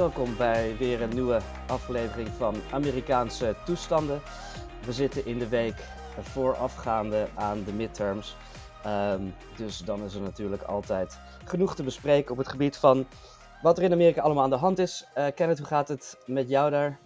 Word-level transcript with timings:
welkom 0.00 0.36
bij 0.36 0.76
weer 0.76 1.02
een 1.02 1.14
nieuwe 1.14 1.40
aflevering 1.66 2.28
van 2.28 2.56
Amerikaanse 2.70 3.56
toestanden. 3.64 4.20
We 4.84 4.92
zitten 4.92 5.26
in 5.26 5.38
de 5.38 5.48
week 5.48 5.74
voorafgaande 6.20 7.28
aan 7.34 7.64
de 7.64 7.72
midterms. 7.72 8.36
Ehm, 8.84 9.22
dus 9.56 9.78
dan 9.78 10.02
is 10.02 10.14
er 10.14 10.20
natuurlijk 10.20 10.62
altijd 10.62 11.18
genoeg 11.44 11.74
te 11.74 11.82
bespreken 11.82 12.30
op 12.32 12.36
het 12.36 12.48
gebied 12.48 12.76
van 12.76 13.06
wat 13.62 13.78
er 13.78 13.84
in 13.84 13.92
Amerika 13.92 14.20
allemaal 14.20 14.42
aan 14.42 14.50
de 14.50 14.56
hand 14.56 14.78
is. 14.78 15.06
Uh, 15.16 15.26
Kenneth, 15.34 15.58
hoe 15.58 15.66
gaat 15.66 15.88
het 15.88 16.18
met 16.26 16.48
jou 16.48 16.70
daar? 16.70 16.98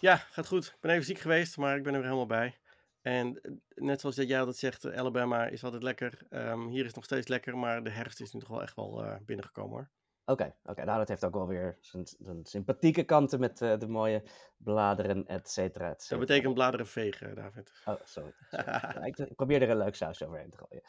Ja, 0.00 0.16
gaat 0.16 0.46
goed. 0.46 0.66
Ik 0.66 0.80
ben 0.80 0.90
even 0.90 1.04
ziek 1.04 1.18
geweest, 1.18 1.56
maar 1.56 1.76
ik 1.76 1.82
ben 1.82 1.92
er 1.92 2.00
weer 2.00 2.08
helemaal 2.08 2.38
bij. 2.38 2.58
En 3.02 3.40
eh, 3.42 3.52
net 3.74 4.00
zoals 4.00 4.16
jij 4.16 4.38
altijd 4.38 4.56
zegt, 4.56 4.84
eh, 4.84 4.98
Alabama 4.98 5.46
is 5.46 5.64
altijd 5.64 5.82
lekker. 5.82 6.18
Um, 6.30 6.68
hier 6.68 6.80
is 6.80 6.86
het 6.86 6.94
nog 6.94 7.04
steeds 7.04 7.28
lekker, 7.28 7.56
maar 7.58 7.84
de 7.84 7.90
herfst 7.90 8.20
is 8.20 8.32
nu 8.32 8.40
toch 8.40 8.48
wel 8.48 8.62
echt 8.62 8.76
wel 8.76 9.04
binnengekomen 9.24 9.76
hoor. 9.76 9.90
Oké, 10.24 10.54
oké. 10.64 10.84
nou 10.84 10.98
dat 10.98 11.08
heeft 11.08 11.24
ook 11.24 11.34
wel 11.34 11.46
weer 11.46 11.76
zijn, 11.80 12.06
zijn 12.06 12.44
sympathieke 12.44 13.02
kanten 13.02 13.40
met 13.40 13.60
uh, 13.60 13.78
de 13.78 13.88
mooie 13.88 14.22
bladeren, 14.56 15.26
et 15.26 15.48
cetera, 15.48 15.90
et 15.90 16.02
cetera. 16.02 16.18
Dat 16.18 16.28
betekent 16.28 16.54
bladeren 16.54 16.86
vegen, 16.86 17.34
David. 17.34 17.72
Oh, 17.84 17.94
sorry. 18.04 18.32
ik, 19.08 19.34
probeer 19.36 19.62
er 19.62 19.70
een 19.70 19.76
leuk 19.76 19.94
saus 19.94 20.22
overheen 20.22 20.50
te 20.50 20.56
gooien. 20.56 20.82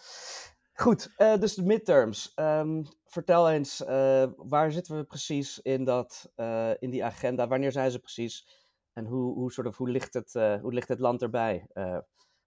Goed, 0.74 1.10
uh, 1.18 1.38
dus 1.38 1.56
de 1.56 1.64
midterms. 1.64 2.32
Um, 2.36 2.84
vertel 3.06 3.50
eens, 3.50 3.82
uh, 3.82 4.26
waar 4.36 4.72
zitten 4.72 4.98
we 4.98 5.04
precies 5.04 5.60
in, 5.60 5.84
dat, 5.84 6.32
in 6.80 6.90
die 6.90 7.04
agenda? 7.04 7.48
Wanneer 7.48 7.72
zijn 7.72 7.92
ze 7.92 8.00
precies? 8.00 8.62
En 8.94 9.06
hoe, 9.06 9.34
hoe, 9.34 9.52
soort 9.52 9.68
of, 9.68 9.78
hoe, 9.78 9.90
ligt, 9.90 10.14
het, 10.14 10.34
hoe 10.34 10.74
ligt 10.74 10.88
het 10.88 11.00
land 11.00 11.22
erbij 11.22 11.68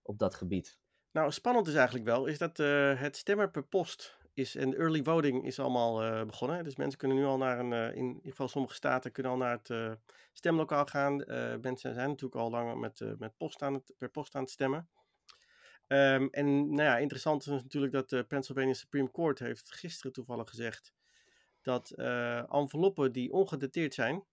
op 0.02 0.18
dat 0.18 0.34
gebied? 0.34 0.78
Nou, 1.12 1.30
spannend 1.30 1.66
is 1.66 1.74
eigenlijk 1.74 2.04
wel, 2.06 2.26
is 2.26 2.38
dat 2.38 2.56
het 2.98 3.16
stemmen 3.16 3.50
per 3.50 3.64
post 3.64 4.18
is, 4.36 4.54
en 4.54 4.74
early 4.74 5.02
voting 5.02 5.44
is 5.44 5.58
allemaal 5.58 6.04
uh, 6.04 6.24
begonnen. 6.24 6.64
Dus 6.64 6.76
mensen 6.76 6.98
kunnen 6.98 7.16
nu 7.16 7.24
al 7.24 7.36
naar 7.36 7.58
een, 7.58 7.72
uh, 7.72 7.96
in 7.96 8.06
ieder 8.06 8.30
geval 8.30 8.48
sommige 8.48 8.74
staten 8.74 9.12
kunnen 9.12 9.32
al 9.32 9.38
naar 9.38 9.56
het 9.56 9.68
uh, 9.68 9.92
stemlokaal 10.32 10.86
gaan. 10.86 11.16
mensen 11.60 11.94
zijn 11.94 12.08
natuurlijk 12.08 12.34
al 12.34 12.50
langer 12.50 12.78
met, 12.78 13.18
met 13.18 13.36
post 13.36 13.62
aan 13.62 13.74
het, 13.74 13.94
per 13.98 14.10
post 14.10 14.34
aan 14.34 14.42
het 14.42 14.50
stemmen. 14.50 14.88
Um, 15.88 16.28
en 16.30 16.68
nou 16.68 16.82
ja, 16.82 16.98
interessant 16.98 17.46
is 17.46 17.62
natuurlijk 17.62 17.92
dat 17.92 18.08
de 18.08 18.24
Pennsylvania 18.24 18.72
Supreme 18.72 19.10
Court 19.10 19.38
heeft 19.38 19.72
gisteren 19.72 20.12
toevallig 20.12 20.48
gezegd 20.48 20.92
dat 21.62 21.90
enveloppen 22.50 23.12
die 23.12 23.32
ongedateerd 23.32 23.94
zijn 23.94 24.24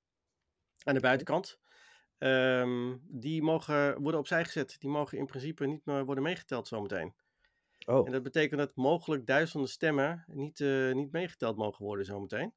aan 0.84 0.94
de 0.94 1.00
buitenkant, 1.00 1.60
um, 2.17 3.02
die 3.08 3.42
mogen 3.42 4.02
worden 4.02 4.20
opzij 4.20 4.45
gezet. 4.45 4.76
Die 4.80 4.90
mogen 4.90 5.17
in 5.17 5.26
principe 5.26 5.66
niet 5.66 5.86
meer 5.86 6.06
worden 6.06 6.23
meegeteld 6.23 6.67
zometeen. 6.67 7.14
Oh. 7.86 8.06
En 8.06 8.12
dat 8.12 8.23
betekent 8.23 8.59
dat 8.59 8.76
mogelijk 8.76 9.26
duizenden 9.26 9.70
stemmen 9.70 10.23
niet, 10.28 10.59
uh, 10.59 10.94
niet 10.94 11.12
meegeteld 11.12 11.58
mogen 11.58 11.86
worden 11.86 12.06
zometeen. 12.06 12.53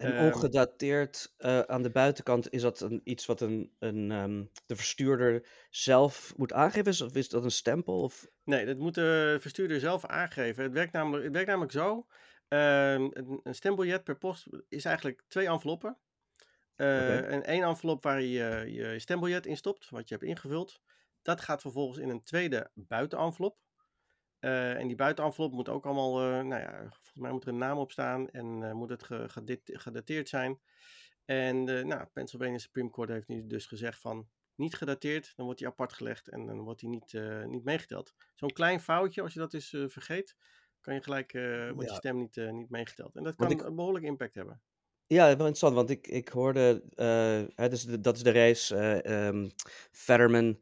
En 0.00 0.16
ehm, 0.16 0.26
ongedateerd 0.26 1.34
uh, 1.38 1.60
aan 1.60 1.82
de 1.82 1.90
buitenkant, 1.90 2.52
is 2.52 2.62
dat 2.62 2.80
een, 2.80 3.00
iets 3.04 3.26
wat 3.26 3.40
een, 3.40 3.72
een, 3.78 4.10
um, 4.10 4.50
de 4.66 4.76
verstuurder 4.76 5.48
zelf 5.70 6.32
moet 6.36 6.52
aangeven? 6.52 7.06
Of 7.06 7.14
is 7.14 7.28
dat 7.28 7.44
een 7.44 7.50
stempel? 7.50 8.00
Of? 8.00 8.26
Nee, 8.44 8.66
dat 8.66 8.78
moet 8.78 8.94
de 8.94 9.36
verstuurder 9.40 9.80
zelf 9.80 10.04
aangeven. 10.04 10.62
Het 10.62 10.72
werkt 10.72 10.92
namelijk, 10.92 11.24
het 11.24 11.32
werkt 11.32 11.48
namelijk 11.48 11.72
zo. 11.72 12.06
Uh, 12.48 12.92
een, 12.92 13.40
een, 13.42 13.54
stembiljet 13.54 14.04
per 14.04 14.18
post 14.18 14.46
is 14.68 14.84
eigenlijk 14.84 15.22
twee 15.28 15.46
enveloppen. 15.46 15.98
Uh, 16.76 16.86
okay. 16.86 17.18
En 17.18 17.44
één 17.44 17.62
envelop 17.62 18.02
waar 18.02 18.20
je 18.20 18.64
je 18.72 18.98
stembiljet 18.98 19.46
in 19.46 19.56
stopt, 19.56 19.90
wat 19.90 20.08
je 20.08 20.14
hebt 20.14 20.26
ingevuld. 20.26 20.80
Dat 21.22 21.40
gaat 21.40 21.60
vervolgens 21.60 21.98
in 21.98 22.08
een 22.08 22.22
tweede 22.22 22.70
buitenenvelop. 22.74 23.56
Uh, 24.40 24.78
en 24.78 24.86
die 24.86 24.96
buitenenvelop 24.96 25.52
moet 25.52 25.68
ook 25.68 25.84
allemaal, 25.86 26.22
uh, 26.22 26.42
nou 26.42 26.60
ja, 26.60 26.78
volgens 26.78 27.18
mij 27.18 27.30
moet 27.30 27.42
er 27.42 27.48
een 27.48 27.58
naam 27.58 27.78
op 27.78 27.92
staan 27.92 28.28
en 28.28 28.60
uh, 28.60 28.72
moet 28.72 28.90
het 28.90 29.04
gedateerd 29.64 30.28
zijn. 30.28 30.60
En 31.24 31.64
nou, 31.64 32.06
Pennsylvania 32.12 32.58
Supreme 32.58 32.90
Court 32.90 33.10
heeft 33.10 33.28
nu 33.28 33.46
dus 33.46 33.66
gezegd 33.66 34.00
van 34.00 34.28
niet 34.54 34.74
gedateerd, 34.74 35.32
dan 35.36 35.44
wordt 35.44 35.60
hij 35.60 35.68
apart 35.68 35.92
gelegd 35.92 36.28
en 36.28 36.46
dan 36.46 36.60
wordt 36.60 36.80
hij 36.80 36.90
niet, 36.90 37.20
niet 37.46 37.64
meegeteld. 37.64 38.14
Zo'n 38.34 38.52
klein 38.52 38.80
foutje, 38.80 39.22
als 39.22 39.32
je 39.32 39.38
dat 39.38 39.54
eens 39.54 39.68
vergeet, 39.68 40.36
kan 40.80 40.94
je 40.94 41.02
gelijk, 41.02 41.32
wordt 41.32 41.88
ja. 41.88 41.92
je 41.92 41.94
stem 41.94 42.16
niet, 42.16 42.36
niet 42.52 42.70
meegeteld. 42.70 43.16
En 43.16 43.22
dat 43.22 43.36
kan 43.36 43.50
ik... 43.50 43.62
een 43.62 43.74
behoorlijk 43.74 44.04
impact 44.04 44.34
hebben. 44.34 44.62
Ja, 45.06 45.24
wel 45.24 45.32
interessant, 45.32 45.74
want 45.74 45.90
ik, 45.90 46.06
ik 46.06 46.28
hoorde, 46.28 46.82
hè, 47.54 47.68
dus 47.68 47.84
de, 47.84 48.00
dat 48.00 48.16
is 48.16 48.22
de 48.22 48.32
race 48.32 49.02
um, 49.10 49.50
Fetterman 49.90 50.60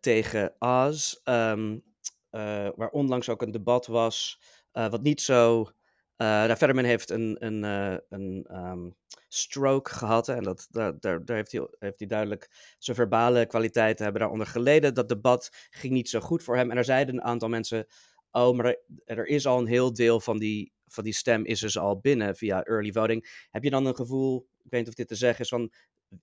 tegen 0.00 0.54
Oz. 0.58 1.20
Um, 1.24 1.85
uh, 2.36 2.68
waar 2.76 2.90
onlangs 2.90 3.28
ook 3.28 3.42
een 3.42 3.50
debat 3.50 3.86
was, 3.86 4.40
uh, 4.72 4.88
wat 4.88 5.02
niet 5.02 5.20
zo. 5.20 5.60
Uh, 5.60 6.26
nou, 6.26 6.48
Fetterman 6.56 6.84
heeft 6.84 7.10
een, 7.10 7.36
een, 7.38 7.62
een 8.08 8.46
um, 8.50 8.96
stroke 9.28 9.90
gehad. 9.90 10.28
En 10.28 10.42
dat, 10.42 10.66
daar, 10.70 11.00
daar, 11.00 11.24
daar 11.24 11.36
heeft, 11.36 11.52
hij, 11.52 11.66
heeft 11.78 11.98
hij 11.98 12.08
duidelijk 12.08 12.74
zijn 12.78 12.96
verbale 12.96 13.46
kwaliteiten 13.46 14.04
hebben 14.04 14.20
daaronder 14.20 14.48
geleden. 14.48 14.94
Dat 14.94 15.08
debat 15.08 15.50
ging 15.70 15.92
niet 15.92 16.08
zo 16.08 16.20
goed 16.20 16.42
voor 16.42 16.56
hem. 16.56 16.70
En 16.70 16.76
er 16.76 16.84
zeiden 16.84 17.14
een 17.14 17.22
aantal 17.22 17.48
mensen: 17.48 17.86
Oh, 18.30 18.56
maar 18.56 18.66
er, 18.66 18.78
er 19.04 19.26
is 19.26 19.46
al 19.46 19.58
een 19.58 19.66
heel 19.66 19.92
deel 19.92 20.20
van 20.20 20.38
die, 20.38 20.72
van 20.88 21.04
die 21.04 21.14
stem 21.14 21.44
is 21.44 21.60
dus 21.60 21.78
al 21.78 21.98
binnen 21.98 22.36
via 22.36 22.64
early 22.64 22.92
voting. 22.92 23.46
Heb 23.50 23.62
je 23.62 23.70
dan 23.70 23.86
een 23.86 23.96
gevoel, 23.96 24.46
ik 24.62 24.70
weet 24.70 24.80
niet 24.80 24.88
of 24.88 24.94
dit 24.94 25.08
te 25.08 25.14
zeggen 25.14 25.40
is, 25.40 25.48
van 25.48 25.72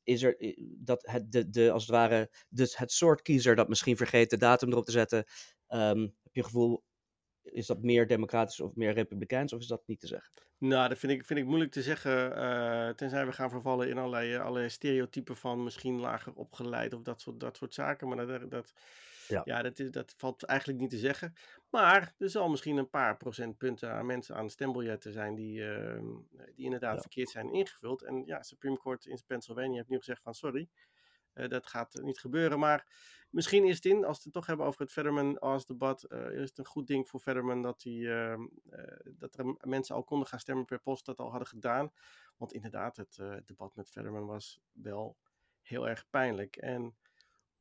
is 0.03 0.23
er 0.23 0.55
dat 0.77 1.07
het, 1.07 1.31
de, 1.31 1.49
de, 1.49 1.71
als 1.71 1.83
het 1.83 1.91
ware, 1.91 2.29
dus 2.49 2.77
het 2.77 2.91
soort 2.91 3.21
kiezer 3.21 3.55
dat 3.55 3.67
misschien 3.69 3.97
vergeet 3.97 4.29
de 4.29 4.38
datum 4.38 4.71
erop 4.71 4.85
te 4.85 4.91
zetten, 4.91 5.25
um, 5.69 6.16
heb 6.23 6.33
je 6.33 6.44
gevoel, 6.44 6.83
is 7.41 7.67
dat 7.67 7.81
meer 7.81 8.07
democratisch 8.07 8.59
of 8.59 8.75
meer 8.75 8.94
republikeins, 8.94 9.53
of 9.53 9.59
is 9.59 9.67
dat 9.67 9.81
niet 9.85 9.99
te 9.99 10.07
zeggen? 10.07 10.31
Nou, 10.57 10.89
dat 10.89 10.97
vind 10.97 11.11
ik, 11.11 11.25
vind 11.25 11.39
ik 11.39 11.45
moeilijk 11.45 11.71
te 11.71 11.81
zeggen, 11.81 12.38
uh, 12.38 12.89
tenzij 12.89 13.25
we 13.25 13.31
gaan 13.31 13.49
vervallen 13.49 13.89
in 13.89 13.97
allerlei, 13.97 14.38
allerlei 14.38 14.69
stereotypen 14.69 15.38
van 15.38 15.63
misschien 15.63 16.00
lager 16.00 16.33
opgeleid 16.33 16.94
of 16.94 17.01
dat 17.01 17.21
soort, 17.21 17.39
dat 17.39 17.57
soort 17.57 17.73
zaken, 17.73 18.07
maar 18.07 18.27
dat, 18.27 18.51
dat, 18.51 18.73
ja. 19.28 19.41
ja, 19.45 19.61
dat, 19.61 19.79
is, 19.79 19.91
dat 19.91 20.13
valt 20.17 20.44
eigenlijk 20.44 20.79
niet 20.79 20.89
te 20.89 20.97
zeggen. 20.97 21.34
Maar 21.69 22.16
er 22.17 22.29
zal 22.29 22.50
misschien 22.50 22.78
een 22.78 22.89
paar 22.89 23.17
procentpunten 23.17 23.91
aan 23.91 24.06
mensen 24.06 24.35
aan 24.35 24.50
stembiljetten 24.50 25.11
zijn 25.11 25.35
die, 25.35 25.59
uh, 25.59 26.01
die 26.56 26.66
inderdaad 26.66 26.95
ja. 26.95 27.01
verkeerd 27.01 27.29
zijn 27.29 27.53
ingevuld. 27.53 28.03
En 28.03 28.25
ja, 28.25 28.44
Supreme 28.44 28.78
Court 28.78 29.06
in 29.06 29.22
Pennsylvania 29.28 29.75
heeft 29.75 29.89
nu 29.89 29.97
gezegd 29.97 30.22
van 30.22 30.33
sorry, 30.33 30.69
uh, 31.33 31.47
dat 31.47 31.67
gaat 31.67 32.00
niet 32.01 32.19
gebeuren. 32.19 32.59
Maar 32.59 32.88
misschien 33.29 33.66
is 33.66 33.75
het 33.75 33.85
in, 33.85 34.06
als 34.06 34.17
we 34.17 34.23
het 34.23 34.33
toch 34.33 34.45
hebben 34.45 34.66
over 34.66 34.81
het 34.81 34.91
Fetterman 34.91 35.39
als 35.39 35.66
debat, 35.66 36.06
uh, 36.09 36.31
is 36.31 36.50
het 36.50 36.57
een 36.57 36.66
goed 36.66 36.88
ding 36.88 37.07
voor 37.07 37.19
Fetterman 37.19 37.62
dat, 37.62 37.81
die, 37.81 38.01
uh, 38.01 38.45
dat 39.03 39.38
er 39.38 39.56
mensen 39.59 39.95
al 39.95 40.03
konden 40.03 40.28
gaan 40.28 40.39
stemmen 40.39 40.66
per 40.66 40.79
post 40.79 41.06
dat 41.06 41.19
al 41.19 41.29
hadden 41.29 41.47
gedaan. 41.47 41.91
Want 42.38 42.53
inderdaad, 42.53 42.97
het 42.97 43.22
debat 43.45 43.75
met 43.75 43.89
Fetterman 43.89 44.25
was 44.25 44.62
wel 44.72 45.17
heel 45.62 45.89
erg 45.89 46.09
pijnlijk. 46.09 46.56
En 46.56 46.95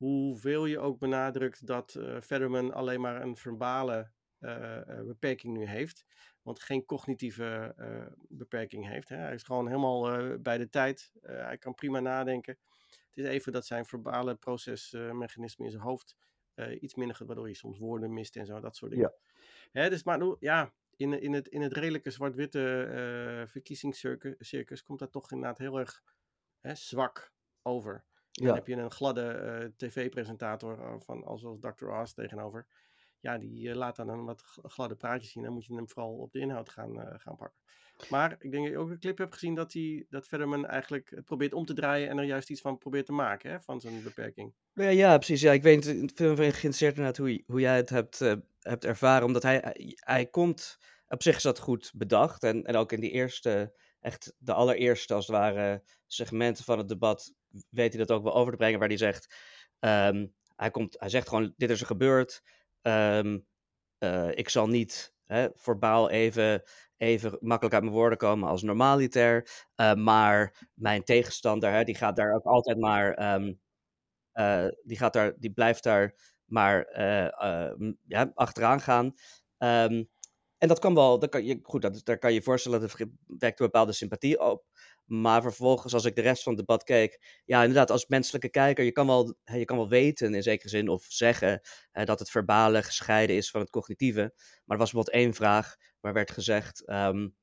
hoeveel 0.03 0.65
je 0.65 0.79
ook 0.79 0.99
benadrukt 0.99 1.67
dat 1.67 1.95
uh, 1.95 2.21
Fetterman 2.21 2.73
alleen 2.73 3.01
maar 3.01 3.21
een 3.21 3.35
verbale 3.35 4.11
uh, 4.39 4.81
beperking 5.05 5.57
nu 5.57 5.65
heeft, 5.65 6.05
want 6.41 6.61
geen 6.61 6.85
cognitieve 6.85 7.75
uh, 7.79 8.05
beperking 8.27 8.87
heeft. 8.87 9.09
Hè. 9.09 9.15
Hij 9.15 9.33
is 9.33 9.43
gewoon 9.43 9.67
helemaal 9.67 10.37
bij 10.39 10.57
de 10.57 10.69
tijd. 10.69 11.11
hij 11.21 11.57
kan 11.57 11.73
prima 11.73 11.99
nadenken. 11.99 12.57
Het 12.89 13.17
is 13.17 13.25
even 13.25 13.51
dat 13.51 13.65
zijn 13.65 13.85
verbale 13.85 14.35
procesmechanisme 14.35 15.65
in 15.65 15.71
zijn 15.71 15.83
hoofd 15.83 16.15
iets 16.79 16.95
minder, 16.95 17.25
waardoor 17.25 17.45
hij 17.45 17.53
soms 17.53 17.77
woorden 17.77 18.13
mist 18.13 18.35
en 18.35 18.45
zo, 18.45 18.59
dat 18.59 18.75
soort 18.75 18.91
dingen. 18.91 19.13
Ja. 19.71 19.81
Hè, 19.81 19.89
dus, 19.89 20.03
maar 20.03 20.35
ja, 20.39 20.73
in, 20.95 21.21
in, 21.21 21.33
het, 21.33 21.47
in 21.47 21.61
het 21.61 21.73
redelijke 21.73 22.11
zwart-witte 22.11 23.45
verkiezingscircus 23.47 24.83
komt 24.83 24.99
dat 24.99 25.11
toch 25.11 25.31
inderdaad 25.31 25.57
heel 25.57 25.79
erg 25.79 26.03
hè, 26.59 26.75
zwak 26.75 27.33
over. 27.61 28.05
Dan 28.33 28.55
heb 28.55 28.67
je 28.67 28.75
een 28.75 28.91
gladde 28.91 29.59
uh, 29.61 29.89
tv-presentator 29.89 30.79
uh, 30.79 30.93
van 30.99 31.23
als 31.23 31.41
Dr. 31.41 31.85
Oz 31.85 32.13
tegenover. 32.13 32.67
Ja, 33.19 33.37
die 33.37 33.67
uh, 33.67 33.75
laat 33.75 33.95
dan 33.95 34.09
een 34.09 34.25
wat 34.25 34.43
gladde 34.63 34.95
praatjes 34.95 35.31
zien. 35.31 35.43
Dan 35.43 35.53
moet 35.53 35.65
je 35.65 35.75
hem 35.75 35.89
vooral 35.89 36.13
op 36.13 36.31
de 36.31 36.39
inhoud 36.39 36.69
gaan, 36.69 37.19
gaan 37.19 37.35
pakken. 37.35 37.61
Maar 38.09 38.31
ik 38.39 38.51
denk 38.51 38.63
dat 38.63 38.73
je 38.73 38.77
ook 38.77 38.89
een 38.89 38.99
clip 38.99 39.17
hebt 39.17 39.33
gezien 39.33 39.55
dat, 39.55 39.73
hij, 39.73 40.05
dat 40.09 40.27
Fetterman 40.27 40.65
eigenlijk 40.65 41.09
het 41.09 41.25
probeert 41.25 41.53
om 41.53 41.65
te 41.65 41.73
draaien 41.73 42.09
en 42.09 42.17
er 42.17 42.23
juist 42.23 42.49
iets 42.49 42.61
van 42.61 42.77
probeert 42.77 43.05
te 43.05 43.11
maken, 43.11 43.51
hè, 43.51 43.61
van 43.61 43.81
zijn 43.81 44.03
beperking. 44.03 44.53
Ja, 44.73 44.89
ja, 44.89 45.17
precies. 45.17 45.41
Ja, 45.41 45.51
ik 45.51 45.63
weet 45.63 45.85
veel 46.15 46.35
van 46.35 46.35
geïnteresseerd 46.35 46.95
inderdaad 46.95 47.17
hoe, 47.17 47.43
hoe 47.45 47.59
jij 47.59 47.75
het 47.75 47.89
hebt, 47.89 48.19
hebt 48.59 48.85
ervaren. 48.85 49.25
Omdat 49.25 49.43
hij, 49.43 49.57
hij, 49.57 49.93
hij 49.95 50.25
komt, 50.25 50.77
op 51.07 51.23
zich 51.23 51.35
is 51.35 51.43
dat 51.43 51.59
goed 51.59 51.91
bedacht. 51.95 52.43
En, 52.43 52.63
en 52.63 52.75
ook 52.75 52.91
in 52.91 52.99
die 52.99 53.11
eerste, 53.11 53.73
echt 53.99 54.33
de 54.37 54.53
allereerste 54.53 55.13
als 55.13 55.27
het 55.27 55.35
ware 55.35 55.83
segmenten 56.07 56.63
van 56.63 56.77
het 56.77 56.87
debat 56.87 57.33
weet 57.69 57.93
hij 57.93 58.05
dat 58.05 58.17
ook 58.17 58.23
wel 58.23 58.35
over 58.35 58.51
te 58.51 58.57
brengen, 58.57 58.79
waar 58.79 58.87
hij 58.87 58.97
zegt, 58.97 59.35
um, 59.79 60.33
hij, 60.55 60.71
komt, 60.71 60.99
hij 60.99 61.09
zegt 61.09 61.27
gewoon, 61.27 61.53
dit 61.57 61.69
is 61.69 61.79
er 61.79 61.85
gebeurd, 61.85 62.43
um, 62.81 63.45
uh, 63.99 64.29
ik 64.31 64.49
zal 64.49 64.67
niet 64.67 65.13
hè, 65.25 65.47
even, 66.09 66.63
even 66.97 67.37
makkelijk 67.39 67.75
uit 67.75 67.83
mijn 67.83 67.95
woorden 67.95 68.17
komen 68.17 68.49
als 68.49 68.61
normaliter, 68.61 69.49
uh, 69.75 69.93
maar 69.93 70.67
mijn 70.73 71.03
tegenstander, 71.03 71.71
hè, 71.71 71.83
die 71.83 71.95
gaat 71.95 72.15
daar 72.15 72.33
ook 72.33 72.45
altijd 72.45 72.79
maar, 72.79 73.33
um, 73.33 73.61
uh, 74.33 74.67
die, 74.83 74.97
gaat 74.97 75.13
daar, 75.13 75.33
die 75.37 75.51
blijft 75.51 75.83
daar 75.83 76.15
maar 76.45 76.91
ja, 78.07 78.31
achteraan 78.33 78.81
gaan. 78.81 79.13
en 80.57 80.67
dat 80.67 80.79
kan 80.79 80.93
wel, 80.93 81.19
dat 81.19 81.29
kan 81.29 81.45
je, 81.45 81.59
goed, 81.61 81.81
dat, 81.81 82.01
daar 82.03 82.17
kan 82.17 82.33
je 82.33 82.41
voorstellen, 82.41 82.81
dat 82.81 82.93
wekt 83.27 83.59
een 83.59 83.65
bepaalde 83.65 83.91
sympathie 83.91 84.39
op. 84.39 84.65
Maar 85.05 85.41
vervolgens, 85.41 85.93
als 85.93 86.05
ik 86.05 86.15
de 86.15 86.21
rest 86.21 86.43
van 86.43 86.53
het 86.53 86.65
debat 86.67 86.83
keek, 86.83 87.41
ja, 87.45 87.59
inderdaad, 87.61 87.91
als 87.91 88.07
menselijke 88.07 88.49
kijker, 88.49 88.83
je 88.83 88.91
kan 88.91 89.07
wel, 89.07 89.35
je 89.43 89.65
kan 89.65 89.77
wel 89.77 89.89
weten 89.89 90.33
in 90.33 90.43
zekere 90.43 90.69
zin 90.69 90.89
of 90.89 91.05
zeggen 91.07 91.61
dat 91.91 92.19
het 92.19 92.29
verbale 92.29 92.83
gescheiden 92.83 93.35
is 93.35 93.49
van 93.49 93.61
het 93.61 93.69
cognitieve. 93.69 94.21
Maar 94.65 94.77
er 94.77 94.83
was 94.83 94.91
bijvoorbeeld 94.91 95.23
één 95.23 95.33
vraag 95.33 95.75
waar 95.99 96.13
werd 96.13 96.31
gezegd, 96.31 96.89
um, 96.89 97.35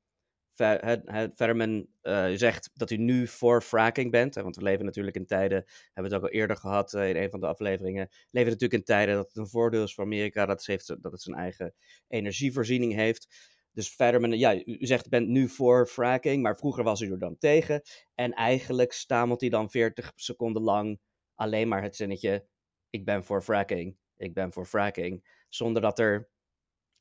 zegt 2.35 2.71
dat 2.75 2.91
u 2.91 2.97
nu 2.97 3.27
voor 3.27 3.63
fracking 3.63 4.11
bent, 4.11 4.35
want 4.35 4.57
we 4.57 4.63
leven 4.63 4.85
natuurlijk 4.85 5.17
in 5.17 5.27
tijden, 5.27 5.65
hebben 5.93 5.95
we 5.95 6.03
het 6.03 6.13
ook 6.13 6.23
al 6.23 6.39
eerder 6.39 6.57
gehad 6.57 6.93
uh, 6.93 7.09
in 7.09 7.17
een 7.17 7.31
van 7.31 7.41
de 7.41 7.47
afleveringen, 7.47 8.09
leven 8.31 8.51
natuurlijk 8.51 8.81
in 8.81 8.85
tijden 8.85 9.15
dat 9.15 9.27
het 9.27 9.37
een 9.37 9.49
voordeel 9.49 9.83
is 9.83 9.95
voor 9.95 10.05
Amerika 10.05 10.47
dat 10.47 10.57
het, 10.57 10.67
heeft, 10.67 10.87
dat 11.03 11.13
het 11.13 11.23
zijn 11.23 11.37
eigen 11.37 11.75
energievoorziening 12.09 12.95
heeft. 12.95 13.27
Dus 13.73 13.89
Fetterman, 13.89 14.39
ja, 14.39 14.55
u, 14.55 14.87
zegt 14.87 15.09
bent 15.09 15.29
nu 15.29 15.49
voor 15.49 15.87
fracking, 15.87 16.43
maar 16.43 16.57
vroeger 16.57 16.85
was 16.85 17.01
u 17.01 17.11
er 17.11 17.19
dan 17.19 17.39
tegen. 17.39 17.83
En 18.15 18.33
eigenlijk 18.33 18.93
stamelt 18.93 19.41
hij 19.41 19.51
dan 19.51 19.71
40 19.71 20.13
seconden 20.15 20.63
lang 20.63 21.01
alleen 21.35 21.69
maar 21.69 21.83
het 21.83 21.97
zinnetje, 21.97 22.47
ik 22.91 23.05
ben 23.05 23.25
voor 23.25 23.43
fracking, 23.43 23.97
ik 24.17 24.35
ben 24.35 24.53
voor 24.53 24.67
fracking, 24.67 25.45
zonder 25.49 25.83
dat 25.83 25.99
er 25.99 26.31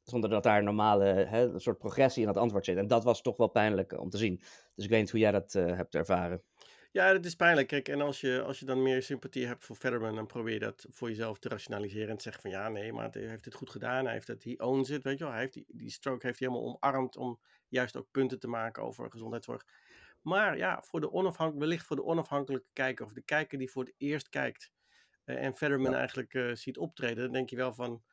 zonder 0.03 0.29
dat 0.29 0.43
daar 0.43 0.57
een 0.57 0.63
normale 0.63 1.03
hè, 1.03 1.53
een 1.53 1.59
soort 1.59 1.77
progressie 1.77 2.21
in 2.21 2.27
het 2.27 2.37
antwoord 2.37 2.65
zit. 2.65 2.77
En 2.77 2.87
dat 2.87 3.03
was 3.03 3.21
toch 3.21 3.37
wel 3.37 3.47
pijnlijk 3.47 3.99
om 3.99 4.09
te 4.09 4.17
zien. 4.17 4.41
Dus 4.75 4.85
ik 4.85 4.89
weet 4.89 4.99
niet 4.99 5.11
hoe 5.11 5.19
jij 5.19 5.31
dat 5.31 5.53
uh, 5.53 5.75
hebt 5.75 5.95
ervaren. 5.95 6.43
Ja, 6.91 7.13
dat 7.13 7.25
is 7.25 7.35
pijnlijk. 7.35 7.67
Kijk, 7.67 7.87
en 7.87 8.01
als 8.01 8.21
je, 8.21 8.41
als 8.41 8.59
je 8.59 8.65
dan 8.65 8.81
meer 8.81 9.03
sympathie 9.03 9.47
hebt 9.47 9.65
voor 9.65 9.75
Fetterman, 9.75 10.15
dan 10.15 10.25
probeer 10.25 10.53
je 10.53 10.59
dat 10.59 10.85
voor 10.89 11.09
jezelf 11.09 11.39
te 11.39 11.49
rationaliseren 11.49 12.09
en 12.09 12.17
te 12.17 12.23
zeggen 12.23 12.41
van 12.41 12.51
ja, 12.51 12.69
nee, 12.69 12.93
maar 12.93 13.09
hij 13.11 13.21
heeft 13.21 13.45
het 13.45 13.53
goed 13.53 13.69
gedaan. 13.69 14.03
Hij 14.03 14.13
heeft 14.13 14.27
het, 14.27 14.43
he 14.43 14.53
owns 14.57 14.89
it, 14.89 15.03
weet 15.03 15.17
je 15.17 15.23
wel. 15.23 15.33
Hij 15.33 15.41
heeft 15.41 15.53
die, 15.53 15.65
die 15.67 15.89
stroke 15.89 16.25
heeft 16.25 16.39
hij 16.39 16.47
helemaal 16.47 16.79
omarmd 16.81 17.17
om 17.17 17.39
juist 17.67 17.97
ook 17.97 18.11
punten 18.11 18.39
te 18.39 18.47
maken 18.47 18.83
over 18.83 19.11
gezondheidszorg. 19.11 19.65
Maar 20.21 20.57
ja, 20.57 20.81
voor 20.81 21.01
de 21.01 21.11
onafhankelijke, 21.11 21.65
wellicht 21.65 21.85
voor 21.85 21.95
de 21.95 22.03
onafhankelijke 22.03 22.69
kijker 22.73 23.05
of 23.05 23.13
de 23.13 23.21
kijker 23.21 23.57
die 23.57 23.71
voor 23.71 23.83
het 23.83 23.93
eerst 23.97 24.29
kijkt 24.29 24.71
uh, 25.25 25.43
en 25.43 25.53
Fetterman 25.53 25.93
eigenlijk 25.93 26.33
uh, 26.33 26.55
ziet 26.55 26.77
optreden, 26.77 27.23
dan 27.23 27.31
denk 27.31 27.49
je 27.49 27.55
wel 27.55 27.73
van, 27.73 28.03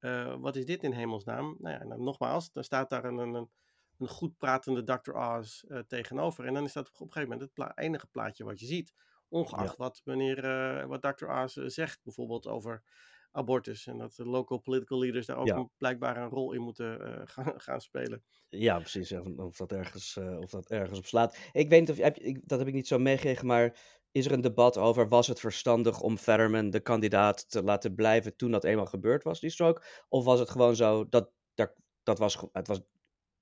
uh, 0.00 0.34
wat 0.38 0.56
is 0.56 0.66
dit 0.66 0.82
in 0.82 0.92
hemelsnaam? 0.92 1.56
Nou 1.58 1.78
ja, 1.78 1.96
nogmaals, 1.96 2.52
dan 2.52 2.64
staat 2.64 2.90
daar 2.90 3.04
een, 3.04 3.18
een, 3.18 3.50
een 3.98 4.08
goed 4.08 4.36
pratende 4.38 4.84
Dr. 4.84 5.12
Oz 5.12 5.62
uh, 5.62 5.78
tegenover. 5.78 6.44
En 6.44 6.54
dan 6.54 6.64
is 6.64 6.72
dat 6.72 6.86
op 6.86 7.00
een 7.00 7.12
gegeven 7.12 7.22
moment 7.22 7.40
het 7.40 7.52
pla 7.52 7.72
enige 7.74 8.06
plaatje 8.06 8.44
wat 8.44 8.60
je 8.60 8.66
ziet. 8.66 8.94
Ongeacht 9.28 9.70
ja. 9.70 9.74
wat, 9.76 10.00
meneer, 10.04 10.44
uh, 10.44 10.84
wat 10.84 11.02
Dr. 11.02 11.26
Oz 11.26 11.56
zegt, 11.56 12.00
bijvoorbeeld 12.02 12.46
over 12.46 12.82
abortus. 13.30 13.86
En 13.86 13.98
dat 13.98 14.14
de 14.14 14.26
local 14.26 14.58
political 14.58 14.98
leaders 14.98 15.26
daar 15.26 15.36
ook 15.36 15.46
ja. 15.46 15.56
een, 15.56 15.70
blijkbaar 15.76 16.16
een 16.16 16.28
rol 16.28 16.52
in 16.52 16.60
moeten 16.60 16.98
gaan, 17.28 17.60
gaan, 17.60 17.80
spelen. 17.80 18.22
Ja, 18.48 18.78
precies. 18.78 19.12
Of 19.36 19.56
dat, 19.56 19.72
ergens, 19.72 20.16
of 20.16 20.50
dat 20.50 20.70
ergens 20.70 20.98
op 20.98 21.06
slaat. 21.06 21.36
Ik 21.52 21.68
weet 21.68 21.80
niet 21.80 21.90
of 21.90 21.96
heb, 21.96 22.18
ik, 22.18 22.48
dat 22.48 22.58
heb 22.58 22.68
ik 22.68 22.74
niet 22.74 22.86
zo 22.86 22.98
meegekregen, 22.98 23.46
maar 23.46 23.76
is 24.16 24.26
er 24.26 24.32
een 24.32 24.40
debat 24.40 24.76
over, 24.76 25.08
was 25.08 25.26
het 25.26 25.40
verstandig 25.40 26.00
om 26.00 26.18
Fetterman 26.18 26.70
de 26.70 26.80
kandidaat 26.80 27.50
te 27.50 27.62
laten 27.62 27.94
blijven 27.94 28.36
toen 28.36 28.50
dat 28.50 28.64
eenmaal 28.64 28.86
gebeurd 28.86 29.22
was, 29.22 29.40
die 29.40 29.50
stroke? 29.50 29.82
Of 30.08 30.24
was 30.24 30.38
het 30.38 30.50
gewoon 30.50 30.76
zo, 30.76 31.08
dat, 31.08 31.30
dat, 31.54 31.74
dat 32.02 32.18
was, 32.18 32.44
het 32.52 32.66
was, 32.66 32.80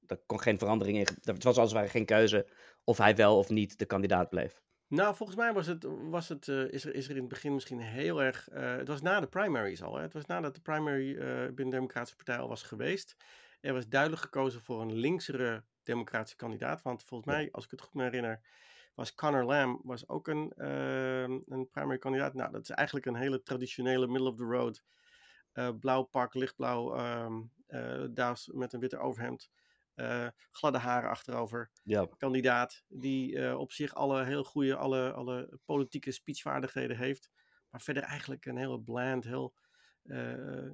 er 0.07 0.21
kon 0.27 0.41
geen 0.41 0.59
verandering 0.59 0.99
in, 0.99 1.07
het 1.23 1.45
was 1.45 1.57
als 1.57 1.71
het 1.71 1.79
ware 1.79 1.89
geen 1.91 2.05
keuze 2.05 2.47
of 2.85 2.99
hij 2.99 3.17
wel 3.17 3.39
of 3.39 3.49
niet 3.49 3.79
de 3.79 3.87
kandidaat 3.87 4.29
bleef? 4.29 4.63
Nou, 4.89 5.15
volgens 5.15 5.39
mij 5.39 5.53
was 5.53 5.67
het, 5.67 5.87
was 6.11 6.29
het, 6.29 6.47
uh, 6.47 6.73
is, 6.73 6.85
er, 6.85 6.95
is 6.95 7.05
er 7.05 7.15
in 7.15 7.21
het 7.21 7.29
begin 7.29 7.55
misschien 7.55 7.81
heel 7.81 8.23
erg. 8.23 8.49
Uh, 8.53 8.77
het 8.77 8.89
was 8.89 9.03
na 9.03 9.21
de 9.21 9.27
primaries 9.27 9.83
al. 9.83 9.97
Hè? 9.97 10.03
Het 10.03 10.13
was 10.13 10.27
nadat 10.27 10.55
de 10.55 10.61
primary 10.61 11.11
uh, 11.11 11.23
binnen 11.23 11.55
de 11.57 11.71
Democratische 11.71 12.17
Partij 12.17 12.39
al 12.39 12.49
was 12.49 12.63
geweest. 12.63 13.17
Er 13.61 13.73
was 13.73 13.89
duidelijk 13.89 14.23
gekozen 14.23 14.61
voor 14.61 14.81
een 14.81 14.95
linksere 14.95 15.65
Democratische 15.83 16.37
kandidaat. 16.37 16.83
Want 16.83 17.05
volgens 17.05 17.35
mij, 17.35 17.49
als 17.53 17.65
ik 17.65 17.71
het 17.71 17.81
goed 17.81 17.95
me 17.95 18.03
herinner, 18.03 18.41
was 18.95 19.15
Connor 19.15 19.45
Lamb 19.45 19.81
was 19.85 20.09
ook 20.09 20.29
een, 20.29 20.53
uh, 20.57 21.23
een 21.23 21.69
primary 21.71 21.99
kandidaat. 21.99 22.35
Nou, 22.35 22.53
dat 22.53 22.63
is 22.63 22.71
eigenlijk 22.71 23.07
een 23.07 23.17
hele 23.17 23.43
traditionele 23.43 24.07
middle 24.07 24.29
of 24.29 24.37
the 24.37 24.45
road. 24.45 24.85
Blauw 25.81 26.03
pak, 26.03 26.35
lichtblauw 26.35 26.99
um, 26.99 27.51
uh, 27.69 28.05
daas 28.11 28.51
met 28.53 28.73
een 28.73 28.81
witte 28.81 28.99
overhemd. 28.99 29.51
Uh, 29.97 30.29
gladde 30.51 30.79
haren 30.79 31.11
achterover. 31.11 31.71
Ja. 31.83 32.09
Kandidaat 32.17 32.85
die 32.89 33.59
op 33.59 33.73
zich 33.73 33.95
alle 33.95 34.25
heel 34.25 34.45
goede, 34.45 34.77
alle, 34.77 35.13
alle 35.13 35.59
politieke 35.65 36.13
speechvaardigheden 36.13 36.97
heeft. 36.97 37.31
Maar 37.71 37.81
verder 37.81 38.03
eigenlijk 38.03 38.45
een 38.45 38.57
heel 38.57 38.79
bland, 38.79 39.25
heel 39.25 39.55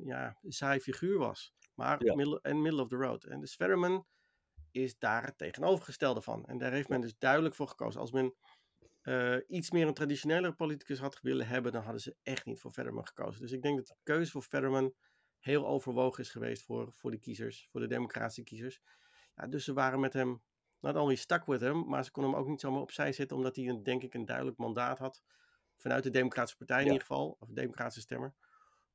ja, 0.04 0.38
saai 0.42 0.80
figuur 0.80 1.18
was. 1.18 1.54
Maar 1.74 2.04
ja. 2.04 2.14
middle, 2.14 2.38
en 2.42 2.62
middle 2.62 2.82
of 2.82 2.88
the 2.88 2.96
road. 2.96 3.24
En 3.24 3.40
dus 3.40 3.54
Fetterman 3.54 4.06
is 4.70 4.98
daar 4.98 5.24
het 5.24 5.38
tegenovergestelde 5.38 6.20
van. 6.20 6.46
En 6.46 6.58
daar 6.58 6.72
heeft 6.72 6.88
men 6.88 7.00
dus 7.00 7.18
duidelijk 7.18 7.54
voor 7.54 7.68
gekozen. 7.68 8.00
Als 8.00 8.12
men 8.12 8.34
iets 9.46 9.70
meer 9.70 9.86
een 9.86 9.94
traditionele 9.94 10.52
politicus 10.52 10.98
had 10.98 11.20
willen 11.20 11.46
hebben, 11.46 11.72
dan 11.72 11.82
hadden 11.82 12.00
ze 12.00 12.16
echt 12.22 12.44
niet 12.44 12.60
voor 12.60 12.70
Fetterman 12.70 13.06
gekozen. 13.06 13.40
Dus 13.40 13.52
ik 13.52 13.62
denk 13.62 13.76
dat 13.76 13.86
de 13.86 13.96
keuze 14.02 14.30
voor 14.30 14.42
Fetterman 14.42 14.94
heel 15.38 15.66
overwogen 15.66 16.22
is 16.22 16.30
geweest 16.30 16.62
voor, 16.62 16.92
voor 16.92 17.10
de 17.10 17.18
kiezers, 17.18 17.68
voor 17.70 17.80
de 17.80 17.86
democratische 17.86 18.42
kiezers. 18.42 18.80
Ja, 19.40 19.46
dus 19.46 19.64
ze 19.64 19.72
waren 19.72 20.00
met 20.00 20.12
hem, 20.12 20.42
not 20.80 20.96
only 20.96 21.14
stuck 21.14 21.46
with 21.46 21.60
hem, 21.60 21.88
maar 21.88 22.04
ze 22.04 22.10
konden 22.10 22.32
hem 22.32 22.40
ook 22.40 22.48
niet 22.48 22.60
zomaar 22.60 22.80
opzij 22.80 23.12
zetten, 23.12 23.36
omdat 23.36 23.56
hij 23.56 23.68
een, 23.68 23.82
denk 23.82 24.02
ik 24.02 24.14
een 24.14 24.24
duidelijk 24.24 24.56
mandaat 24.56 24.98
had. 24.98 25.22
Vanuit 25.76 26.02
de 26.02 26.10
Democratische 26.10 26.56
Partij 26.56 26.78
in 26.78 26.84
ja. 26.84 26.92
ieder 26.92 27.06
geval, 27.06 27.36
of 27.40 27.48
de 27.48 27.54
Democratische 27.54 28.00
stemmer. 28.00 28.34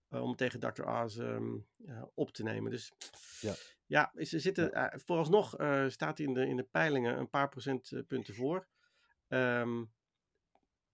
Uh, 0.10 0.22
om 0.22 0.36
tegen 0.36 0.60
Dr. 0.60 0.84
Oz 0.84 1.18
um, 1.18 1.68
uh, 1.78 2.04
op 2.14 2.32
te 2.32 2.44
nemen. 2.44 2.72
Dus 2.72 2.94
ja. 3.40 3.54
Ja, 3.86 4.12
ze 4.16 4.40
zitten, 4.40 4.78
uh, 4.78 4.88
vooralsnog 4.96 5.50
staat 5.88 6.18
hij 6.18 6.28
in 6.28 6.34
de, 6.34 6.48
in 6.48 6.56
de 6.56 6.64
peilingen 6.64 7.18
een 7.18 7.30
paar 7.30 7.50
procentpunten 7.50 8.34
voor. 8.34 8.68
Um, 9.28 9.94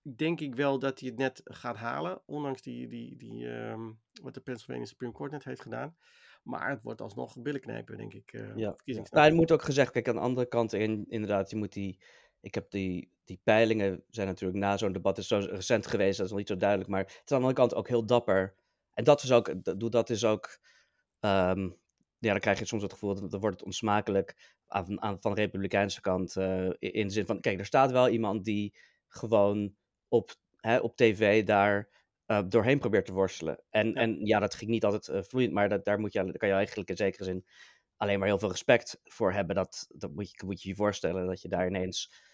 denk 0.01 0.39
ik 0.39 0.55
wel 0.55 0.79
dat 0.79 0.99
hij 0.99 1.09
het 1.09 1.17
net 1.17 1.41
gaat 1.43 1.75
halen, 1.75 2.21
ondanks 2.25 2.61
die, 2.61 2.87
die, 2.87 3.17
die, 3.17 3.47
um, 3.47 4.01
wat 4.21 4.33
de 4.33 4.41
Pennsylvania 4.41 4.85
Supreme 4.85 5.13
Court 5.13 5.31
net 5.31 5.43
heeft 5.43 5.61
gedaan. 5.61 5.97
Maar 6.41 6.69
het 6.69 6.81
wordt 6.83 7.01
alsnog 7.01 7.37
billenknijpen, 7.37 7.97
denk 7.97 8.13
ik. 8.13 8.33
Uh, 8.33 8.55
ja. 8.55 8.75
Nou, 8.85 9.25
het 9.25 9.33
moet 9.33 9.51
ook 9.51 9.63
gezegd, 9.63 9.91
kijk, 9.91 10.07
aan 10.07 10.15
de 10.15 10.21
andere 10.21 10.47
kant, 10.47 10.73
in, 10.73 11.05
inderdaad, 11.09 11.49
je 11.49 11.55
moet 11.55 11.73
die, 11.73 11.99
ik 12.39 12.55
heb 12.55 12.71
die, 12.71 13.11
die 13.23 13.39
peilingen 13.43 14.03
zijn 14.09 14.27
natuurlijk 14.27 14.59
na 14.59 14.77
zo'n 14.77 14.91
debat, 14.91 15.17
is 15.17 15.27
zo 15.27 15.37
recent 15.37 15.87
geweest, 15.87 16.17
dat 16.17 16.25
is 16.25 16.31
nog 16.31 16.39
niet 16.39 16.49
zo 16.49 16.57
duidelijk, 16.57 16.89
maar 16.89 16.99
het 16.99 17.09
is 17.09 17.15
aan 17.15 17.23
de 17.25 17.33
andere 17.35 17.53
kant 17.53 17.75
ook 17.75 17.87
heel 17.87 18.05
dapper. 18.05 18.55
En 18.93 19.03
dat 19.03 19.23
is 19.23 19.31
ook, 19.31 19.53
dat 19.91 20.09
is 20.09 20.25
ook 20.25 20.59
um, 21.19 21.79
ja, 22.21 22.31
dan 22.31 22.39
krijg 22.39 22.59
je 22.59 22.65
soms 22.65 22.81
het 22.81 22.93
gevoel 22.93 23.15
dat 23.15 23.31
dan 23.31 23.39
wordt 23.39 23.55
het 23.55 23.65
onsmakelijk 23.65 24.35
aan, 24.67 25.01
aan, 25.01 25.17
van 25.21 25.33
de 25.33 25.41
republikeinse 25.41 26.01
kant. 26.01 26.35
Uh, 26.35 26.69
in 26.79 27.07
de 27.07 27.13
zin 27.13 27.25
van, 27.25 27.39
kijk, 27.39 27.59
er 27.59 27.65
staat 27.65 27.91
wel 27.91 28.09
iemand 28.09 28.45
die 28.45 28.75
gewoon 29.07 29.75
op, 30.07 30.31
hè, 30.57 30.77
op 30.77 30.95
tv 30.95 31.43
daar 31.43 32.00
uh, 32.31 32.41
doorheen 32.47 32.79
probeert 32.79 33.05
te 33.05 33.13
worstelen. 33.13 33.63
En 33.69 33.87
ja, 33.87 33.93
en, 33.93 34.25
ja 34.25 34.39
dat 34.39 34.55
ging 34.55 34.71
niet 34.71 34.85
altijd 34.85 35.07
uh, 35.07 35.21
vloeiend, 35.21 35.53
maar 35.53 35.69
dat, 35.69 35.85
daar, 35.85 35.99
moet 35.99 36.13
je, 36.13 36.23
daar 36.23 36.37
kan 36.37 36.49
je 36.49 36.55
eigenlijk 36.55 36.89
in 36.89 36.95
zekere 36.95 37.23
zin 37.23 37.45
alleen 37.97 38.19
maar 38.19 38.27
heel 38.27 38.39
veel 38.39 38.49
respect 38.49 38.99
voor 39.03 39.31
hebben. 39.31 39.55
Dat, 39.55 39.87
dat 39.89 40.11
moet, 40.11 40.31
je, 40.31 40.45
moet 40.45 40.61
je 40.61 40.69
je 40.69 40.75
voorstellen, 40.75 41.27
dat 41.27 41.41
je 41.41 41.47
daar 41.47 41.67
ineens 41.67 42.29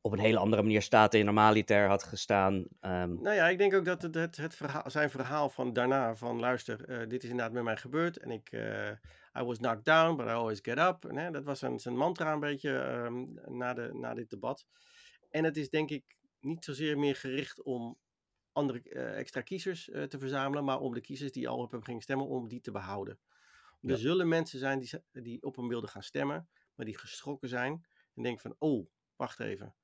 op 0.00 0.12
een 0.12 0.18
hele 0.18 0.38
andere 0.38 0.62
manier 0.62 0.82
staat 0.82 1.14
in 1.14 1.24
normaliter 1.24 1.88
had 1.88 2.02
gestaan. 2.02 2.54
Um... 2.54 3.22
Nou 3.22 3.34
ja, 3.34 3.48
ik 3.48 3.58
denk 3.58 3.74
ook 3.74 3.84
dat 3.84 4.02
het, 4.02 4.14
het, 4.14 4.36
het 4.36 4.54
verhaal, 4.54 4.90
zijn 4.90 5.10
verhaal 5.10 5.50
van 5.50 5.72
daarna, 5.72 6.16
van 6.16 6.38
luister, 6.38 6.88
uh, 6.88 7.08
dit 7.08 7.22
is 7.22 7.30
inderdaad 7.30 7.54
met 7.54 7.62
mij 7.62 7.76
gebeurd 7.76 8.18
en 8.18 8.30
ik, 8.30 8.52
uh, 8.52 8.90
I 9.38 9.42
was 9.42 9.58
knocked 9.58 9.84
down, 9.84 10.16
but 10.16 10.26
I 10.26 10.30
always 10.30 10.58
get 10.62 10.78
up. 10.78 11.04
En, 11.04 11.16
hè, 11.16 11.30
dat 11.30 11.44
was 11.44 11.58
zijn, 11.58 11.78
zijn 11.78 11.96
mantra 11.96 12.32
een 12.32 12.40
beetje 12.40 12.70
um, 12.70 13.40
na, 13.46 13.74
de, 13.74 13.90
na 13.92 14.14
dit 14.14 14.30
debat. 14.30 14.66
En 15.30 15.44
het 15.44 15.56
is 15.56 15.70
denk 15.70 15.90
ik 15.90 16.16
niet 16.40 16.64
zozeer 16.64 16.98
meer 16.98 17.16
gericht 17.16 17.62
om 17.62 17.98
andere 18.56 18.82
uh, 18.84 19.18
extra 19.18 19.40
kiezers 19.40 19.84
te 19.84 20.18
verzamelen, 20.18 20.64
maar 20.64 20.80
om 20.80 20.94
de 20.94 21.00
kiezers 21.00 21.32
die 21.32 21.48
al 21.48 21.58
op 21.58 21.70
hem 21.70 21.82
gingen 21.82 22.02
stemmen, 22.02 22.26
om 22.26 22.48
die 22.48 22.60
te 22.60 22.70
behouden. 22.70 23.18
Ja. 23.80 23.92
Er 23.92 23.98
zullen 23.98 24.28
mensen 24.28 24.58
zijn 24.58 24.78
die, 24.78 24.90
die 25.12 25.42
op 25.42 25.56
hem 25.56 25.68
wilden 25.68 25.90
gaan 25.90 26.02
stemmen, 26.02 26.48
maar 26.74 26.86
die 26.86 26.98
geschrokken 26.98 27.48
zijn 27.48 27.86
en 28.14 28.22
denken 28.22 28.42
van, 28.42 28.54
oh, 28.58 28.86
wacht 29.16 29.40
even 29.40 29.74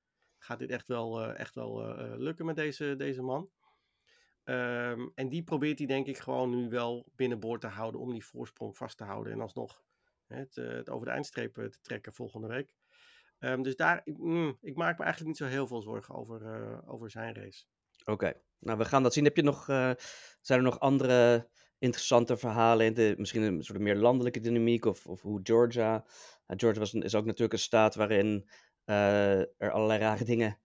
gaat 0.42 0.58
dit 0.58 0.70
echt 0.70 0.88
wel, 0.88 1.22
uh, 1.22 1.38
echt 1.38 1.54
wel 1.54 1.96
lukken 2.18 2.46
met 2.46 2.56
deze, 2.56 2.94
deze 2.96 3.22
man. 3.22 3.50
Um, 4.44 5.12
en 5.14 5.28
die 5.28 5.42
probeert 5.42 5.78
hij 5.78 5.86
denk 5.86 6.06
ik 6.06 6.18
gewoon 6.18 6.50
nu 6.50 6.68
wel 6.68 7.06
binnenboord 7.16 7.60
te 7.60 7.66
houden 7.66 8.00
om 8.00 8.12
die 8.12 8.24
voorsprong 8.24 8.76
vast 8.76 8.96
te 8.96 9.04
houden 9.04 9.32
en 9.32 9.40
alsnog 9.40 9.82
het, 10.26 10.54
het 10.54 10.90
over 10.90 11.06
de 11.06 11.12
eindstreep 11.12 11.54
te 11.54 11.80
trekken 11.80 12.12
volgende 12.12 12.46
week. 12.46 12.74
Um, 13.38 13.62
dus 13.62 13.76
daar, 13.76 14.02
mm, 14.04 14.58
ik 14.60 14.76
maak 14.76 14.98
me 14.98 15.04
eigenlijk 15.04 15.26
niet 15.26 15.48
zo 15.48 15.54
heel 15.54 15.66
veel 15.66 15.82
zorgen 15.82 16.14
over, 16.14 16.82
over 16.86 17.10
zijn 17.10 17.34
race. 17.34 17.64
Oké, 18.02 18.10
okay. 18.12 18.34
nou 18.58 18.78
we 18.78 18.84
gaan 18.84 19.02
dat 19.02 19.12
zien. 19.12 19.24
Heb 19.24 19.36
je 19.36 19.42
nog, 19.42 19.64
zijn 20.40 20.58
er 20.58 20.62
nog 20.62 20.80
andere 20.80 21.48
interessante 21.82 22.36
verhalen 22.36 22.86
in 22.86 22.94
de, 22.94 23.14
misschien 23.16 23.42
een 23.42 23.62
soort 23.62 23.78
meer 23.78 23.96
landelijke 23.96 24.40
dynamiek 24.40 24.84
of, 24.84 25.06
of 25.06 25.22
hoe 25.22 25.40
Georgia, 25.42 26.04
Georgia 26.46 26.80
was, 26.80 26.94
is 26.94 27.14
ook 27.14 27.24
natuurlijk 27.24 27.52
een 27.52 27.58
staat 27.58 27.94
waarin 27.94 28.48
uh, 28.86 29.38
er 29.38 29.70
allerlei 29.70 30.00
rare 30.00 30.24
dingen 30.24 30.58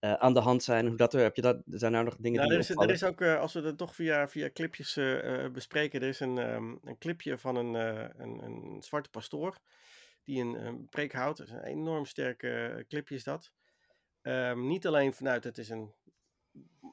uh, 0.00 0.12
aan 0.12 0.34
de 0.34 0.40
hand 0.40 0.62
zijn. 0.62 0.86
Hoe 0.86 0.96
dat 0.96 1.14
er, 1.14 1.20
heb 1.20 1.36
je 1.36 1.42
dat, 1.42 1.62
zijn 1.66 1.94
er 1.94 2.04
nog 2.04 2.16
dingen 2.16 2.38
nou, 2.38 2.48
die 2.48 2.58
er 2.58 2.70
is, 2.70 2.76
er 2.76 2.90
is 2.90 3.04
ook, 3.04 3.20
uh, 3.20 3.40
als 3.40 3.52
we 3.52 3.60
het 3.60 3.78
toch 3.78 3.94
via, 3.94 4.28
via 4.28 4.50
clipjes 4.52 4.98
bespreken, 5.52 6.00
er 6.00 6.08
is 6.08 6.20
een, 6.20 6.38
um, 6.38 6.78
een 6.82 6.98
clipje 6.98 7.38
van 7.38 7.56
een, 7.56 7.74
een, 7.74 8.42
een, 8.44 8.82
zwarte 8.82 9.10
pastoor 9.10 9.58
die 10.22 10.40
een, 10.40 10.66
een 10.66 10.88
preek 10.88 11.12
houdt. 11.12 11.38
een 11.38 11.64
enorm 11.64 12.06
sterke 12.06 12.84
clipje 12.88 13.14
is 13.14 13.24
dat. 13.24 13.52
Ehm, 14.22 14.66
niet 14.66 14.86
alleen 14.86 15.12
vanuit 15.12 15.44
het 15.44 15.58
is 15.58 15.68
een, 15.68 15.94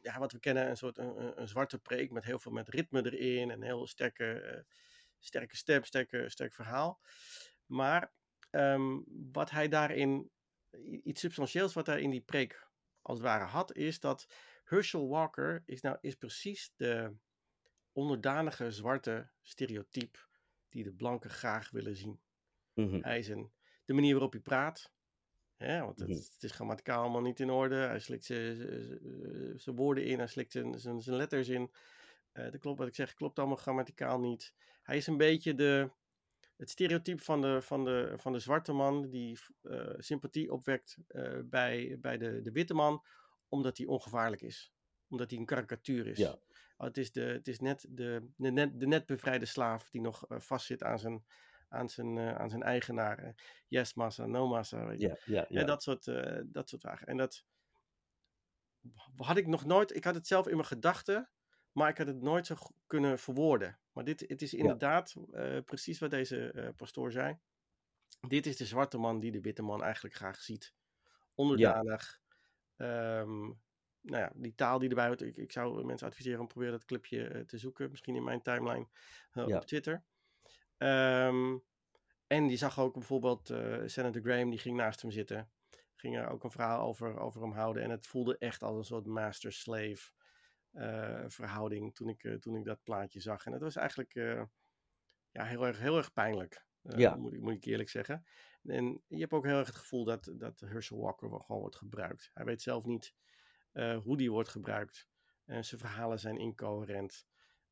ja, 0.01 0.19
wat 0.19 0.31
we 0.31 0.39
kennen, 0.39 0.69
een 0.69 0.77
soort 0.77 0.97
een, 0.97 1.41
een, 1.41 1.47
zwarte 1.47 1.79
preek 1.79 2.11
met 2.11 2.23
heel 2.23 2.39
veel 2.39 2.51
met 2.51 2.69
ritme 2.69 3.11
erin 3.11 3.51
en 3.51 3.61
heel 3.61 3.87
sterke, 3.87 4.53
uh, 4.55 4.75
sterke 5.19 5.55
stem, 5.55 5.83
sterke, 5.83 6.29
sterk 6.29 6.53
verhaal. 6.53 6.99
Maar 7.65 8.13
ehm, 8.49 8.99
wat 9.31 9.49
hij 9.49 9.67
daarin, 9.67 10.31
iets 11.03 11.21
substantieels 11.21 11.73
wat 11.73 11.85
hij 11.85 12.01
in 12.01 12.09
die 12.09 12.21
preek 12.21 12.67
als 13.01 13.17
het 13.17 13.27
ware 13.27 13.43
had, 13.43 13.75
is 13.75 13.99
dat 13.99 14.27
Herschel 14.63 15.09
Walker 15.09 15.63
is 15.65 15.81
nou 15.81 15.97
is 16.01 16.15
precies 16.15 16.73
de 16.75 17.15
onderdanige 17.91 18.71
zwarte 18.71 19.29
stereotype 19.41 20.19
die 20.69 20.83
de 20.83 20.93
blanken 20.93 21.29
graag 21.29 21.69
willen 21.69 21.95
zien. 21.95 22.21
Mhm. 22.73 23.01
Hij 23.01 23.19
is 23.19 23.27
een, 23.27 23.51
de 23.85 23.93
manier 23.93 24.11
waarop 24.11 24.31
hij 24.31 24.41
praat, 24.41 24.91
hè, 25.61 25.79
want 25.79 25.99
het, 25.99 26.07
Mhm. 26.07 26.17
het 26.17 26.43
is 26.43 26.51
grammaticaal 26.51 27.01
allemaal 27.01 27.21
niet 27.21 27.39
in 27.39 27.49
orde. 27.49 27.75
Hij 27.75 27.99
slikt 27.99 28.25
zijn 28.25 29.75
woorden 29.75 30.05
in, 30.05 30.17
hij 30.17 30.27
slikt 30.27 30.51
zijn 30.75 31.15
letters 31.15 31.47
in. 31.47 31.71
Uh, 32.33 32.51
dat 32.51 32.57
klopt, 32.57 32.77
wat 32.79 32.87
ik 32.87 32.95
zeg, 32.95 33.13
klopt 33.13 33.39
allemaal 33.39 33.57
grammaticaal 33.57 34.19
niet. 34.19 34.53
Hij 34.83 34.97
is 34.97 35.07
een 35.07 35.17
beetje 35.17 35.55
de, 35.55 35.89
het 36.57 36.69
stereotype 36.69 37.23
van 37.23 37.41
de, 37.41 37.61
van 37.61 37.85
de, 37.85 38.13
van 38.17 38.31
de 38.33 38.39
zwarte 38.39 38.73
man 38.73 39.09
die 39.09 39.39
uh, 39.63 39.89
sympathie 39.97 40.51
opwekt 40.51 40.97
uh, 41.09 41.39
bij, 41.45 41.97
bij 42.01 42.17
de, 42.17 42.41
de 42.41 42.51
witte 42.51 42.73
man, 42.73 43.05
omdat 43.47 43.77
hij 43.77 43.87
ongevaarlijk 43.87 44.41
is. 44.41 44.73
Omdat 45.09 45.29
hij 45.29 45.39
een 45.39 45.45
karikatuur 45.45 46.07
is. 46.07 46.17
Ja. 46.17 46.37
Oh, 46.77 46.87
het, 46.87 46.97
is 46.97 47.11
de, 47.11 47.21
het 47.21 47.47
is 47.47 47.59
net 47.59 47.85
de, 47.89 48.29
de, 48.35 48.51
net, 48.51 48.79
de 48.79 48.87
net 48.87 49.05
bevrijde 49.05 49.45
slaaf 49.45 49.89
die 49.89 50.01
nog 50.01 50.25
vastzit 50.27 50.83
aan 50.83 50.99
zijn, 50.99 51.25
aan 51.71 51.89
zijn, 51.89 52.15
uh, 52.15 52.35
aan 52.35 52.49
zijn 52.49 52.63
eigenaar. 52.63 53.35
yes, 53.67 53.93
massa, 53.93 54.25
no 54.25 54.47
massa. 54.47 54.85
Weet 54.85 55.01
je. 55.01 55.45
En 55.47 55.65
dat 55.65 55.83
soort, 55.83 56.05
uh, 56.05 56.39
dat 56.45 56.69
soort 56.69 56.81
vragen. 56.81 57.07
En 57.07 57.17
dat 57.17 57.45
had 59.15 59.37
ik 59.37 59.47
nog 59.47 59.65
nooit, 59.65 59.95
ik 59.95 60.03
had 60.03 60.15
het 60.15 60.27
zelf 60.27 60.47
in 60.47 60.55
mijn 60.55 60.67
gedachten, 60.67 61.29
maar 61.71 61.89
ik 61.89 61.97
had 61.97 62.07
het 62.07 62.21
nooit 62.21 62.45
zo 62.45 62.55
kunnen 62.87 63.19
verwoorden. 63.19 63.79
Maar 63.91 64.03
dit, 64.03 64.19
het 64.27 64.41
is 64.41 64.53
inderdaad 64.53 65.15
ja. 65.31 65.61
precies 65.61 65.99
wat 65.99 66.11
deze 66.11 66.73
pastoor 66.75 67.11
zei. 67.11 67.39
Dit 68.27 68.45
is 68.45 68.57
de 68.57 68.65
zwarte 68.65 68.97
man 68.97 69.19
die 69.19 69.31
de 69.31 69.41
witte 69.41 69.61
man 69.61 69.83
eigenlijk 69.83 70.15
graag 70.15 70.41
ziet. 70.41 70.73
Onderdanig. 71.35 72.19
Um, 72.77 73.61
nou 74.01 74.21
ja, 74.21 74.31
die 74.35 74.55
taal 74.55 74.79
die 74.79 74.89
erbij 74.89 75.07
hoort. 75.07 75.21
Ik, 75.21 75.37
ik 75.37 75.51
zou 75.51 75.85
mensen 75.85 76.07
adviseren 76.07 76.39
om 76.39 76.47
proberen 76.47 76.73
dat 76.73 76.85
clipje 76.85 77.29
uh, 77.29 77.41
te 77.41 77.57
zoeken. 77.57 77.89
Misschien 77.89 78.15
in 78.15 78.23
mijn 78.23 78.41
timeline 78.41 78.87
uh, 79.33 79.47
ja. 79.47 79.57
op 79.57 79.65
Twitter. 79.65 80.03
Um, 80.83 81.63
en 82.27 82.47
die 82.47 82.57
zag 82.57 82.79
ook 82.79 82.93
bijvoorbeeld 82.93 83.49
uh, 83.49 83.81
Senator 83.85 84.21
Graham, 84.21 84.49
die 84.49 84.59
ging 84.59 84.77
naast 84.77 85.01
hem 85.01 85.11
zitten. 85.11 85.51
Ging 85.95 86.17
er 86.17 86.29
ook 86.29 86.43
een 86.43 86.51
verhaal 86.51 86.87
over, 86.87 87.19
over 87.19 87.41
hem 87.41 87.51
houden. 87.51 87.83
En 87.83 87.89
het 87.89 88.07
voelde 88.07 88.37
echt 88.37 88.63
als 88.63 88.77
een 88.77 88.83
soort 88.83 89.05
master-slave 89.05 90.11
verhouding 91.27 91.95
toen 91.95 92.09
ik, 92.09 92.37
toen 92.39 92.55
ik 92.55 92.65
dat 92.65 92.83
plaatje 92.83 93.19
zag. 93.19 93.45
En 93.45 93.51
het 93.51 93.61
was 93.61 93.75
eigenlijk 93.75 94.13
ja, 95.31 95.43
heel, 95.43 95.65
erg, 95.65 95.79
heel 95.79 95.97
erg 95.97 96.13
pijnlijk. 96.13 96.65
ja. 96.81 97.15
moet, 97.15 97.33
ik, 97.33 97.41
moet 97.41 97.53
ik 97.53 97.65
eerlijk 97.65 97.89
zeggen. 97.89 98.25
En 98.63 99.03
je 99.07 99.19
hebt 99.19 99.33
ook 99.33 99.45
heel 99.45 99.57
erg 99.57 99.67
het 99.67 99.75
gevoel 99.75 100.03
dat, 100.03 100.31
dat 100.33 100.59
Herschel 100.59 101.01
Walker 101.01 101.29
gewoon 101.29 101.61
wordt 101.61 101.75
gebruikt. 101.75 102.31
Hij 102.33 102.45
weet 102.45 102.61
zelf 102.61 102.85
niet 102.85 103.13
hoe 104.03 104.17
die 104.17 104.31
wordt 104.31 104.49
gebruikt. 104.49 105.09
En 105.45 105.65
zijn 105.65 105.81
verhalen 105.81 106.19
zijn 106.19 106.37
incoherent. 106.37 107.27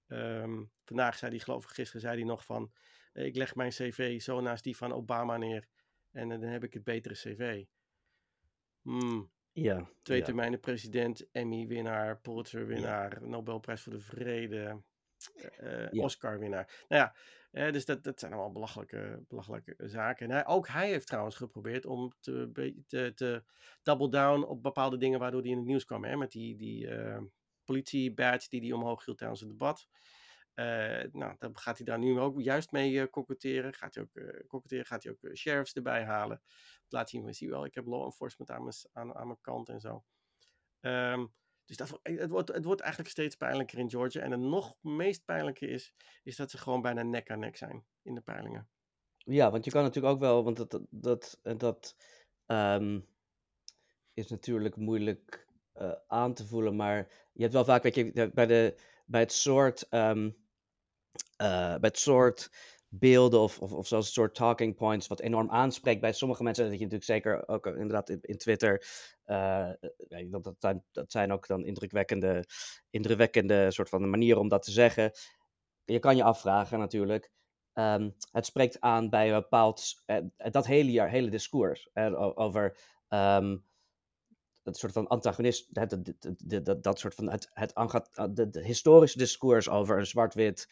Um, 0.07 0.71
vandaag 0.83 1.17
zei 1.17 1.31
hij, 1.31 1.39
geloof 1.39 1.63
ik, 1.63 1.69
gisteren 1.69 2.01
zei 2.01 2.15
hij 2.15 2.25
nog 2.25 2.45
van... 2.45 2.71
Uh, 3.13 3.25
ik 3.25 3.35
leg 3.35 3.55
mijn 3.55 3.69
cv 3.69 4.21
zo 4.21 4.41
naast 4.41 4.63
die 4.63 4.77
van 4.77 4.93
Obama 4.93 5.37
neer. 5.37 5.67
En 6.11 6.29
uh, 6.29 6.39
dan 6.39 6.49
heb 6.49 6.63
ik 6.63 6.73
het 6.73 6.83
betere 6.83 7.13
cv. 7.13 7.65
Hmm. 8.81 9.31
Ja. 9.51 9.89
Twee 10.01 10.19
ja. 10.19 10.25
termijnen 10.25 10.59
president, 10.59 11.31
Emmy-winnaar, 11.31 12.19
Pulitzer-winnaar, 12.19 13.21
ja. 13.21 13.27
Nobelprijs 13.27 13.81
voor 13.81 13.93
de 13.93 13.99
Vrede, 13.99 14.81
ja. 15.91 16.03
Oscar-winnaar. 16.03 16.85
Nou 16.87 17.01
ja, 17.01 17.15
eh, 17.51 17.71
dus 17.71 17.85
dat, 17.85 18.03
dat 18.03 18.19
zijn 18.19 18.31
allemaal 18.31 18.51
belachelijke, 18.51 19.23
belachelijke 19.27 19.75
zaken. 19.77 20.25
En 20.25 20.31
hij, 20.31 20.45
ook 20.45 20.67
hij 20.67 20.89
heeft 20.89 21.07
trouwens 21.07 21.35
geprobeerd 21.35 21.85
om 21.85 22.13
te, 22.19 22.51
te, 22.87 23.13
te 23.15 23.43
double 23.83 24.09
down 24.09 24.43
op 24.43 24.63
bepaalde 24.63 24.97
dingen 24.97 25.19
waardoor 25.19 25.41
hij 25.41 25.49
in 25.49 25.57
het 25.57 25.65
nieuws 25.65 25.85
kwam. 25.85 26.03
Hè? 26.03 26.15
Met 26.15 26.31
die, 26.31 26.55
die 26.55 26.87
uh, 26.87 27.21
politie-badge 27.63 28.49
die 28.49 28.61
hij 28.61 28.71
omhoog 28.71 29.05
hield 29.05 29.17
tijdens 29.17 29.39
het 29.39 29.49
debat. 29.49 29.87
Uh, 30.59 31.11
nou, 31.11 31.35
dan 31.37 31.57
gaat 31.57 31.77
hij 31.77 31.85
daar 31.85 31.99
nu 31.99 32.19
ook 32.19 32.41
juist 32.41 32.71
mee 32.71 33.07
koketteren. 33.07 33.73
Gaat 33.73 33.95
hij 33.95 34.03
ook 34.03 34.47
koketteren, 34.47 34.85
gaat 34.85 35.03
hij 35.03 35.11
ook 35.11 35.35
sheriffs 35.35 35.73
erbij 35.73 36.03
halen. 36.03 36.41
Laat 36.87 37.09
zien, 37.09 37.33
zie 37.33 37.49
wel, 37.49 37.65
ik 37.65 37.75
heb 37.75 37.85
law 37.85 38.03
enforcement 38.03 38.51
aan 38.51 38.63
mijn, 38.63 38.75
aan, 38.91 39.15
aan 39.15 39.27
mijn 39.27 39.41
kant 39.41 39.69
en 39.69 39.79
zo. 39.79 40.03
Um, 40.81 41.33
dus 41.65 41.77
dat, 41.77 41.99
het, 42.03 42.29
wordt, 42.29 42.53
het 42.53 42.65
wordt 42.65 42.81
eigenlijk 42.81 43.11
steeds 43.11 43.35
pijnlijker 43.35 43.77
in 43.77 43.89
Georgia. 43.89 44.21
En 44.21 44.31
het 44.31 44.39
nog 44.39 44.75
meest 44.81 45.25
pijnlijke 45.25 45.67
is, 45.67 45.93
is 46.23 46.35
dat 46.35 46.51
ze 46.51 46.57
gewoon 46.57 46.81
bijna 46.81 47.01
nek 47.01 47.31
aan 47.31 47.39
nek 47.39 47.57
zijn 47.57 47.85
in 48.01 48.15
de 48.15 48.21
peilingen. 48.21 48.69
Ja, 49.17 49.51
want 49.51 49.65
je 49.65 49.71
kan 49.71 49.83
natuurlijk 49.83 50.13
ook 50.13 50.19
wel, 50.19 50.43
want 50.43 50.57
dat, 50.57 50.71
dat, 50.89 51.39
dat, 51.41 51.59
dat 51.59 51.95
um, 52.45 53.07
is 54.13 54.27
natuurlijk 54.27 54.75
moeilijk 54.75 55.47
aan 56.07 56.33
te 56.33 56.47
voelen, 56.47 56.75
maar 56.75 57.11
je 57.33 57.41
hebt 57.41 57.53
wel 57.53 57.65
vaak, 57.65 57.83
weet 57.83 57.95
je, 57.95 58.31
bij, 58.33 58.45
de, 58.45 58.75
bij 59.05 59.19
het 59.19 59.31
soort, 59.31 59.87
um, 59.89 60.47
uh, 61.41 61.47
bij 61.57 61.77
het 61.81 61.99
soort 61.99 62.49
beelden 62.87 63.39
of, 63.39 63.59
of, 63.59 63.71
of 63.73 63.87
zoals 63.87 64.05
een 64.05 64.11
soort 64.11 64.35
talking 64.35 64.75
points, 64.75 65.07
wat 65.07 65.19
enorm 65.19 65.49
aanspreekt 65.49 66.01
bij 66.01 66.13
sommige 66.13 66.43
mensen. 66.43 66.63
Dat 66.63 66.73
je 66.73 66.79
natuurlijk 66.79 67.11
zeker 67.11 67.47
ook 67.47 67.65
inderdaad 67.65 68.09
in, 68.09 68.37
Twitter. 68.37 68.87
Uh, 69.25 69.69
dat, 70.07 70.43
dat, 70.43 70.55
zijn, 70.59 70.83
dat 70.91 71.11
zijn 71.11 71.31
ook 71.31 71.47
dan 71.47 71.65
indrukwekkende, 71.65 72.45
indrukwekkende 72.89 73.71
soort 73.71 73.89
van 73.89 74.09
manieren 74.09 74.41
om 74.41 74.47
dat 74.47 74.63
te 74.63 74.71
zeggen. 74.71 75.11
Je 75.85 75.99
kan 75.99 76.15
je 76.15 76.23
afvragen 76.23 76.79
natuurlijk. 76.79 77.31
Um, 77.73 78.15
het 78.31 78.45
spreekt 78.45 78.79
aan 78.79 79.09
bij 79.09 79.27
een 79.27 79.41
bepaald. 79.41 80.03
Dat 80.35 80.65
hele 80.65 80.91
jaar, 80.91 81.09
hele 81.09 81.29
discours. 81.29 81.89
Over. 82.35 82.77
Um, 83.09 83.67
het 84.63 84.77
soort 84.77 84.93
van 84.93 85.07
antagonist, 85.07 85.73
dat, 85.73 85.89
dat, 85.89 86.65
dat, 86.65 86.83
dat 86.83 86.99
soort 86.99 87.15
van 87.15 87.29
het, 87.31 87.49
het, 87.53 87.71
het 87.75 88.51
de 88.51 88.63
historische 88.63 89.17
discours 89.17 89.69
over 89.69 89.97
een 89.97 90.05
zwart-wit 90.05 90.67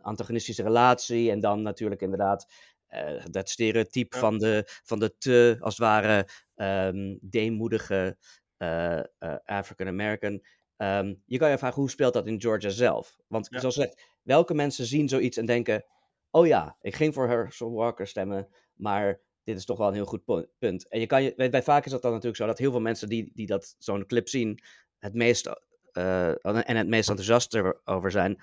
antagonistische 0.00 0.62
relatie. 0.62 1.30
En 1.30 1.40
dan 1.40 1.62
natuurlijk 1.62 2.02
inderdaad 2.02 2.52
uh, 2.90 3.24
dat 3.30 3.48
stereotype 3.48 4.16
ja. 4.16 4.22
van, 4.22 4.38
de, 4.38 4.62
van 4.84 4.98
de 4.98 5.16
te, 5.18 5.56
als 5.60 5.76
het 5.76 5.86
ware, 5.86 6.28
um, 6.54 7.18
deemoedige 7.20 8.16
uh, 8.58 9.00
African 9.44 9.86
American. 9.86 10.44
Um, 10.76 11.22
je 11.26 11.38
kan 11.38 11.50
je 11.50 11.58
vragen, 11.58 11.80
hoe 11.80 11.90
speelt 11.90 12.12
dat 12.12 12.26
in 12.26 12.40
Georgia 12.40 12.68
zelf? 12.68 13.16
Want 13.26 13.46
ja. 13.50 13.58
zoals 13.58 13.74
gezegd, 13.74 14.16
welke 14.22 14.54
mensen 14.54 14.86
zien 14.86 15.08
zoiets 15.08 15.36
en 15.36 15.46
denken... 15.46 15.84
Oh 16.30 16.46
ja, 16.46 16.76
ik 16.80 16.94
ging 16.94 17.14
voor 17.14 17.28
Herschel 17.28 17.72
Walker 17.72 18.06
stemmen, 18.06 18.48
maar 18.74 19.20
dit 19.44 19.56
is 19.56 19.64
toch 19.64 19.78
wel 19.78 19.88
een 19.88 19.94
heel 19.94 20.04
goed 20.04 20.48
punt. 20.58 20.88
En 20.88 21.00
je 21.00 21.06
kan 21.06 21.22
je, 21.22 21.34
bij 21.50 21.62
vaak 21.62 21.84
is 21.84 21.90
dat 21.90 22.02
dan 22.02 22.10
natuurlijk 22.10 22.38
zo, 22.38 22.46
dat 22.46 22.58
heel 22.58 22.70
veel 22.70 22.80
mensen 22.80 23.08
die, 23.08 23.30
die 23.34 23.46
dat 23.46 23.74
zo'n 23.78 24.06
clip 24.06 24.28
zien... 24.28 24.62
het 24.98 25.14
meest, 25.14 25.46
en 25.92 26.76
het 26.76 26.88
meest 26.88 27.08
enthousiast 27.08 27.54
erover 27.54 28.10
zijn 28.10 28.42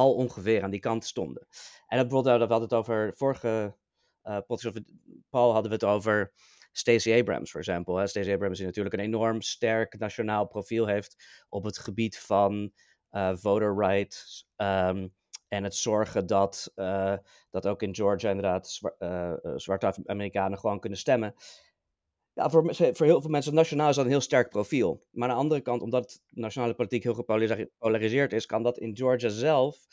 al 0.00 0.14
ongeveer 0.14 0.62
aan 0.62 0.70
die 0.70 0.80
kant 0.80 1.04
stonden. 1.04 1.46
En 1.86 1.96
dat 1.98 2.08
bijvoorbeeld, 2.08 2.38
dat 2.38 2.48
we 2.48 2.54
hadden 2.54 2.68
het 2.68 2.78
over 2.78 3.12
vorige 3.16 3.76
uh, 4.24 4.38
Paul 5.30 5.52
hadden 5.52 5.70
we 5.70 5.76
het 5.76 5.84
over 5.84 6.32
Stacey 6.72 7.20
Abrams, 7.20 7.50
voor 7.50 7.60
example. 7.60 8.06
Stacey 8.06 8.34
Abrams 8.34 8.56
die 8.56 8.66
natuurlijk 8.66 8.94
een 8.94 9.00
enorm 9.00 9.42
sterk 9.42 9.98
nationaal 9.98 10.46
profiel 10.46 10.86
heeft 10.86 11.44
op 11.48 11.64
het 11.64 11.78
gebied 11.78 12.18
van 12.18 12.72
uh, 13.10 13.30
voter 13.34 13.76
rights 13.76 14.48
um, 14.56 15.14
en 15.48 15.64
het 15.64 15.74
zorgen 15.74 16.26
dat, 16.26 16.72
dat 17.50 17.66
ook 17.66 17.82
in 17.82 17.94
Georgia 17.94 18.30
inderdaad 18.30 18.70
zwa 18.70 18.94
zwarte 19.56 20.02
Amerikanen 20.04 20.58
gewoon 20.58 20.80
kunnen 20.80 20.98
stemmen. 20.98 21.34
Ja, 22.40 22.50
voor, 22.50 22.74
voor 22.74 23.06
heel 23.06 23.20
veel 23.20 23.30
mensen 23.30 23.54
nationaal 23.54 23.88
is 23.88 23.96
dat 23.96 24.04
een 24.04 24.10
heel 24.10 24.20
sterk 24.20 24.48
profiel. 24.48 25.06
Maar 25.10 25.28
aan 25.28 25.34
de 25.34 25.40
andere 25.40 25.60
kant, 25.60 25.82
omdat 25.82 26.22
nationale 26.28 26.74
politiek 26.74 27.02
heel 27.02 27.14
gepolariseerd 27.14 28.32
is, 28.32 28.46
kan 28.46 28.62
dat 28.62 28.78
in 28.78 28.96
Georgia 28.96 29.28
zelf 29.28 29.86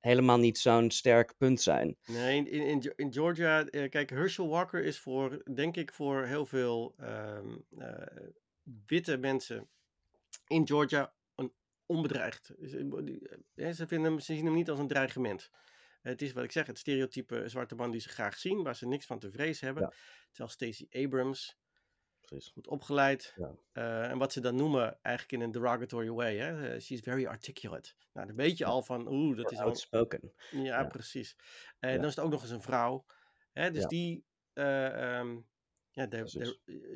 helemaal 0.00 0.38
niet 0.38 0.58
zo'n 0.58 0.90
sterk 0.90 1.34
punt 1.38 1.60
zijn. 1.60 1.96
Nee, 2.06 2.36
in, 2.36 2.66
in, 2.66 2.92
in 2.96 3.12
Georgia, 3.12 3.66
uh, 3.70 3.90
kijk, 3.90 4.10
Herschel 4.10 4.48
Walker 4.48 4.84
is 4.84 4.98
voor, 4.98 5.42
denk 5.54 5.76
ik, 5.76 5.92
voor 5.92 6.24
heel 6.24 6.46
veel 6.46 6.94
um, 7.00 7.64
uh, 7.78 7.88
witte 8.86 9.16
mensen 9.16 9.68
in 10.46 10.66
Georgia 10.66 11.14
een 11.34 11.52
onbedreigd. 11.86 12.52
Ze, 12.60 13.84
vinden 13.86 14.02
hem, 14.02 14.20
ze 14.20 14.34
zien 14.34 14.44
hem 14.44 14.54
niet 14.54 14.70
als 14.70 14.78
een 14.78 14.88
dreigement. 14.88 15.50
Het 16.00 16.22
is 16.22 16.32
wat 16.32 16.44
ik 16.44 16.52
zeg, 16.52 16.66
het 16.66 16.78
stereotype 16.78 17.48
zwarte 17.48 17.74
man 17.74 17.90
die 17.90 18.00
ze 18.00 18.08
graag 18.08 18.38
zien, 18.38 18.62
waar 18.62 18.76
ze 18.76 18.86
niks 18.86 19.06
van 19.06 19.18
te 19.18 19.30
vrezen 19.30 19.66
hebben. 19.66 19.82
Ja. 19.82 19.92
Terwijl 20.30 20.50
Stacey 20.50 21.04
Abrams, 21.04 21.60
Precies. 22.32 22.52
goed 22.52 22.68
opgeleid. 22.68 23.34
Ja. 23.36 23.54
Uh, 23.72 24.10
en 24.10 24.18
wat 24.18 24.32
ze 24.32 24.40
dan 24.40 24.56
noemen, 24.56 24.98
eigenlijk 25.02 25.42
in 25.42 25.48
een 25.48 25.52
derogatory 25.52 26.10
way. 26.10 26.36
Hè? 26.36 26.74
Uh, 26.74 26.80
she's 26.80 27.00
very 27.00 27.26
articulate. 27.26 27.92
Nou, 28.12 28.26
dan 28.26 28.36
weet 28.36 28.58
je 28.58 28.64
al 28.64 28.82
van, 28.82 29.08
oeh, 29.08 29.36
dat 29.36 29.52
is 29.52 29.58
outspoken. 29.58 30.20
Al... 30.22 30.58
Ja, 30.58 30.80
Ja. 30.80 30.84
precies. 30.84 31.36
En 31.78 31.96
dan 31.96 32.04
is 32.08 32.14
het 32.16 32.24
ook 32.24 32.30
nog 32.30 32.42
eens 32.42 32.50
een 32.50 32.62
vrouw. 32.62 33.04
Hè? 33.52 33.70
Dus 33.70 33.86
die, 33.86 34.24
um, 34.52 35.46
Ja, 35.94 36.08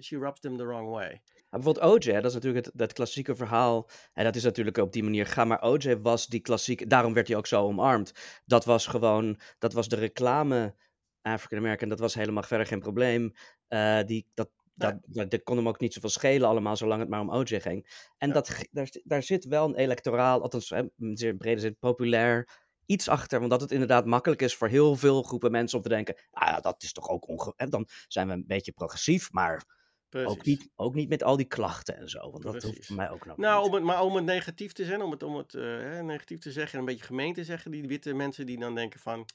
she 0.00 0.19
rubs 0.19 0.40
them 0.40 0.57
the 0.57 0.66
wrong 0.66 0.90
way. 0.90 1.23
Maar 1.50 1.61
bijvoorbeeld 1.61 1.85
OJ, 1.85 2.12
dat 2.12 2.25
is 2.25 2.35
natuurlijk 2.35 2.66
het, 2.66 2.75
dat 2.76 2.93
klassieke 2.93 3.35
verhaal. 3.35 3.88
En 4.12 4.25
dat 4.25 4.37
is 4.37 4.43
natuurlijk 4.43 4.76
op 4.76 4.93
die 4.93 5.02
manier 5.02 5.26
gaan. 5.26 5.49
Maar 5.49 5.62
OJ 5.62 5.97
was 5.97 6.26
die 6.26 6.40
klassieke. 6.40 6.87
Daarom 6.87 7.14
werd 7.14 7.28
hij 7.28 7.37
ook 7.37 7.47
zo 7.47 7.62
omarmd. 7.62 8.12
Dat 8.45 8.64
was 8.64 8.87
gewoon. 8.87 9.40
Dat 9.59 9.73
was 9.73 9.88
de 9.88 9.97
reclame 9.97 10.75
African 11.23 11.59
American. 11.59 11.88
Dat 11.88 11.99
was 11.99 12.14
helemaal 12.14 12.43
verder 12.43 12.66
geen 12.66 12.81
probleem. 12.81 13.33
Uh, 13.69 14.02
die, 14.02 14.26
dat, 14.35 14.50
dat, 14.76 15.30
dat, 15.30 15.42
kon 15.42 15.56
hem 15.56 15.68
ook 15.68 15.80
niet 15.80 15.92
zoveel 15.92 16.11
schelen 16.11 16.49
allemaal, 16.49 16.76
zolang 16.76 17.00
het 17.00 17.09
maar 17.09 17.21
om 17.21 17.30
OJ 17.30 17.61
ging. 17.61 18.11
En 18.18 18.33
dat, 18.33 18.66
daar, 18.71 18.88
daar 19.04 19.23
zit 19.23 19.45
wel 19.45 19.68
een 19.68 19.75
electoraal, 19.75 20.42
althans 20.42 20.71
in 20.71 21.16
zeer 21.16 21.37
brede 21.37 21.61
zin, 21.61 21.76
populair 21.78 22.49
iets 22.87 23.09
achter. 23.09 23.40
Omdat 23.40 23.61
het 23.61 23.71
inderdaad 23.71 24.04
makkelijk 24.04 24.42
is 24.42 24.56
voor 24.56 24.68
heel 24.68 24.97
veel 24.97 25.23
groepen 25.23 25.50
mensen 25.50 25.76
om 25.78 25.83
te 25.83 25.88
denken, 25.88 26.16
ah 26.30 26.49
ja, 26.49 26.61
dat 26.61 26.83
is 26.83 26.92
toch 26.92 27.09
ook 27.09 27.28
onge... 27.28 27.54
Dan 27.56 27.88
zijn 28.09 28.26
we 28.26 28.33
een 28.33 28.47
beetje 28.47 28.73
progressief, 28.73 29.33
maar 29.33 29.64
ook 30.11 30.45
niet, 30.45 30.71
ook 30.75 30.95
niet 30.95 31.09
met 31.09 31.23
al 31.23 31.37
die 31.37 31.47
klachten 31.47 31.97
en 31.97 32.09
zo. 32.09 32.30
Want 32.30 32.42
dat 32.42 32.62
hoeft 32.62 32.87
voor 32.87 32.97
mij 32.97 33.11
ook 33.11 33.26
nog 33.26 33.37
Nou, 33.37 33.64
om 33.64 33.75
het, 33.75 33.83
maar 33.83 34.02
om 34.02 34.14
het 34.14 34.25
negatief 34.25 34.73
te 34.73 34.85
zijn, 34.85 35.02
om 35.02 35.11
het, 35.11 35.23
om 35.23 35.37
het 35.37 35.54
uh, 35.54 36.00
negatief 36.00 36.38
te 36.38 36.52
zeggen 36.52 36.73
en 36.73 36.78
een 36.78 36.85
beetje 36.85 37.06
gemeen 37.06 37.35
te 37.35 37.45
zeggen, 37.45 37.71
die 37.71 37.87
witte 37.87 38.14
mensen 38.14 38.47
die 38.47 38.59
dan 38.59 38.75
denken 38.75 39.00
van, 39.00 39.26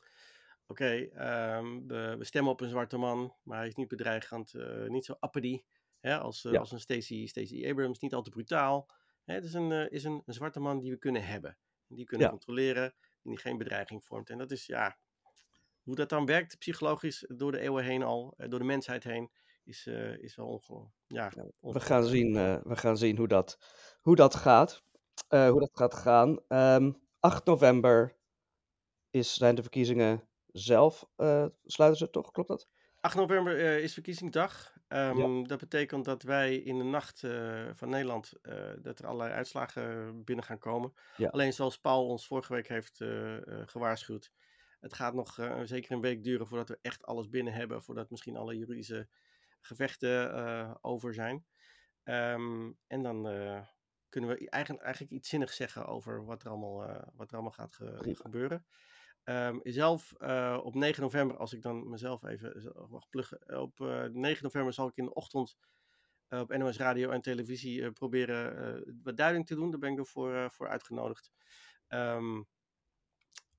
oké, 0.72 1.10
ehm, 1.14 1.88
we, 1.88 2.16
we, 2.18 2.24
stemmen 2.24 2.52
op 2.52 2.62
een 2.62 2.70
zwarte 2.70 2.98
man, 2.98 3.36
maar 3.44 3.58
hij 3.58 3.68
is 3.68 3.76
niet 3.76 3.88
bedreigend, 3.88 4.54
uh, 4.54 4.88
niet 4.88 5.06
zo 5.06 5.16
uppity, 5.20 5.64
hè, 6.00 6.20
als, 6.20 6.44
uh, 6.44 6.60
als 6.60 6.72
een 6.72 6.80
Stacey, 6.80 7.26
Stacey 7.26 7.70
Abrams, 7.70 8.00
niet 8.00 8.14
al 8.14 8.22
te 8.22 8.30
brutaal. 8.30 8.90
Hè, 9.24 9.34
het 9.34 9.44
is, 9.44 9.54
een, 9.54 9.92
is 9.92 10.04
een, 10.04 10.22
een, 10.26 10.34
zwarte 10.34 10.60
man 10.60 10.80
die 10.80 10.92
we 10.92 10.98
kunnen 10.98 11.24
hebben, 11.24 11.58
die 11.88 12.06
kunnen 12.06 12.30
controleren, 12.30 12.94
die 13.22 13.38
geen 13.38 13.58
bedreiging 13.58 14.06
vormt. 14.06 14.30
En 14.30 14.38
dat 14.38 14.52
is, 14.52 14.66
ja, 14.66 14.98
hoe 15.82 15.96
dat 15.96 16.10
dan 16.10 16.26
werkt 16.26 16.58
psychologisch 16.58 17.26
door 17.28 17.52
de 17.52 17.60
eeuwen 17.60 17.84
heen 17.84 18.04
al, 18.04 18.34
door 18.38 18.60
de 18.60 18.66
mensheid 18.66 19.04
heen, 19.04 19.32
is, 19.64 19.88
is 20.18 20.36
wel 20.36 20.48
ongewoon. 20.48 20.92
Ja, 21.08 21.32
we, 21.60 21.80
gaan 21.80 22.06
zien, 22.06 22.34
we 22.64 22.76
gaan 22.76 22.98
zien 22.98 23.18
hoe 23.18 23.28
dat, 23.28 23.58
hoe 24.02 24.16
dat 24.16 24.36
gaat. 24.36 24.84
Hoe 25.28 25.60
dat 25.60 25.72
gaat 25.74 25.94
gaan. 25.94 26.30
Um, 26.30 26.40
ehm, 26.48 26.92
8 27.20 27.46
november 27.46 28.18
is, 29.10 29.34
zijn 29.34 29.56
de 29.56 29.62
verkiezingen 29.62 30.30
zelf. 30.52 31.10
sluiten 31.64 31.98
ze 31.98 32.10
toch? 32.10 32.32
Klopt 32.32 32.50
dat? 32.50 32.68
8 33.02 33.16
november 33.16 33.58
is 33.58 33.94
verkiezingsdag. 33.94 34.74
Um, 34.88 35.18
ja. 35.18 35.48
Dat 35.48 35.60
betekent 35.60 36.06
dat 36.06 36.24
wij 36.24 36.56
in 36.56 36.78
de 36.78 36.84
nacht 36.84 37.20
van 37.74 37.90
Nederland 37.90 38.34
dat 38.82 39.00
er 39.00 39.08
allerlei 39.08 39.32
uitslagen 39.32 40.24
binnen 40.24 40.46
gaan 40.46 40.58
komen. 40.58 40.94
Ja. 41.18 41.28
Alleen 41.30 41.54
zoals 41.54 41.80
Paul 41.80 42.08
ons 42.08 42.28
vorige 42.28 42.54
week 42.54 42.68
heeft 42.68 42.98
gewaarschuwd. 43.66 44.32
Het 44.80 44.94
gaat 44.94 45.14
nog 45.14 45.40
zeker 45.64 45.92
een 45.92 46.02
week 46.02 46.24
duren 46.24 46.48
voordat 46.48 46.70
we 46.70 46.80
echt 46.82 47.06
alles 47.06 47.30
binnen 47.30 47.54
hebben. 47.54 47.84
Voordat 47.84 48.10
misschien 48.10 48.38
alle 48.38 48.58
juridische 48.58 49.08
gevechten 49.62 50.84
over 50.84 51.14
zijn. 51.14 51.46
Um, 52.04 52.78
en 52.88 53.02
dan 53.02 53.24
kunnen 54.10 54.30
we 54.30 54.50
eigenlijk, 54.50 54.84
eigenlijk 54.84 55.14
iets 55.14 55.30
zinnigs 55.30 55.56
zeggen 55.56 55.86
over 55.86 56.26
wat 56.26 56.44
er 56.44 56.50
allemaal, 56.50 56.78
wat 57.14 57.28
er 57.28 57.34
allemaal 57.34 57.52
gaat 57.52 57.76
ge 57.76 58.16
gebeuren. 58.16 58.66
Um, 59.24 59.60
zelf 59.64 60.14
op 60.64 60.76
9 60.76 61.02
november, 61.02 61.38
als 61.38 61.54
ik 61.54 61.62
dan 61.62 61.90
mezelf 61.90 62.24
even 62.24 62.74
mag 62.90 63.10
pluggen. 63.10 63.60
Op 63.60 63.80
9 64.12 64.44
november 64.44 64.74
zal 64.74 64.88
ik 64.88 64.98
in 64.98 65.06
de 65.06 65.14
ochtend 65.14 65.58
op 66.30 66.58
NOS 66.58 66.78
Radio 66.78 67.10
en 67.10 67.22
televisie 67.22 67.92
proberen 67.92 68.84
wat 69.04 69.18
duiding 69.18 69.48
te 69.48 69.56
doen. 69.56 69.70
Daar 69.70 69.80
ben 69.80 69.92
ik 69.92 69.98
ervoor 69.98 70.52
voor 70.52 70.68
uitgenodigd. 70.68 71.32
Um, 71.88 72.48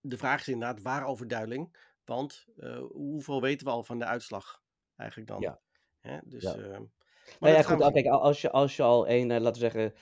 de 0.00 0.18
vraag 0.18 0.40
is 0.40 0.48
inderdaad 0.48 0.82
waarover 0.82 1.28
duiding. 1.28 1.76
Want 2.04 2.46
hoeveel 2.90 3.40
weten 3.40 3.66
we 3.66 3.72
al 3.72 3.84
van 3.84 3.98
de 3.98 4.04
uitslag 4.04 4.62
eigenlijk 4.96 5.30
dan? 5.30 5.40
Ja. 5.40 5.60
Hè? 6.00 6.18
Dus, 6.24 6.42
ja. 6.42 6.56
Uh, 6.56 6.78
nou 7.40 7.54
ja, 7.54 7.62
goed, 7.62 7.92
kijk, 7.92 8.06
als, 8.06 8.40
je, 8.40 8.50
als 8.50 8.76
je 8.76 8.82
al 8.82 9.06
één, 9.06 9.30
uh, 9.30 9.40
laten 9.40 9.62
we 9.62 9.70
zeggen, 9.70 9.94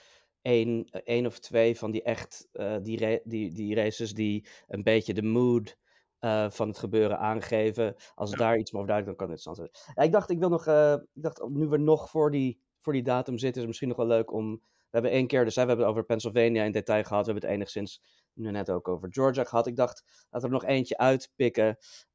één, 0.42 0.84
één 1.04 1.26
of 1.26 1.38
twee 1.38 1.78
van 1.78 1.90
die 1.90 2.02
echt, 2.02 2.48
uh, 2.52 2.76
die, 2.82 3.20
die, 3.24 3.52
die 3.52 3.74
races 3.74 4.14
die 4.14 4.48
een 4.68 4.82
beetje 4.82 5.14
de 5.14 5.22
mood 5.22 5.76
uh, 6.20 6.50
van 6.50 6.68
het 6.68 6.78
gebeuren 6.78 7.18
aangeven, 7.18 7.94
als 8.14 8.30
ja. 8.30 8.36
daar 8.36 8.58
iets 8.58 8.74
over 8.74 8.86
duidelijk, 8.86 9.18
dan 9.18 9.26
kan 9.26 9.36
het 9.36 9.46
interessant 9.46 9.82
zijn. 9.84 9.94
Ja, 9.96 10.02
ik 10.02 10.12
dacht, 10.12 10.30
ik 10.30 10.38
wil 10.38 10.48
nog, 10.48 10.66
ik 11.12 11.22
dacht, 11.22 11.48
nu 11.48 11.68
we 11.68 11.76
nog 11.76 12.10
voor 12.10 12.30
die, 12.30 12.60
voor 12.80 12.92
die 12.92 13.02
datum 13.02 13.38
zitten, 13.38 13.48
is 13.48 13.58
het 13.58 13.66
misschien 13.66 13.88
nog 13.88 13.96
wel 13.96 14.06
leuk 14.06 14.32
om, 14.32 14.60
we 14.60 14.96
hebben 14.96 15.10
één 15.10 15.26
keer, 15.26 15.44
dus 15.44 15.54
hè, 15.54 15.62
we 15.62 15.68
hebben 15.68 15.86
het 15.86 15.94
over 15.94 16.06
Pennsylvania 16.06 16.64
in 16.64 16.72
detail 16.72 17.04
gehad, 17.04 17.26
we 17.26 17.32
hebben 17.32 17.48
het 17.48 17.58
enigszins 17.58 18.02
nu 18.32 18.50
net 18.50 18.70
ook 18.70 18.88
over 18.88 19.08
Georgia 19.12 19.44
gehad. 19.44 19.66
Ik 19.66 19.76
dacht, 19.76 20.04
laten 20.30 20.48
we 20.48 20.54
er 20.54 20.62
nog 20.62 20.70
eentje 20.70 20.98
uitpikken. 20.98 21.66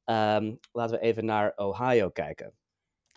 Um, 0.06 0.60
laten 0.72 1.00
we 1.00 1.00
even 1.00 1.26
naar 1.26 1.54
Ohio 1.56 2.10
kijken. 2.10 2.58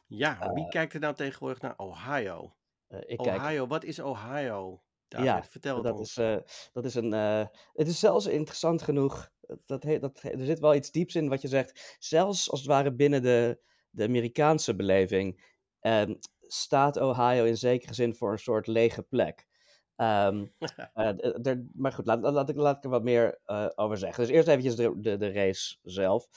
Ja, 0.06 0.52
wie 0.52 0.68
kijkt 0.68 0.94
er 0.94 1.00
nou 1.00 1.14
tegenwoordig 1.14 1.60
naar 1.60 1.74
Ohio? 1.76 2.56
Ik 2.88 3.20
Ohio, 3.20 3.38
kijk... 3.38 3.68
wat 3.68 3.84
is 3.84 4.00
Ohio? 4.00 4.82
David, 5.08 5.26
ja, 5.26 5.42
vertel 5.42 5.74
het 5.74 5.84
dat 5.84 5.98
ons. 5.98 6.16
Is, 6.16 6.24
uh, 6.24 6.36
dat 6.72 6.84
is 6.84 6.94
een. 6.94 7.12
Uh, 7.12 7.44
het 7.72 7.88
is 7.88 7.98
zelfs 7.98 8.26
interessant 8.26 8.82
genoeg. 8.82 9.30
Dat, 9.66 9.82
dat, 9.82 10.22
er 10.22 10.44
zit 10.44 10.58
wel 10.58 10.74
iets 10.74 10.90
dieps 10.90 11.14
in 11.14 11.28
wat 11.28 11.42
je 11.42 11.48
zegt. 11.48 11.96
Zelfs 11.98 12.50
als 12.50 12.60
het 12.60 12.68
ware 12.68 12.94
binnen 12.94 13.22
de, 13.22 13.60
de 13.90 14.04
Amerikaanse 14.04 14.76
beleving. 14.76 15.56
Uh, 15.80 16.02
staat 16.40 16.96
Ohio 16.96 17.44
in 17.44 17.56
zekere 17.56 17.94
zin 17.94 18.14
voor 18.14 18.32
een 18.32 18.38
soort 18.38 18.66
lege 18.66 19.02
plek. 19.02 19.46
Um, 20.00 20.54
er, 21.42 21.66
maar 21.74 21.92
goed, 21.92 22.06
laat, 22.06 22.20
laat, 22.22 22.48
ik, 22.48 22.56
laat 22.56 22.76
ik 22.76 22.84
er 22.84 22.90
wat 22.90 23.02
meer 23.02 23.40
over 23.74 23.98
zeggen. 23.98 24.24
Dus 24.24 24.32
eerst 24.32 24.48
eventjes 24.48 24.76
de, 24.76 25.00
de, 25.00 25.16
de 25.16 25.32
race 25.32 25.76
zelf. 25.82 26.28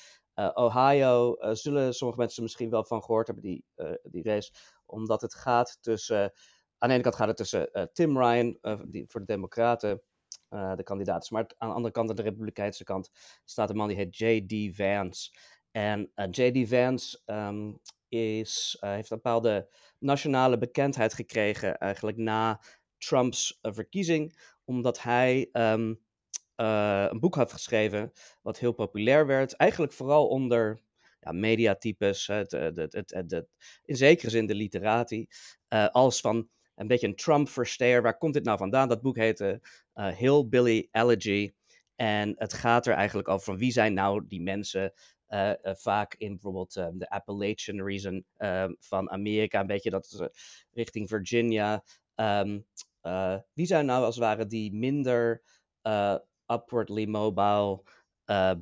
Ohio 0.53 1.35
zullen 1.53 1.93
sommige 1.93 2.19
mensen 2.19 2.43
misschien 2.43 2.69
wel 2.69 2.83
van 2.83 3.03
gehoord 3.03 3.27
hebben, 3.27 3.43
die, 3.45 3.65
die 4.03 4.23
race. 4.23 4.51
Omdat 4.85 5.21
het 5.21 5.33
gaat 5.33 5.77
tussen. 5.81 6.33
Aan 6.81 6.89
de 6.89 6.93
ene 6.93 7.03
kant 7.03 7.15
gaat 7.15 7.27
het 7.27 7.37
tussen 7.37 7.89
Tim 7.93 8.17
Ryan, 8.17 8.57
die 8.87 9.05
voor 9.07 9.19
de 9.19 9.25
Democraten 9.25 10.01
de 10.49 10.83
kandidaat 10.83 11.23
is. 11.23 11.29
Maar 11.29 11.51
aan 11.57 11.69
de 11.69 11.75
andere 11.75 11.93
kant, 11.93 12.09
aan 12.09 12.15
de 12.15 12.21
Republikeinse 12.21 12.83
kant, 12.83 13.09
staat 13.45 13.69
een 13.69 13.75
man 13.75 13.87
die 13.87 13.97
heet 13.97 14.17
J.D. 14.17 14.75
Vance. 14.75 15.31
En 15.71 16.11
J.D. 16.31 16.69
Vance 16.69 17.21
um, 17.25 17.79
is, 18.09 18.77
heeft 18.79 19.11
een 19.11 19.17
bepaalde 19.17 19.73
nationale 19.99 20.57
bekendheid 20.57 21.13
gekregen, 21.13 21.77
eigenlijk 21.77 22.17
na 22.17 22.61
Trumps 22.97 23.59
verkiezing. 23.61 24.39
Omdat 24.65 25.01
hij. 25.01 25.49
Uh, 26.55 27.05
een 27.09 27.19
boek 27.19 27.35
had 27.35 27.51
geschreven 27.51 28.11
wat 28.41 28.59
heel 28.59 28.71
populair 28.71 29.25
werd. 29.27 29.53
Eigenlijk 29.53 29.93
vooral 29.93 30.27
onder 30.27 30.81
ja, 31.19 31.31
mediatypes, 31.31 32.27
het, 32.27 32.51
het, 32.51 32.93
het, 32.93 33.45
in 33.83 33.95
zekere 33.95 34.29
zin 34.29 34.45
de 34.45 34.55
literatie. 34.55 35.29
Uh, 35.69 35.87
als 35.87 36.21
van 36.21 36.49
een 36.81 36.87
beetje 36.87 37.07
een 37.07 37.15
Trump-versteer. 37.15 38.01
Waar 38.01 38.17
komt 38.17 38.33
dit 38.33 38.43
nou 38.43 38.57
vandaan? 38.57 38.87
Dat 38.87 39.01
boek 39.01 39.17
heette 39.17 39.61
uh, 39.95 40.07
Hillbilly 40.07 40.87
Elegy. 40.91 41.53
En 41.95 42.33
het 42.37 42.53
gaat 42.53 42.87
er 42.87 42.93
eigenlijk 42.93 43.27
over 43.27 43.45
van 43.45 43.57
wie 43.57 43.71
zijn 43.71 43.93
nou 43.93 44.27
die 44.27 44.41
mensen 44.41 44.93
uh, 45.29 45.49
uh, 45.63 45.75
vaak 45.75 46.15
in 46.17 46.31
bijvoorbeeld 46.31 46.75
um, 46.75 46.97
de 46.97 47.09
Appalachian 47.09 47.81
region 47.81 48.25
uh, 48.37 48.69
van 48.79 49.11
Amerika, 49.11 49.59
een 49.59 49.67
beetje 49.67 49.89
dat 49.89 50.29
richting 50.71 51.09
Virginia. 51.09 51.83
Um, 52.15 52.65
wie 53.53 53.65
zijn 53.65 53.85
nou 53.85 54.03
als 54.03 54.15
het 54.15 54.23
ware 54.23 54.45
die 54.45 54.73
minder 54.73 55.43
upwardly 56.45 57.05
mobile 57.05 57.83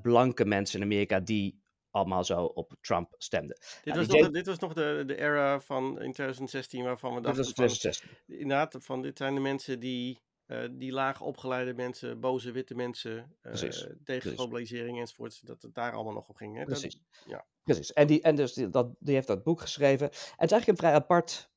blanke 0.01 0.45
mensen 0.45 0.79
in 0.79 0.85
Amerika 0.85 1.19
die 1.19 1.59
allemaal 1.91 2.23
zo 2.23 2.43
op 2.43 2.75
Trump 2.81 3.15
stemden. 3.17 3.57
Dit, 3.83 3.93
nou, 3.93 4.05
was, 4.05 4.19
nog, 4.19 4.29
dit 4.29 4.45
was 4.45 4.59
nog 4.59 4.73
de, 4.73 5.03
de 5.05 5.17
era 5.17 5.59
van 5.59 5.85
in 5.85 6.11
2016 6.11 6.83
waarvan 6.83 7.15
we 7.15 7.21
dachten... 7.21 7.43
Dit 7.43 7.57
was 7.57 7.79
2016. 7.79 8.09
Van, 8.25 8.35
inderdaad, 8.35 8.77
van 8.79 9.01
dit 9.01 9.17
zijn 9.17 9.35
de 9.35 9.41
mensen 9.41 9.79
die, 9.79 10.21
uh, 10.47 10.67
die 10.71 10.91
laag 10.91 11.21
opgeleide 11.21 11.73
mensen, 11.73 12.19
boze 12.19 12.51
witte 12.51 12.75
mensen, 12.75 13.15
uh, 13.41 13.53
tegen 13.53 14.01
Precies. 14.03 14.33
globalisering 14.33 14.99
enzovoort, 14.99 15.47
dat 15.47 15.61
het 15.61 15.73
daar 15.73 15.93
allemaal 15.93 16.13
nog 16.13 16.29
op 16.29 16.35
ging. 16.35 16.57
Hè? 16.57 16.63
Precies. 16.63 16.93
Dat, 16.93 17.23
ja. 17.25 17.45
Precies. 17.63 17.93
En, 17.93 18.07
die, 18.07 18.21
en 18.21 18.35
dus 18.35 18.53
die, 18.53 18.69
dat, 18.69 18.95
die 18.99 19.13
heeft 19.13 19.27
dat 19.27 19.43
boek 19.43 19.61
geschreven. 19.61 20.05
En 20.07 20.15
het 20.15 20.21
is 20.21 20.51
eigenlijk 20.51 20.67
een 20.67 20.77
vrij 20.77 20.93
apart 20.93 21.49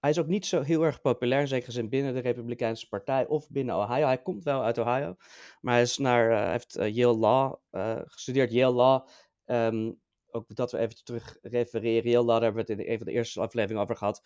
hij 0.00 0.10
is 0.10 0.18
ook 0.18 0.26
niet 0.26 0.46
zo 0.46 0.62
heel 0.62 0.82
erg 0.82 1.00
populair, 1.00 1.48
zeker 1.48 1.72
zin 1.72 1.88
binnen 1.88 2.14
de 2.14 2.20
Republikeinse 2.20 2.88
Partij 2.88 3.26
of 3.26 3.50
binnen 3.50 3.76
Ohio. 3.76 4.06
Hij 4.06 4.22
komt 4.22 4.44
wel 4.44 4.62
uit 4.62 4.78
Ohio, 4.78 5.16
maar 5.60 5.74
hij 5.74 5.82
is 5.82 5.98
naar, 5.98 6.30
uh, 6.30 6.50
heeft 6.50 6.72
Yale 6.72 7.16
Law 7.16 7.54
gestudeerd. 8.06 8.52
Yale 8.52 8.74
Law, 8.74 9.06
um, 9.50 10.00
ook 10.30 10.54
dat 10.54 10.72
we 10.72 10.78
even 10.78 11.04
terug 11.04 11.38
refereren. 11.42 12.12
Law, 12.12 12.26
daar 12.26 12.42
hebben 12.42 12.66
we 12.66 12.72
het 12.72 12.80
in 12.80 12.92
een 12.92 12.98
van 12.98 13.06
de 13.06 13.12
eerste 13.12 13.40
afleveringen 13.40 13.82
over 13.82 13.96
gehad. 13.96 14.22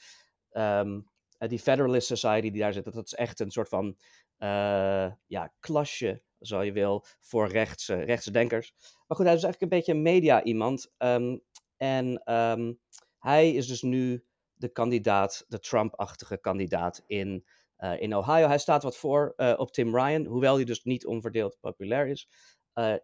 Um, 0.53 1.13
die 1.39 1.59
Federalist 1.59 2.07
Society 2.07 2.51
die 2.51 2.61
daar 2.61 2.73
zit, 2.73 2.85
dat 2.85 3.07
is 3.07 3.15
echt 3.15 3.41
een 3.41 3.51
soort 3.51 3.69
van 3.69 3.97
ja, 5.27 5.53
klasje, 5.61 6.23
zo 6.41 6.63
je 6.63 6.73
wil, 6.73 7.05
voor 7.21 7.49
rechtse, 7.49 8.31
denkers. 8.31 8.75
Maar 9.07 9.17
goed, 9.17 9.27
hij 9.27 9.35
is 9.35 9.43
eigenlijk 9.43 9.61
een 9.61 9.79
beetje 9.79 9.93
een 9.93 10.03
media-iemand. 10.03 10.93
Um, 10.99 11.43
en 11.77 12.23
hij 13.19 13.53
is 13.53 13.67
dus 13.67 13.83
nu 13.83 14.25
de 14.55 14.69
kandidaat, 14.69 15.45
de 15.49 15.59
Trump-achtige 15.59 16.41
kandidaat 16.41 17.03
in, 17.07 17.45
uh, 17.79 18.01
in 18.01 18.17
Ohio. 18.17 18.47
Hij 18.47 18.59
staat 18.59 18.83
wat 18.83 18.97
voor 18.97 19.35
op 19.57 19.73
Tim 19.73 19.97
Ryan, 19.97 20.25
hoewel 20.25 20.55
hij 20.55 20.65
dus 20.65 20.85
niet 20.85 21.07
onverdeeld 21.07 21.57
populair 21.61 22.07
is. 22.07 22.29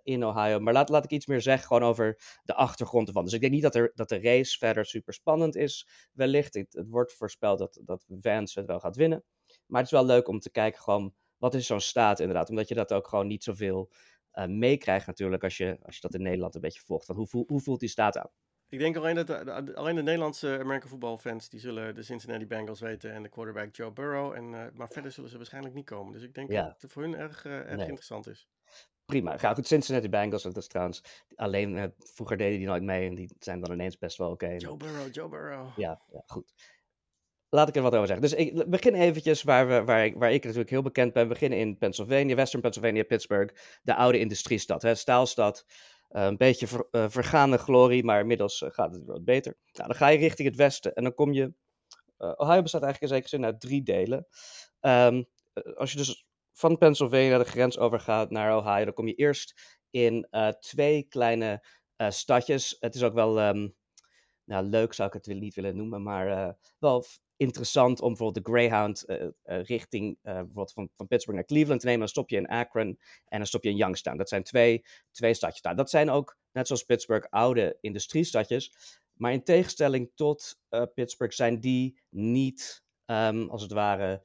In 0.02 0.24
Ohio. 0.24 0.61
Maar 0.61 0.72
laat, 0.72 0.88
laat 0.88 1.04
ik 1.04 1.11
iets 1.11 1.26
meer 1.26 1.40
zeggen 1.40 1.66
gewoon 1.66 1.83
over 1.83 2.38
de 2.42 2.54
achtergrond 2.54 3.09
ervan. 3.09 3.24
Dus 3.24 3.33
ik 3.33 3.40
denk 3.40 3.52
niet 3.52 3.62
dat, 3.62 3.74
er, 3.74 3.92
dat 3.94 4.09
de 4.09 4.20
race 4.20 4.59
verder 4.59 4.87
super 4.87 5.14
spannend 5.14 5.56
is, 5.56 5.88
wellicht. 6.12 6.54
Het, 6.54 6.72
het 6.72 6.88
wordt 6.88 7.12
voorspeld 7.12 7.59
dat, 7.59 7.80
dat 7.85 8.04
Vance 8.20 8.59
het 8.59 8.68
wel 8.68 8.80
gaat 8.80 8.96
winnen. 8.96 9.24
Maar 9.66 9.80
het 9.80 9.92
is 9.92 9.98
wel 9.98 10.06
leuk 10.06 10.28
om 10.28 10.40
te 10.40 10.50
kijken 10.50 10.83
gewoon, 10.83 11.14
wat 11.37 11.54
is 11.54 11.66
zo'n 11.66 11.80
staat 11.80 12.20
inderdaad? 12.20 12.50
Omdat 12.50 12.68
je 12.68 12.74
dat 12.74 12.92
ook 12.92 13.09
gewoon 13.09 13.26
niet 13.26 13.44
zoveel 13.44 13.90
uh, 14.35 14.46
meekrijgt 14.46 15.06
natuurlijk 15.06 15.44
als 15.44 15.56
je, 15.56 15.78
als 15.83 15.94
je 15.94 16.00
dat 16.00 16.14
in 16.14 16.22
Nederland 16.22 16.54
een 16.54 16.61
beetje 16.61 16.80
volgt. 16.85 17.06
Hoe, 17.06 17.44
hoe 17.46 17.61
voelt 17.61 17.80
die 17.80 17.88
staat 17.88 18.18
aan? 18.18 18.30
Ik 18.68 18.78
denk 18.78 18.96
alleen 18.96 19.14
dat 19.14 19.26
de, 19.26 19.74
alleen 19.74 19.94
de 19.94 20.02
Nederlandse 20.02 20.59
American 20.61 20.88
voetbalfans 20.88 21.48
die 21.48 21.61
zullen 21.61 21.94
de 21.94 22.02
Cincinnati 22.02 22.46
Bengals 22.46 22.80
weten 22.80 23.12
en 23.12 23.22
de 23.22 23.28
quarterback 23.28 23.76
Joe 23.76 23.92
Burrow. 23.92 24.33
En, 24.33 24.52
uh, 24.52 24.64
maar 24.74 24.88
verder 24.88 25.12
zullen 25.12 25.30
ze 25.30 25.37
waarschijnlijk 25.37 25.74
niet 25.74 25.85
komen. 25.85 26.12
Dus 26.12 26.22
ik 26.22 26.35
denk 26.35 26.50
dat 26.50 26.83
het 26.83 26.92
voor 26.92 27.02
hun 27.02 27.16
erg, 27.16 27.44
uh, 27.44 27.52
erg 27.52 27.80
interessant 27.80 28.26
is. 28.26 28.48
Prima. 29.11 29.38
Ga 29.38 29.55
goed, 29.55 29.66
Cincinnati 29.66 30.09
Bengals, 30.09 30.42
dat 30.42 30.57
is 30.57 30.66
trouwens 30.66 31.03
alleen, 31.35 31.77
uh, 31.77 31.85
vroeger 31.99 32.37
deden 32.37 32.59
die 32.59 32.66
nooit 32.66 32.83
mee 32.83 33.09
en 33.09 33.14
die 33.14 33.31
zijn 33.38 33.61
dan 33.61 33.73
ineens 33.73 33.99
best 33.99 34.18
wel 34.18 34.31
oké. 34.31 34.55
Joe 34.57 34.77
Burrow, 34.77 35.14
Joe 35.14 35.29
Burrow. 35.29 35.68
Ja, 35.77 36.03
ja, 36.12 36.23
goed. 36.27 36.55
Laat 37.49 37.68
ik 37.68 37.77
er 37.77 37.83
wat 37.83 37.94
over 37.94 38.07
zeggen. 38.07 38.29
Dus 38.29 38.38
ik 38.38 38.70
begin 38.70 38.94
eventjes 38.94 39.42
waar, 39.42 39.68
we, 39.68 39.85
waar, 39.85 40.05
ik, 40.05 40.14
waar 40.16 40.33
ik 40.33 40.42
natuurlijk 40.42 40.70
heel 40.70 40.83
bekend 40.83 41.12
ben. 41.12 41.23
We 41.23 41.29
beginnen 41.29 41.59
in 41.59 41.79
Pennsylvania, 41.79 42.35
Western 42.35 42.62
Pennsylvania, 42.62 43.03
Pittsburgh. 43.03 43.55
De 43.83 43.94
oude 43.94 44.18
industriestad, 44.18 44.83
hè, 44.83 44.94
staalstad. 44.94 45.64
Uh, 46.11 46.25
een 46.25 46.37
beetje 46.37 46.66
ver, 46.66 46.88
uh, 46.90 47.05
vergaande 47.09 47.59
glorie, 47.59 48.05
maar 48.05 48.20
inmiddels 48.20 48.64
gaat 48.66 48.94
het 48.94 49.05
wat 49.05 49.25
beter. 49.25 49.57
Nou, 49.73 49.88
dan 49.88 49.96
ga 49.96 50.09
je 50.09 50.18
richting 50.18 50.49
het 50.49 50.57
westen 50.57 50.94
en 50.94 51.03
dan 51.03 51.14
kom 51.14 51.33
je... 51.33 51.53
Ohio 52.16 52.62
bestaat 52.62 52.83
eigenlijk 52.83 53.01
in 53.01 53.09
zekere 53.09 53.29
zin 53.29 53.44
uit 53.44 53.61
drie 53.61 53.83
delen. 53.83 54.27
Um, 54.81 55.27
als 55.75 55.90
je 55.90 55.96
dus 55.96 56.27
van 56.61 56.79
Pennsylvania 56.79 57.38
de 57.38 57.44
grens 57.44 57.79
overgaat 57.79 58.31
naar 58.31 58.57
Ohio, 58.57 58.85
dan 58.85 58.94
kom 58.94 59.07
je 59.07 59.14
eerst 59.14 59.79
in 59.90 60.29
twee 60.61 61.03
kleine 61.03 61.64
stadjes. 62.09 62.77
Het 62.81 62.94
is 62.94 63.03
ook 63.03 63.14
wel... 63.14 63.49
Um, 63.49 63.79
nou, 64.44 64.64
leuk 64.64 64.92
zou 64.92 65.09
ik 65.09 65.14
het 65.14 65.27
niet 65.27 65.55
willen 65.55 65.77
noemen, 65.77 66.03
maar 66.03 66.57
wel 66.79 67.05
interessant 67.37 68.01
om 68.01 68.09
bijvoorbeeld 68.09 68.44
de 68.44 68.53
Greyhound 68.53 69.05
richting 69.44 70.18
bijvoorbeeld 70.23 70.73
van, 70.73 70.90
van 70.96 71.07
Pittsburgh 71.07 71.40
naar 71.40 71.49
Cleveland 71.49 71.81
te 71.81 71.87
nemen. 71.87 72.01
Dan 72.01 72.09
stop 72.09 72.31
je 72.31 72.37
in 72.37 72.49
Akron 72.49 72.99
en 73.25 73.38
dan 73.38 73.46
stop 73.46 73.64
je 73.64 73.70
in 73.70 73.77
Youngstown. 73.77 74.16
Dat 74.16 74.29
zijn 74.29 74.42
twee, 74.42 74.85
twee 75.11 75.35
stadjes. 75.35 75.62
Nou, 75.62 75.77
dat 75.77 75.90
zijn 75.90 76.11
ook, 76.11 76.37
net 76.53 76.66
zoals 76.66 76.83
Pittsburgh, 76.83 77.27
oude 77.29 77.79
industriestadjes. 77.81 78.73
Maar 79.12 79.33
in 79.33 79.44
tegenstelling 79.44 80.11
tot 80.14 80.59
Pittsburgh 80.94 81.35
zijn 81.35 81.61
die 81.61 82.01
niet, 82.09 82.85
um, 83.07 83.51
als 83.51 83.62
het 83.62 83.73
ware, 83.73 84.23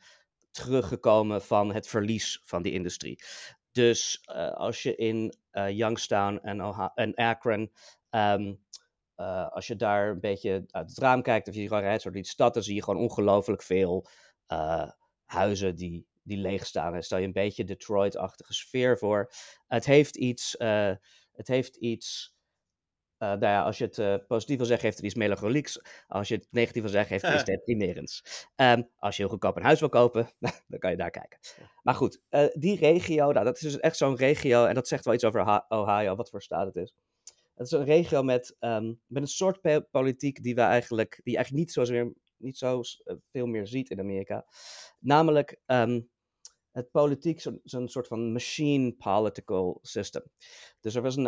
teruggekomen 0.55 1.41
van 1.41 1.73
het 1.73 1.87
verlies 1.87 2.41
van 2.43 2.61
die 2.61 2.73
industrie. 2.73 3.23
Dus 3.71 4.21
als 4.53 4.83
je 4.83 4.95
in 4.95 5.33
Youngstown 5.69 6.39
en, 6.95 7.13
Akron 7.15 7.71
um, 8.09 8.63
uh, 9.17 9.47
als 9.49 9.67
je 9.67 9.75
daar 9.75 10.09
een 10.09 10.19
beetje 10.19 10.63
uit 10.67 10.89
het 10.89 10.97
raam 10.97 11.21
kijkt, 11.21 11.47
of 11.47 11.55
je 11.55 11.67
gewoon 11.67 11.83
rijdt 11.83 12.03
door 12.03 12.11
die 12.11 12.25
stad, 12.25 12.53
dan 12.53 12.63
zie 12.63 12.75
je 12.75 12.83
gewoon 12.83 13.01
ongelooflijk 13.01 13.61
veel 13.61 14.07
huizen 15.25 15.75
die, 15.75 16.07
die 16.23 16.37
leeg 16.37 16.65
staan. 16.65 16.93
En 16.93 17.03
stel 17.03 17.17
je 17.17 17.25
een 17.25 17.31
beetje 17.31 17.63
Detroit-achtige 17.63 18.53
sfeer 18.53 18.97
voor. 18.97 19.31
Het 19.67 19.85
heeft 19.85 20.15
iets, 20.15 20.55
het 21.31 21.47
heeft 21.47 21.75
iets 21.75 22.34
nou 23.17 23.39
ja, 23.39 23.63
als 23.63 23.77
je 23.77 23.89
het 23.91 24.27
positief 24.27 24.57
wil 24.57 24.65
zeggen, 24.65 24.85
heeft 24.85 24.97
het 24.97 25.05
iets 25.05 25.15
melancholieks. 25.15 25.81
Als 26.07 26.27
je 26.27 26.35
het 26.35 26.47
negatief 26.51 26.81
wil 26.81 26.91
zeggen, 26.91 27.11
heeft 27.11 27.25
het 27.25 27.33
iets 27.33 27.43
deprimerends. 27.43 28.45
Um, 28.55 28.89
als 28.97 29.15
je 29.15 29.21
heel 29.21 29.31
goedkoop 29.31 29.55
een 29.55 29.63
huis 29.63 29.79
wil 29.79 29.89
kopen, 29.89 30.29
dan 30.67 30.79
kan 30.79 30.91
je 30.91 30.97
daar 30.97 31.11
kijken. 31.11 31.39
Maar 31.83 31.95
goed, 31.95 32.21
die 32.53 32.77
regio, 32.77 33.31
nou, 33.31 33.45
dat 33.45 33.55
is 33.55 33.61
dus 33.61 33.79
echt 33.79 33.97
zo'n 33.97 34.15
regio, 34.15 34.65
en 34.65 34.75
dat 34.75 34.87
zegt 34.87 35.05
wel 35.05 35.13
iets 35.13 35.23
over 35.23 35.63
Ohio, 35.67 36.15
wat 36.15 36.29
voor 36.29 36.41
staat 36.41 36.65
het 36.65 36.75
is. 36.75 36.93
Het 37.55 37.65
is 37.65 37.71
een 37.71 37.85
regio 37.85 38.23
met, 38.23 38.55
um, 38.59 38.99
met 39.07 39.21
een 39.21 39.27
soort 39.27 39.89
politiek 39.91 40.43
die, 40.43 40.55
we 40.55 40.61
eigenlijk, 40.61 41.19
die 41.23 41.31
je 41.31 41.37
eigenlijk 41.37 41.65
niet 41.65 41.73
zo, 41.73 41.93
meer, 41.93 42.13
niet 42.37 42.57
zo 42.57 42.81
eh, 43.03 43.15
veel 43.31 43.45
meer 43.45 43.67
ziet 43.67 43.89
in 43.89 43.99
Amerika. 43.99 44.45
Namelijk 44.99 45.59
um, 45.65 46.09
het 46.75 46.91
politiek, 46.91 47.41
zo'n 47.41 47.61
zo 47.63 47.87
soort 47.87 48.07
van 48.07 48.31
machine 48.31 48.91
political 48.91 49.79
system. 49.81 50.23
Dus 50.79 50.95
er 50.95 51.01
was 51.01 51.15
een, 51.15 51.25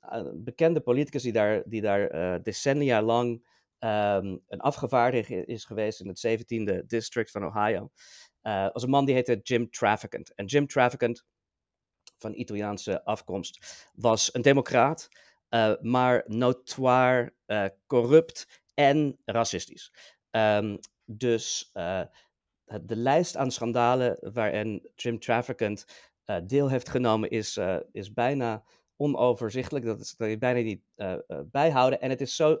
een 0.00 0.44
bekende 0.44 0.80
politicus 0.80 1.22
die 1.22 1.32
daar, 1.32 1.62
die 1.66 1.80
daar 1.80 2.14
uh, 2.14 2.42
decennia 2.42 3.02
lang 3.02 3.46
um, 3.78 4.40
een 4.48 4.60
afgevaardigde 4.60 5.44
is 5.44 5.64
geweest 5.64 6.00
in 6.00 6.08
het 6.08 6.26
17e 6.26 6.86
district 6.86 7.30
van 7.30 7.44
Ohio. 7.44 7.90
Uh, 8.42 8.68
was 8.72 8.82
een 8.82 8.90
man 8.90 9.04
die 9.04 9.14
heette 9.14 9.40
Jim 9.42 9.70
Trafficant. 9.70 10.34
En 10.34 10.46
Jim 10.46 10.66
Trafficant, 10.66 11.24
van 12.18 12.34
Italiaanse 12.34 13.04
afkomst, 13.04 13.86
was 13.94 14.34
een 14.34 14.42
democraat. 14.42 15.08
Maar 15.80 16.24
notoire 16.26 17.34
corrupt 17.86 18.62
en 18.74 19.18
racistisch. 19.24 19.92
Um, 20.30 20.78
dus 21.04 21.72
de 22.82 22.96
lijst 22.96 23.36
aan 23.36 23.50
schandalen 23.50 24.18
waarin 24.32 24.90
Jim 24.94 25.18
Trafficant 25.18 25.84
deel 26.44 26.68
heeft 26.68 26.88
genomen 26.88 27.30
is, 27.30 27.58
is 27.92 28.12
bijna 28.12 28.64
onoverzichtelijk. 28.96 29.84
Dat, 29.84 30.00
is, 30.00 30.14
dat 30.16 30.28
je 30.28 30.38
bijna 30.38 30.60
niet 30.60 30.82
bijhouden. 31.50 32.00
En 32.00 32.10
het 32.10 32.20
is 32.20 32.36
zo 32.36 32.60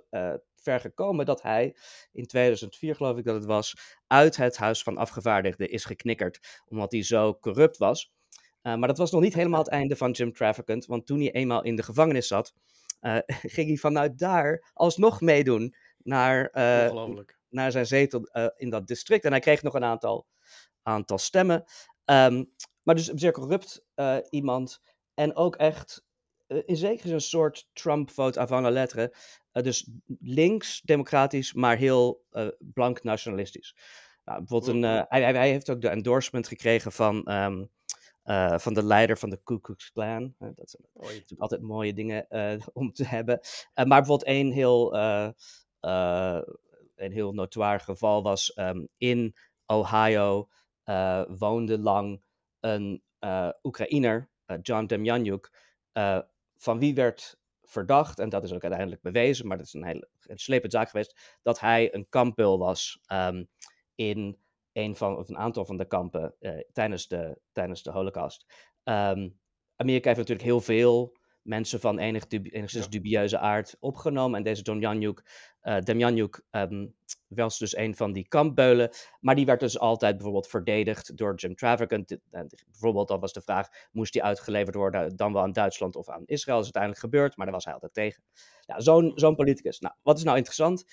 ver 0.56 0.80
gekomen 0.80 1.26
dat 1.26 1.42
hij 1.42 1.76
in 2.12 2.26
2004, 2.26 2.94
geloof 2.94 3.18
ik 3.18 3.24
dat 3.24 3.34
het 3.34 3.44
was, 3.44 3.74
uit 4.06 4.36
het 4.36 4.56
Huis 4.56 4.82
van 4.82 4.96
Afgevaardigden 4.96 5.70
is 5.70 5.84
geknikkerd. 5.84 6.62
Omdat 6.68 6.92
hij 6.92 7.02
zo 7.02 7.38
corrupt 7.38 7.76
was. 7.76 8.12
maar 8.62 8.86
dat 8.86 8.98
was 8.98 9.10
nog 9.10 9.20
niet 9.20 9.34
helemaal 9.34 9.60
het 9.60 9.68
einde 9.68 9.96
van 9.96 10.10
Jim 10.10 10.32
Trafficant. 10.32 10.86
Want 10.86 11.06
toen 11.06 11.18
hij 11.18 11.32
eenmaal 11.32 11.62
in 11.62 11.76
de 11.76 11.82
gevangenis 11.82 12.26
zat, 12.26 12.54
ging 13.56 13.68
hij 13.68 13.76
vanuit 13.76 14.18
daar 14.18 14.70
alsnog 14.72 15.20
meedoen 15.20 15.74
naar, 16.02 16.50
naar 17.50 17.72
zijn 17.72 17.86
zetel 17.86 18.28
uh, 18.32 18.46
in 18.56 18.70
dat 18.70 18.86
district. 18.86 19.24
En 19.24 19.30
hij 19.30 19.40
kreeg 19.40 19.62
nog 19.62 19.74
een 19.74 19.84
aantal, 19.84 20.26
aantal 20.82 21.18
stemmen. 21.18 21.64
Um, 22.04 22.52
maar 22.82 22.94
dus 22.94 23.08
een 23.08 23.18
zeer 23.18 23.32
corrupt 23.32 23.84
iemand. 24.30 24.80
En 25.14 25.36
ook 25.36 25.56
echt 25.56 26.02
in 26.46 26.76
zekere 26.76 27.06
zin 27.06 27.14
een 27.14 27.20
soort 27.20 27.68
Trump-vote 27.72 28.40
avant 28.40 28.62
la 28.62 28.70
lettre. 28.70 29.14
dus 29.52 29.90
links, 30.20 30.80
democratisch, 30.80 31.52
maar 31.52 31.76
heel 31.76 32.24
blank 32.58 33.02
nationalistisch. 33.02 33.76
Nou, 34.24 34.38
bijvoorbeeld 34.38 34.72
een, 34.72 35.04
hij, 35.08 35.22
hij, 35.22 35.50
heeft 35.50 35.70
ook 35.70 35.80
de 35.80 35.88
endorsement 35.88 36.48
gekregen 36.48 36.92
van 36.92 37.32
um, 37.32 37.70
uh, 38.28 38.58
van 38.58 38.74
de 38.74 38.82
leider 38.82 39.18
van 39.18 39.30
de 39.30 39.40
Ku 39.44 39.60
Klux 39.60 39.92
Klan. 39.92 40.34
Dat 40.38 40.70
zijn 40.70 40.82
natuurlijk 40.92 41.40
altijd 41.40 41.60
mooie 41.60 41.92
dingen 41.92 42.26
om 42.72 42.92
te 42.92 43.04
hebben. 43.04 43.40
maar 43.74 43.86
bijvoorbeeld 43.86 44.24
één 44.24 44.50
heel, 44.50 44.92
een 46.98 47.12
heel 47.12 47.32
notoire 47.32 47.78
geval 47.78 48.22
was 48.22 48.56
um, 48.56 48.88
in 48.96 49.34
Ohio 49.66 50.48
woonde 51.28 51.78
lang 51.78 52.22
een 52.60 53.02
Oekraïner, 53.62 54.30
John 54.62 54.86
Demjanjuk, 54.86 55.50
van 56.56 56.78
wie 56.78 56.94
werd 56.94 57.38
verdacht, 57.62 58.18
en 58.18 58.28
dat 58.28 58.44
is 58.44 58.52
ook 58.52 58.62
uiteindelijk 58.62 59.02
bewezen, 59.02 59.46
maar 59.46 59.56
dat 59.56 59.66
is 59.66 59.72
een 59.72 59.84
hele 59.84 60.08
een 60.20 60.38
slepende 60.38 60.76
zaak 60.76 60.90
geweest, 60.90 61.38
dat 61.42 61.60
hij 61.60 61.94
een 61.94 62.08
kampbeul 62.08 62.58
was 62.58 63.00
um, 63.12 63.48
in 63.94 64.38
een, 64.72 64.96
van, 64.96 65.16
of 65.16 65.28
een 65.28 65.38
aantal 65.38 65.64
van 65.64 65.76
de 65.76 65.86
kampen 65.86 66.34
tijdens, 66.72 67.08
de, 67.08 67.40
tijdens 67.52 67.82
de 67.82 67.90
Holocaust. 67.90 68.44
Um, 68.84 69.38
Amerika 69.76 70.06
heeft 70.06 70.18
natuurlijk 70.18 70.48
heel 70.48 70.60
veel 70.60 71.16
mensen 71.48 71.80
van 71.80 71.98
enig 71.98 72.26
dubi 72.26 72.50
enigszins 72.50 72.84
ja. 72.84 72.90
dubieuze 72.90 73.38
aard 73.38 73.76
opgenomen. 73.80 74.38
En 74.38 74.44
deze 74.44 74.62
John 74.62 74.80
Janjuk, 74.80 75.24
uh, 75.62 75.78
Demjanjuk 75.78 76.42
um, 76.50 76.94
was 77.28 77.58
dus 77.58 77.76
een 77.76 77.96
van 77.96 78.12
die 78.12 78.28
kampbeulen. 78.28 78.90
Maar 79.20 79.34
die 79.34 79.46
werd 79.46 79.60
dus 79.60 79.78
altijd 79.78 80.14
bijvoorbeeld 80.14 80.46
verdedigd 80.46 81.16
door 81.16 81.34
Jim 81.34 81.54
Trafficant. 81.54 82.18
bijvoorbeeld, 82.70 83.08
dan 83.08 83.20
was 83.20 83.32
de 83.32 83.40
vraag, 83.40 83.68
moest 83.92 84.12
die 84.12 84.22
uitgeleverd 84.22 84.74
worden 84.74 85.16
dan 85.16 85.32
wel 85.32 85.42
aan 85.42 85.52
Duitsland 85.52 85.96
of 85.96 86.08
aan 86.08 86.22
Israël? 86.24 86.56
Dat 86.58 86.66
is 86.66 86.74
uiteindelijk 86.74 87.02
gebeurd, 87.02 87.36
maar 87.36 87.46
daar 87.46 87.54
was 87.54 87.64
hij 87.64 87.74
altijd 87.74 87.94
tegen. 87.94 88.22
Ja, 88.60 88.80
Zo'n 88.80 89.12
zo'n 89.14 89.34
politicus. 89.34 89.80
Nou, 89.80 89.94
wat 90.02 90.18
is 90.18 90.24
nou 90.24 90.36
interessant? 90.36 90.84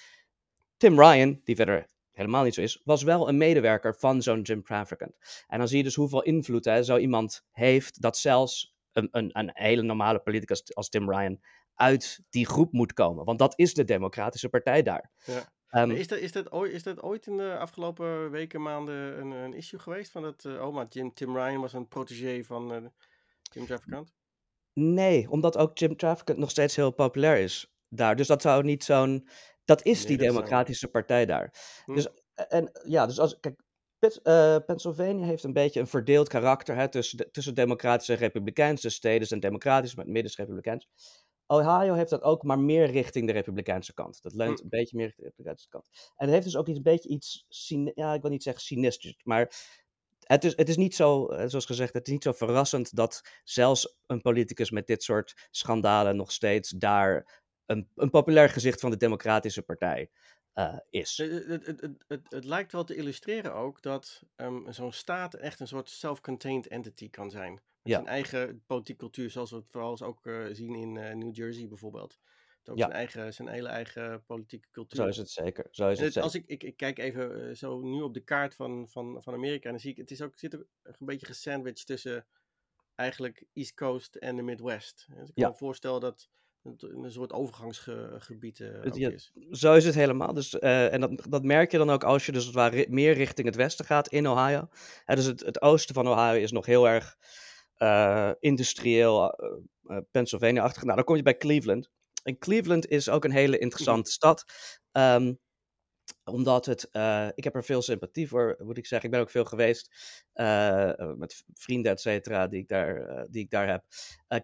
Tim 0.77 0.99
Ryan, 0.99 1.41
die 1.43 1.55
verder 1.55 1.87
helemaal 2.11 2.43
niet 2.43 2.53
zo 2.53 2.61
is, 2.61 2.81
was 2.83 3.03
wel 3.03 3.29
een 3.29 3.37
medewerker 3.37 3.95
van 3.95 4.21
zo'n 4.21 4.41
Jim 4.41 4.63
Trafficant. 4.63 5.45
En 5.47 5.57
dan 5.57 5.67
zie 5.67 5.77
je 5.77 5.83
dus 5.83 5.95
hoeveel 5.95 6.23
invloed 6.23 6.65
hè, 6.65 6.83
zo 6.83 6.97
iemand 6.97 7.45
heeft, 7.51 8.01
dat 8.01 8.17
zelfs 8.17 8.74
een, 8.95 9.07
een, 9.11 9.29
een 9.33 9.49
hele 9.53 9.81
normale 9.81 10.19
politicus 10.19 10.75
als 10.75 10.89
Tim 10.89 11.11
Ryan 11.11 11.39
uit 11.73 12.19
die 12.29 12.45
groep 12.45 12.71
moet 12.71 12.93
komen. 12.93 13.25
Want 13.25 13.39
dat 13.39 13.53
is 13.59 13.73
de 13.73 13.83
Democratische 13.83 14.49
Partij 14.49 14.81
daar. 14.81 15.11
Ja. 15.25 15.53
Um, 15.81 15.91
is, 15.91 16.07
dat, 16.07 16.19
is, 16.19 16.31
dat 16.31 16.51
ooit, 16.51 16.71
is 16.71 16.83
dat 16.83 17.01
ooit 17.01 17.27
in 17.27 17.37
de 17.37 17.57
afgelopen 17.57 18.31
weken, 18.31 18.61
maanden 18.61 19.19
een, 19.19 19.31
een 19.31 19.53
issue 19.53 19.79
geweest? 19.79 20.11
Van 20.11 20.21
dat, 20.21 20.43
uh, 20.43 20.65
oh, 20.65 20.73
maar 20.73 20.85
Jim, 20.89 21.13
Tim 21.13 21.37
Ryan 21.37 21.61
was 21.61 21.73
een 21.73 21.87
protégé 21.87 22.43
van 22.43 22.73
uh, 22.73 22.89
Jim 23.41 23.65
Trafficant? 23.65 24.13
Nee, 24.73 25.29
omdat 25.29 25.57
ook 25.57 25.77
Jim 25.77 25.97
Trafficant 25.97 26.37
nog 26.37 26.49
steeds 26.49 26.75
heel 26.75 26.91
populair 26.91 27.37
is 27.37 27.75
daar. 27.89 28.15
Dus 28.15 28.27
dat 28.27 28.41
zou 28.41 28.63
niet 28.63 28.83
zo'n 28.83 29.27
dat 29.65 29.85
is 29.85 30.05
die 30.05 30.17
democratische 30.17 30.87
partij 30.87 31.25
daar. 31.25 31.53
Hm. 31.85 31.93
Dus, 31.93 32.07
en 32.33 32.71
ja, 32.83 33.05
dus 33.05 33.19
als, 33.19 33.39
kijk, 33.39 33.61
Pennsylvania 34.65 35.25
heeft 35.25 35.43
een 35.43 35.53
beetje 35.53 35.79
een 35.79 35.87
verdeeld 35.87 36.27
karakter 36.27 36.75
hè, 36.75 36.89
tussen, 36.89 37.31
tussen 37.31 37.55
democratische 37.55 38.13
en 38.13 38.19
republikeinse 38.19 38.89
steden 38.89 39.27
zijn 39.27 39.39
democratisch, 39.39 39.95
maar 39.95 40.05
het 40.05 40.13
midden 40.13 40.31
is 40.31 40.37
republikeins. 40.37 40.89
Ohio 41.47 41.93
heeft 41.93 42.09
dat 42.09 42.21
ook, 42.21 42.43
maar 42.43 42.59
meer 42.59 42.91
richting 42.91 43.27
de 43.27 43.33
republikeinse 43.33 43.93
kant. 43.93 44.21
Dat 44.21 44.33
leunt 44.33 44.57
hm. 44.57 44.63
een 44.63 44.69
beetje 44.69 44.97
meer 44.97 45.05
richting 45.05 45.27
de 45.27 45.29
republikeinse 45.29 45.69
kant. 45.69 45.85
En 46.15 46.25
het 46.25 46.29
heeft 46.29 46.45
dus 46.45 46.57
ook 46.57 46.67
iets, 46.67 46.77
een 46.77 46.83
beetje 46.83 47.09
iets, 47.09 47.45
ja, 47.95 48.13
ik 48.13 48.21
wil 48.21 48.31
niet 48.31 48.43
zeggen 48.43 48.63
sinisters, 48.63 49.21
maar 49.23 49.53
het 50.25 50.43
is, 50.43 50.55
het 50.55 50.69
is 50.69 50.77
niet 50.77 50.95
zo, 50.95 51.27
eh, 51.27 51.47
zoals 51.47 51.65
gezegd, 51.65 51.93
het 51.93 52.07
is 52.07 52.13
niet 52.13 52.23
zo 52.23 52.31
verrassend 52.31 52.95
dat 52.95 53.21
zelfs 53.43 53.97
een 54.05 54.21
politicus 54.21 54.71
met 54.71 54.87
dit 54.87 55.03
soort 55.03 55.47
schandalen 55.51 56.15
nog 56.15 56.31
steeds 56.31 56.69
daar 56.69 57.43
een, 57.65 57.89
een 57.95 58.09
populair 58.09 58.49
gezicht 58.49 58.79
van 58.79 58.91
de 58.91 58.97
Democratische 58.97 59.61
Partij 59.61 60.09
uh, 60.55 60.77
is. 60.89 61.17
Het, 61.17 61.45
het, 61.45 61.65
het, 61.65 62.03
het, 62.07 62.21
het, 62.29 62.43
lijkt 62.43 62.71
wel 62.71 62.83
te 62.83 62.95
illustreren 62.95 63.53
ook 63.53 63.81
dat 63.81 64.23
um, 64.35 64.73
zo'n 64.73 64.91
staat 64.91 65.33
echt 65.33 65.59
een 65.59 65.67
soort 65.67 65.89
self-contained 65.89 66.67
entity 66.67 67.09
kan 67.09 67.29
zijn. 67.29 67.53
Met 67.53 67.61
ja. 67.81 67.95
zijn 67.95 68.07
eigen 68.07 68.63
politieke 68.65 68.99
cultuur, 68.99 69.29
zoals 69.29 69.51
we 69.51 69.57
het 69.57 69.69
vooral 69.69 70.01
ook 70.01 70.25
uh, 70.25 70.45
zien 70.51 70.75
in 70.75 70.95
uh, 70.95 71.13
New 71.13 71.35
Jersey 71.35 71.67
bijvoorbeeld. 71.67 72.19
Ook 72.63 72.77
ja. 72.77 72.83
zijn, 72.83 72.97
eigen, 72.97 73.33
zijn 73.33 73.47
hele 73.47 73.67
eigen 73.67 74.23
politieke 74.25 74.67
cultuur. 74.71 75.01
Zo 75.01 75.07
is 75.07 75.17
het 75.17 75.29
zeker. 75.29 75.67
Zo 75.71 75.89
is 75.89 75.99
het, 75.99 76.07
zeker. 76.07 76.21
Als 76.21 76.35
ik, 76.35 76.45
ik, 76.47 76.63
ik, 76.63 76.77
kijk 76.77 76.97
even 76.97 77.57
zo 77.57 77.81
nu 77.81 78.01
op 78.01 78.13
de 78.13 78.23
kaart 78.23 78.55
van, 78.55 78.89
van, 78.89 79.23
van 79.23 79.33
Amerika, 79.33 79.65
en 79.65 79.71
dan 79.71 79.79
zie 79.79 79.91
ik, 79.91 79.97
het 79.97 80.11
is 80.11 80.21
ook, 80.21 80.37
zit 80.37 80.53
er 80.53 80.65
een 80.81 81.05
beetje 81.05 81.25
gesandwiched 81.25 81.85
tussen 81.85 82.25
eigenlijk 82.95 83.43
East 83.53 83.73
Coast 83.73 84.15
en 84.15 84.35
de 84.35 84.41
Midwest. 84.41 85.07
Dus 85.15 85.29
ik 85.29 85.35
kan 85.35 85.49
me 85.49 85.57
voorstellen 85.57 86.01
dat 86.01 86.29
een 86.65 87.11
soort 87.11 87.33
overgangsgebied 87.33 88.59
uh, 88.59 89.11
is. 89.11 89.33
Zo 89.51 89.73
is 89.73 89.85
het 89.85 89.95
helemaal. 89.95 90.33
Dus, 90.33 90.53
uh, 90.53 90.93
en 90.93 91.01
dat, 91.01 91.21
dat 91.29 91.43
merk 91.43 91.71
je 91.71 91.77
dan 91.77 91.89
ook 91.89 92.03
als 92.03 92.25
je 92.25 92.31
dus 92.31 92.51
waar 92.51 92.85
meer 92.89 93.13
richting 93.13 93.47
het 93.47 93.55
westen 93.55 93.85
gaat 93.85 94.07
in 94.07 94.27
Ohio. 94.27 94.67
Dus 95.05 95.25
het, 95.25 95.39
het 95.39 95.61
oosten 95.61 95.95
van 95.95 96.07
Ohio 96.07 96.33
is 96.33 96.51
nog 96.51 96.65
heel 96.65 96.87
erg 96.87 97.17
uh, 97.77 98.31
industrieel, 98.39 99.35
Pennsylvania-achtig. 100.11 100.83
Nou, 100.83 100.95
dan 100.95 101.05
kom 101.05 101.15
je 101.15 101.21
bij 101.21 101.37
Cleveland. 101.37 101.89
En 102.23 102.37
Cleveland 102.37 102.87
is 102.87 103.09
ook 103.09 103.23
een 103.23 103.31
hele 103.31 103.57
interessante 103.57 104.01
mhm. 104.01 104.09
stad. 104.09 104.45
Um, 104.91 105.39
omdat 106.23 106.65
het, 106.65 106.83
ik 107.35 107.43
heb 107.43 107.55
er 107.55 107.63
veel 107.63 107.81
sympathie 107.81 108.27
voor, 108.27 108.55
moet 108.63 108.77
ik 108.77 108.85
zeggen. 108.85 109.07
Ik 109.07 109.13
ben 109.13 109.23
ook 109.23 109.31
veel 109.31 109.45
geweest 109.45 109.95
met 111.15 111.43
vrienden, 111.53 111.91
et 111.91 112.01
cetera, 112.01 112.47
die, 112.47 112.59
ik 112.59 112.67
daar, 112.67 113.25
die 113.29 113.43
ik 113.43 113.49
daar 113.49 113.67
heb. 113.67 113.83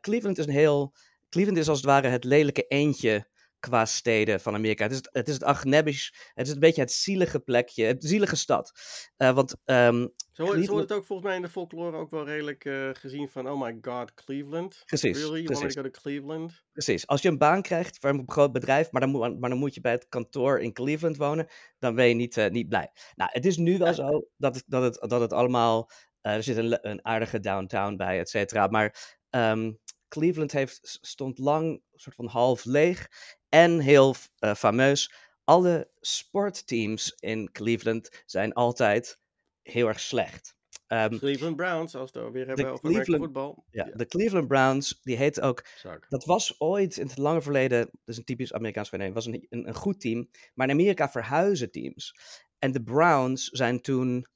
Cleveland 0.02 0.38
is 0.38 0.46
een 0.46 0.52
heel 0.52 0.94
Cleveland 1.32 1.58
is 1.58 1.70
als 1.70 1.78
het 1.78 1.88
ware 1.88 2.08
het 2.08 2.24
lelijke 2.24 2.66
eendje 2.68 3.30
qua 3.60 3.86
steden 3.86 4.40
van 4.40 4.54
Amerika. 4.54 4.84
Het 4.84 4.92
is 4.92 5.00
het, 5.12 5.28
is 5.28 5.34
het 5.34 5.44
Agnebisch, 5.44 6.32
het 6.34 6.48
is 6.48 6.54
een 6.54 6.60
beetje 6.60 6.82
het 6.82 6.92
zielige 6.92 7.40
plekje, 7.40 7.86
het 7.86 8.04
zielige 8.04 8.36
stad. 8.36 8.72
Uh, 9.18 9.34
want, 9.34 9.56
um, 9.66 10.14
zo, 10.32 10.46
wordt 10.46 10.68
het 10.68 10.92
ook 10.92 11.06
volgens 11.06 11.28
mij 11.28 11.36
in 11.36 11.42
de 11.42 11.50
folklore 11.50 11.98
ook 11.98 12.12
wel 12.12 12.26
redelijk 12.26 12.66
uh, 12.66 12.90
gezien 12.94 13.30
van, 13.30 13.50
oh 13.50 13.62
my 13.62 13.78
god, 13.82 14.14
Cleveland. 14.14 14.82
Precies. 14.86 15.18
Really? 15.18 15.42
You 15.42 15.46
precies. 15.46 15.62
want 15.64 15.74
to 15.74 15.82
go 15.82 15.90
to 15.90 16.00
Cleveland? 16.02 16.64
Precies. 16.72 17.08
Als 17.08 17.22
je 17.22 17.30
een 17.30 17.38
baan 17.38 17.62
krijgt 17.62 17.98
voor 18.00 18.10
een 18.10 18.24
groot 18.26 18.52
bedrijf, 18.52 18.92
maar 18.92 19.02
dan, 19.02 19.10
moet, 19.10 19.40
maar 19.40 19.50
dan 19.50 19.60
moet 19.60 19.76
je 19.76 19.82
bij 19.82 19.92
het 19.92 20.08
kantoor 20.10 20.60
in 20.60 20.74
Cleveland 20.74 21.18
wonen, 21.18 21.48
dan 21.80 21.96
ben 21.96 22.08
je 22.08 22.14
niet, 22.14 22.38
uh, 22.38 22.50
niet 22.50 22.70
blij. 22.70 22.92
Nou, 23.16 23.30
het 23.34 23.46
is 23.46 23.58
nu 23.58 23.78
wel 23.78 23.94
zo 23.94 24.28
dat 24.38 24.56
het, 24.56 24.64
dat 24.68 24.84
het, 24.84 25.10
dat 25.10 25.22
het 25.22 25.34
allemaal, 25.34 25.92
er 26.22 26.44
zit 26.44 26.58
een, 26.58 26.88
een 26.88 27.06
aardige 27.06 27.40
downtown 27.40 27.96
bij, 27.96 28.20
et 28.20 28.30
cetera, 28.30 28.68
maar... 28.68 29.18
Um, 29.30 29.80
Cleveland 30.12 30.52
heeft, 30.52 30.98
stond 31.02 31.38
lang 31.38 31.66
een 31.92 32.00
soort 32.00 32.16
van 32.16 32.28
half 32.28 32.66
leeg 32.66 33.10
en 33.50 33.80
heel 33.80 34.16
uh, 34.40 34.54
fameus. 34.54 35.14
Alle 35.44 35.92
sportteams 36.00 37.16
in 37.20 37.52
Cleveland 37.52 38.24
zijn 38.26 38.54
altijd 38.54 39.20
heel 39.62 39.88
erg 39.88 40.00
slecht. 40.00 40.56
Um, 40.88 41.18
Cleveland 41.18 41.56
Browns, 41.56 41.96
als 41.96 42.12
we 42.12 42.20
het 42.20 42.32
weer 42.32 42.48
hebben 42.48 42.66
over 42.66 42.90
Cleveland, 42.90 43.24
voetbal. 43.24 43.66
Ja, 43.70 43.84
de 43.94 44.06
Cleveland 44.06 44.48
Browns, 44.48 45.00
die 45.02 45.18
heet 45.18 45.42
ook... 45.42 45.66
Dat 46.10 46.26
was 46.26 46.60
ooit 46.60 46.98
in 46.98 47.08
het 47.08 47.18
lange 47.18 47.42
verleden, 47.42 47.80
dat 47.80 48.00
is 48.06 48.18
een 48.18 48.24
typisch 48.24 48.54
Amerikaans 48.54 48.90
fenomeen, 48.90 49.14
was 49.14 49.26
een, 49.26 49.46
een, 49.50 49.68
een, 49.68 49.76
goed 49.76 50.00
team. 50.00 50.30
Maar 50.54 50.68
in 50.68 50.74
Amerika 50.74 51.10
verhuizen 51.10 51.72
teams. 51.72 52.16
En 52.60 52.72
de 52.72 52.84
Browns 52.84 53.48
zijn 53.48 53.82
toen, 53.82 54.28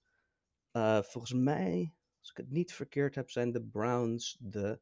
uh, 0.71 1.01
volgens 1.01 1.33
mij, 1.33 1.93
als 2.19 2.29
ik 2.29 2.37
het 2.37 2.51
niet 2.51 2.73
verkeerd 2.73 3.15
heb, 3.15 3.29
zijn 3.29 3.51
de 3.51 3.63
Browns 3.63 4.37
de 4.39 4.79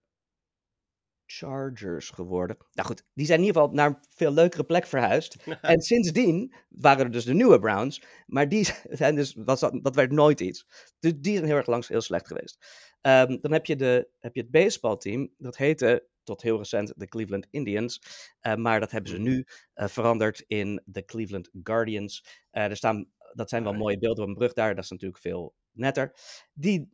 Chargers 1.25 2.09
geworden. 2.09 2.57
Nou 2.71 2.87
goed, 2.87 3.03
die 3.13 3.25
zijn 3.25 3.39
in 3.39 3.45
ieder 3.45 3.61
geval 3.61 3.75
naar 3.75 3.87
een 3.87 3.97
veel 4.09 4.33
leukere 4.33 4.63
plek 4.63 4.85
verhuisd. 4.85 5.35
en 5.61 5.81
sindsdien 5.81 6.53
waren 6.69 7.05
er 7.05 7.11
dus 7.11 7.25
de 7.25 7.33
nieuwe 7.33 7.59
Browns. 7.59 8.03
Maar 8.25 8.49
die 8.49 8.67
zijn 8.89 9.15
dus, 9.15 9.35
was 9.45 9.59
dat, 9.59 9.95
werd 9.95 10.11
nooit 10.11 10.39
iets. 10.39 10.67
Dus 10.99 11.13
die 11.15 11.33
zijn 11.33 11.45
heel 11.45 11.55
erg 11.55 11.67
langs 11.67 11.87
heel 11.87 12.01
slecht 12.01 12.27
geweest. 12.27 12.57
Um, 13.01 13.41
dan 13.41 13.51
heb 13.51 13.65
je, 13.65 13.75
de, 13.75 14.09
heb 14.19 14.35
je 14.35 14.41
het 14.41 14.51
baseballteam. 14.51 15.33
Dat 15.37 15.57
heette 15.57 16.07
tot 16.23 16.41
heel 16.41 16.57
recent 16.57 16.93
de 16.95 17.07
Cleveland 17.07 17.47
Indians. 17.49 18.01
Uh, 18.41 18.55
maar 18.55 18.79
dat 18.79 18.91
hebben 18.91 19.11
ze 19.11 19.17
nu 19.17 19.45
uh, 19.75 19.87
veranderd 19.87 20.43
in 20.47 20.81
de 20.85 21.05
Cleveland 21.05 21.49
Guardians. 21.63 22.25
Uh, 22.51 22.63
er 22.63 22.77
staan, 22.77 23.09
dat 23.33 23.49
zijn 23.49 23.63
wel 23.63 23.73
mooie 23.73 23.97
beelden 23.97 24.23
op 24.23 24.29
een 24.29 24.35
brug 24.35 24.53
daar. 24.53 24.75
Dat 24.75 24.83
is 24.83 24.89
natuurlijk 24.89 25.21
veel 25.21 25.55
netter. 25.71 26.15
Die 26.53 26.91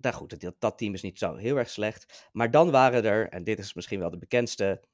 nou 0.00 0.14
goed, 0.14 0.40
dat, 0.40 0.54
dat 0.58 0.78
team 0.78 0.94
is 0.94 1.02
niet 1.02 1.18
zo 1.18 1.36
heel 1.36 1.56
erg 1.56 1.70
slecht. 1.70 2.28
Maar 2.32 2.50
dan 2.50 2.70
waren 2.70 3.04
er, 3.04 3.28
en 3.28 3.44
dit 3.44 3.58
is 3.58 3.74
misschien 3.74 3.98
wel 3.98 4.10
de 4.10 4.18
bekendste, 4.18 4.84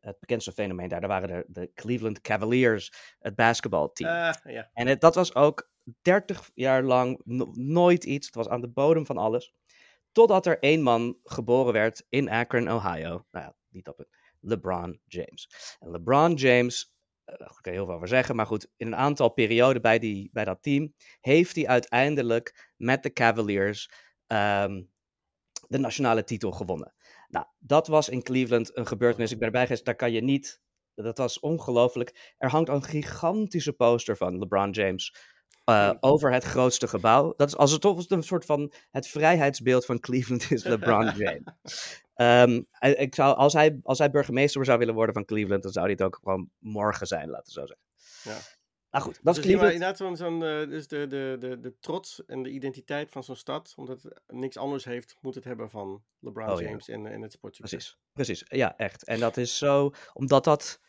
het 0.00 0.20
bekendste 0.20 0.52
fenomeen 0.52 0.88
daar, 0.88 1.00
daar 1.00 1.08
waren 1.08 1.30
er 1.30 1.44
de 1.48 1.70
Cleveland 1.74 2.20
Cavaliers, 2.20 2.92
het 3.18 3.34
basketbalteam. 3.34 4.10
Uh, 4.10 4.54
ja. 4.54 4.70
En 4.72 4.86
het, 4.86 5.00
dat 5.00 5.14
was 5.14 5.34
ook 5.34 5.70
30 6.02 6.50
jaar 6.54 6.82
lang 6.82 7.20
nooit 7.54 8.04
iets. 8.04 8.26
Het 8.26 8.34
was 8.34 8.48
aan 8.48 8.60
de 8.60 8.68
bodem 8.68 9.06
van 9.06 9.18
alles. 9.18 9.54
Totdat 10.12 10.46
er 10.46 10.58
één 10.58 10.82
man 10.82 11.18
geboren 11.22 11.72
werd 11.72 12.06
in 12.08 12.28
Akron, 12.28 12.72
Ohio. 12.72 13.26
Nou 13.30 13.44
ja, 13.44 13.56
niet 13.68 13.88
op 13.88 13.98
het. 13.98 14.08
LeBron 14.40 15.00
James. 15.04 15.76
En 15.78 15.90
LeBron 15.90 16.34
James, 16.34 16.94
uh, 17.26 17.38
daar 17.38 17.58
kan 17.60 17.72
je 17.72 17.78
heel 17.78 17.86
veel 17.86 17.94
over 17.94 18.08
zeggen, 18.08 18.36
maar 18.36 18.46
goed, 18.46 18.70
in 18.76 18.86
een 18.86 18.96
aantal 18.96 19.28
perioden 19.28 19.82
bij, 19.82 19.98
die, 19.98 20.30
bij 20.32 20.44
dat 20.44 20.62
team 20.62 20.94
heeft 21.20 21.56
hij 21.56 21.66
uiteindelijk 21.66 22.72
met 22.76 23.02
de 23.02 23.12
Cavaliers 23.12 23.90
um, 24.28 24.90
de 25.68 25.78
nationale 25.78 26.24
titel 26.24 26.52
gewonnen. 26.52 26.92
Nou, 27.28 27.46
dat 27.58 27.86
was 27.86 28.08
in 28.08 28.22
Cleveland 28.22 28.76
een 28.76 28.86
gebeurtenis. 28.86 29.30
Ik 29.30 29.38
ben 29.38 29.46
erbij 29.46 29.62
geweest, 29.62 29.84
daar 29.84 29.96
kan 29.96 30.12
je 30.12 30.22
niet. 30.22 30.60
Dat 30.94 31.18
was 31.18 31.40
ongelooflijk. 31.40 32.34
Er 32.38 32.50
hangt 32.50 32.68
een 32.68 32.82
gigantische 32.82 33.72
poster 33.72 34.16
van 34.16 34.38
LeBron 34.38 34.70
James 34.70 35.14
uh, 35.68 35.92
over 36.00 36.32
het 36.32 36.44
grootste 36.44 36.88
gebouw. 36.88 37.34
Dat 37.36 37.48
is 37.48 37.56
als 37.56 37.72
het 37.72 37.80
toch 37.80 38.10
een 38.10 38.22
soort 38.22 38.44
van 38.44 38.72
het 38.90 39.08
vrijheidsbeeld 39.08 39.84
van 39.84 40.00
Cleveland 40.00 40.50
is 40.50 40.64
LeBron 40.72 41.12
James. 41.16 42.02
um, 42.16 42.66
ik 42.80 43.14
zou, 43.14 43.36
als, 43.36 43.52
hij, 43.52 43.80
als 43.82 43.98
hij 43.98 44.10
burgemeester 44.10 44.64
zou 44.64 44.78
willen 44.78 44.94
worden 44.94 45.14
van 45.14 45.24
Cleveland, 45.24 45.62
dan 45.62 45.72
zou 45.72 45.84
hij 45.84 45.94
het 45.94 46.02
ook 46.02 46.18
gewoon 46.22 46.50
morgen 46.58 47.06
zijn, 47.06 47.28
laten 47.28 47.54
we 47.54 47.60
zo 47.60 47.66
zeggen. 47.66 47.86
Ja. 48.22 48.57
Nou 48.98 49.10
goed, 49.10 49.24
dat 49.24 49.36
is 49.36 49.42
dus 49.42 49.50
Cleveland. 49.50 49.72
inderdaad 49.72 49.96
zo'n, 49.96 50.16
zo'n 50.16 50.42
uh, 50.42 50.68
dus 50.68 50.88
de, 50.88 51.06
de, 51.06 51.36
de, 51.40 51.60
de 51.60 51.78
trots 51.80 52.24
en 52.24 52.42
de 52.42 52.50
identiteit 52.50 53.10
van 53.10 53.24
zo'n 53.24 53.36
stad, 53.36 53.72
omdat 53.76 54.02
het 54.02 54.20
niks 54.26 54.56
anders 54.56 54.84
heeft, 54.84 55.16
moet 55.20 55.34
het 55.34 55.44
hebben 55.44 55.70
van 55.70 56.02
LeBron 56.20 56.50
oh, 56.50 56.60
James 56.60 56.86
ja. 56.86 56.94
en, 56.94 57.06
en 57.06 57.22
het 57.22 57.32
sportje. 57.32 57.62
Precies, 57.62 57.98
precies. 58.12 58.44
Ja, 58.48 58.76
echt. 58.76 59.04
En 59.04 59.20
dat 59.20 59.36
is 59.36 59.58
zo, 59.58 59.90
omdat 60.12 60.44
dat 60.44 60.80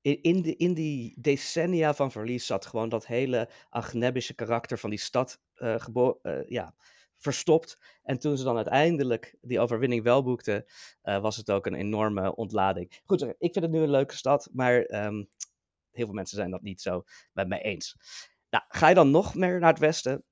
in, 0.00 0.22
in, 0.22 0.42
de, 0.42 0.56
in 0.56 0.74
die 0.74 1.14
decennia 1.20 1.94
van 1.94 2.10
verlies 2.10 2.46
zat 2.46 2.66
gewoon 2.66 2.88
dat 2.88 3.06
hele 3.06 3.48
agnebische 3.68 4.34
karakter 4.34 4.78
van 4.78 4.90
die 4.90 4.98
stad 4.98 5.40
uh, 5.56 5.74
gebo- 5.78 6.18
uh, 6.22 6.48
ja, 6.48 6.74
verstopt. 7.16 7.78
En 8.02 8.18
toen 8.18 8.36
ze 8.36 8.44
dan 8.44 8.56
uiteindelijk 8.56 9.36
die 9.40 9.60
overwinning 9.60 10.02
wel 10.02 10.22
boekten, 10.22 10.64
was 11.02 11.36
het 11.36 11.50
ook 11.50 11.66
een 11.66 11.74
enorme 11.74 12.34
ontlading. 12.34 13.00
Goed, 13.04 13.22
ik 13.22 13.52
vind 13.52 13.54
het 13.54 13.70
nu 13.70 13.80
een 13.80 13.90
leuke 13.90 14.16
stad, 14.16 14.48
maar 14.52 15.04
um, 15.06 15.28
heel 15.90 16.06
veel 16.06 16.14
mensen 16.14 16.36
zijn 16.36 16.50
dat 16.50 16.62
niet 16.62 16.80
zo 16.80 17.02
met 17.32 17.48
mij 17.48 17.62
eens. 17.62 17.96
Nou, 18.50 18.64
ga 18.68 18.88
je 18.88 18.94
dan 18.94 19.10
nog 19.10 19.34
meer 19.34 19.58
naar 19.58 19.70
het 19.70 19.78
westen, 19.78 20.24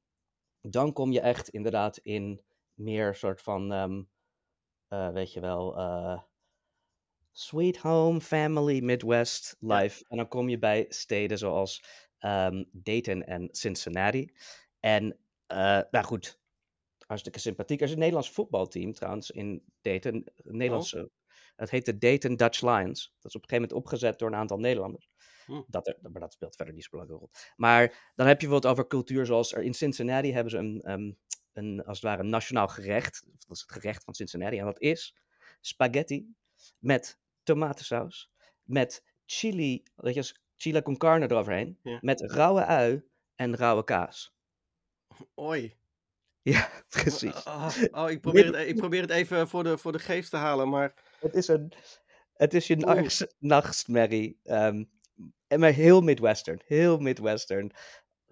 dan 0.60 0.92
kom 0.92 1.12
je 1.12 1.20
echt 1.20 1.48
inderdaad 1.48 1.98
in 1.98 2.42
meer 2.74 3.14
soort 3.14 3.42
van, 3.42 3.72
um, 3.72 4.08
uh, 4.88 5.12
weet 5.12 5.32
je 5.32 5.40
wel, 5.40 5.78
uh, 5.78 6.20
sweet 7.32 7.76
home, 7.76 8.20
family, 8.20 8.80
Midwest 8.80 9.56
life. 9.58 10.04
En 10.08 10.16
dan 10.16 10.28
kom 10.28 10.48
je 10.48 10.58
bij 10.58 10.86
steden 10.88 11.38
zoals 11.38 11.84
um, 12.20 12.68
Dayton 12.72 13.22
en 13.22 13.48
Cincinnati. 13.50 14.32
En, 14.80 15.18
uh, 15.52 15.80
nou 15.90 16.04
goed, 16.04 16.40
hartstikke 17.06 17.38
sympathiek. 17.38 17.80
Er 17.80 17.86
is 17.86 17.92
een 17.92 17.98
Nederlands 17.98 18.30
voetbalteam 18.30 18.92
trouwens 18.92 19.30
in 19.30 19.64
Dayton. 19.80 20.26
Nederlandse, 20.36 20.98
oh. 20.98 21.10
Het 21.58 21.70
heet 21.70 21.84
de 21.84 21.98
Dayton 21.98 22.36
Dutch 22.36 22.60
Lions. 22.60 23.14
Dat 23.20 23.30
is 23.30 23.36
op 23.36 23.42
een 23.42 23.48
gegeven 23.48 23.68
moment 23.68 23.72
opgezet 23.72 24.18
door 24.18 24.28
een 24.28 24.34
aantal 24.34 24.58
Nederlanders. 24.58 25.10
Hm. 25.46 25.62
Dat 25.66 25.86
er, 25.86 25.98
maar 26.02 26.20
dat 26.20 26.32
speelt 26.32 26.56
verder 26.56 26.74
niet 26.74 26.84
zo 26.84 26.90
belangrijke 26.90 27.24
rol. 27.24 27.32
Maar 27.56 28.12
dan 28.14 28.26
heb 28.26 28.40
je 28.40 28.46
bijvoorbeeld 28.46 28.72
over 28.72 28.86
cultuur 28.86 29.26
zoals 29.26 29.52
er 29.52 29.62
in 29.62 29.74
Cincinnati 29.74 30.32
hebben 30.32 30.50
ze 30.50 30.58
een, 30.58 30.90
um, 30.90 31.18
een 31.52 31.84
als 31.84 32.00
het 32.00 32.06
ware 32.06 32.22
een 32.22 32.28
nationaal 32.28 32.68
gerecht. 32.68 33.24
Dat 33.26 33.56
is 33.56 33.60
het 33.60 33.72
gerecht 33.72 34.04
van 34.04 34.14
Cincinnati. 34.14 34.58
En 34.58 34.64
dat 34.64 34.80
is 34.80 35.16
spaghetti 35.60 36.34
met 36.78 37.18
tomatensaus, 37.42 38.30
met 38.62 39.04
chili, 39.26 39.82
weet 39.94 40.14
je, 40.14 40.34
chili 40.56 40.82
con 40.82 40.96
carne 40.96 41.30
eroverheen, 41.30 41.78
ja. 41.82 41.98
met 42.00 42.20
rauwe 42.20 42.64
ui 42.64 43.02
en 43.34 43.56
rauwe 43.56 43.84
kaas. 43.84 44.34
Oi. 45.34 45.76
Ja, 46.54 46.68
precies. 46.88 47.44
Oh, 47.44 47.68
oh, 47.90 48.10
ik, 48.10 48.20
probeer 48.20 48.44
het, 48.44 48.54
e, 48.54 48.64
ik 48.66 48.76
probeer 48.76 49.00
het 49.00 49.10
even 49.10 49.48
voor 49.48 49.64
de, 49.64 49.78
voor 49.78 49.92
de 49.92 49.98
geest 49.98 50.30
te 50.30 50.36
halen, 50.36 50.68
maar... 50.68 50.94
Het 51.20 51.34
is, 51.34 51.48
een, 51.48 51.72
het 52.32 52.54
is 52.54 52.66
je 52.66 53.28
nachtmerrie. 53.38 54.40
Um, 54.44 54.90
maar 55.56 55.72
heel 55.72 56.00
Midwestern. 56.00 56.60
Heel 56.64 56.98
Midwestern. 56.98 57.70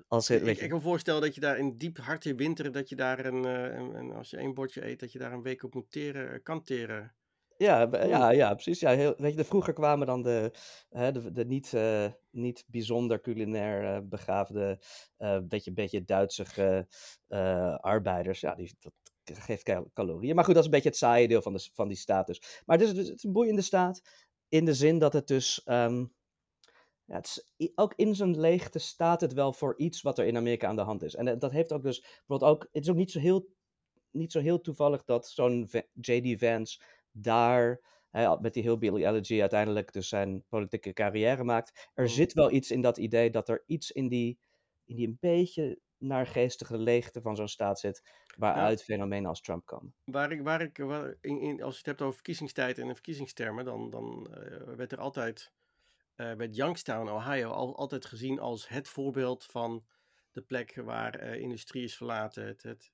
Als, 0.09 0.31
ik, 0.31 0.43
ik 0.43 0.59
kan 0.59 0.69
me 0.69 0.81
voorstellen 0.81 1.21
dat 1.21 1.35
je 1.35 1.41
daar 1.41 1.59
in 1.59 1.79
diep 1.79 1.99
harte 1.99 2.35
winter, 2.35 2.73
dat 2.73 2.89
je 2.89 2.97
daar 2.97 3.25
een, 3.25 3.45
een, 3.45 3.95
een, 3.95 4.13
als 4.13 4.31
je 4.31 4.37
één 4.37 4.55
bordje 4.55 4.87
eet, 4.87 5.01
dat 5.01 5.13
je 5.13 5.19
daar 5.19 5.33
een 5.33 5.43
week 5.43 5.63
op 5.63 5.75
moet 5.75 5.91
teren, 5.91 6.43
kan 6.43 6.63
teren. 6.63 7.15
Ja, 7.59 7.89
ja, 8.07 8.31
ja, 8.31 8.55
precies. 8.55 8.81
Ja, 8.81 8.91
heel, 8.91 9.15
weet 9.17 9.31
je, 9.31 9.37
de, 9.37 9.45
vroeger 9.45 9.73
kwamen 9.73 10.07
dan 10.07 10.23
de, 10.23 10.51
hè, 10.89 11.13
de, 11.13 11.33
de 11.33 11.45
niet, 11.45 11.73
uh, 11.73 12.07
niet 12.31 12.65
bijzonder 12.67 13.21
culinair 13.21 13.83
uh, 13.83 14.09
begaafde, 14.09 14.81
uh, 15.19 15.39
beetje, 15.43 15.73
beetje 15.73 16.05
Duitse 16.05 16.87
arbeiders. 17.81 18.41
Ja, 18.41 18.55
die, 18.55 18.77
dat 19.25 19.39
geeft 19.39 19.71
calorieën. 19.93 20.35
Maar 20.35 20.45
goed, 20.45 20.55
dat 20.55 20.63
is 20.63 20.69
een 20.69 20.75
beetje 20.75 20.89
het 20.89 20.99
saaie 20.99 21.29
deel 21.29 21.43
van, 21.43 21.53
de, 21.53 21.69
van 21.73 21.89
die 21.89 21.97
staat 21.97 22.27
dus. 22.27 22.63
Maar 22.67 22.79
het 22.79 22.87
is, 22.87 22.97
het 22.97 23.17
is 23.17 23.25
een 23.25 23.33
boeiende 23.33 23.63
staat 23.63 24.01
in 24.49 24.65
de 24.65 24.75
zin 24.75 24.99
dat 24.99 25.13
het 25.13 25.27
dus... 25.27 25.63
Um, 25.65 26.15
ja, 27.05 27.17
het 27.17 27.45
is, 27.57 27.73
ook 27.75 27.93
in 27.97 28.15
zijn 28.15 28.41
leegte 28.41 28.79
staat 28.79 29.21
het 29.21 29.33
wel 29.33 29.53
voor 29.53 29.75
iets 29.77 30.03
wat 30.03 30.19
er 30.19 30.27
in 30.27 30.37
Amerika 30.37 30.69
aan 30.69 30.77
de 30.77 30.83
hand 30.83 31.03
is. 31.03 31.15
En 31.15 31.39
dat 31.39 31.53
heeft 31.53 31.73
ook 31.73 31.83
dus 31.83 32.01
bijvoorbeeld 32.01 32.51
ook. 32.51 32.69
Het 32.73 32.83
is 32.83 32.91
ook 32.91 32.97
niet 32.97 33.11
zo 33.11 33.19
heel, 33.19 33.49
niet 34.11 34.33
zo 34.33 34.41
heel 34.41 34.61
toevallig 34.61 35.05
dat 35.05 35.29
zo'n 35.29 35.69
J.D. 35.93 36.39
Vance 36.39 36.81
daar 37.17 37.81
hè, 38.11 38.41
met 38.41 38.55
die 38.55 38.63
Hillbilly 38.63 39.07
Elegy 39.07 39.41
uiteindelijk 39.41 39.93
dus 39.93 40.09
zijn 40.09 40.45
politieke 40.49 40.93
carrière 40.93 41.45
maakt. 41.45 41.91
Er 41.95 42.05
mm. 42.05 42.11
zit 42.11 42.33
wel 42.33 42.51
iets 42.51 42.71
in 42.71 42.81
dat 42.81 42.99
idee 42.99 43.31
dat 43.31 43.49
er 43.49 43.63
iets 43.67 43.91
in 43.91 44.09
die, 44.09 44.39
in 44.85 44.97
die 44.97 45.07
een 45.07 45.19
beetje 45.21 45.79
naargeestige 45.99 46.79
leegte 46.79 47.21
van 47.21 47.37
zo'n 47.37 47.49
staat 47.49 47.81
zit, 47.81 48.03
waaruit 48.37 48.83
fenomenen 48.83 49.29
als 49.29 49.41
Trump 49.41 49.67
komen. 49.67 49.95
Waar 50.05 50.33
ik, 50.33 50.43
waar 50.43 50.61
ik, 50.61 50.79
in, 51.21 51.41
in, 51.41 51.63
als 51.63 51.73
je 51.73 51.79
het 51.79 51.87
hebt 51.87 52.03
over 52.03 52.15
verkiezingstijd 52.15 52.79
en 52.79 52.95
verkiezingstermen, 52.95 53.65
dan, 53.65 53.91
dan 53.91 54.27
uh, 54.31 54.75
werd 54.75 54.93
er 54.93 54.99
altijd, 54.99 55.53
uh, 56.17 56.33
werd 56.33 56.57
Youngstown, 56.57 57.09
Ohio, 57.09 57.51
al, 57.51 57.77
altijd 57.77 58.05
gezien 58.05 58.39
als 58.39 58.69
het 58.69 58.89
voorbeeld 58.89 59.45
van 59.45 59.85
de 60.33 60.43
plek 60.43 60.75
waar 60.75 61.23
uh, 61.23 61.41
industrie 61.41 61.85
is 61.85 61.97
verlaten, 61.97 62.47
het, 62.47 62.63
het, 62.63 62.93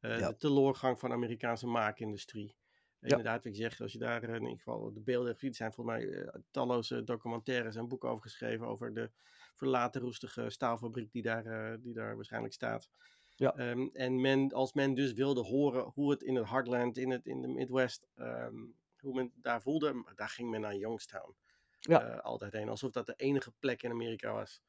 ja. 0.00 0.28
de 0.28 0.36
teleurgang 0.36 0.98
van 0.98 1.08
de 1.08 1.14
Amerikaanse 1.14 1.66
maakindustrie. 1.66 2.56
Inderdaad, 3.02 3.44
wat 3.44 3.52
ik 3.52 3.54
zeg, 3.54 3.80
als 3.80 3.92
je 3.92 3.98
daar 3.98 4.22
in 4.22 4.42
ieder 4.42 4.56
geval 4.56 4.92
de 4.92 5.00
beelden 5.00 5.36
ziet, 5.38 5.56
zijn 5.56 5.72
volgens 5.72 5.96
mij 5.96 6.06
uh, 6.06 6.28
talloze 6.50 7.04
documentaires 7.04 7.76
en 7.76 7.88
boeken 7.88 8.08
over 8.08 8.22
geschreven 8.22 8.66
over 8.66 8.94
de 8.94 9.10
verlaten 9.54 10.00
roestige 10.00 10.50
staalfabriek 10.50 11.12
die 11.12 11.22
daar, 11.22 11.46
uh, 11.46 11.76
die 11.80 11.94
daar 11.94 12.14
waarschijnlijk 12.14 12.54
staat. 12.54 12.88
Ja. 13.36 13.70
Um, 13.70 13.90
en 13.92 14.20
men, 14.20 14.52
als 14.52 14.72
men 14.72 14.94
dus 14.94 15.12
wilde 15.12 15.40
horen 15.40 15.84
hoe 15.94 16.10
het 16.10 16.22
in 16.22 16.34
het 16.34 16.48
Heartland, 16.48 16.98
in, 16.98 17.10
het, 17.10 17.26
in 17.26 17.40
de 17.40 17.48
Midwest, 17.48 18.08
um, 18.16 18.74
hoe 19.00 19.14
men 19.14 19.32
daar 19.34 19.62
voelde, 19.62 20.04
daar 20.14 20.28
ging 20.28 20.50
men 20.50 20.60
naar 20.60 20.76
Youngstown. 20.76 21.34
Ja. 21.78 22.10
Uh, 22.10 22.20
altijd 22.20 22.52
heen, 22.52 22.68
alsof 22.68 22.90
dat 22.90 23.06
de 23.06 23.14
enige 23.16 23.52
plek 23.58 23.82
in 23.82 23.90
Amerika 23.90 24.32
was. 24.32 24.62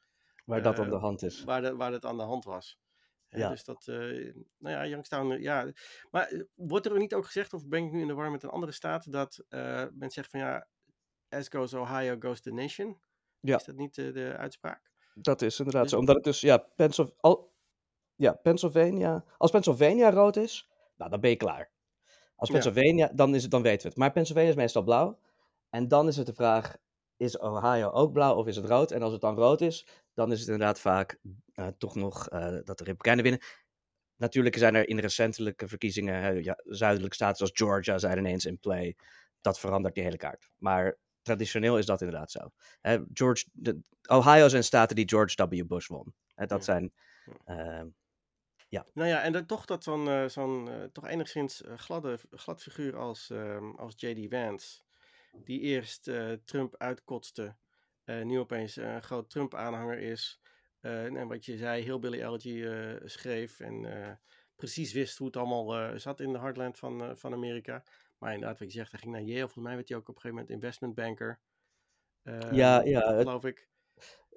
Waar 0.46 0.62
dat 0.62 0.80
aan 0.80 0.90
de 0.90 0.96
hand 0.96 1.22
is. 1.22 1.44
Waar, 1.44 1.62
de, 1.62 1.76
waar 1.76 1.92
het 1.92 2.06
aan 2.06 2.18
de 2.18 2.24
hand 2.24 2.46
was. 2.46 2.80
Ja. 3.36 3.50
Dus 3.50 3.64
dat, 3.64 3.88
uh, 3.88 4.34
nou 4.58 4.76
ja, 4.76 4.88
Youngstown, 4.88 5.32
eh, 5.32 5.42
ja. 5.42 5.72
Maar 6.12 6.28
eh, 6.28 6.42
wordt 6.56 6.86
er 6.86 6.98
niet 6.98 7.14
ook 7.14 7.26
gezegd, 7.26 7.54
of 7.54 7.68
ben 7.68 7.84
ik 7.84 7.92
nu 7.92 8.02
in 8.02 8.08
de 8.08 8.14
war 8.14 8.32
met 8.32 8.44
een 8.44 8.50
andere 8.50 8.72
staat, 8.72 9.12
dat 9.12 9.46
uh, 9.50 9.86
men 9.94 10.12
zegt 10.12 10.30
van 10.30 10.40
ja, 10.40 10.68
as 11.30 11.48
goes 11.48 11.74
Ohio, 11.74 12.16
goes 12.20 12.42
the 12.42 12.52
nation? 12.52 13.00
Ja. 13.40 13.56
Is 13.56 13.64
dat 13.64 13.76
niet 13.76 13.98
uh, 13.98 14.14
de 14.14 14.36
uitspraak? 14.38 14.92
Dat 15.14 15.42
is 15.42 15.58
inderdaad 15.58 15.84
dus... 15.84 15.92
zo. 15.92 15.98
Omdat 15.98 16.16
het 16.16 16.24
dus, 16.24 16.42
ja, 16.42 16.58
Pennsylvania, 16.58 17.20
al, 17.22 17.54
ja, 18.16 18.34
Pennsylvania, 18.34 19.26
als 19.38 19.52
Pennsylvania 19.52 20.12
rood 20.12 20.36
is, 20.36 20.70
nou, 20.98 21.10
dan 21.10 21.20
ben 21.20 21.30
je 21.30 21.36
klaar. 21.36 21.72
Als 22.36 22.50
Pennsylvania, 22.52 23.08
ja. 23.08 23.14
dan, 23.14 23.36
is 23.36 23.42
het, 23.42 23.52
dan 23.52 23.62
weten 23.62 23.82
we 23.82 23.88
het. 23.88 23.98
Maar 23.98 24.12
Pennsylvania 24.12 24.50
is 24.50 24.56
meestal 24.56 24.84
blauw. 24.84 25.20
En 25.70 25.88
dan 25.88 26.08
is 26.08 26.18
het 26.18 26.26
de 26.26 26.34
vraag, 26.34 26.78
is 27.18 27.40
Ohio 27.40 27.90
ook 27.90 28.14
blauw 28.14 28.36
of 28.36 28.48
is 28.48 28.56
het 28.56 28.66
rood? 28.66 28.92
En 28.92 29.02
als 29.02 29.12
het 29.12 29.22
dan 29.22 29.36
rood 29.36 29.62
is, 29.62 29.88
dan 30.14 30.32
is 30.32 30.40
het 30.40 30.50
inderdaad 30.50 30.80
vaak 30.80 31.20
uh, 31.56 31.68
toch 31.78 31.96
nog 31.96 32.32
uh, 32.32 32.40
dat 32.64 32.78
de 32.78 32.84
Republikeinen 32.84 33.24
winnen. 33.24 33.42
Natuurlijk 34.16 34.58
zijn 34.58 34.76
er 34.76 34.88
in 34.90 35.00
recentelijke 35.00 35.68
verkiezingen 35.68 36.44
ja, 36.44 36.60
zuidelijke 36.64 37.16
staten 37.16 37.38
zoals 37.38 37.52
Georgia 37.56 37.98
zijn 37.98 38.18
ineens 38.18 38.46
in 38.46 38.60
play. 38.60 38.96
Dat 39.42 39.60
verandert 39.60 39.94
die 39.94 40.04
hele 40.04 40.18
kaart. 40.18 40.50
Maar 40.58 40.98
traditioneel 41.22 41.78
is 41.78 41.86
dat 41.86 42.02
inderdaad 42.02 42.32
zo. 42.32 42.52
George, 43.14 43.46
de, 43.52 43.80
Ohio 44.10 44.48
zijn 44.48 44.64
staten 44.64 44.96
die 44.96 45.10
George 45.10 45.48
W. 45.48 45.66
Bush 45.68 45.88
won. 45.88 46.14
dat 46.36 46.50
ja. 46.50 46.60
zijn. 46.60 46.94
Ehm, 47.46 47.88
ja. 48.68 48.86
Nou 48.94 49.10
ja, 49.10 49.22
en 49.22 49.32
dan 49.34 49.46
toch 49.46 49.66
dat 49.66 49.84
zo'n 49.84 50.30
zo'n 50.30 50.90
toch 50.92 51.08
enigszins 51.08 51.64
gladde, 51.76 52.20
glad 52.32 52.62
figuur 52.62 52.98
als, 52.98 53.30
ehm, 53.30 53.70
als 53.70 53.94
J.D. 53.98 54.30
Vance, 54.30 54.82
die 55.34 55.60
eerst 55.60 56.12
Trump 56.46 56.76
uitkotste 56.78 57.56
uh, 58.06 58.24
nu 58.24 58.40
opeens 58.40 58.76
een 58.76 59.04
groot 59.04 59.30
Trump-aanhanger 59.30 60.00
is. 60.00 60.42
Uh, 60.82 61.04
en 61.04 61.28
wat 61.28 61.46
je 61.46 61.58
zei, 61.58 61.84
heel 61.84 62.00
Billy 62.00 62.22
uh, 62.44 62.96
schreef 63.04 63.60
en 63.60 64.20
precies 64.56 64.94
wist 64.94 65.18
hoe 65.18 65.28
het 65.28 65.38
allemaal 65.38 66.00
zat 66.00 66.20
in 66.20 66.32
de 66.32 66.40
heartland 66.40 66.78
van, 66.78 67.18
van 67.18 67.34
Amerika. 67.34 67.84
Maar 68.18 68.34
inderdaad, 68.34 68.60
wat 68.60 68.72
je 68.72 68.78
zegt, 68.78 68.92
hij 68.92 69.00
ging 69.00 69.12
naar 69.12 69.22
Yale. 69.22 69.40
Volgens 69.40 69.64
mij 69.64 69.76
werd 69.76 69.90
hij 69.90 69.98
ook 69.98 70.10
op 70.10 70.16
een 70.16 70.22
gegeven 70.22 70.44
moment 70.44 70.64
investmentbanker. 70.64 71.40
ja, 72.52 72.82
ja. 72.82 73.02
Geloof 73.02 73.46
ik. 73.46 73.72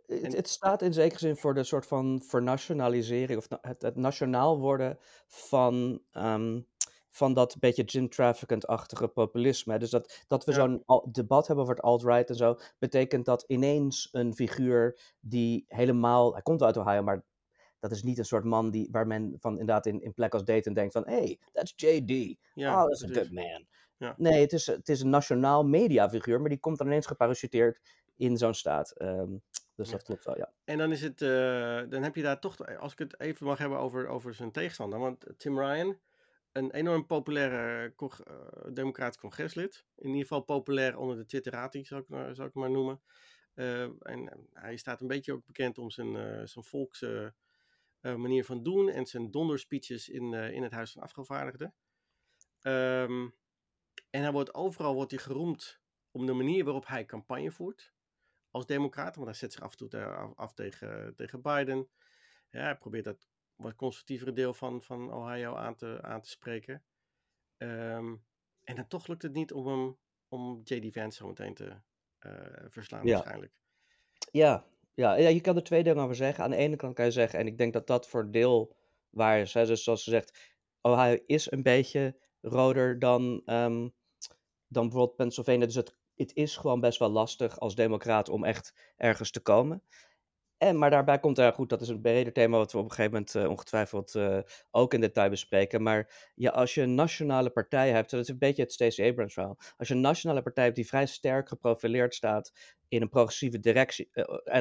Het, 0.07 0.37
het, 0.37 0.49
staat 0.49 0.83
in 0.83 0.93
zekere 0.93 1.19
zin 1.19 1.37
voor 1.37 1.55
de 1.55 1.65
soort 1.65 1.87
van 1.87 2.23
vernationalisering 2.23 3.39
of 3.39 3.47
het, 3.61 3.83
het 3.83 3.97
nationaal 3.97 4.59
worden 4.59 4.99
van 5.27 6.03
um, 6.13 6.67
van 7.17 7.35
dat 7.35 7.57
beetje 7.59 7.83
gin 7.87 8.09
trafficant-achtige 8.09 9.09
populisme. 9.09 9.79
Dus 9.79 9.91
dat, 9.91 10.25
dat 10.27 10.45
we 10.45 10.53
zo'n 10.53 10.83
debat 11.11 11.47
hebben 11.47 11.65
over 11.65 11.77
het 11.77 11.85
alt-right 11.85 12.29
en 12.29 12.37
zo, 12.37 12.59
betekent 12.79 13.25
dat 13.25 13.45
ineens 13.47 14.09
een 14.13 14.35
figuur 14.35 14.99
die 15.21 15.65
helemaal, 15.69 16.33
hij 16.33 16.43
komt 16.43 16.63
uit 16.63 16.77
Ohio, 16.77 17.03
maar 17.03 17.25
dat 17.79 17.91
is 17.91 18.03
niet 18.03 18.19
een 18.19 18.25
soort 18.25 18.45
man 18.45 18.71
die, 18.71 18.89
waar 18.91 19.07
men 19.07 19.37
van 19.41 19.53
inderdaad 19.53 19.87
in, 19.87 20.03
in 20.03 20.15
plek 20.15 20.33
als 20.33 20.45
Dayton 20.45 20.75
denkt 20.75 20.93
van, 20.93 21.07
hey, 21.07 21.39
that's 21.53 21.73
JD. 21.77 22.37
Ja, 22.55 22.83
oh, 22.83 22.89
that's 22.89 23.05
a 23.05 23.09
good 23.09 23.31
man. 23.31 23.67
Ja. 23.97 24.15
Nee, 24.17 24.41
het 24.41 24.53
is, 24.53 24.67
het 24.67 24.89
is 24.89 25.01
een 25.01 25.11
nationaal 25.11 25.65
mediafiguur, 25.65 26.41
maar 26.41 26.49
die 26.49 26.59
komt 26.59 26.79
dan 26.79 26.87
ineens 26.87 27.07
geparachuteerd 27.07 27.81
in 28.17 28.37
zo'n 28.37 28.55
staat. 28.55 28.95
Um, 29.03 29.43
dus 29.75 29.91
dat 29.91 30.03
klopt 30.03 30.25
wel, 30.25 30.37
ja. 30.37 30.53
En 30.65 30.79
dan 30.79 30.93
is 30.93 31.03
het, 31.03 31.21
uh, 31.21 31.29
dan 31.89 32.03
heb 32.03 32.15
je 32.17 32.23
daar 32.23 32.41
toch, 32.41 32.79
als 32.79 32.93
ik 32.93 32.99
het 32.99 33.21
even 33.21 33.47
mag 33.47 33.59
hebben 33.59 33.79
over, 33.79 34.09
over 34.09 34.35
zijn 34.35 34.51
tegenstander, 34.51 34.99
want 34.99 35.27
Tim 35.37 35.59
Ryan, 35.61 35.99
een 36.57 36.71
enorm 36.71 37.07
populaire 37.07 37.95
uh, 37.99 38.11
democratisch 38.73 39.21
congreslid. 39.21 39.87
In 39.97 40.07
ieder 40.07 40.23
geval 40.23 40.41
populair 40.41 40.99
onder 40.99 41.17
de 41.17 41.27
Twitterati, 41.27 41.85
zou 41.85 42.01
ik, 42.01 42.35
zou 42.35 42.49
ik 42.49 42.55
maar 42.55 42.71
noemen. 42.71 43.03
Uh, 43.55 43.83
en 43.83 44.49
hij 44.53 44.77
staat 44.77 45.01
een 45.01 45.07
beetje 45.07 45.33
ook 45.33 45.47
bekend 45.47 45.79
om 45.79 45.91
zijn, 45.91 46.15
uh, 46.15 46.45
zijn 46.45 46.65
volks 46.65 47.05
manier 48.01 48.45
van 48.45 48.63
doen 48.63 48.89
en 48.89 49.07
zijn 49.07 49.31
donderspeeches 49.31 50.09
in, 50.09 50.33
in 50.33 50.63
het 50.63 50.73
Huis 50.73 50.93
van 50.93 51.03
Afgevaardigden. 51.03 51.75
Um, 52.63 53.35
en 54.11 54.23
hij 54.23 54.33
wordt 54.33 54.55
overal 54.55 54.95
wordt 54.95 55.11
hij 55.11 55.21
geroemd 55.21 55.81
om 56.11 56.27
de 56.27 56.33
manier 56.33 56.65
waarop 56.65 56.87
hij 56.87 57.05
campagne 57.05 57.51
voert 57.51 57.93
als 58.51 58.67
democrat. 58.67 59.15
Want 59.15 59.27
hij 59.27 59.37
zet 59.37 59.53
zich 59.53 59.63
af 59.63 59.71
en 59.71 59.89
toe 59.89 60.05
af, 60.05 60.35
af 60.35 60.55
tegen, 60.55 61.15
tegen 61.15 61.43
Biden. 61.43 61.89
Ja, 62.51 62.61
hij 62.61 62.77
probeert 62.77 63.05
dat 63.05 63.29
wat 63.57 63.77
conservatievere 63.77 64.33
deel 64.33 64.55
van, 64.55 64.83
van 64.83 65.13
Ohio 65.13 65.55
aan 65.55 65.75
te, 65.75 65.99
aan 66.03 66.21
te 66.21 66.31
spreken. 66.31 66.85
Um, 67.57 68.25
en 68.65 68.77
dan 68.77 68.87
toch 68.89 69.07
lukt 69.07 69.23
het 69.23 69.33
niet 69.33 69.53
om 69.53 69.67
hem, 69.67 69.99
om 70.29 70.61
J.D. 70.65 70.93
Vance 70.93 71.17
zo 71.17 71.27
meteen 71.27 71.55
te 71.55 71.77
uh, 72.27 72.33
verslaan, 72.69 73.07
ja. 73.07 73.13
waarschijnlijk. 73.13 73.53
Ja. 74.31 74.67
Ja, 74.95 75.15
ja, 75.15 75.29
je 75.29 75.41
kan 75.41 75.57
er 75.57 75.63
twee 75.63 75.83
dingen 75.83 76.03
over 76.03 76.15
zeggen. 76.15 76.45
Aan 76.45 76.51
de 76.51 76.57
ene 76.57 76.77
kant 76.77 76.95
kan 76.95 77.05
je 77.05 77.11
zeggen, 77.11 77.39
en 77.39 77.47
ik 77.47 77.59
denk 77.59 77.73
dat 77.73 77.87
dat 77.87 78.09
voor 78.09 78.31
deel 78.31 78.77
waar 79.11 79.41
is. 79.41 79.55
Hè, 79.55 79.67
dus 79.67 79.85
zoals 79.85 80.05
ze 80.05 80.11
zegt, 80.11 80.57
Ohio 80.81 81.19
is 81.27 81.51
een 81.51 81.63
beetje 81.63 82.17
roder 82.41 82.99
dan, 82.99 83.43
um, 83.47 83.95
dan 84.67 84.83
bijvoorbeeld 84.83 85.17
Pennsylvania. 85.17 85.67
Dus 85.67 85.75
het, 85.75 85.97
het 86.15 86.35
is 86.35 86.57
gewoon 86.57 86.81
best 86.81 86.99
wel 86.99 87.09
lastig 87.09 87.61
als 87.61 87.75
democraat 87.75 88.29
om 88.29 88.45
echt 88.45 88.93
ergens 88.97 89.31
te 89.31 89.41
komen. 89.41 89.83
En, 90.59 90.79
maar 90.79 90.91
daarbij 90.91 91.19
komt 91.19 91.39
er 91.39 91.53
goed, 91.53 91.69
dat 91.69 91.81
is 91.81 91.89
een 91.89 92.01
breder 92.01 92.33
thema 92.33 92.57
wat 92.57 92.73
we 92.73 92.79
op 92.79 92.85
een 92.85 92.91
gegeven 92.91 93.13
moment 93.13 93.35
uh, 93.35 93.49
ongetwijfeld 93.49 94.15
uh, 94.15 94.39
ook 94.71 94.95
in 94.95 95.01
detail 95.01 95.31
bespreken. 95.31 95.83
Maar 95.83 96.31
ja, 96.35 96.51
als 96.51 96.75
je 96.75 96.83
een 96.83 96.95
nationale 96.95 97.51
partij 97.51 97.91
hebt, 97.91 98.11
dat 98.11 98.21
is 98.21 98.29
een 98.29 98.39
beetje 98.39 98.63
het 98.63 98.73
Stacey 98.73 99.09
Abrams 99.11 99.33
verhaal. 99.33 99.59
Als 99.77 99.89
je 99.89 99.95
een 99.95 100.01
nationale 100.01 100.43
partij 100.43 100.65
hebt 100.65 100.77
die 100.77 100.87
vrij 100.87 101.07
sterk 101.07 101.49
geprofileerd 101.49 102.15
staat 102.15 102.53
in 102.89 103.03
een 103.03 103.09
progressieve 103.09 103.61
directie. 103.61 104.09
Uh, 104.13 104.61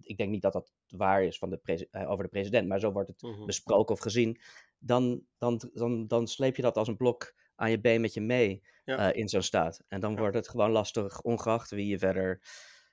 ik 0.00 0.16
denk 0.16 0.30
niet 0.30 0.42
dat 0.42 0.52
dat 0.52 0.72
waar 0.88 1.24
is 1.24 1.38
van 1.38 1.50
de 1.50 1.88
over 2.06 2.24
de 2.24 2.30
president, 2.30 2.68
maar 2.68 2.80
zo 2.80 2.92
wordt 2.92 3.08
het 3.08 3.20
-hmm. 3.20 3.46
besproken 3.46 3.94
of 3.94 4.00
gezien. 4.00 4.40
Dan, 4.78 5.22
dan, 5.38 5.70
dan, 5.72 6.06
dan 6.06 6.26
sleep 6.26 6.56
je 6.56 6.62
dat 6.62 6.76
als 6.76 6.88
een 6.88 6.96
blok 6.96 7.34
aan 7.54 7.70
je 7.70 7.80
been 7.80 8.00
met 8.00 8.14
je 8.14 8.20
mee 8.20 8.62
ja. 8.84 9.12
in 9.12 9.28
zo'n 9.28 9.42
staat. 9.42 9.84
En 9.88 10.00
dan 10.00 10.12
ja. 10.12 10.18
wordt 10.18 10.36
het 10.36 10.48
gewoon 10.48 10.70
lastig, 10.70 11.20
ongeacht 11.20 11.70
wie 11.70 11.86
je 11.86 11.98
verder, 11.98 12.40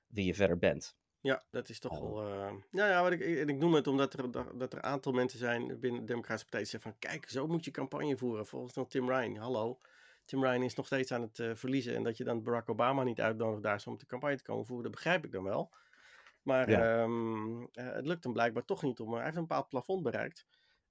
wie 0.08 0.26
je 0.26 0.34
verder 0.34 0.58
bent. 0.58 1.00
Ja, 1.22 1.44
dat 1.50 1.70
is 1.70 1.80
toch 1.80 1.98
Oh. 1.98 2.00
wel. 2.00 2.22
eh, 2.28 2.54
Nou 2.70 2.90
ja, 2.90 3.02
wat 3.02 3.12
ik, 3.12 3.22
en 3.22 3.50
ik 3.50 3.58
noem 3.58 3.74
het 3.74 3.88
omdat 3.88 4.14
er, 4.14 4.32
dat 4.32 4.74
er 4.74 4.78
een 4.78 4.84
aantal 4.84 5.12
mensen 5.12 5.40
zijn 5.40 5.80
binnen 5.80 6.00
de 6.00 6.06
Democratische 6.08 6.50
Partij 6.50 6.60
die 6.62 6.70
zeggen 6.70 6.92
van 6.92 7.00
kijk, 7.00 7.30
zo 7.30 7.48
moet 7.48 7.66
je 7.66 7.72
campagne 7.72 8.18
voeren. 8.18 8.46
Volgens 8.48 8.74
nog 8.74 8.90
Tim 8.90 9.10
Ryan. 9.10 9.36
Hallo. 9.36 9.80
Tim 10.26 10.44
Ryan 10.44 10.64
is 10.64 10.76
nog 10.76 10.86
steeds 10.86 11.12
aan 11.12 11.22
het 11.22 11.40
eh, 11.40 11.56
verliezen. 11.56 11.96
En 11.96 12.04
dat 12.04 12.18
je 12.18 12.24
dan 12.24 12.44
Barack 12.44 12.70
Obama 12.70 13.04
niet 13.04 13.22
uitnodigt 13.22 13.64
daar 13.64 13.84
om 13.86 13.98
de 13.98 14.06
campagne 14.06 14.38
te 14.38 14.44
komen 14.44 14.66
voeren, 14.66 14.84
dat 14.84 14.94
begrijp 14.96 15.26
ik 15.26 15.32
dan 15.32 15.44
wel. 15.44 15.74
Maar 16.42 16.68
Ja. 16.68 16.80
ehm, 16.80 17.62
eh, 17.72 17.94
het 17.94 18.08
lukt 18.08 18.24
hem 18.24 18.34
blijkbaar 18.34 18.66
toch 18.66 18.84
niet 18.84 19.00
om. 19.00 19.14
Hij 19.14 19.24
heeft 19.24 19.36
een 19.36 19.42
bepaald 19.48 19.70
plafond 19.70 20.04
bereikt. 20.04 20.46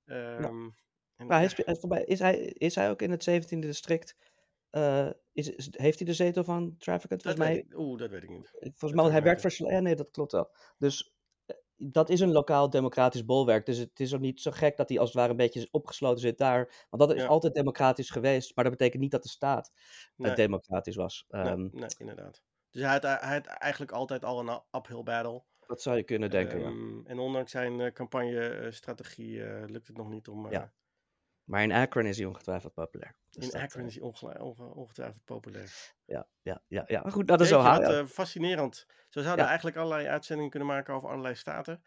Ehm, 0.05 0.69
en 1.17 1.27
Maar 1.27 1.37
hij 1.39 1.45
ja, 1.45 1.45
is, 1.45 1.55
is, 2.05 2.19
hij, 2.19 2.37
is 2.45 2.75
hij 2.75 2.91
ook 2.91 3.03
in 3.03 3.11
het 3.11 3.23
17e 3.31 3.67
district? 3.67 4.17
Eh, 4.71 5.11
is, 5.33 5.51
is- 5.51 5.69
heeft 5.71 5.99
hij 5.99 6.07
de 6.07 6.15
zetel 6.15 6.45
van 6.45 6.75
Trafficant? 6.79 7.23
Volgens 7.23 7.45
mij, 7.45 7.67
oeh, 7.75 7.99
dat 7.99 8.11
weet 8.11 8.23
ik 8.23 8.29
niet. 8.29 8.49
volgens 8.61 8.79
zou 8.81 8.95
mij 8.95 9.11
hij 9.11 9.23
werkt 9.23 9.41
voor. 9.41 9.73
Ja, 9.73 9.81
nee, 9.81 9.97
dat 9.97 10.11
klopt 10.11 10.33
wel. 10.33 10.51
Dus 10.79 11.15
eh, 11.47 11.57
dat 11.77 12.09
is 12.09 12.21
een 12.21 12.33
lokaal 12.33 12.71
democratisch 12.71 13.25
bolwerk. 13.25 13.67
Dus 13.67 13.79
het 13.79 14.01
is 14.01 14.15
ook 14.15 14.21
niet 14.21 14.41
zo 14.41 14.51
gek 14.51 14.77
dat 14.77 14.89
hij 14.89 14.99
als 14.99 15.09
het 15.09 15.19
ware 15.19 15.31
een 15.31 15.37
beetje 15.37 15.69
opgesloten 15.71 16.21
zit 16.21 16.39
daar. 16.39 16.87
Want 16.91 17.03
dat 17.09 17.17
is 17.17 17.23
Ja. 17.23 17.29
altijd 17.29 17.55
democratisch 17.55 18.11
geweest. 18.11 18.55
Maar 18.55 18.65
dat 18.65 18.73
betekent 18.73 19.03
niet 19.03 19.11
dat 19.11 19.23
de 19.23 19.29
staat 19.29 19.71
eh, 19.75 19.81
Nee, 20.17 20.35
democratisch 20.35 20.97
was. 20.97 21.25
nee, 21.29 21.43
Ehm, 21.43 21.69
nee, 21.71 21.89
inderdaad. 21.99 22.43
Dus 22.71 22.83
hij 22.83 22.91
had, 22.91 23.03
hij 23.03 23.33
had 23.35 23.47
eigenlijk 23.47 23.93
altijd 23.93 24.25
al 24.25 24.49
een 24.49 24.61
uphill 24.71 25.03
battle. 25.03 25.45
dat 25.67 25.83
zou 25.83 25.97
je 25.97 26.05
kunnen 26.05 26.31
denken, 26.31 26.59
ja. 26.61 26.67
Ehm, 26.67 27.07
En 27.07 27.19
ondanks 27.19 27.51
zijn 27.51 27.81
eh, 27.81 27.93
campagne-strategie 27.93 29.45
eh, 29.45 29.69
lukt 29.69 29.87
het 29.87 29.97
nog 29.97 30.09
niet 30.11 30.29
om. 30.29 30.47
eh, 30.47 30.53
Ja. 30.53 30.73
Maar 31.51 31.63
in 31.63 31.73
Akron 31.73 32.07
is 32.07 32.17
hij 32.17 32.27
ongetwijfeld 32.27 32.75
populair. 32.75 33.15
Dus 33.31 33.45
in 33.45 33.51
dat, 33.51 33.61
Akron 33.61 33.83
eh, 33.83 33.89
is 33.89 33.95
hij 33.95 34.03
ongetwijfeld 34.03 35.25
populair. 35.25 35.93
ja, 36.05 36.27
ja, 36.43 36.63
ja, 36.67 36.85
ja. 36.87 37.01
Maar 37.03 37.13
goed, 37.13 37.29
dat 37.29 37.41
is 37.41 37.53
Ohio. 37.53 37.81
wat 37.81 37.91
eh, 37.91 38.07
fascinerend. 38.07 38.87
Zo 39.09 39.21
zouden 39.21 39.45
we 39.45 39.49
eigenlijk 39.49 39.77
allerlei 39.77 40.07
uitzendingen 40.07 40.51
kunnen 40.51 40.69
maken 40.69 40.95
over 40.95 41.09
allerlei 41.09 41.35
staten. 41.35 41.83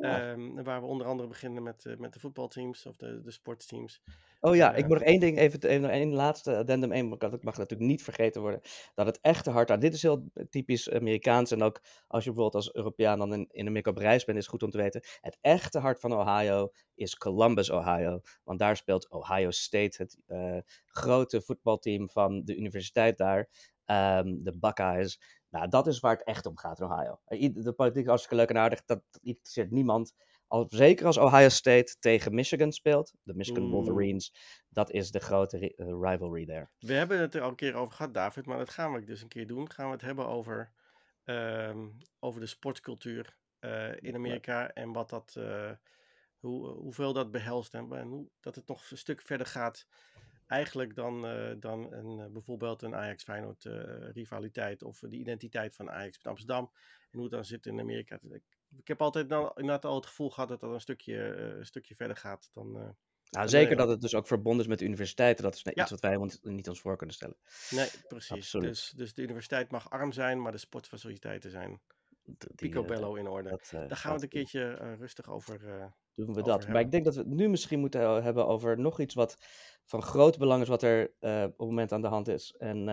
Ja. 0.00 0.30
Ehm, 0.32 0.62
waar 0.62 0.80
we 0.80 0.86
onder 0.86 1.06
andere 1.06 1.28
beginnen 1.28 1.62
met, 1.62 1.84
eh, 1.86 1.96
met 1.96 2.12
de 2.12 2.20
voetbalteams 2.20 2.86
of 2.86 2.96
de, 2.96 3.20
de 3.20 3.30
sportsteams. 3.30 4.02
Oh 4.40 4.54
ja, 4.56 4.74
ik 4.74 4.82
Eh, 4.82 4.88
moet 4.88 4.98
nog 4.98 5.06
één 5.06 5.20
ding, 5.20 5.38
even, 5.38 5.62
even 5.62 5.80
nog 5.80 5.90
één 5.90 6.12
laatste 6.12 6.56
addendum, 6.56 6.92
één, 6.92 7.08
want 7.08 7.20
dat 7.20 7.42
mag 7.42 7.56
natuurlijk 7.56 7.90
niet 7.90 8.02
vergeten 8.02 8.40
worden, 8.40 8.60
dat 8.94 9.06
het 9.06 9.18
echte 9.20 9.50
hart, 9.50 9.80
dit 9.80 9.94
is 9.94 10.02
heel 10.02 10.30
typisch 10.50 10.90
Amerikaans 10.90 11.50
en 11.50 11.62
ook 11.62 11.80
als 12.06 12.24
je 12.24 12.30
bijvoorbeeld 12.30 12.64
als 12.64 12.74
Europeaan 12.74 13.18
dan 13.18 13.32
in, 13.32 13.46
in 13.50 13.66
Amerika 13.66 13.90
op 13.90 13.96
reis 13.96 14.24
bent, 14.24 14.38
is 14.38 14.42
het 14.44 14.52
goed 14.52 14.62
om 14.62 14.70
te 14.70 14.78
weten, 14.78 15.02
het 15.20 15.38
echte 15.40 15.78
hart 15.78 16.00
van 16.00 16.12
Ohio 16.12 16.72
is 16.94 17.16
Columbus, 17.16 17.70
Ohio, 17.70 18.20
want 18.44 18.58
daar 18.58 18.76
speelt 18.76 19.10
Ohio 19.10 19.50
State, 19.50 20.02
het 20.02 20.18
eh, 20.26 20.58
grote 20.86 21.40
voetbalteam 21.40 22.10
van 22.10 22.44
de 22.44 22.56
universiteit 22.56 23.18
daar, 23.18 23.48
ehm, 23.84 24.34
de 24.42 24.58
Buckeyes. 24.58 25.20
Nou, 25.56 25.68
dat 25.68 25.86
is 25.86 26.00
waar 26.00 26.16
het 26.16 26.24
echt 26.26 26.46
om 26.46 26.56
gaat 26.58 26.80
in 26.80 26.86
Ohio. 26.86 27.20
Eh, 27.24 27.54
De 27.54 27.72
politiek 27.72 28.02
is 28.02 28.08
hartstikke 28.08 28.36
leuk 28.36 28.48
en 28.48 28.58
aardig, 28.58 28.84
dat, 28.84 29.02
interesseert 29.22 29.70
niemand. 29.70 30.14
Al, 30.46 30.66
zeker 30.68 31.06
als 31.06 31.16
Ohio 31.16 31.48
State 31.48 31.96
tegen 31.98 32.34
Michigan 32.34 32.72
speelt, 32.72 33.12
de 33.22 33.34
Michigan 33.34 33.62
Mm. 33.62 33.70
Wolverines, 33.70 34.34
dat 34.68 34.90
is 34.90 35.10
de 35.10 35.20
grote 35.20 35.74
eh, 35.74 35.86
rivalry 36.00 36.44
daar. 36.44 36.70
We 36.78 36.92
hebben 36.92 37.20
het 37.20 37.34
er 37.34 37.42
al 37.42 37.48
een 37.48 37.54
keer 37.54 37.74
over 37.74 37.94
gehad, 37.94 38.14
David, 38.14 38.46
maar 38.46 38.58
dat 38.58 38.70
gaan 38.70 38.92
we 38.92 39.04
dus 39.04 39.22
een 39.22 39.28
keer 39.28 39.46
doen. 39.46 39.70
Gaan 39.70 39.86
we 39.86 39.92
het 39.92 40.00
hebben 40.02 40.26
over, 40.26 40.72
ehm, 41.24 41.88
over 42.18 42.40
de 42.40 42.46
sportcultuur 42.46 43.36
eh, 43.58 43.96
in 43.96 44.14
Amerika 44.14 44.70
en 44.70 44.92
wat 44.92 45.10
dat, 45.10 45.38
hoe, 46.38 46.68
hoeveel 46.68 47.12
dat 47.12 47.30
behelst 47.30 47.74
en, 47.74 47.92
en 47.92 48.08
hoe, 48.08 48.30
dat 48.40 48.54
het 48.54 48.68
nog 48.68 48.90
een 48.90 48.98
stuk 48.98 49.22
verder 49.22 49.46
gaat 49.46 49.86
eigenlijk 50.46 50.94
dan, 50.94 51.26
eh, 51.26 51.54
dan 51.60 51.92
een, 51.92 52.20
eh, 52.20 52.32
bijvoorbeeld 52.32 52.82
een 52.82 52.94
Ajax-Feyenoord 52.94 53.64
eh, 53.64 54.10
rivaliteit 54.12 54.82
of 54.82 54.98
de 54.98 55.16
identiteit 55.16 55.76
van 55.76 55.90
Ajax 55.90 56.16
met 56.16 56.26
Amsterdam 56.26 56.70
en 57.10 57.18
hoe 57.18 57.22
het 57.22 57.32
dan 57.32 57.44
zit 57.44 57.66
in 57.66 57.80
Amerika. 57.80 58.18
Ik, 58.76 58.88
heb 58.88 59.02
altijd 59.02 59.28
nou, 59.28 59.50
inderdaad 59.54 59.84
al 59.84 59.94
het 59.94 60.06
gevoel 60.06 60.30
gehad 60.30 60.48
dat 60.48 60.60
dat 60.60 60.72
een 60.72 60.80
stukje, 60.80 61.16
een 61.36 61.66
stukje 61.66 61.94
verder 61.94 62.16
gaat 62.16 62.50
dan... 62.52 62.94
Nou, 63.30 63.44
dan 63.44 63.48
zeker 63.48 63.68
Nederland. 63.68 63.78
dat 63.78 64.02
het 64.02 64.10
dus 64.10 64.20
ook 64.20 64.26
verbonden 64.26 64.60
is 64.60 64.66
met 64.66 64.78
de 64.78 64.84
universiteiten. 64.84 65.44
Dat 65.44 65.54
is 65.54 65.62
Ja. 65.62 65.82
iets 65.82 65.90
wat 65.90 66.00
wij 66.00 66.16
ons 66.16 66.38
niet 66.42 66.68
ons 66.68 66.80
voor 66.80 66.96
kunnen 66.96 67.14
stellen. 67.14 67.36
Nee, 67.70 67.88
precies. 68.08 68.30
Absoluut. 68.30 68.68
Dus, 68.68 68.92
dus 68.96 69.14
de 69.14 69.22
universiteit 69.22 69.70
mag 69.70 69.90
arm 69.90 70.12
zijn, 70.12 70.42
maar 70.42 70.52
de 70.52 70.58
sportfaciliteiten 70.58 71.50
zijn 71.50 71.80
die, 72.26 72.48
eh, 72.48 72.54
picobello 72.54 73.14
in 73.14 73.28
orde. 73.28 73.48
dat, 73.48 73.70
eh, 73.72 73.88
Daar 73.88 73.96
gaan 73.96 74.08
we 74.08 74.14
het 74.14 74.22
een 74.22 74.28
keertje 74.28 74.76
eh, 74.76 74.94
rustig 74.98 75.28
over. 75.28 75.60
doen 76.14 76.34
we 76.34 76.42
dat. 76.42 76.68
Maar 76.68 76.80
ik 76.80 76.90
denk 76.90 77.04
dat 77.04 77.14
we 77.14 77.20
het 77.20 77.28
nu 77.28 77.48
misschien 77.48 77.80
moeten 77.80 78.22
hebben 78.22 78.46
over 78.46 78.78
nog 78.78 79.00
iets 79.00 79.14
wat 79.14 79.36
van 79.84 80.02
groot 80.02 80.38
belang 80.38 80.62
is, 80.62 80.68
wat 80.68 80.82
er 80.82 81.12
op 81.20 81.58
het 81.58 81.58
moment 81.58 81.92
aan 81.92 82.02
de 82.02 82.08
hand 82.08 82.28
is. 82.28 82.54
En, 82.58 82.88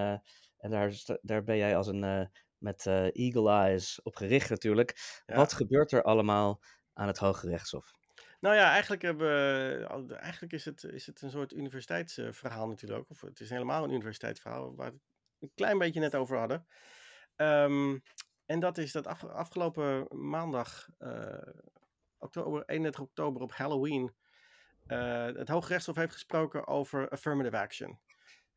en 0.57 0.69
daar, 0.69 1.19
daar 1.21 1.43
ben 1.43 1.57
jij 1.57 1.77
als 1.77 1.87
een 1.87 2.29
met 2.57 2.85
eagle 3.11 3.49
eyes 3.49 4.01
op 4.01 4.15
gericht 4.15 4.49
natuurlijk. 4.49 5.21
Ja. 5.25 5.35
Wat 5.35 5.53
gebeurt 5.53 5.91
er 5.91 6.03
allemaal 6.03 6.61
aan 6.93 7.07
het 7.07 7.17
Hoge 7.17 7.47
Rechtshof? 7.47 7.91
Nou 8.39 8.55
ja, 8.55 8.69
eigenlijk, 8.71 9.01
hebben, 9.01 10.19
eigenlijk 10.19 10.53
is, 10.53 10.65
het, 10.65 10.83
is 10.83 11.05
het 11.05 11.21
een 11.21 11.29
soort 11.29 11.53
universiteitsverhaal 11.53 12.67
natuurlijk 12.67 12.99
ook. 12.99 13.09
Of 13.09 13.21
het 13.21 13.39
is 13.39 13.49
helemaal 13.49 13.83
een 13.83 13.91
universiteitsverhaal 13.91 14.75
waar 14.75 14.91
we 14.91 14.93
het 14.93 15.03
een 15.39 15.51
klein 15.55 15.77
beetje 15.77 15.99
net 15.99 16.15
over 16.15 16.37
hadden. 16.37 16.65
Ehm, 17.35 17.97
en 18.53 18.59
dat 18.59 18.77
is 18.77 18.91
dat 18.91 19.07
af- 19.07 19.23
afgelopen 19.23 20.07
maandag, 20.29 20.89
eh, 20.97 21.53
oktober, 22.17 22.63
31 22.65 23.01
oktober 23.01 23.41
op 23.41 23.51
Halloween, 23.51 24.15
eh, 24.87 25.25
het 25.25 25.47
Hooggerechtshof 25.47 25.95
heeft 25.95 26.13
gesproken 26.13 26.67
over 26.67 27.09
affirmative 27.09 27.57
action. 27.57 27.99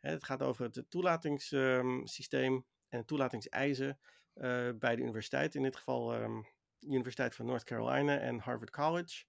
Hè, 0.01 0.11
het 0.11 0.25
gaat 0.25 0.43
over 0.43 0.65
het 0.65 0.85
toelatingssysteem 0.89 2.67
en 2.89 3.05
toelatingseisen 3.05 3.99
eh, 4.35 4.71
bij 4.79 4.97
de 4.97 5.03
universiteit. 5.03 5.55
In 5.55 5.63
dit 5.63 5.77
geval 5.77 6.15
ehm, 6.15 6.41
de 6.79 6.87
Universiteit 6.87 7.35
van 7.35 7.47
North 7.47 7.65
Carolina 7.65 8.19
en 8.19 8.39
Harvard 8.39 8.71
College. 8.71 9.25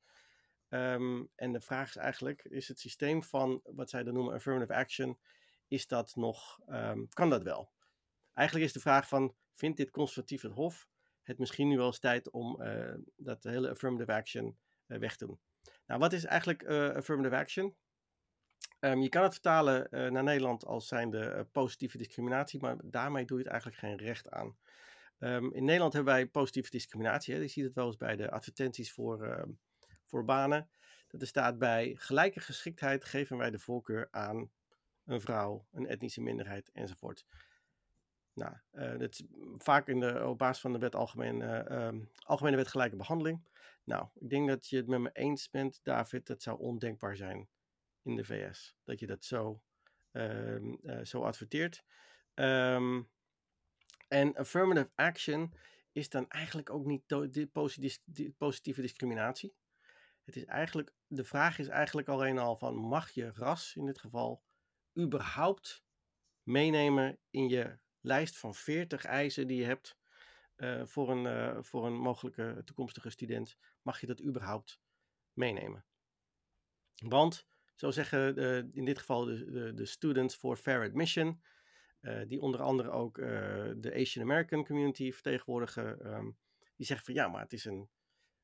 Ehm, 0.70 1.24
en 1.36 1.51
de 1.51 1.61
vraag 1.61 1.88
is 1.88 1.95
eigenlijk, 1.95 2.43
is 2.43 2.68
het 2.68 2.80
systeem 2.80 3.24
van 3.24 3.61
wat 3.63 3.89
zij 3.89 4.03
dan 4.03 4.13
noemen 4.13 4.34
affirmative 4.34 4.76
action, 4.80 5.20
is 5.68 5.88
dat 5.88 6.15
nog, 6.15 6.59
ehm, 6.65 7.05
kan 7.09 7.30
dat 7.30 7.43
wel? 7.43 7.72
Eigenlijk 8.34 8.68
is 8.68 8.74
de 8.74 8.80
vraag 8.80 9.07
van, 9.07 9.36
vindt 9.57 9.77
dit 9.77 9.91
conservatief 9.91 10.41
het 10.41 10.51
Hof 10.51 10.87
het 11.27 11.37
misschien 11.37 11.67
nu 11.67 11.77
wel 11.77 11.85
eens 11.85 11.99
tijd 11.99 12.29
om 12.29 12.61
eh, 12.61 12.93
dat 13.15 13.43
hele 13.43 13.69
affirmative 13.69 14.13
action 14.13 14.57
eh, 14.87 14.99
weg 14.99 15.15
te 15.15 15.25
doen? 15.25 15.39
Nou, 15.85 15.99
wat 15.99 16.13
is 16.13 16.25
eigenlijk 16.25 16.63
eh, 16.63 16.89
affirmative 16.89 17.35
action? 17.35 17.75
Ehm, 18.79 18.99
je 18.99 19.09
kan 19.09 19.23
het 19.23 19.33
vertalen 19.33 19.87
naar 20.13 20.23
Nederland 20.23 20.65
als 20.65 20.87
zijnde 20.87 21.47
positieve 21.51 21.97
discriminatie, 21.97 22.59
maar 22.59 22.77
daarmee 22.83 23.25
doe 23.25 23.37
je 23.37 23.43
het 23.43 23.51
eigenlijk 23.51 23.81
geen 23.81 23.97
recht 23.97 24.29
aan. 24.29 24.57
Ehm, 25.19 25.51
in 25.51 25.65
Nederland 25.65 25.93
hebben 25.93 26.13
wij 26.13 26.27
positieve 26.27 26.69
discriminatie. 26.69 27.33
Hè? 27.33 27.39
Je 27.39 27.47
ziet 27.47 27.63
het 27.63 27.73
wel 27.73 27.85
eens 27.85 27.97
bij 27.97 28.15
de 28.15 28.31
advertenties 28.31 28.93
voor, 28.93 29.47
voor 30.05 30.25
banen. 30.25 30.69
Dat 31.07 31.21
er 31.21 31.27
staat 31.27 31.57
bij 31.57 31.95
gelijke 31.95 32.39
geschiktheid 32.39 33.05
geven 33.05 33.37
wij 33.37 33.51
de 33.51 33.59
voorkeur 33.59 34.07
aan 34.11 34.51
een 35.05 35.21
vrouw, 35.21 35.67
een 35.71 35.87
etnische 35.87 36.21
minderheid 36.21 36.71
enzovoort. 36.71 37.25
Nou, 38.38 38.53
eh, 38.71 38.99
dat 38.99 39.11
is 39.11 39.23
vaak 39.57 39.88
in 39.88 39.99
de, 39.99 40.25
op 40.27 40.38
basis 40.38 40.61
van 40.61 40.73
de 40.73 40.79
wet 40.79 40.93
eh, 40.93 41.69
ehm, 41.69 41.99
Algemene 42.25 42.55
Wet 42.55 42.67
Gelijke 42.67 42.95
Behandeling. 42.95 43.47
Nou, 43.83 44.07
ik 44.13 44.29
denk 44.29 44.47
dat 44.47 44.67
je 44.67 44.77
het 44.77 44.88
met 44.88 44.99
me 44.99 45.09
eens 45.13 45.49
bent, 45.49 45.79
David. 45.83 46.27
Dat 46.27 46.41
zou 46.41 46.59
ondenkbaar 46.59 47.15
zijn 47.15 47.49
in 48.01 48.15
de 48.15 48.23
VS. 48.23 48.75
Dat 48.83 48.99
je 48.99 49.07
dat 49.07 49.25
zo, 49.25 49.61
ehm, 50.11 50.73
eh, 50.83 51.03
zo 51.03 51.21
adverteert. 51.23 51.83
Ehm, 52.33 53.01
en 54.07 54.35
affirmative 54.35 54.91
action 54.95 55.53
is 55.91 56.09
dan 56.09 56.29
eigenlijk 56.29 56.69
ook 56.69 56.85
niet 56.85 57.07
positieve 58.38 58.81
discriminatie. 58.81 59.55
Het 60.23 60.35
is 60.35 60.45
eigenlijk, 60.45 60.93
de 61.07 61.23
vraag 61.23 61.59
is 61.59 61.67
eigenlijk 61.67 62.07
alleen 62.07 62.38
al 62.38 62.57
van 62.57 62.75
mag 62.75 63.09
je 63.09 63.31
ras 63.31 63.75
in 63.75 63.85
dit 63.85 63.99
geval 63.99 64.43
überhaupt 64.97 65.83
meenemen 66.43 67.17
in 67.29 67.47
je 67.47 67.77
lijst 68.07 68.37
van 68.37 68.55
40 68.55 69.05
eisen 69.05 69.47
die 69.47 69.57
je 69.57 69.65
hebt 69.65 69.97
eh, 70.55 70.85
voor, 70.85 71.09
een, 71.09 71.25
eh, 71.25 71.63
voor 71.63 71.85
een 71.85 71.97
mogelijke 71.97 72.61
toekomstige 72.65 73.09
student. 73.09 73.57
Mag 73.81 73.99
je 73.99 74.07
dat 74.07 74.23
überhaupt 74.23 74.79
meenemen? 75.33 75.85
Want, 76.95 77.47
zo 77.75 77.91
zeggen 77.91 78.35
de, 78.35 78.69
in 78.71 78.85
dit 78.85 78.97
geval 78.97 79.25
de, 79.25 79.51
de, 79.51 79.73
de 79.73 79.85
Students 79.85 80.35
for 80.35 80.57
Fair 80.57 80.87
Admission, 80.87 81.41
eh, 81.99 82.21
die 82.27 82.41
onder 82.41 82.61
andere 82.61 82.89
ook 82.89 83.17
eh, 83.17 83.27
de 83.77 83.93
Asian 83.95 84.23
American 84.23 84.65
community 84.65 85.11
vertegenwoordigen, 85.11 85.99
ehm, 85.99 86.29
die 86.75 86.85
zeggen 86.85 87.05
van 87.05 87.15
ja, 87.15 87.27
maar 87.27 87.41
het 87.41 87.53
is 87.53 87.65
een, 87.65 87.89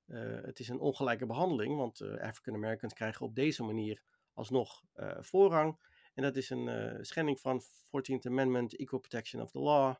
eh, 0.06 0.42
het 0.42 0.60
is 0.60 0.70
een 0.70 0.80
ongelijke 0.80 1.26
behandeling, 1.26 1.76
want 1.76 2.00
eh, 2.02 2.20
African 2.20 2.56
Americans 2.56 2.94
krijgen 2.94 3.26
op 3.26 3.36
deze 3.36 3.64
manier 3.64 4.04
alsnog 4.34 4.84
eh, 4.94 5.18
voorrang. 5.20 5.92
En 6.14 6.24
dat 6.24 6.36
is 6.36 6.50
een 6.50 6.68
eh, 6.68 6.98
schending 7.02 7.40
van 7.40 7.62
14th 7.62 8.26
Amendment, 8.26 8.76
Equal 8.76 9.00
Protection 9.00 9.42
of 9.42 9.52
the 9.52 9.60
Law 9.60 9.96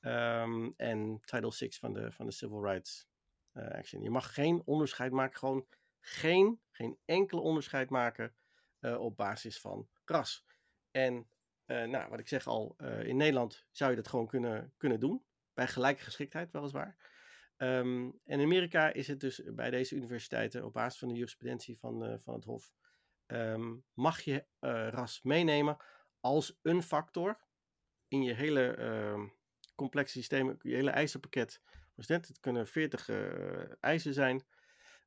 ehm, 0.00 0.70
en 0.76 1.20
Title 1.24 1.52
VI 1.52 1.72
van 1.72 1.92
de, 1.92 2.12
van 2.12 2.26
de 2.26 2.32
Civil 2.32 2.64
Rights 2.64 3.08
eh, 3.52 3.68
Action. 3.68 4.02
Je 4.02 4.10
mag 4.10 4.34
geen 4.34 4.62
onderscheid 4.64 5.12
maken, 5.12 5.38
gewoon 5.38 5.66
geen, 6.00 6.60
geen 6.70 6.98
enkele 7.04 7.40
onderscheid 7.40 7.90
maken 7.90 8.34
eh, 8.78 9.00
op 9.00 9.16
basis 9.16 9.60
van 9.60 9.88
ras. 10.04 10.46
En 10.90 11.28
nou, 11.68 12.08
wat 12.08 12.18
ik 12.18 12.28
zeg 12.28 12.46
al, 12.46 12.76
in 13.02 13.16
Nederland 13.16 13.66
zou 13.70 13.90
je 13.90 13.96
dat 13.96 14.08
gewoon 14.08 14.26
kunnen, 14.26 14.72
kunnen 14.76 15.00
doen, 15.00 15.24
bij 15.54 15.66
gelijke 15.66 16.02
geschiktheid 16.02 16.50
weliswaar. 16.50 16.96
Ehm, 17.56 18.04
en 18.04 18.14
in 18.24 18.40
Amerika 18.40 18.92
is 18.92 19.06
het 19.06 19.20
dus 19.20 19.42
bij 19.44 19.70
deze 19.70 19.94
universiteiten 19.94 20.64
op 20.64 20.72
basis 20.72 20.98
van 20.98 21.08
de 21.08 21.14
jurisprudentie 21.14 21.78
van, 21.78 22.20
van 22.22 22.34
het 22.34 22.44
Hof, 22.44 22.72
ehm, 23.28 23.76
mag 23.94 24.20
je 24.20 24.44
ras 24.90 25.22
meenemen 25.22 25.76
als 26.20 26.58
een 26.62 26.82
factor 26.82 27.38
in 28.08 28.22
je 28.22 28.34
hele 28.34 28.76
uh, 28.78 29.28
complexe 29.74 30.18
systeem, 30.18 30.58
je 30.62 30.74
hele 30.74 30.90
eisenpakket. 30.90 31.60
Het 31.94 32.40
kunnen 32.40 32.66
40 32.66 33.08
eisen 33.80 34.14
zijn. 34.14 34.46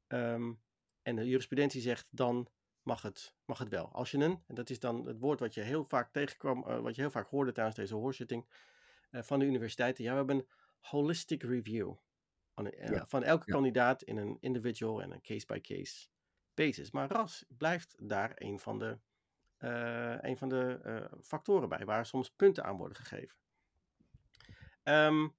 Um, 0.08 0.62
en 1.02 1.16
de 1.16 1.28
jurisprudentie 1.28 1.82
zegt 1.82 2.08
dan 2.10 2.50
mag 2.82 3.02
het, 3.02 3.36
mag 3.46 3.60
het 3.60 3.70
wel. 3.70 3.92
Als 3.92 4.12
je 4.12 4.18
een, 4.18 4.44
en 4.48 4.56
dat 4.56 4.70
is 4.70 4.80
dan 4.80 5.06
het 5.06 5.20
woord 5.20 5.40
wat 5.40 5.54
je 5.54 5.62
heel 5.62 5.86
vaak 5.86 6.12
tegenkwam, 6.12 6.66
uh, 6.68 6.80
wat 6.80 6.96
je 6.96 7.02
heel 7.02 7.12
vaak 7.12 7.30
hoorde 7.30 7.52
tijdens 7.52 7.76
deze 7.76 7.96
hoorzitting 7.96 8.46
uh, 9.12 9.22
van 9.22 9.40
de 9.40 9.46
universiteiten. 9.46 10.04
Ja, 10.04 10.12
we 10.12 10.18
hebben 10.18 10.36
een 10.38 10.48
holistic 10.80 11.44
review 11.44 11.94
uh, 12.56 13.02
van 13.06 13.24
elke 13.24 13.44
ja. 13.46 13.54
kandidaat 13.54 14.04
in 14.04 14.18
een 14.18 14.38
individual 14.40 15.02
en 15.02 15.12
een 15.12 15.22
case-by-case 15.22 16.08
basis. 16.54 16.92
Maar 16.92 17.10
ras 17.10 17.46
blijft 17.48 17.96
daar 18.00 18.32
een 18.36 18.60
van 18.60 18.80
de, 18.80 18.98
een 20.22 20.38
van 20.38 20.50
de 20.50 21.10
factoren 21.22 21.70
bij, 21.70 21.86
waar 21.86 22.06
soms 22.06 22.30
punten 22.30 22.64
aan 22.64 22.78
worden 22.78 22.98
gegeven. 22.98 23.38
Um, 24.84 25.36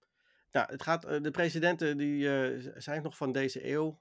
nou, 0.51 0.71
het 0.71 0.83
gaat, 0.83 1.05
eh, 1.05 1.21
de 1.21 1.31
presidenten 1.31 1.97
die 1.97 2.81
zijn 2.81 3.03
nog 3.03 3.17
van 3.17 3.33
deze 3.33 3.69
eeuw. 3.69 4.01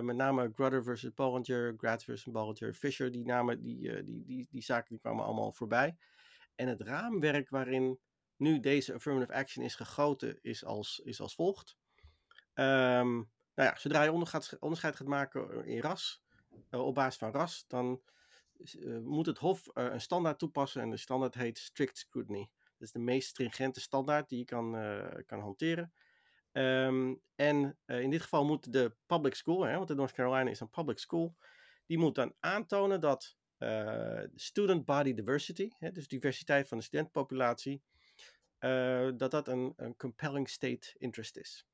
Met 0.00 0.16
name 0.16 0.50
Grutter 0.54 0.82
versus 0.82 1.14
Bollinger, 1.14 1.74
Gratz 1.76 2.04
versus 2.04 2.32
Bollinger, 2.32 2.74
Fisher. 2.74 3.12
Die 3.12 3.24
namen, 3.24 3.60
die, 3.60 4.04
die, 4.04 4.24
die, 4.24 4.48
die 4.50 4.62
zaken 4.62 4.88
die 4.88 4.98
kwamen 4.98 5.24
allemaal 5.24 5.52
voorbij. 5.52 5.96
En 6.54 6.68
het 6.68 6.80
raamwerk 6.80 7.48
waarin 7.48 7.98
nu 8.36 8.60
deze 8.60 8.94
affirmative 8.94 9.32
action 9.32 9.64
is 9.64 9.74
gegoten, 9.74 10.38
is 10.42 10.64
als, 10.64 11.00
is 11.04 11.20
als 11.20 11.34
volgt. 11.34 11.76
Um, 12.54 13.30
nou 13.54 13.68
ja, 13.68 13.76
zodra 13.76 14.02
je 14.02 14.12
onderscheid 14.60 14.96
gaat 14.96 15.06
maken 15.06 15.64
in 15.66 15.80
ras, 15.80 16.21
op 16.70 16.94
basis 16.94 17.18
van 17.18 17.32
ras, 17.32 17.64
dan 17.66 18.02
moet 19.02 19.26
het 19.26 19.38
Hof 19.38 19.62
een 19.74 20.00
standaard 20.00 20.38
toepassen. 20.38 20.82
En 20.82 20.90
de 20.90 20.96
standaard 20.96 21.34
heet 21.34 21.58
strict 21.58 21.98
scrutiny. 21.98 22.50
Dat 22.78 22.86
is 22.88 22.92
de 22.92 22.98
meest 22.98 23.28
stringente 23.28 23.80
standaard 23.80 24.28
die 24.28 24.38
je 24.38 24.44
kan, 24.44 24.72
kan 25.26 25.40
hanteren. 25.40 25.92
Um, 26.52 27.20
en 27.34 27.78
in 27.86 28.10
dit 28.10 28.22
geval 28.22 28.44
moet 28.44 28.72
de 28.72 28.96
public 29.06 29.34
school, 29.34 29.62
hè, 29.62 29.76
want 29.76 29.94
North 29.94 30.12
Carolina 30.12 30.50
is 30.50 30.60
een 30.60 30.70
public 30.70 30.98
school, 30.98 31.36
die 31.86 31.98
moet 31.98 32.14
dan 32.14 32.34
aantonen 32.40 33.00
dat 33.00 33.36
student 34.34 34.84
body 34.84 35.14
diversity, 35.14 35.70
hè, 35.78 35.92
dus 35.92 36.08
diversiteit 36.08 36.68
van 36.68 36.78
de 36.78 36.84
studentpopulatie, 36.84 37.82
dat 39.16 39.30
dat 39.30 39.48
een, 39.48 39.72
een 39.76 39.96
compelling 39.96 40.48
state 40.48 40.94
interest 40.98 41.36
is. 41.36 41.66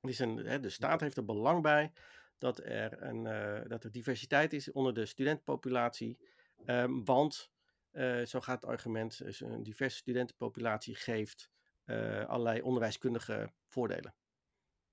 is 0.00 0.18
een, 0.18 0.36
hè, 0.36 0.60
de 0.60 0.70
staat 0.70 1.00
heeft 1.00 1.16
er 1.16 1.24
belang 1.24 1.62
bij 1.62 1.92
dat 2.38 2.58
er, 2.58 3.02
een, 3.02 3.22
dat 3.68 3.84
er 3.84 3.92
diversiteit 3.92 4.52
is 4.52 4.72
onder 4.72 4.94
de 4.94 5.06
studentpopulatie, 5.06 6.18
um, 6.66 7.04
want 7.04 7.50
uh, 7.92 8.24
zo 8.24 8.40
gaat 8.40 8.60
het 8.60 8.70
argument, 8.70 9.18
dus 9.18 9.40
een 9.40 9.62
diverse 9.62 9.96
studentenpopulatie 9.96 10.94
geeft 10.94 11.50
uh, 11.84 12.26
allerlei 12.26 12.60
onderwijskundige 12.60 13.52
voordelen. 13.64 14.14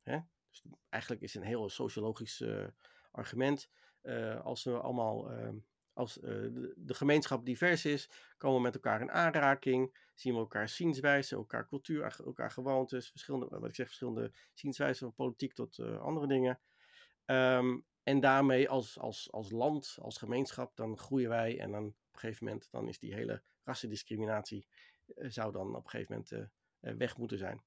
Hè? 0.01 0.19
Dus 0.49 0.63
eigenlijk 0.89 1.23
is 1.23 1.33
het 1.33 1.41
een 1.41 1.47
heel 1.47 1.69
sociologisch 1.69 2.43
argument. 3.11 3.69
als 4.43 4.63
we 4.63 4.79
allemaal, 4.79 5.31
ehm, 5.31 5.57
als 5.93 6.13
de, 6.13 6.93
gemeenschap 6.93 7.45
divers 7.45 7.85
is, 7.85 8.09
komen 8.37 8.57
we 8.57 8.63
met 8.63 8.75
elkaar 8.75 9.01
in 9.01 9.11
aanraking, 9.11 9.97
zien 10.13 10.33
we 10.33 10.39
elkaar 10.39 10.69
zienswijze, 10.69 11.35
elkaar 11.35 11.67
cultuur, 11.67 12.21
elkaar 12.25 12.51
gewoontes, 12.51 13.09
verschillende, 13.09 13.47
wat 13.59 13.69
ik 13.69 13.75
zeg, 13.75 13.85
verschillende 13.85 14.31
zienswijzen 14.53 15.05
van 15.05 15.25
politiek 15.25 15.53
tot 15.53 15.79
andere 15.79 16.27
dingen. 16.27 16.59
Um, 17.25 17.85
en 18.03 18.19
daarmee 18.19 18.69
als, 18.69 18.99
als, 18.99 19.31
als 19.31 19.51
land, 19.51 19.97
als 20.01 20.17
gemeenschap, 20.17 20.75
dan 20.75 20.97
groeien 20.97 21.29
wij 21.29 21.59
en 21.59 21.71
dan 21.71 21.85
op 21.85 21.93
een 22.11 22.19
gegeven 22.19 22.45
moment 22.45 22.67
dan 22.71 22.87
is 22.87 22.99
die 22.99 23.13
hele 23.13 23.43
rassendiscriminatie 23.63 24.67
uh, 25.15 25.29
zou 25.29 25.51
dan 25.51 25.75
op 25.75 25.83
een 25.83 25.89
gegeven 25.89 26.13
moment 26.13 26.31
uh, 26.81 26.93
weg 26.97 27.17
moeten 27.17 27.37
zijn. 27.37 27.63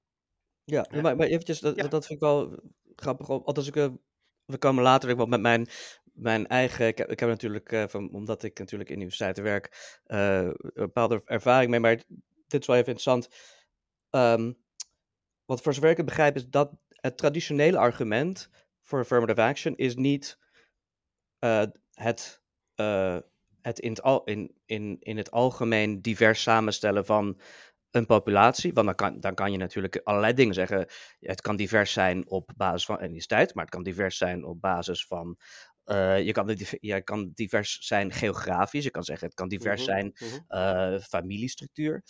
Ja, 0.63 0.85
maar, 1.01 1.15
maar 1.15 1.27
eventjes, 1.27 1.59
dat, 1.59 1.75
ja. 1.75 1.87
dat 1.87 2.05
vind 2.05 2.21
ik 2.21 2.25
wel 2.25 2.59
grappig. 2.95 3.29
Althans, 3.29 3.67
ik, 3.67 3.91
we 4.45 4.57
komen 4.57 4.83
later 4.83 5.17
wel 5.17 5.25
met 5.25 5.41
mijn, 5.41 5.67
mijn 6.03 6.47
eigen. 6.47 6.87
Ik 6.87 6.97
heb, 6.97 7.09
ik 7.09 7.19
heb 7.19 7.29
natuurlijk, 7.29 7.71
uh, 7.71 7.87
van, 7.87 8.11
omdat 8.11 8.43
ik 8.43 8.59
natuurlijk 8.59 8.89
in 8.89 8.95
universiteiten 8.95 9.43
werk, 9.43 9.99
een 10.03 10.55
bepaalde 10.73 11.21
ervaring 11.25 11.71
mee. 11.71 11.79
Maar 11.79 12.03
dit 12.47 12.61
is 12.61 12.67
wel 12.67 12.75
even 12.75 12.93
interessant. 12.93 13.27
Um, 14.09 14.57
wat 15.45 15.61
voor 15.61 15.73
zover 15.73 15.89
ik 15.89 15.97
het 15.97 16.05
begrijp, 16.05 16.35
is 16.35 16.49
dat 16.49 16.71
het 16.87 17.17
traditionele 17.17 17.77
argument 17.77 18.49
voor 18.87 18.99
affirmative 18.99 19.41
action 19.41 19.75
is 19.75 19.95
niet 19.95 20.37
uh, 21.39 21.63
het, 21.93 22.41
uh, 22.75 23.17
het 23.61 23.79
in, 23.79 23.89
het 23.89 24.01
al, 24.01 24.23
in, 24.23 24.55
in, 24.65 24.97
in 24.99 25.17
het 25.17 25.31
algemeen 25.31 26.01
divers 26.01 26.41
samenstellen 26.41 27.05
van 27.05 27.39
een 27.91 28.05
populatie. 28.05 28.73
Want 28.73 28.85
dan 28.85 28.95
kan, 28.95 29.19
dan 29.19 29.33
kan 29.33 29.51
je 29.51 29.57
natuurlijk 29.57 30.01
allerlei 30.03 30.33
dingen 30.33 30.53
zeggen. 30.53 30.87
Het 31.19 31.41
kan 31.41 31.55
divers 31.55 31.93
zijn 31.93 32.29
op 32.29 32.51
basis 32.55 32.85
van 32.85 32.99
etniciteit, 32.99 33.53
maar 33.53 33.63
het 33.63 33.73
kan 33.73 33.83
divers 33.83 34.17
zijn 34.17 34.45
op 34.45 34.61
basis 34.61 35.05
van. 35.05 35.37
Uh, 35.91 36.21
je, 36.25 36.31
kan, 36.31 36.57
kan 37.03 37.31
divers 37.33 37.77
zijn 37.79 38.11
geografisch. 38.11 38.83
Je 38.83 38.89
kan 38.89 39.03
zeggen 39.03 39.25
het 39.27 39.35
kan 39.35 39.47
divers 39.47 39.87
mm 39.87 39.93
-hmm, 39.93 40.13
zijn 40.17 40.93
uh, 40.95 41.01
familiestructuur. 41.01 42.03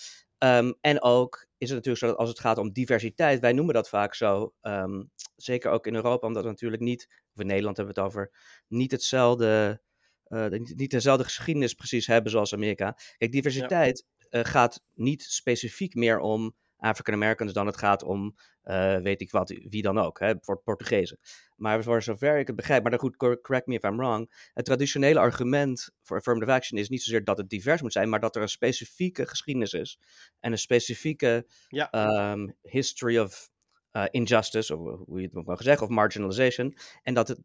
Um, 0.43 0.77
en 0.81 1.01
ook 1.01 1.47
is 1.57 1.69
het 1.69 1.77
natuurlijk 1.77 1.97
zo 1.97 2.07
dat 2.07 2.17
als 2.17 2.29
het 2.29 2.39
gaat 2.39 2.57
om 2.57 2.71
diversiteit, 2.71 3.39
wij 3.39 3.53
noemen 3.53 3.73
dat 3.73 3.89
vaak 3.89 4.15
zo, 4.15 4.53
um, 4.61 5.11
zeker 5.35 5.71
ook 5.71 5.87
in 5.87 5.95
Europa, 5.95 6.27
omdat 6.27 6.43
we 6.43 6.49
natuurlijk 6.49 6.81
niet, 6.81 7.07
of 7.33 7.41
in 7.41 7.47
Nederland 7.47 7.77
hebben 7.77 7.95
we 7.95 8.01
het 8.01 8.09
over, 8.09 8.31
niet 8.67 8.91
hetzelfde, 8.91 9.81
uh, 10.27 10.47
niet, 10.47 10.75
niet, 10.75 10.91
dezelfde 10.91 11.23
geschiedenis 11.23 11.73
precies 11.73 12.07
hebben 12.07 12.31
zoals 12.31 12.53
Amerika. 12.53 12.97
Kijk, 13.17 13.31
diversiteit 13.31 14.05
ja. 14.29 14.43
gaat 14.43 14.83
niet 14.93 15.23
specifiek 15.23 15.95
meer 15.95 16.19
om 16.19 16.55
African 16.77 17.13
Americans 17.13 17.53
dan 17.53 17.65
het 17.65 17.77
gaat 17.77 18.03
om, 18.03 18.35
uh, 18.63 18.97
weet 18.97 19.21
ik 19.21 19.31
wat, 19.31 19.49
wie 19.69 19.81
dan 19.81 19.97
ook, 19.97 20.19
hè, 20.19 20.33
voor 20.41 20.61
Portugezen. 20.61 21.19
Maar 21.55 21.83
voor 21.83 22.03
zover 22.03 22.37
ik 22.37 22.47
het 22.47 22.55
begrijp, 22.55 22.81
maar 22.81 22.91
dan 22.91 22.99
goed, 22.99 23.15
correct 23.15 23.67
me 23.67 23.75
if 23.75 23.83
I'm 23.83 23.97
wrong, 23.97 24.49
het 24.53 24.65
traditionele 24.65 25.19
argument 25.19 25.89
voor 26.03 26.17
affirmative 26.17 26.51
action 26.51 26.79
is 26.79 26.89
niet 26.89 27.03
zozeer 27.03 27.23
dat 27.23 27.37
het 27.37 27.49
divers 27.49 27.81
moet 27.81 27.93
zijn, 27.93 28.09
maar 28.09 28.19
dat 28.19 28.35
er 28.35 28.41
een 28.41 28.49
specifieke 28.49 29.27
geschiedenis 29.27 29.73
is 29.73 29.99
en 30.39 30.51
een 30.51 30.57
specifieke 30.57 31.47
ja. 31.67 32.31
um, 32.31 32.55
history 32.61 33.17
of 33.17 33.49
uh, 33.91 34.05
injustice, 34.11 34.75
of 34.77 34.99
hoe 35.05 35.21
je 35.21 35.29
het 35.31 35.45
mag 35.45 35.61
zeggen, 35.61 35.87
of 35.87 35.93
marginalization, 35.93 36.77
en 37.03 37.13
dat, 37.13 37.27
het, 37.27 37.39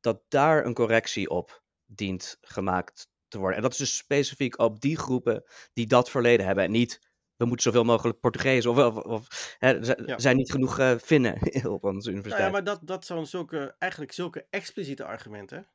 dat 0.00 0.22
daar 0.28 0.66
een 0.66 0.74
correctie 0.74 1.28
op 1.28 1.62
dient 1.86 2.38
gemaakt 2.40 3.08
te 3.28 3.38
worden. 3.38 3.56
En 3.56 3.62
dat 3.62 3.72
is 3.72 3.78
dus 3.78 3.96
specifiek 3.96 4.58
op 4.58 4.80
die 4.80 4.98
groepen 4.98 5.44
die 5.72 5.86
dat 5.86 6.10
verleden 6.10 6.46
hebben 6.46 6.64
en 6.64 6.70
niet 6.70 7.12
we 7.36 7.44
moeten 7.44 7.62
zoveel 7.62 7.84
mogelijk 7.84 8.20
Portugees 8.20 8.66
of, 8.66 8.78
of, 8.78 8.96
of 8.96 9.56
hè, 9.58 9.88
er 9.88 10.06
ja. 10.06 10.18
zijn 10.18 10.36
niet 10.36 10.50
genoeg 10.50 10.78
uh, 10.78 10.96
Finnen 10.96 11.38
op 11.76 11.84
onze 11.84 12.10
universiteit. 12.10 12.30
Nou 12.30 12.42
ja, 12.42 12.50
maar 12.50 12.64
dat, 12.64 12.80
dat 12.82 13.04
zijn 13.04 13.26
zulke, 13.26 13.74
eigenlijk 13.78 14.12
zulke 14.12 14.46
expliciete 14.50 15.04
argumenten, 15.04 15.68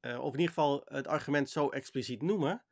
uh, 0.00 0.18
of 0.18 0.32
in 0.32 0.40
ieder 0.40 0.54
geval 0.54 0.82
het 0.84 1.06
argument 1.06 1.50
zo 1.50 1.68
expliciet 1.68 2.22
noemen, 2.22 2.64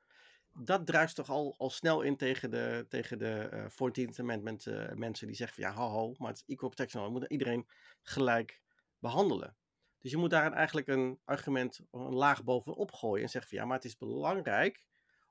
dat 0.53 0.87
druist 0.87 1.17
toch 1.17 1.31
al, 1.31 1.55
al 1.59 1.71
snel 1.71 2.03
in 2.03 2.17
tegen 2.17 2.51
de, 2.51 2.87
tegen 2.89 3.19
de 3.19 3.49
uh, 3.53 4.09
14th 4.09 4.19
Amendment 4.19 4.67
mensen 4.95 5.27
die 5.27 5.37
zeggen 5.37 5.63
van 5.63 5.73
ja, 5.73 5.79
ho, 5.79 5.89
ho, 5.89 6.15
maar 6.19 6.29
het 6.29 6.37
is 6.37 6.55
equal 6.55 6.69
protection, 6.69 7.05
we 7.05 7.11
moeten 7.11 7.33
iedereen 7.33 7.69
gelijk 8.03 8.61
behandelen. 8.99 9.57
Dus 9.99 10.11
je 10.11 10.17
moet 10.17 10.31
daar 10.31 10.53
eigenlijk 10.53 10.87
een 10.87 11.21
argument 11.25 11.81
een 11.91 12.15
laag 12.15 12.45
bovenop 12.45 12.93
gooien 12.93 13.23
en 13.23 13.31
zeggen 13.31 13.51
van 13.51 13.59
ja, 13.59 13.65
maar 13.65 13.77
het 13.77 13.85
is 13.85 13.97
belangrijk 13.97 14.87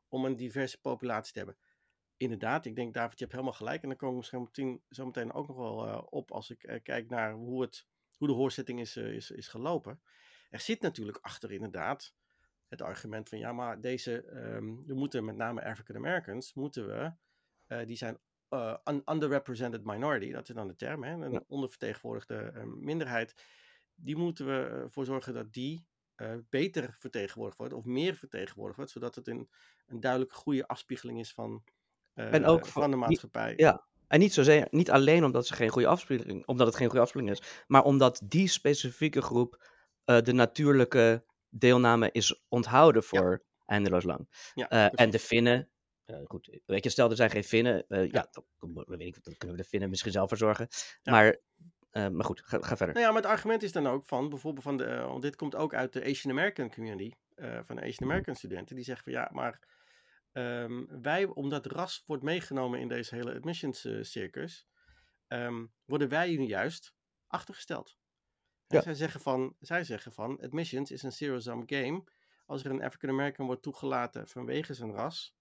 om 0.08 0.26
een 0.26 0.36
diverse 0.36 0.80
populatie 0.82 1.34
te 1.34 1.40
hebben 1.40 1.58
inderdaad, 2.20 2.66
ik 2.66 2.76
denk 2.76 2.94
David, 2.94 3.18
je 3.18 3.24
hebt 3.24 3.32
helemaal 3.32 3.58
gelijk. 3.58 3.82
En 3.82 3.88
dan 3.88 3.98
kom 3.98 4.10
ik 4.10 4.16
misschien 4.16 4.42
meteen, 4.42 4.82
zo 4.90 5.06
meteen 5.06 5.34
ook 5.34 5.48
nog 5.48 5.58
wel 5.58 5.88
uh, 5.88 6.02
op 6.10 6.32
als 6.32 6.50
ik 6.50 6.64
uh, 6.64 6.80
kijk 6.84 7.10
naar 7.10 7.34
hoe, 7.34 7.62
het, 7.62 7.88
hoe 8.18 8.28
de 8.28 8.34
hoorzitting 8.34 8.80
is, 8.80 8.98
uh, 8.98 9.14
is, 9.14 9.32
is 9.32 9.48
gelopen. 9.48 10.02
Er 10.50 10.60
zit 10.60 10.82
natuurlijk 10.82 11.18
achter 11.22 11.52
inderdaad 11.52 12.16
het 12.68 12.82
argument 12.82 13.30
van 13.30 13.38
ja, 13.38 13.54
maar 13.54 13.82
deze, 13.82 14.32
um, 14.32 14.86
we 14.86 14.94
moeten 14.94 15.26
met 15.26 15.36
name 15.36 15.64
African 15.64 15.96
Americans, 15.96 16.54
moeten 16.54 16.88
we, 16.88 17.14
die 17.86 17.98
zijn 17.98 18.20
un 18.84 19.02
underrepresented 19.06 19.84
minority, 19.84 20.32
dat 20.32 20.50
is 20.50 20.56
dan 20.56 20.68
de 20.68 20.76
term, 20.76 21.04
hè, 21.04 21.12
een 21.12 21.44
ondervertegenwoordigde 21.48 22.66
minderheid, 22.66 23.44
die 23.96 24.16
moeten 24.16 24.46
we 24.46 24.52
ervoor 24.52 25.06
zorgen 25.06 25.34
dat 25.34 25.54
die 25.54 25.88
beter 26.50 26.96
vertegenwoordigd 27.00 27.58
wordt 27.58 27.74
of 27.74 27.86
meer 27.86 28.16
vertegenwoordigd 28.16 28.78
wordt, 28.78 28.92
zodat 28.92 29.16
het 29.16 29.28
een, 29.28 29.50
een 29.88 30.00
duidelijk 30.00 30.34
goede 30.34 30.68
afspiegeling 30.68 31.20
is 31.20 31.34
van 31.34 31.64
en 32.20 32.46
ook 32.46 32.66
van, 32.66 32.82
van 32.82 32.92
de 32.92 32.98
maatschappij. 32.98 33.54
ja, 33.58 33.88
en 34.10 34.20
niet, 34.20 34.34
zozeer, 34.34 34.68
niet 34.72 34.92
alleen 34.92 35.24
omdat, 35.24 35.48
ze 35.48 35.54
geen 35.54 35.70
goede 35.70 35.88
afspiegeling, 35.88 36.46
omdat 36.46 36.68
het 36.68 36.76
geen 36.76 36.88
goede 36.88 37.02
afspiegeling 37.02 37.40
is, 37.40 37.64
maar 37.68 37.84
omdat 37.84 38.22
die 38.24 38.48
specifieke 38.48 39.22
groep 39.22 39.68
uh, 40.06 40.22
de 40.22 40.34
natuurlijke 40.34 41.24
deelname 41.50 42.10
is 42.12 42.42
onthouden 42.48 43.04
voor 43.04 43.32
ja. 43.32 43.64
eindeloos 43.66 44.04
lang. 44.04 44.52
Ja, 44.54 44.72
uh, 44.74 44.90
en 45.02 45.10
de 45.10 45.20
Finnen, 45.20 45.70
uh, 46.06 46.18
goed, 46.24 46.60
weet 46.66 46.84
je, 46.84 46.90
stel 46.90 47.10
er 47.10 47.16
zijn 47.16 47.30
geen 47.30 47.44
Finnen, 47.44 47.86
ja, 47.88 48.02
ja 48.02 48.30
dan, 48.60 48.84
weet 48.88 49.16
ik, 49.16 49.24
dan, 49.24 49.38
kunnen 49.38 49.58
we 49.58 49.64
de 49.64 49.70
Finnen 49.70 49.90
misschien 49.90 50.12
zelf 50.12 50.28
verzorgen. 50.30 50.68
Maar 51.04 51.38
maar 51.92 52.26
goed, 52.26 52.42
ga, 52.46 52.58
ga, 52.62 52.78
verder. 52.78 52.96
Nou 52.96 53.06
ja, 53.06 53.12
maar 53.12 53.22
het 53.22 53.32
argument 53.32 53.64
is 53.64 53.72
dan 53.72 53.88
ook 53.88 54.06
van, 54.06 54.30
bijvoorbeeld 54.30 54.64
van 54.64 54.78
de, 54.78 54.98
want 54.98 55.22
dit 55.22 55.36
komt 55.36 55.56
ook 55.56 55.74
uit 55.74 55.94
de 55.94 56.04
Asian 56.04 56.34
American 56.34 56.74
community, 56.74 57.12
van 57.36 57.76
de 57.76 57.82
Asian 57.82 58.10
American 58.10 58.36
studenten, 58.36 58.76
die 58.76 58.86
zeggen 58.86 59.04
van 59.04 59.14
ja, 59.14 59.30
maar 59.34 59.60
um, 60.32 61.02
wij, 61.02 61.26
omdat 61.26 61.66
ras 61.66 62.04
wordt 62.06 62.24
meegenomen 62.24 62.80
in 62.80 62.88
deze 62.88 63.16
hele 63.16 63.34
admissions 63.36 63.88
circus, 64.02 64.68
um, 65.28 65.74
worden 65.86 66.10
wij 66.10 66.38
nu 66.38 66.46
juist 66.46 66.96
achtergesteld. 67.28 67.98
Ja. 68.68 68.82
Zij, 68.82 68.94
zeggen 68.94 69.22
van, 69.22 69.56
zij 69.60 69.84
zeggen 69.84 70.12
van, 70.12 70.42
admissions 70.42 70.92
is 70.92 71.04
een 71.04 71.12
zero-sum 71.12 71.64
game. 71.66 72.04
Als 72.46 72.64
er 72.64 72.72
een 72.72 72.84
African 72.84 73.10
American 73.10 73.46
wordt 73.46 73.62
toegelaten 73.62 74.28
vanwege 74.28 74.74
zijn 74.74 74.92
ras, 74.92 75.36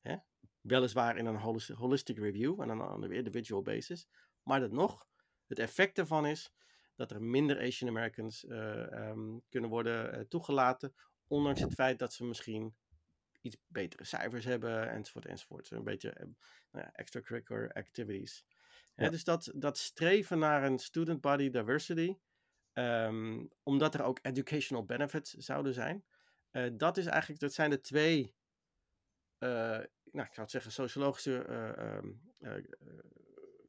hè, 0.00 0.16
weliswaar 0.60 1.16
in 1.16 1.26
een 1.26 1.36
holistic, 1.76 2.18
review 2.18 2.60
en 2.60 2.68
dan 2.68 3.02
een 3.02 3.12
individual 3.12 3.62
basis, 3.62 4.08
maar 4.42 4.60
dat 4.60 4.72
nog, 4.72 5.06
het 5.46 5.58
effect 5.58 5.96
daarvan 5.96 6.26
is 6.26 6.52
dat 6.96 7.10
er 7.10 7.22
minder 7.22 7.60
Asian 7.60 7.88
Americans 7.88 8.44
uh, 8.44 9.08
um, 9.08 9.42
kunnen 9.48 9.70
worden 9.70 10.18
uh, 10.18 10.20
toegelaten, 10.20 10.94
ondanks 11.26 11.60
het 11.60 11.74
feit 11.74 11.98
dat 11.98 12.12
ze 12.12 12.24
misschien 12.24 12.74
iets 13.42 13.56
betere 13.66 14.04
cijfers 14.04 14.44
hebben, 14.44 14.90
enzovoort, 14.90 15.26
enzovoort. 15.26 15.70
Een 15.70 15.84
beetje 15.84 16.08
uh, 16.08 16.26
nou 16.70 16.84
ja, 16.84 16.92
extracurricular 16.92 17.72
activities. 17.72 18.44
Ja. 18.94 19.08
dus 19.08 19.24
dat, 19.24 19.52
dat 19.54 19.78
streven 19.78 20.38
naar 20.38 20.64
een 20.64 20.78
student 20.78 21.20
body 21.20 21.50
diversity, 21.50 22.16
um, 22.72 23.48
omdat 23.62 23.94
er 23.94 24.02
ook 24.02 24.18
educational 24.22 24.84
benefits 24.84 25.30
zouden 25.30 25.74
zijn, 25.74 26.04
uh, 26.50 26.70
dat 26.72 26.96
is 26.96 27.06
eigenlijk, 27.06 27.40
dat 27.40 27.52
zijn 27.52 27.70
de 27.70 27.80
twee, 27.80 28.34
uh, 29.38 29.48
nou 29.48 30.26
ik 30.26 30.34
zou 30.34 30.40
het 30.40 30.50
zeggen, 30.50 30.72
sociologische 30.72 31.46
uh, 32.40 32.54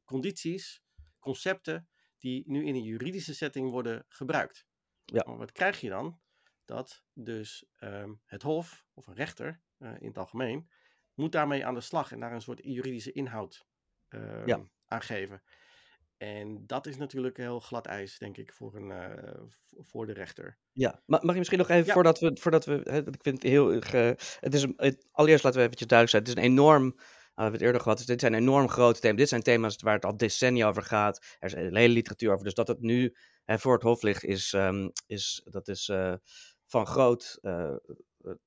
condities, 0.04 0.82
concepten, 1.18 1.88
die 2.18 2.42
nu 2.46 2.66
in 2.66 2.74
een 2.74 2.82
juridische 2.82 3.34
setting 3.34 3.70
worden 3.70 4.04
gebruikt. 4.08 4.66
Ja. 5.04 5.24
Maar 5.26 5.36
wat 5.36 5.52
krijg 5.52 5.80
je 5.80 5.88
dan? 5.88 6.20
Dat 6.64 7.04
dus 7.12 7.64
um, 7.80 8.20
het 8.24 8.42
Hof, 8.42 8.86
of 8.94 9.06
een 9.06 9.14
rechter 9.14 9.62
in 9.78 10.06
het 10.06 10.18
algemeen, 10.18 10.70
moet 11.14 11.32
daarmee 11.32 11.66
aan 11.66 11.74
de 11.74 11.80
slag 11.80 12.12
en 12.12 12.20
daar 12.20 12.32
een 12.32 12.42
soort 12.42 12.60
juridische 12.62 13.12
inhoud 13.12 13.66
ja 14.44 14.68
aangeven. 14.86 15.42
En 16.16 16.66
dat 16.66 16.86
is 16.86 16.96
natuurlijk 16.96 17.36
heel 17.36 17.60
glad 17.60 17.86
ijs, 17.86 18.18
denk 18.18 18.36
ik, 18.36 18.52
voor, 18.52 18.74
een, 18.74 18.90
uh, 18.90 19.42
voor 19.78 20.06
de 20.06 20.12
rechter. 20.12 20.58
Ja, 20.72 21.02
mag 21.06 21.32
je 21.32 21.38
misschien 21.38 21.58
nog 21.58 21.68
even, 21.68 21.92
voordat 21.92 22.20
we, 22.20 22.36
voordat 22.40 22.64
we, 22.64 22.80
hè, 22.84 22.98
ik 22.98 23.22
vind 23.22 23.42
het 23.42 23.50
heel, 23.50 23.72
uh, 23.72 23.80
het 24.40 24.54
is 24.54 24.66
het, 24.76 25.06
allereerst 25.10 25.44
laten 25.44 25.58
we 25.58 25.64
eventjes 25.64 25.88
duidelijk 25.88 26.10
zijn, 26.10 26.22
het 26.22 26.30
is 26.30 26.44
een 26.44 26.50
enorm, 26.50 26.84
uh, 26.84 26.94
we 26.94 27.42
hebben 27.42 27.52
het 27.52 27.62
eerder 27.62 27.80
gehad, 27.80 27.96
dus 27.96 28.06
dit 28.06 28.20
zijn 28.20 28.34
enorm 28.34 28.68
grote 28.68 29.00
thema's, 29.00 29.18
dit 29.18 29.28
zijn 29.28 29.42
thema's 29.42 29.76
waar 29.76 29.94
het 29.94 30.04
al 30.04 30.16
decennia 30.16 30.68
over 30.68 30.82
gaat, 30.82 31.36
er 31.38 31.46
is 31.46 31.52
een 31.52 31.76
hele 31.76 31.94
literatuur 31.94 32.32
over, 32.32 32.44
dus 32.44 32.54
dat 32.54 32.68
het 32.68 32.80
nu 32.80 33.16
hè, 33.44 33.58
voor 33.58 33.74
het 33.74 33.82
hof 33.82 34.02
ligt, 34.02 34.24
is, 34.24 34.52
um, 34.52 34.92
is 35.06 35.46
dat 35.50 35.68
is 35.68 35.88
uh, 35.88 36.14
van 36.66 36.86
groot 36.86 37.38
eh, 37.42 37.74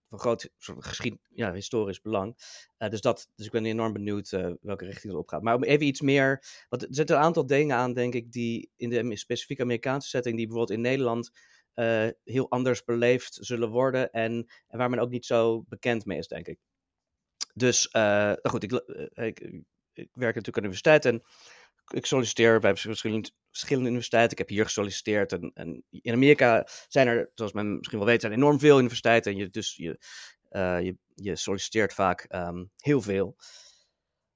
van 0.10 0.20
groot 0.20 0.50
geschied, 0.60 1.18
ja, 1.30 1.54
historisch 1.54 2.02
belang. 2.02 2.36
Uh, 2.78 2.90
dus, 2.90 3.02
dat, 3.02 3.30
dus 3.36 3.46
ik 3.46 3.52
ben 3.52 3.66
enorm 3.66 3.94
benieuwd 3.94 4.30
welke 4.62 4.86
richting 4.86 5.14
het 5.14 5.22
op 5.22 5.28
gaat. 5.28 5.42
Maar 5.42 5.56
om 5.56 5.64
even 5.64 5.86
iets 5.86 6.02
meer. 6.02 6.44
Want 6.70 6.82
er 6.82 6.88
zitten 6.92 7.16
een 7.16 7.22
aantal 7.22 7.46
dingen 7.46 7.78
aan, 7.78 7.94
denk 7.94 8.14
ik, 8.14 8.32
die 8.32 8.70
in 8.76 8.90
de 8.90 9.18
specifieke 9.18 9.62
Amerikaanse 9.62 10.10
setting, 10.10 10.36
die 10.38 10.48
bijvoorbeeld 10.48 10.78
in 10.78 10.84
Nederland 10.84 11.32
heel 12.24 12.50
anders 12.50 12.84
beleefd 12.84 13.38
zullen 13.42 13.70
worden. 13.70 14.12
En, 14.12 14.52
en 14.68 14.78
waar 14.78 14.90
men 14.90 15.00
ook 15.00 15.10
niet 15.10 15.26
zo 15.26 15.64
bekend 15.68 16.06
mee 16.06 16.18
is, 16.18 16.28
denk 16.28 16.48
ik. 16.48 16.60
Dus, 17.54 17.90
nou 17.92 18.50
goed, 18.50 18.64
ik, 18.64 18.72
ik, 19.14 19.40
ik 19.94 20.10
werk 20.14 20.36
natuurlijk 20.36 20.58
aan 20.58 20.64
de 20.64 20.70
universiteit 20.70 21.06
en 21.06 21.24
ik 21.94 22.06
solliciteer 22.06 22.60
bij 22.60 22.76
verschillende, 22.76 23.30
verschillende 23.50 23.90
universiteiten. 23.90 24.32
Ik 24.32 24.38
heb 24.38 24.50
hier 24.50 24.64
gesolliciteerd. 24.64 25.32
En, 25.32 25.84
in 25.90 26.14
Amerika 26.14 26.68
zijn 26.88 27.08
er, 27.08 27.32
zoals 27.34 27.52
men 27.52 27.78
misschien 27.78 27.98
wel 27.98 28.08
weet, 28.08 28.22
zijn 28.22 28.34
enorm 28.34 28.60
veel 28.60 28.78
universiteiten. 28.80 29.32
En 29.32 29.38
je, 29.38 29.50
dus 29.50 29.76
je, 29.76 30.00
uh, 30.52 30.82
je, 30.82 30.98
je 31.16 31.36
solliciteert 31.36 31.94
vaak 31.94 32.26
um, 32.30 32.72
heel 32.78 33.02
veel. 33.02 33.36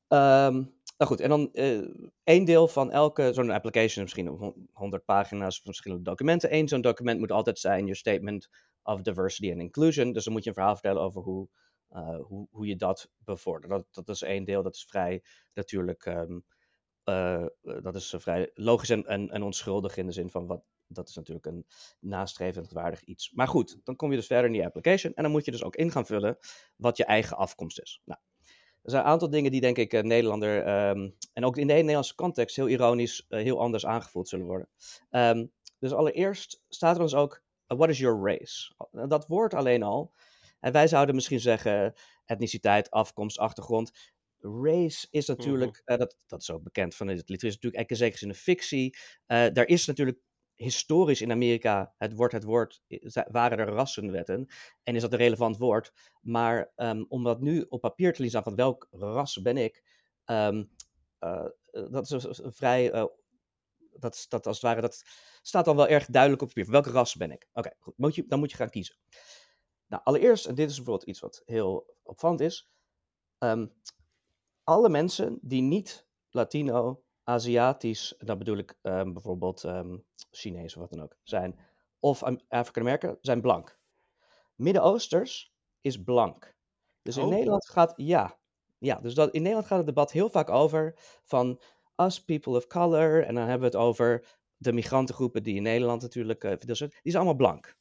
Um, 0.08 0.80
nou 0.98 1.14
goed, 1.14 1.20
en 1.20 1.30
dan 1.30 1.50
uh, 1.54 1.88
één 2.24 2.46
deel 2.46 2.68
van 2.68 2.92
elke, 2.92 3.34
zo'n 3.34 3.52
application, 3.52 4.04
misschien 4.04 4.54
100 4.72 5.06
pagina's 5.06 5.56
van 5.56 5.66
verschillende 5.66 6.04
documenten. 6.04 6.56
Eén 6.56 6.68
zo'n 6.68 6.82
document 6.82 7.20
moet 7.20 7.32
altijd 7.32 7.60
zijn 7.60 7.86
je 7.86 7.96
statement 7.96 8.50
of 8.84 9.02
diversity 9.02 9.52
and 9.52 9.62
inclusion. 9.62 10.12
Dus 10.12 10.24
dan 10.24 10.34
moet 10.34 10.44
je 10.44 10.50
een 10.50 10.56
verhaal 10.56 10.74
vertellen 10.74 11.02
over 11.02 11.22
hoe, 11.22 11.48
uh, 11.92 12.20
hoe, 12.22 12.48
hoe 12.52 12.66
je 12.66 12.76
dat 12.76 13.10
bevordert. 13.18 13.72
Dat, 13.72 14.06
dat 14.06 14.16
is 14.16 14.22
één 14.22 14.44
deel, 14.44 14.64
dat 14.64 14.76
is 14.76 14.86
vrij 14.90 15.24
natuurlijk 15.54 16.06
um, 16.06 16.46
uh, 17.06 17.46
dat 17.62 17.96
is 17.96 18.16
vrij 18.18 18.52
logisch 18.54 18.90
en, 18.90 19.06
en, 19.06 19.44
onschuldig 19.44 19.98
in 19.98 20.06
de 20.06 20.12
zin 20.12 20.30
van 20.30 20.48
wat, 20.48 20.64
dat 20.88 21.10
is 21.10 21.16
natuurlijk 21.16 21.46
een 21.46 21.66
nastrevendwaardig 22.00 23.04
iets. 23.04 23.32
Maar 23.32 23.48
goed, 23.48 23.80
dan 23.84 23.96
kom 23.96 24.10
je 24.10 24.18
dus 24.18 24.28
verder 24.28 24.46
in 24.46 24.52
die 24.52 24.66
application 24.66 25.14
en 25.14 25.24
dan 25.24 25.32
moet 25.32 25.46
je 25.46 25.52
dus 25.52 25.64
ook 25.64 25.76
in 25.76 25.92
gaan 25.92 26.06
vullen 26.06 26.38
wat 26.76 26.98
je 26.98 27.06
eigen 27.06 27.38
afkomst 27.38 27.80
is. 27.80 28.02
Nou, 28.06 28.20
er 28.82 28.92
zijn 28.92 29.04
een 29.04 29.10
aantal 29.10 29.30
dingen 29.30 29.52
die 29.52 29.62
denk 29.62 29.78
ik 29.78 29.94
uh, 29.94 30.02
Nederlander 30.02 30.88
um, 30.90 31.16
en 31.34 31.46
ook 31.46 31.58
in 31.58 31.68
de 31.68 31.74
Nederlandse 31.74 32.16
context 32.16 32.56
heel 32.56 32.68
ironisch 32.68 33.26
heel 33.30 33.60
anders 33.60 33.86
aangevoeld 33.86 34.30
zullen 34.30 34.46
worden. 34.46 34.70
Um, 35.10 35.52
dus 35.80 35.94
allereerst 35.94 36.64
staat 36.70 36.96
er 36.96 37.02
ons 37.02 37.16
ook, 37.16 37.44
what 37.68 37.90
is 37.90 37.98
your 37.98 38.28
race? 38.28 38.74
Dat 39.08 39.28
woord 39.28 39.54
alleen 39.54 39.84
al. 39.84 40.14
En 40.60 40.72
wij 40.72 40.88
zouden 40.88 41.16
misschien 41.16 41.40
zeggen 41.40 41.94
etniciteit, 42.26 42.92
afkomst, 42.92 43.38
achtergrond. 43.38 43.92
Race 44.42 45.08
is 45.10 45.28
mhm. 45.28 45.38
natuurlijk, 45.38 45.82
uh, 45.86 45.98
dat, 45.98 46.18
dat 46.28 46.42
is 46.42 46.52
ook 46.52 46.64
bekend 46.64 46.96
van 46.96 47.08
het 47.08 47.18
literatuur, 47.18 47.50
is 47.50 47.56
natuurlijk 47.56 47.90
in 47.90 47.96
zekere 47.96 48.18
zin 48.18 48.30
een 48.30 48.36
fictie. 48.36 48.98
Uh, 49.28 49.48
daar 49.54 49.68
is 49.68 49.86
natuurlijk 49.86 50.20
historisch 50.56 51.22
in 51.22 51.32
Amerika, 51.32 51.94
het 51.98 52.14
wordt 52.14 52.34
het 52.34 52.44
woord, 52.44 52.82
waren 53.32 53.58
er 53.58 53.68
rassenwetten. 53.68 54.48
En 54.84 54.96
is 54.96 55.02
dat 55.02 55.12
een 55.12 55.18
relevant 55.18 55.58
woord. 55.58 55.94
Maar 56.22 56.72
um, 56.76 57.06
om 57.10 57.24
dat 57.24 57.42
nu 57.42 57.66
op 57.70 57.82
papier 57.82 58.14
te 58.14 58.22
lezen 58.22 58.44
van 58.44 58.56
welk 58.56 58.88
ras 58.92 59.42
ben 59.42 59.58
ik, 59.58 59.84
um, 60.26 60.72
uh, 61.20 61.46
dat 61.72 62.12
is 62.12 62.40
een 62.40 62.54
vrij, 62.54 63.10
dat, 64.00 64.26
dat 64.30 64.48
als 64.48 64.56
het 64.56 64.66
ware, 64.66 64.82
dat 64.82 65.04
staat 65.42 65.66
dan 65.66 65.76
wel 65.76 65.88
erg 65.88 66.06
duidelijk 66.06 66.42
op 66.42 66.48
papier. 66.48 66.72
Welke 66.72 66.92
ras 66.92 67.16
ben 67.16 67.32
ik? 67.32 67.48
Oké, 67.54 67.72
okay, 67.96 68.24
dan 68.28 68.40
moet 68.40 68.52
je 68.52 68.58
gaan 68.58 68.70
kiezen. 68.70 68.96
Nou, 69.88 70.04
allereerst, 70.04 70.46
en 70.46 70.56
dit 70.56 70.70
is 70.70 70.76
bijvoorbeeld 70.76 71.10
iets 71.10 71.20
wat 71.20 71.42
heel 71.46 71.96
opvallend 72.04 72.40
is. 72.40 72.72
Um, 73.40 73.74
alle 74.64 74.90
mensen 74.90 75.40
die 75.42 75.62
niet 75.62 76.08
Latino, 76.30 77.04
Aziatisch, 77.24 78.16
dat 78.18 78.38
bedoel 78.38 78.58
ik 78.58 78.78
um, 78.82 79.14
bijvoorbeeld 79.14 79.64
um, 79.64 80.06
Chinees 80.32 80.76
of 80.76 80.82
wat 80.82 80.90
dan 80.90 81.02
ook, 81.02 81.18
zijn, 81.24 81.60
of 82.00 82.24
African 82.48 82.84
American, 82.84 83.18
zijn 83.22 83.42
blank. 83.42 83.80
Midden-Oosters 84.56 85.54
is 85.82 86.04
blank. 86.04 86.56
Dus 87.02 87.18
in 87.18 87.24
oh. 87.24 87.30
Nederland 87.30 87.70
gaat, 87.70 87.94
ja, 87.96 88.40
ja, 88.78 89.00
dus 89.00 89.14
dat, 89.14 89.32
in 89.32 89.42
Nederland 89.42 89.68
gaat 89.68 89.78
het 89.78 89.88
debat 89.88 90.12
heel 90.12 90.30
vaak 90.30 90.50
over 90.50 90.94
van 91.24 91.62
us 91.96 92.24
people 92.24 92.56
of 92.56 92.68
color, 92.68 93.26
en 93.26 93.36
dan 93.36 93.44
hebben 93.48 93.72
we 93.72 93.78
het 93.78 93.86
over 93.86 94.28
de 94.58 94.74
migrantengroepen 94.74 95.44
die 95.44 95.56
in 95.56 95.64
Nederland 95.64 96.02
natuurlijk, 96.02 96.44
uh, 96.44 96.54
die 96.58 96.76
zijn 96.76 96.92
allemaal 97.16 97.36
blank 97.36 97.80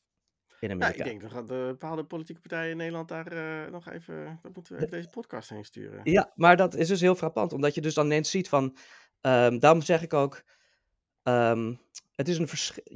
in 0.61 0.71
Amerika. 0.71 1.05
Ja, 1.05 1.11
ik 1.11 1.21
denk 1.21 1.33
dat 1.33 1.49
de 1.49 1.65
bepaalde 1.67 2.05
politieke 2.05 2.41
partijen 2.41 2.71
in 2.71 2.77
Nederland 2.77 3.09
daar 3.09 3.33
uh, 3.33 3.73
nog 3.73 3.91
even, 3.91 4.39
dat 4.43 4.55
moeten 4.55 4.73
we 4.73 4.79
even 4.79 4.91
deze 4.91 5.09
podcast 5.09 5.49
heen 5.49 5.65
sturen. 5.65 6.01
Ja, 6.03 6.33
maar 6.35 6.57
dat 6.57 6.75
is 6.75 6.89
dus 6.89 7.01
heel 7.01 7.15
frappant, 7.15 7.53
omdat 7.53 7.75
je 7.75 7.81
dus 7.81 7.95
dan 7.95 8.07
ineens 8.07 8.31
ziet 8.31 8.49
van, 8.49 8.77
um, 9.21 9.59
daarom 9.59 9.83
zeg 9.83 10.03
ik 10.03 10.13
ook, 10.13 10.43
um, 11.23 11.81
het, 12.15 12.29
is 12.29 12.39
een 12.39 12.49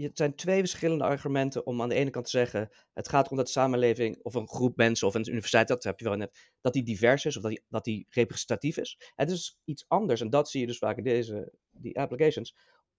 het 0.03 0.17
zijn 0.17 0.35
twee 0.35 0.59
verschillende 0.59 1.05
argumenten 1.05 1.67
om 1.67 1.83
aan 1.83 1.89
de 1.89 1.95
ene 1.95 2.11
kant 2.11 2.25
te 2.25 2.31
zeggen, 2.31 2.71
het 2.93 3.09
gaat 3.09 3.25
erom 3.25 3.37
dat 3.37 3.47
de 3.47 3.53
samenleving 3.53 4.19
of 4.23 4.35
een 4.35 4.49
groep 4.49 4.77
mensen 4.77 5.07
of 5.07 5.15
een 5.15 5.29
universiteit, 5.29 5.69
dat 5.69 5.85
heb 5.85 5.99
je 5.99 6.05
wel 6.05 6.17
net, 6.17 6.51
dat 6.61 6.73
die 6.73 6.83
divers 6.83 7.25
is 7.25 7.37
of 7.37 7.43
dat 7.43 7.51
die, 7.51 7.65
dat 7.69 7.85
die 7.85 8.07
representatief 8.11 8.77
is. 8.77 9.13
Het 9.15 9.31
is 9.31 9.59
iets 9.65 9.85
anders 9.89 10.21
en 10.21 10.31
dat 10.31 10.51
zie 10.51 10.61
je 10.61 10.67
dus 10.67 10.79
vaak 10.79 10.97
in 10.97 11.05
deze 11.05 11.53
die 11.71 11.99
applications 11.99 12.55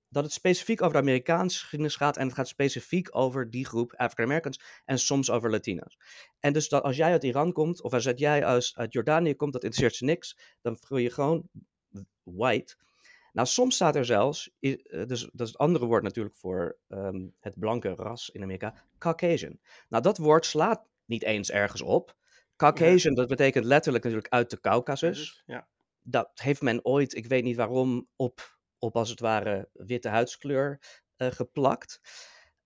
dat 0.10 0.24
het 0.24 0.34
specifiek 0.34 0.82
over 0.82 0.94
de 0.94 1.00
Amerikaanse 1.00 1.60
geschiedenis 1.60 1.96
gaat 1.96 2.18
en 2.18 2.26
het 2.26 2.36
gaat 2.36 2.48
specifiek 2.48 3.16
over 3.16 3.50
die 3.50 3.66
groep 3.66 3.94
African 3.96 4.26
Americans 4.26 4.62
en 4.86 5.00
soms 5.00 5.32
over 5.32 5.52
Latino's. 5.52 5.98
En 6.40 6.54
dus 6.54 6.70
dat 6.70 6.84
als 6.84 6.96
jij 6.96 7.12
uit 7.12 7.24
Iran 7.24 7.52
komt 7.52 7.82
of 7.82 7.94
als 7.94 8.04
jij 8.16 8.46
uit, 8.46 8.72
uit 8.76 8.94
Jordanië 8.94 9.36
komt, 9.36 9.54
dat 9.54 9.64
interesseert 9.64 9.98
je 9.98 10.06
niks, 10.06 10.38
dan 10.62 10.78
voel 10.82 10.98
je 10.98 11.12
gewoon 11.12 11.50
white. 12.24 12.76
Nou, 13.34 13.48
soms 13.48 13.76
staat 13.76 13.96
er 13.96 14.06
zelfs, 14.06 14.52
dus 14.60 14.88
dat 15.32 15.48
is 15.48 15.48
het 15.48 15.58
andere 15.58 15.86
woord 15.86 16.04
natuurlijk 16.04 16.36
voor 16.36 16.78
um, 16.88 17.34
het 17.40 17.60
blanke 17.60 17.90
ras 17.96 18.30
in 18.30 18.44
Amerika, 18.44 18.84
Caucasian. 18.98 19.60
Nou, 19.90 20.04
dat 20.04 20.18
woord 20.18 20.46
slaat 20.46 20.88
niet 21.06 21.24
eens 21.24 21.52
ergens 21.52 21.82
op. 21.82 22.16
Caucasian, 22.56 23.14
dat 23.14 23.28
betekent 23.28 23.66
letterlijk 23.66 24.04
natuurlijk 24.04 24.34
uit 24.34 24.50
de 24.50 24.60
Caucasus. 24.60 25.44
Ja. 25.46 25.68
Dat 26.02 26.32
heeft 26.34 26.62
men 26.62 26.86
ooit, 26.86 27.16
ik 27.16 27.26
weet 27.26 27.44
niet 27.44 27.56
waarom, 27.56 28.08
op 28.16 28.55
op 28.86 28.96
als 28.96 29.10
het 29.10 29.20
ware 29.20 29.70
witte 29.74 30.10
huidskleur 30.10 30.80
uh, 31.18 31.32
geplakt. 31.32 32.00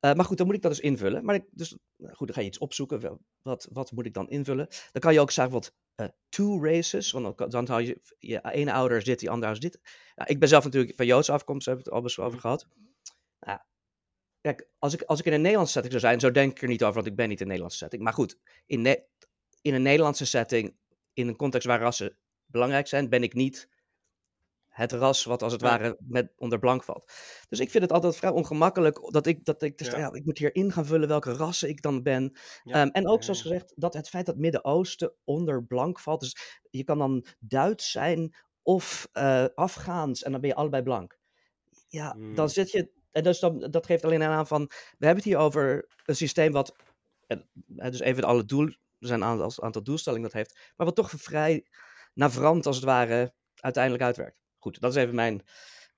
Uh, 0.06 0.14
maar 0.14 0.26
goed, 0.26 0.38
dan 0.38 0.46
moet 0.46 0.56
ik 0.56 0.62
dat 0.62 0.72
dus 0.72 0.80
invullen. 0.80 1.26
Maar 1.26 1.36
ik, 1.36 1.46
dus, 1.52 1.78
nou 1.96 2.16
goed, 2.16 2.28
dan 2.28 2.36
ga 2.36 2.42
je 2.42 2.48
iets 2.48 2.58
opzoeken. 2.58 3.20
Wat, 3.42 3.68
wat 3.72 3.92
moet 3.92 4.06
ik 4.06 4.14
dan 4.14 4.30
invullen? 4.30 4.68
Dan 4.92 5.02
kan 5.02 5.14
je 5.14 5.20
ook 5.20 5.32
zeggen, 5.32 5.54
wat 5.54 5.74
uh, 5.96 6.08
two 6.30 6.64
races. 6.64 7.12
Want 7.12 7.38
dan, 7.38 7.50
dan 7.50 7.68
hou 7.68 7.82
je, 7.82 8.02
je 8.18 8.52
ene 8.52 8.74
ouder 8.74 9.04
dit, 9.04 9.20
die 9.20 9.30
andere 9.30 9.52
is 9.52 9.60
dit. 9.60 9.80
Ik 10.26 10.40
ben 10.40 10.50
zelf 10.50 10.64
natuurlijk 10.64 10.96
van 10.96 11.06
Joodse 11.06 11.32
afkomst, 11.32 11.66
daar 11.66 11.76
hebben 11.76 11.94
we 11.94 12.02
het 12.02 12.18
al 12.18 12.26
over 12.26 12.40
gehad. 12.40 12.68
Kijk, 14.42 14.68
als 14.78 14.94
ik, 14.94 15.02
als 15.02 15.20
ik 15.20 15.26
in 15.26 15.34
een 15.34 15.42
Nederlandse 15.42 15.74
setting 15.74 15.94
zou 15.94 16.06
zijn, 16.06 16.20
zo 16.20 16.32
denk 16.32 16.52
ik 16.52 16.62
er 16.62 16.68
niet 16.68 16.84
over, 16.84 16.96
want 16.96 17.08
ik 17.08 17.16
ben 17.16 17.30
niet 17.30 17.38
in 17.38 17.42
een 17.42 17.48
Nederlandse 17.48 17.78
setting. 17.78 18.04
Maar 18.04 18.14
goed, 18.14 18.38
in, 18.66 18.86
in 19.62 19.74
een 19.74 19.82
Nederlandse 19.82 20.26
setting, 20.26 20.76
in 21.14 21.28
een 21.28 21.36
context 21.36 21.68
waar 21.68 21.80
rassen 21.80 22.18
belangrijk 22.46 22.88
zijn, 22.88 23.10
ben 23.10 23.24
ik 23.24 23.34
niet 23.34 23.70
het 24.80 24.92
ras 24.92 25.24
wat 25.24 25.44
als 25.44 25.52
het 25.52 25.62
ware 25.62 25.98
met 26.08 26.34
onder 26.38 26.60
blank 26.60 26.84
valt. 26.84 27.12
Dus 27.50 27.60
ik 27.60 27.70
vind 27.70 27.84
het 27.84 27.94
altijd 27.94 28.16
vrij 28.16 28.32
ongemakkelijk 28.32 29.12
dat 29.12 29.26
ik, 29.26 29.46
dat 29.46 29.62
ik, 29.62 29.78
dus, 29.78 29.88
ja. 29.88 30.14
ik 30.14 30.26
moet 30.26 30.38
hier 30.38 30.56
in 30.56 30.72
gaan 30.72 30.86
vullen 30.86 31.08
welke 31.08 31.34
rassen 31.34 31.70
ik 31.70 31.82
dan 31.82 32.04
ben. 32.04 32.38
Ehm, 32.64 32.88
en 32.88 33.08
ook 33.08 33.24
zoals 33.24 33.42
gezegd, 33.42 33.74
dat 33.76 33.94
het 33.94 34.10
feit 34.10 34.26
dat 34.26 34.38
Midden-Oosten 34.38 35.14
onder 35.24 35.66
blank 35.66 36.00
valt, 36.00 36.20
dus 36.20 36.62
je 36.70 36.84
kan 36.84 36.98
dan 36.98 37.26
Duits 37.40 37.92
zijn 37.92 38.36
of 38.62 39.10
uh, 39.14 39.46
Afgaans 39.56 40.24
en 40.24 40.32
dan 40.32 40.42
ben 40.42 40.50
je 40.50 40.56
allebei 40.56 40.84
blank. 40.84 41.18
Ja, 41.88 42.14
dan 42.14 42.34
hmm. 42.36 42.48
zit 42.48 42.72
je, 42.72 42.92
en 43.12 43.24
dus 43.24 43.40
dan, 43.40 43.60
dat 43.60 43.86
geeft 43.86 44.04
alleen 44.04 44.24
aan 44.24 44.48
van, 44.48 44.66
we 44.98 45.06
hebben 45.06 45.24
het 45.24 45.34
hier 45.34 45.38
over 45.38 45.88
een 46.06 46.16
systeem 46.16 46.52
wat, 46.52 46.76
dus 47.66 48.00
even 48.00 48.24
alle 48.24 48.46
doel, 48.46 48.66
er 48.68 49.08
zijn 49.08 49.22
een 49.22 49.52
aantal 49.56 49.84
doelstellingen 49.84 50.26
dat 50.26 50.38
heeft, 50.38 50.74
maar 50.76 50.86
wat 50.86 50.96
toch 50.96 51.10
vrij 51.10 51.66
navrant 52.14 52.66
als 52.66 52.76
het 52.76 52.86
ware 52.86 53.34
uiteindelijk 53.56 54.04
uitwerkt 54.04 54.48
goed, 54.60 54.80
dat 54.80 54.96
is 54.96 55.02
even 55.02 55.16
mijn, 55.16 55.42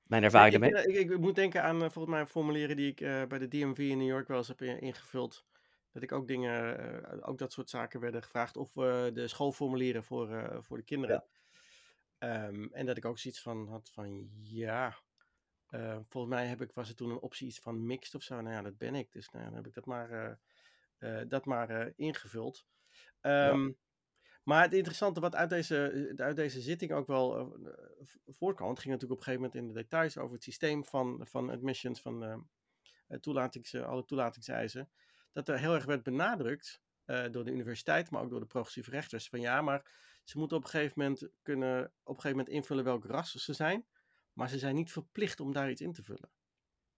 mijn 0.03 0.23
ervaring 0.23 0.65
ja, 0.65 0.79
ik, 0.79 0.95
ik, 0.95 1.09
ik, 1.09 1.19
moet 1.19 1.35
denken 1.35 1.63
aan 1.63 1.83
uh, 1.83 1.89
volgens 1.89 2.15
mij 2.15 2.25
formulieren 2.25 2.75
die 2.75 2.91
ik 2.91 3.01
uh, 3.01 3.25
bij 3.25 3.39
de 3.39 3.47
DMV 3.47 3.77
in 3.77 3.97
New 3.97 4.07
York 4.07 4.27
wel 4.27 4.37
eens 4.37 4.47
heb 4.47 4.61
ingevuld. 4.61 5.45
Dat 5.91 6.03
ik 6.03 6.11
ook 6.11 6.27
dingen, 6.27 6.79
uh, 7.15 7.17
ook 7.21 7.37
dat 7.37 7.53
soort 7.53 7.69
zaken 7.69 7.99
werden 7.99 8.23
gevraagd. 8.23 8.57
Of 8.57 8.71
de 9.13 9.27
schoolformulieren 9.27 10.03
voor, 10.03 10.59
voor 10.63 10.77
de 10.77 10.83
kinderen. 10.83 11.23
Ja. 12.19 12.47
Um, 12.47 12.69
en 12.73 12.85
dat 12.85 12.97
ik 12.97 13.05
ook 13.05 13.19
zoiets 13.19 13.41
van 13.41 13.67
had 13.67 13.89
van 13.93 14.29
ja. 14.43 14.97
volgens 16.07 16.33
mij 16.33 16.47
heb 16.47 16.61
ik, 16.61 16.71
was 16.71 16.89
er 16.89 16.95
toen 16.95 17.09
een 17.09 17.19
optie 17.19 17.47
iets 17.47 17.59
van 17.59 17.85
mixed 17.85 18.15
of 18.15 18.23
zo. 18.23 18.41
Nou 18.41 18.55
ja, 18.55 18.61
dat 18.61 18.77
ben 18.77 18.95
ik. 18.95 19.11
Dus 19.11 19.29
nou, 19.29 19.45
dan 19.45 19.53
heb 19.53 19.67
ik 19.67 19.73
dat 19.73 19.85
maar, 19.85 20.39
dat 21.27 21.45
maar 21.45 21.91
ingevuld. 21.95 22.65
Um, 23.21 23.67
ja. 23.67 23.73
Maar 24.43 24.61
het 24.61 24.73
interessante 24.73 25.19
wat 25.19 25.35
uit 25.35 25.49
deze, 25.49 25.87
eh, 25.87 26.25
uit 26.25 26.35
deze 26.35 26.61
zitting 26.61 26.91
ook 26.91 27.07
wel 27.07 27.39
uh, 27.39 27.73
voorkwam, 28.27 28.69
het 28.69 28.79
ging 28.79 28.93
natuurlijk 28.93 29.21
op 29.21 29.27
een 29.27 29.33
gegeven 29.33 29.41
moment 29.41 29.55
in 29.55 29.67
de 29.67 29.81
details 29.81 30.17
over 30.17 30.33
het 30.33 30.43
systeem 30.43 30.85
van, 30.85 31.27
van 31.27 31.49
admissions, 31.49 32.01
van 32.01 32.23
uh, 32.23 33.17
toelatings, 33.17 33.75
alle 33.75 34.05
toelatingseisen, 34.05 34.89
dat 35.31 35.47
er 35.47 35.59
heel 35.59 35.73
erg 35.73 35.85
werd 35.85 36.03
benadrukt 36.03 36.81
door 37.31 37.43
de 37.43 37.51
universiteit, 37.51 38.11
maar 38.11 38.21
ook 38.21 38.29
door 38.29 38.39
de 38.39 38.45
progressieve 38.45 38.89
rechters, 38.89 39.29
van 39.29 39.39
ja, 39.39 39.61
maar 39.61 39.91
ze 40.23 40.37
moeten 40.37 40.57
op 40.57 40.63
een 40.63 40.69
gegeven 40.69 40.93
moment 40.95 41.29
kunnen 41.41 41.85
op 41.85 42.15
een 42.15 42.21
gegeven 42.21 42.37
moment 42.37 42.49
invullen 42.49 42.83
welk 42.83 43.05
ras 43.05 43.31
ze 43.31 43.53
zijn, 43.53 43.85
maar 44.33 44.49
ze 44.49 44.59
zijn 44.59 44.75
niet 44.75 44.91
verplicht 44.91 45.39
om 45.39 45.53
daar 45.53 45.69
iets 45.69 45.81
in 45.81 45.93
te 45.93 46.03
vullen. 46.03 46.31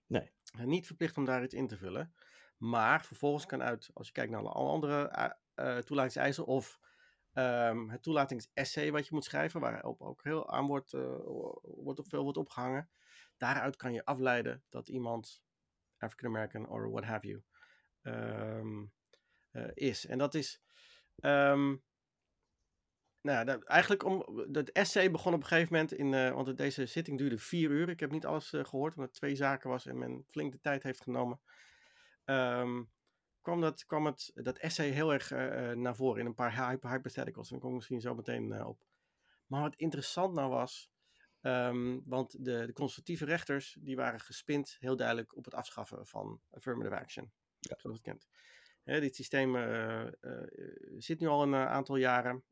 Nee. 0.05 0.31
Niet 0.65 0.85
verplicht 0.85 1.17
om 1.17 1.25
daar 1.25 1.43
iets 1.43 1.53
in 1.53 1.67
te 1.67 1.77
vullen. 1.77 2.13
Maar 2.57 3.05
vervolgens 3.05 3.45
kan 3.45 3.63
uit, 3.63 3.89
als 3.93 4.07
je 4.07 4.13
kijkt 4.13 4.31
naar 4.31 4.41
alle 4.41 4.69
andere 4.69 5.11
uh, 5.55 5.77
toelatingseisen 5.77 6.45
of 6.45 6.79
Um, 7.35 7.89
het 7.89 8.03
toelatingsessay 8.03 8.91
wat 8.91 9.07
je 9.07 9.13
moet 9.13 9.23
schrijven, 9.23 9.59
waarop 9.59 10.01
ook 10.01 10.23
heel 10.23 10.49
aan 10.49 10.67
wordt, 10.67 10.93
uh, 10.93 11.17
wordt 11.61 12.01
veel 12.03 12.23
wordt 12.23 12.37
opgehangen. 12.37 12.89
Daaruit 13.37 13.75
kan 13.75 13.93
je 13.93 14.05
afleiden 14.05 14.63
dat 14.69 14.89
iemand 14.89 15.43
African 15.97 16.29
American 16.29 16.67
or 16.67 16.91
what 16.91 17.03
have 17.03 17.27
you 17.27 17.43
um, 18.01 18.91
uh, 19.51 19.71
is. 19.73 20.05
En 20.05 20.17
dat 20.17 20.33
is. 20.33 20.61
Um, 21.19 21.83
nou, 23.21 23.45
dat, 23.45 23.63
eigenlijk 23.63 24.03
om. 24.03 24.45
Het 24.51 24.71
essay 24.71 25.11
begon 25.11 25.33
op 25.33 25.41
een 25.41 25.47
gegeven 25.47 25.73
moment 25.73 25.93
in. 25.93 26.13
Uh, 26.13 26.31
want 26.31 26.57
deze 26.57 26.85
zitting 26.85 27.17
duurde 27.17 27.37
vier 27.37 27.69
uur. 27.69 27.89
Ik 27.89 27.99
heb 27.99 28.11
niet 28.11 28.25
alles 28.25 28.49
gehoord, 28.49 28.95
omdat 28.95 29.09
het 29.09 29.19
twee 29.19 29.35
zaken 29.35 29.69
was 29.69 29.85
en 29.85 29.97
men 29.97 30.25
flink 30.29 30.51
de 30.51 30.59
tijd 30.59 30.83
heeft 30.83 31.01
genomen. 31.01 31.39
Kwam, 33.43 33.61
dat, 33.61 33.85
kwam 33.85 34.05
het, 34.05 34.31
dat 34.33 34.57
essay 34.57 34.89
heel 34.89 35.13
erg 35.13 35.31
uh, 35.31 35.71
naar 35.71 35.95
voren 35.95 36.19
in 36.19 36.25
een 36.25 36.33
paar 36.33 36.55
hypotheticals. 36.89 37.47
En 37.47 37.51
daar 37.51 37.59
kom 37.59 37.69
ik 37.69 37.75
misschien 37.75 38.01
zo 38.01 38.15
meteen 38.15 38.51
uh, 38.51 38.67
op. 38.67 38.85
Maar 39.45 39.61
wat 39.61 39.75
interessant 39.75 40.33
nou 40.33 40.49
was, 40.49 40.91
um, 41.41 42.01
want 42.05 42.45
de, 42.45 42.65
de, 42.65 42.73
conservatieve 42.73 43.25
rechters 43.25 43.77
die 43.79 43.95
waren 43.95 44.19
gespind 44.19 44.75
heel 44.79 44.95
duidelijk 44.95 45.35
op 45.35 45.45
het 45.45 45.53
afschaffen 45.53 46.07
van 46.07 46.41
affirmative 46.51 46.99
action. 46.99 47.31
Ja. 47.59 47.75
Zoals 47.77 47.95
het 47.95 48.05
kent. 48.05 48.27
Hè, 48.83 48.99
dit 48.99 49.15
systeem 49.15 49.55
uh, 49.55 50.07
zit 50.97 51.19
nu 51.19 51.27
al 51.27 51.43
een 51.43 51.55
aantal 51.55 51.95
jaren. 51.95 52.43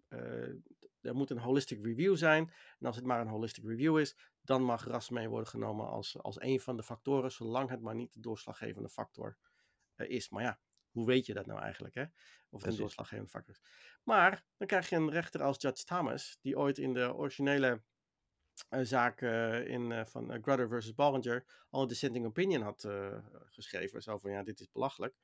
er 1.01 1.15
moet 1.15 1.29
een 1.29 1.37
holistic 1.37 1.85
review 1.85 2.15
zijn. 2.15 2.53
En 2.79 2.85
als 2.85 2.95
het 2.95 3.05
maar 3.05 3.21
een 3.21 3.27
holistic 3.27 3.63
review 3.63 3.99
is, 3.99 4.15
dan 4.41 4.63
mag 4.63 4.85
ras 4.85 5.09
mee 5.09 5.29
worden 5.29 5.47
genomen 5.47 5.87
als, 5.87 6.17
als 6.17 6.41
een 6.41 6.59
van 6.59 6.77
de 6.77 6.83
factoren, 6.83 7.31
zolang 7.31 7.69
het 7.69 7.81
maar 7.81 7.95
niet 7.95 8.13
de 8.13 8.19
doorslaggevende 8.19 8.89
factor 8.89 9.37
is. 9.95 10.29
Maar 10.29 10.43
ja, 10.43 10.59
hoe 10.91 11.05
weet 11.05 11.25
je 11.25 11.33
dat 11.33 11.45
nou 11.45 11.61
eigenlijk? 11.61 11.95
Hè? 11.95 12.05
Of 12.49 12.61
het 12.61 12.71
een 12.71 12.77
doorslaggevend 12.77 13.29
factor 13.29 13.53
is. 13.53 13.61
Maar 14.03 14.45
dan 14.57 14.67
krijg 14.67 14.89
je 14.89 14.95
een 14.95 15.11
rechter 15.11 15.43
als 15.43 15.61
Judge 15.61 15.83
Thomas, 15.83 16.37
die 16.41 16.57
ooit 16.57 16.77
in 16.77 16.93
de 16.93 17.13
originele 17.13 17.83
uh, 18.69 18.79
zaak 18.83 19.21
uh, 19.21 19.67
in, 19.67 19.91
uh, 19.91 20.05
van 20.05 20.43
Grutter 20.43 20.67
versus 20.67 20.93
Ballinger 20.93 21.65
al 21.69 21.81
een 21.81 21.87
dissenting 21.87 22.25
opinion 22.25 22.61
had 22.61 22.87
geschreven. 23.49 24.01
Zo 24.01 24.17
van 24.17 24.31
ja, 24.31 24.43
dit 24.43 24.59
is 24.59 24.71
belachelijk. 24.71 25.15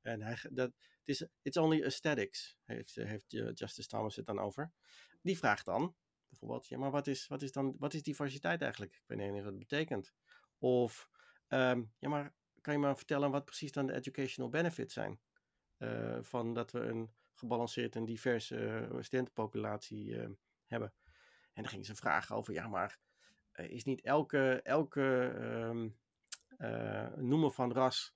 En 0.00 0.22
hij, 0.22 0.38
dat, 0.50 0.70
het 0.70 1.08
is 1.08 1.26
it's 1.42 1.56
only 1.56 1.84
aesthetics, 1.84 2.56
heeft, 2.64 2.94
heeft 2.94 3.30
Justice 3.30 3.88
Thomas 3.88 4.16
het 4.16 4.26
dan 4.26 4.38
over. 4.38 4.72
Die 5.22 5.38
vraagt 5.38 5.64
dan 5.64 5.96
bijvoorbeeld, 6.28 6.66
ja, 6.66 6.78
maar 6.78 6.90
wat 6.90 7.06
is, 7.06 7.26
wat 7.26 7.42
is 7.42 7.52
dan, 7.52 7.74
wat 7.78 7.94
is 7.94 8.02
diversiteit 8.02 8.62
eigenlijk? 8.62 8.94
Ik 8.94 9.02
weet 9.06 9.18
niet 9.18 9.28
eens 9.28 9.36
wat 9.36 9.50
het 9.52 9.58
betekent. 9.58 10.12
Of, 10.58 11.08
um, 11.48 11.92
ja, 11.98 12.08
maar 12.08 12.34
kan 12.66 12.74
je 12.74 12.80
maar 12.80 12.96
vertellen 12.96 13.30
wat 13.30 13.44
precies 13.44 13.72
dan 13.72 13.86
de 13.86 13.94
educational 13.94 14.50
benefits 14.50 14.94
zijn? 14.94 15.20
Uh, 15.78 16.18
van 16.20 16.54
dat 16.54 16.70
we 16.70 16.80
een 16.80 17.10
gebalanceerd 17.32 17.96
en 17.96 18.04
diverse 18.04 18.56
uh, 18.56 19.02
studentenpopulatie 19.02 20.06
uh, 20.06 20.28
hebben. 20.66 20.92
En 21.52 21.62
dan 21.62 21.68
ging 21.72 21.86
ze 21.86 21.94
vragen 21.94 22.36
over, 22.36 22.52
ja, 22.52 22.68
maar 22.68 22.98
is 23.52 23.84
niet 23.84 24.00
elke, 24.00 24.60
elke 24.62 25.02
um, 25.42 25.96
noemen 27.16 27.52
van 27.52 27.72
ras, 27.72 28.14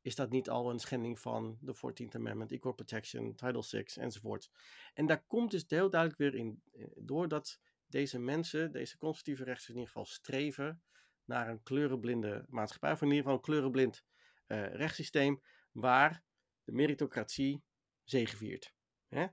is 0.00 0.14
dat 0.14 0.30
niet 0.30 0.50
al 0.50 0.70
een 0.70 0.78
schending 0.78 1.18
van 1.18 1.58
de 1.60 1.76
14th 1.76 2.14
Amendment, 2.14 2.52
Equal 2.52 2.72
Protection, 2.72 3.34
Title 3.34 3.62
VI 3.62 4.00
enzovoort? 4.00 4.50
En 4.94 5.06
daar 5.06 5.24
komt 5.26 5.50
dus 5.50 5.64
heel 5.68 5.90
duidelijk 5.90 6.20
weer 6.20 6.34
in, 6.34 6.62
doordat 6.96 7.60
deze 7.86 8.18
mensen, 8.18 8.72
deze 8.72 8.98
conservatieve 8.98 9.44
rechters 9.44 9.68
in 9.68 9.74
ieder 9.74 9.88
geval 9.88 10.06
streven 10.06 10.82
naar 11.24 11.48
een 11.48 11.62
kleurenblinde 11.62 12.44
maatschappij, 12.48 12.92
of 12.92 13.00
in 13.00 13.06
ieder 13.06 13.22
geval 13.22 13.36
een 13.36 13.44
kleurenblind 13.44 14.04
uh, 14.46 14.74
rechtssysteem, 14.74 15.42
waar 15.72 16.22
de 16.64 16.72
meritocratie 16.72 17.62
zegeviert. 18.04 18.74
Hè? 19.08 19.26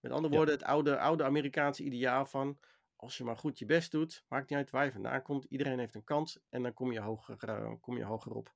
Met 0.00 0.12
andere 0.12 0.34
woorden, 0.34 0.54
het 0.54 0.64
oude, 0.64 0.98
oude 0.98 1.24
Amerikaanse 1.24 1.82
ideaal 1.82 2.26
van 2.26 2.58
als 2.96 3.16
je 3.16 3.24
maar 3.24 3.36
goed 3.36 3.58
je 3.58 3.66
best 3.66 3.90
doet, 3.90 4.24
maakt 4.28 4.50
niet 4.50 4.58
uit 4.58 4.70
waar 4.70 4.84
je 4.84 4.92
vandaan 4.92 5.22
komt, 5.22 5.44
iedereen 5.44 5.78
heeft 5.78 5.94
een 5.94 6.04
kans 6.04 6.40
en 6.48 6.62
dan 6.62 6.74
kom 6.74 6.92
je 6.92 7.00
hoger, 7.00 7.48
uh, 7.48 7.72
kom 7.80 7.96
je 7.96 8.04
hoger 8.04 8.32
op. 8.32 8.54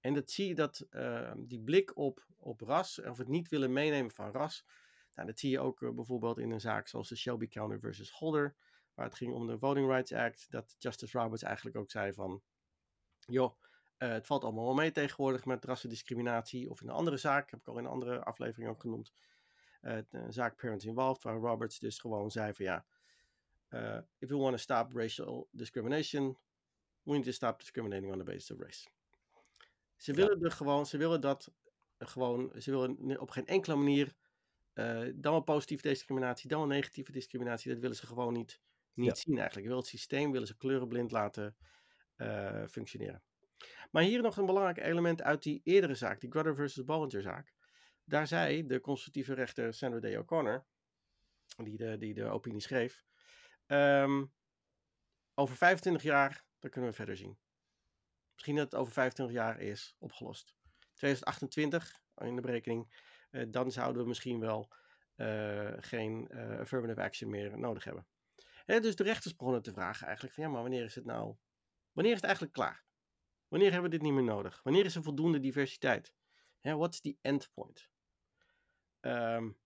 En 0.00 0.14
dat 0.14 0.30
zie 0.30 0.48
je 0.48 0.54
dat 0.54 0.86
uh, 0.90 1.32
die 1.36 1.62
blik 1.62 1.96
op, 1.96 2.26
op 2.36 2.60
ras, 2.60 3.02
of 3.02 3.18
het 3.18 3.28
niet 3.28 3.48
willen 3.48 3.72
meenemen 3.72 4.10
van 4.10 4.30
ras, 4.30 4.66
nou, 5.14 5.26
dat 5.26 5.38
zie 5.38 5.50
je 5.50 5.60
ook 5.60 5.94
bijvoorbeeld 5.94 6.38
in 6.38 6.50
een 6.50 6.60
zaak 6.60 6.88
zoals 6.88 7.08
de 7.08 7.16
Shelby 7.16 7.48
County 7.48 7.78
versus 7.78 8.10
Holder, 8.10 8.56
waar 8.94 9.06
het 9.06 9.14
ging 9.14 9.34
om 9.34 9.46
de 9.46 9.58
Voting 9.58 9.88
Rights 9.88 10.12
Act, 10.12 10.50
dat 10.50 10.76
Justice 10.78 11.18
Roberts 11.18 11.42
eigenlijk 11.42 11.76
ook 11.76 11.90
zei 11.90 12.12
van, 12.12 12.42
joh, 13.18 13.60
uh, 13.98 14.08
het 14.08 14.26
valt 14.26 14.44
allemaal 14.44 14.64
wel 14.64 14.74
mee 14.74 14.90
tegenwoordig 14.90 15.44
met 15.44 15.64
rassendiscriminatie. 15.64 16.70
Of 16.70 16.80
in 16.80 16.88
een 16.88 16.94
andere 16.94 17.16
zaak, 17.16 17.50
heb 17.50 17.60
ik 17.60 17.68
al 17.68 17.78
in 17.78 17.84
een 17.84 17.90
andere 17.90 18.24
aflevering 18.24 18.70
ook 18.70 18.80
genoemd, 18.80 19.12
uh, 19.82 19.98
de 20.08 20.26
zaak 20.28 20.56
Parents 20.56 20.84
Involved, 20.84 21.22
waar 21.22 21.36
Roberts 21.36 21.78
dus 21.78 21.98
gewoon 21.98 22.30
zei 22.30 22.54
van 22.54 22.64
ja, 22.64 22.86
uh, 23.70 23.98
if 24.18 24.28
we 24.28 24.36
want 24.36 24.56
to 24.56 24.62
stop 24.62 24.92
racial 24.92 25.48
discrimination, 25.50 26.38
we 27.02 27.12
need 27.12 27.24
to 27.24 27.30
stop 27.30 27.58
discriminating 27.58 28.12
on 28.12 28.18
the 28.18 28.24
basis 28.24 28.50
of 28.50 28.58
race. 28.58 28.88
Ze 29.96 30.12
willen 30.12 30.42
er 30.42 30.50
gewoon, 30.50 30.86
ze 30.86 30.96
willen 30.96 31.20
dat 31.20 31.52
gewoon, 31.98 32.52
ze 32.58 32.70
willen 32.70 33.20
op 33.20 33.30
geen 33.30 33.46
enkele 33.46 33.76
manier 33.76 34.14
dan 35.14 35.32
wel 35.32 35.40
positieve 35.40 35.88
discriminatie, 35.88 36.48
dan 36.48 36.58
wel 36.58 36.68
negatieve 36.68 37.12
discriminatie, 37.12 37.70
dat 37.72 37.80
willen 37.80 37.96
ze 37.96 38.06
gewoon 38.06 38.32
niet 38.32 38.60
niet 38.94 39.18
zien 39.18 39.38
eigenlijk. 39.38 39.66
Wil 39.66 39.76
het 39.76 39.86
systeem 39.86 40.32
willen 40.32 40.46
ze 40.46 40.56
kleurenblind 40.56 41.10
laten 41.10 41.56
uh, 42.16 42.66
functioneren. 42.66 43.22
Maar 43.90 44.02
hier 44.02 44.22
nog 44.22 44.36
een 44.36 44.46
belangrijk 44.46 44.78
element 44.78 45.22
uit 45.22 45.42
die 45.42 45.60
eerdere 45.64 45.94
zaak, 45.94 46.20
die 46.20 46.30
Grutter 46.30 46.54
versus 46.54 46.84
Ballinger 46.84 47.22
zaak. 47.22 47.52
Daar 48.04 48.26
zei 48.26 48.66
de 48.66 48.80
conservatieve 48.80 49.34
rechter 49.34 49.74
Sandra 49.74 50.00
Day 50.00 50.16
O'Connor, 50.16 50.66
die 51.56 51.76
de, 51.76 51.98
die 51.98 52.14
de 52.14 52.24
opinie 52.24 52.60
schreef, 52.60 53.04
um, 53.66 54.32
over 55.34 55.56
25 55.56 56.02
jaar, 56.02 56.44
dan 56.58 56.70
kunnen 56.70 56.90
we 56.90 56.96
verder 56.96 57.16
zien. 57.16 57.38
Misschien 58.32 58.56
dat 58.56 58.64
het 58.64 58.80
over 58.80 58.92
25 58.92 59.36
jaar 59.36 59.60
is 59.60 59.96
opgelost. 59.98 60.54
2028 60.94 62.00
in 62.16 62.34
de 62.34 62.40
berekening, 62.40 62.94
dan 63.48 63.70
zouden 63.70 64.02
we 64.02 64.08
misschien 64.08 64.40
wel 64.40 64.72
geen 65.76 66.30
affirmative 66.32 67.02
action 67.02 67.30
meer 67.30 67.58
nodig 67.58 67.84
hebben. 67.84 68.06
Dus 68.66 68.96
de 68.96 69.02
rechters 69.02 69.36
begonnen 69.36 69.62
te 69.62 69.72
vragen 69.72 70.06
eigenlijk 70.06 70.34
van 70.34 70.44
ja, 70.44 70.50
maar 70.50 70.62
wanneer 70.62 70.84
is 70.84 70.94
het 70.94 71.04
nou, 71.04 71.36
wanneer 71.92 72.12
is 72.12 72.18
het 72.18 72.26
eigenlijk 72.26 72.54
klaar? 72.54 72.84
Wanneer 73.48 73.72
hebben 73.72 73.90
we 73.90 73.96
dit 73.96 74.06
niet 74.06 74.14
meer 74.14 74.34
nodig? 74.34 74.60
Wanneer 74.62 74.84
is 74.84 74.94
er 74.94 75.02
voldoende 75.02 75.40
diversiteit? 75.40 76.14
Wat 76.60 76.92
is 76.94 77.00
die 77.00 77.18
endpoint? 77.20 77.90
Um, 79.00 79.58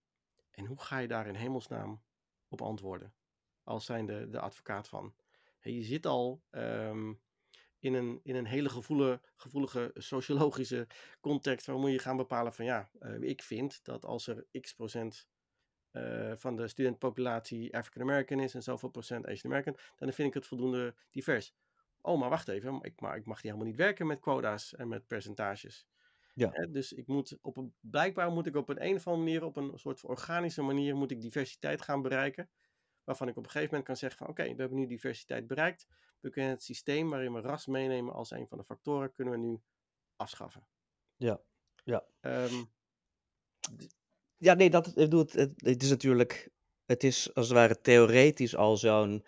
en 0.50 0.66
hoe 0.66 0.80
ga 0.80 0.98
je 0.98 1.08
daar 1.08 1.26
in 1.26 1.34
hemelsnaam 1.34 2.02
op 2.48 2.62
antwoorden? 2.62 3.14
Als 3.62 3.84
zijn 3.84 4.06
de, 4.06 4.28
de 4.30 4.40
advocaat 4.40 4.88
van. 4.88 5.14
je 5.60 5.82
zit 5.82 6.06
al 6.06 6.42
ehm, 6.50 7.12
in, 7.78 7.94
een, 7.94 8.20
in 8.22 8.34
een 8.34 8.46
hele 8.46 8.68
gevoelige, 8.68 9.20
gevoelige 9.36 9.90
sociologische 9.94 10.86
context 11.20 11.66
waar 11.66 11.78
moet 11.78 11.90
je 11.90 11.98
gaan 11.98 12.16
bepalen 12.16 12.54
van 12.54 12.64
ja, 12.64 12.90
uh, 13.00 13.20
ik 13.20 13.42
vind 13.42 13.84
dat 13.84 14.04
als 14.04 14.26
er 14.26 14.46
x 14.60 14.72
procent 14.72 15.28
uh, 15.96 16.32
van 16.36 16.56
de 16.56 16.68
studentpopulatie 16.68 17.76
African 17.76 18.02
American 18.02 18.40
is 18.40 18.54
en 18.54 18.62
zoveel 18.62 18.88
procent 18.88 19.26
Asian 19.26 19.52
American, 19.52 19.76
dan 19.96 20.12
vind 20.12 20.28
ik 20.28 20.34
het 20.34 20.46
voldoende 20.46 20.94
divers. 21.10 21.54
Oh, 22.00 22.18
maar 22.18 22.28
wacht 22.28 22.48
even, 22.48 22.78
ik, 22.82 23.00
maar 23.00 23.16
ik 23.16 23.24
mag 23.24 23.40
die 23.40 23.50
helemaal 23.50 23.70
niet 23.70 23.80
werken 23.80 24.06
met 24.06 24.20
quota's 24.20 24.74
en 24.74 24.88
met 24.88 25.06
percentages. 25.06 25.86
Ja. 26.34 26.66
dus 26.70 26.92
ik 26.92 27.06
moet 27.06 27.38
op 27.40 27.56
een, 27.56 27.74
blijkbaar 27.80 28.30
moet 28.30 28.46
ik 28.46 28.56
op 28.56 28.68
een, 28.68 28.84
een 28.84 28.94
of 28.94 29.06
andere 29.06 29.24
manier, 29.24 29.44
op 29.44 29.56
een 29.56 29.78
soort 29.78 30.04
organische 30.04 30.62
manier, 30.62 30.96
moet 30.96 31.10
ik 31.10 31.20
diversiteit 31.20 31.82
gaan 31.82 32.02
bereiken. 32.02 32.50
Waarvan 33.04 33.28
ik 33.28 33.36
op 33.36 33.44
een 33.44 33.50
gegeven 33.50 33.68
moment 33.68 33.86
kan 33.86 33.96
zeggen 33.96 34.18
van 34.18 34.28
oké, 34.28 34.42
we 34.42 34.60
hebben 34.60 34.78
nu 34.78 34.86
diversiteit 34.86 35.46
bereikt. 35.46 35.86
We 36.20 36.30
kunnen 36.30 36.50
het 36.50 36.62
systeem 36.62 37.10
waarin 37.10 37.32
we 37.32 37.40
ras 37.40 37.66
meenemen 37.66 38.14
als 38.14 38.30
een 38.30 38.46
van 38.46 38.58
de 38.58 38.64
factoren, 38.64 39.12
kunnen 39.12 39.34
we 39.34 39.40
nu 39.40 39.62
afschaffen. 40.16 40.66
Ja, 41.16 41.40
ja. 41.84 42.04
Um, 42.20 42.70
ja, 44.38 44.54
nee, 44.54 44.70
dat, 44.70 44.86
ik 44.86 44.94
bedoel, 44.94 45.26
het, 45.30 45.52
het 45.56 45.82
is 45.82 45.88
natuurlijk, 45.88 46.50
het 46.84 47.04
is 47.04 47.34
als 47.34 47.46
het 47.46 47.56
ware 47.56 47.80
theoretisch 47.80 48.56
al 48.56 48.76
zo'n 48.76 49.24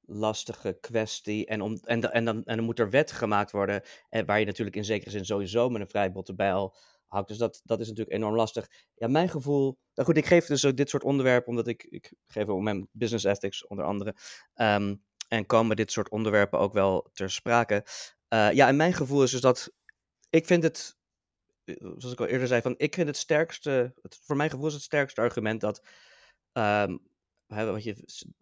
lastige 0.00 0.78
kwestie. 0.80 1.46
En, 1.46 1.60
om, 1.60 1.78
en, 1.82 2.12
en, 2.12 2.24
dan, 2.24 2.44
en 2.44 2.56
dan 2.56 2.64
moet 2.64 2.78
er 2.78 2.90
wet 2.90 3.12
gemaakt 3.12 3.50
worden, 3.50 3.82
en 4.08 4.26
waar 4.26 4.38
je 4.38 4.46
natuurlijk 4.46 4.76
in 4.76 4.84
zekere 4.84 5.10
zin 5.10 5.24
sowieso 5.24 5.68
met 5.68 5.80
een 5.80 5.88
vrij 5.88 6.12
botte 6.12 6.34
bijl 6.34 6.76
houdt. 7.06 7.28
Dus 7.28 7.38
dat, 7.38 7.60
dat 7.64 7.80
is 7.80 7.88
natuurlijk 7.88 8.16
enorm 8.16 8.34
lastig. 8.34 8.68
Ja, 8.94 9.08
mijn 9.08 9.28
gevoel. 9.28 9.78
Nou 9.94 10.08
goed, 10.08 10.16
ik 10.16 10.26
geef 10.26 10.46
dus 10.46 10.60
dit 10.60 10.90
soort 10.90 11.04
onderwerpen, 11.04 11.48
omdat 11.48 11.66
ik, 11.66 11.84
ik 11.84 12.12
geef 12.26 12.46
ook 12.46 12.60
mijn 12.60 12.88
business 12.92 13.24
ethics 13.24 13.66
onder 13.66 13.84
andere. 13.84 14.14
Ehm, 14.54 14.94
en 15.28 15.46
komen 15.46 15.76
dit 15.76 15.92
soort 15.92 16.10
onderwerpen 16.10 16.58
ook 16.58 16.72
wel 16.72 17.08
ter 17.12 17.30
sprake. 17.30 17.84
Uh, 18.34 18.52
ja, 18.52 18.68
en 18.68 18.76
mijn 18.76 18.92
gevoel 18.92 19.22
is 19.22 19.30
dus 19.30 19.40
dat. 19.40 19.72
Ik 20.30 20.46
vind 20.46 20.62
het. 20.62 20.98
Eh, 21.78 21.92
zoals 21.96 22.12
ik 22.12 22.20
al 22.20 22.26
eerder 22.26 22.48
zei, 22.48 22.62
van 22.62 22.74
ik 22.76 22.94
vind 22.94 23.06
het 23.06 23.16
sterkste. 23.16 23.94
Het, 24.02 24.20
voor 24.22 24.36
mijn 24.36 24.50
gevoel 24.50 24.66
is 24.66 24.74
het 24.74 24.82
sterkste 24.82 25.20
argument 25.20 25.60
dat. 25.60 25.82
Um, 26.52 27.08
wat 27.46 27.84
je, 27.84 27.94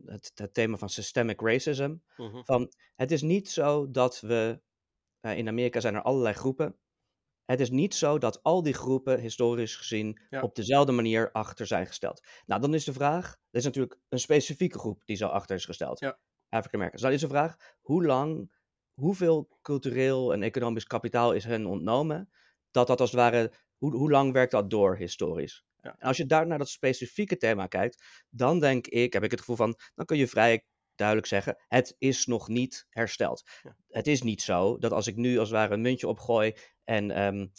het, 0.05 0.33
het, 0.35 0.55
thema 0.55 0.77
van 0.77 0.89
systemic 0.89 1.41
racism. 1.41 1.95
Mhm. 2.17 2.43
Van, 2.43 2.73
het 2.97 3.11
is 3.11 3.23
niet 3.23 3.51
zo 3.51 3.91
dat 3.91 4.21
we, 4.21 4.61
uh, 5.21 5.37
in 5.37 5.49
Amerika 5.49 5.81
zijn 5.81 5.95
er 5.95 6.03
allerlei 6.03 6.35
groepen. 6.35 6.77
Het 7.45 7.61
is 7.61 7.71
niet 7.71 7.95
zo 7.95 8.19
dat 8.19 8.43
al 8.43 8.63
die 8.63 8.73
groepen 8.73 9.21
historisch 9.21 9.77
gezien 9.77 10.21
op 10.41 10.55
dezelfde 10.55 10.93
manier 10.93 11.33
achter 11.33 11.67
zijn 11.67 11.87
gesteld. 11.87 12.27
Nou, 12.47 12.61
dan 12.61 12.75
is 12.75 12.85
de 12.85 12.93
vraag, 12.93 13.31
er 13.33 13.59
is 13.59 13.65
natuurlijk 13.65 13.99
een 14.09 14.19
specifieke 14.19 14.79
groep 14.79 15.03
die 15.05 15.17
zo 15.17 15.27
achter 15.27 15.57
is 15.57 15.65
gesteld. 15.65 16.01
Ja. 16.01 16.19
African 16.49 16.81
Americans. 16.81 17.03
Dan 17.03 17.13
is 17.13 17.21
de 17.21 17.29
vraag, 17.29 17.77
hoe 17.81 18.05
lang, 18.05 18.53
hoeveel 18.95 19.49
cultureel 19.63 20.33
en 20.33 20.43
economisch 20.43 20.87
kapitaal 20.87 21.33
is 21.33 21.45
hen 21.45 21.67
ontnomen, 21.67 22.31
dat 22.71 22.87
dat 22.87 23.01
als 23.01 23.11
het 23.11 23.21
ware, 23.21 23.53
hoe, 23.77 23.97
hoe 23.97 24.11
lang 24.11 24.33
werkt 24.33 24.53
dat 24.53 24.71
door 24.71 24.97
historisch? 24.97 25.65
Ja. 25.81 25.95
En 25.99 26.09
als 26.09 26.17
je 26.17 26.27
daar 26.27 26.47
naar 26.47 26.59
dat 26.59 26.69
specifieke 26.69 27.37
thema 27.37 27.67
kijkt, 27.67 28.25
dan 28.31 28.61
denk 28.61 28.87
ik, 28.87 29.13
heb 29.13 29.23
ik 29.23 29.31
het 29.31 29.41
gevoel 29.41 29.57
van, 29.57 29.79
dan 29.95 30.07
kun 30.07 30.17
je 30.17 30.29
vrij 30.29 30.65
duidelijk 30.95 31.29
zeggen, 31.29 31.57
het 31.69 31.95
is 31.99 32.27
nog 32.27 32.49
niet 32.49 32.87
hersteld. 32.89 33.43
Het 33.89 34.07
is 34.07 34.23
niet 34.23 34.43
zo 34.43 34.79
dat 34.79 34.93
als 34.93 35.07
ik 35.07 35.17
nu 35.17 35.39
als 35.39 35.49
het 35.49 35.59
ware 35.59 35.75
een 35.75 35.81
muntje 35.81 36.09
opgooi 36.09 36.55
en 36.85 37.23
um, 37.23 37.53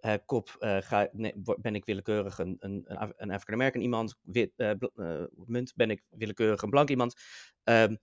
uh, 0.00 0.14
kop 0.26 0.56
uh, 0.58 0.76
ga, 0.80 1.08
nee, 1.12 1.32
ben 1.36 1.74
ik 1.74 1.84
willekeurig 1.84 2.38
een, 2.38 2.56
een, 2.58 2.84
een 3.16 3.30
African 3.30 3.54
American 3.54 3.82
iemand, 3.82 4.16
wit, 4.22 4.52
uh, 4.56 4.70
munt 5.34 5.72
ben 5.74 5.90
ik 5.90 6.02
willekeurig 6.08 6.62
een 6.62 6.70
blank 6.70 6.88
iemand. 6.88 7.14
Um, 7.64 7.98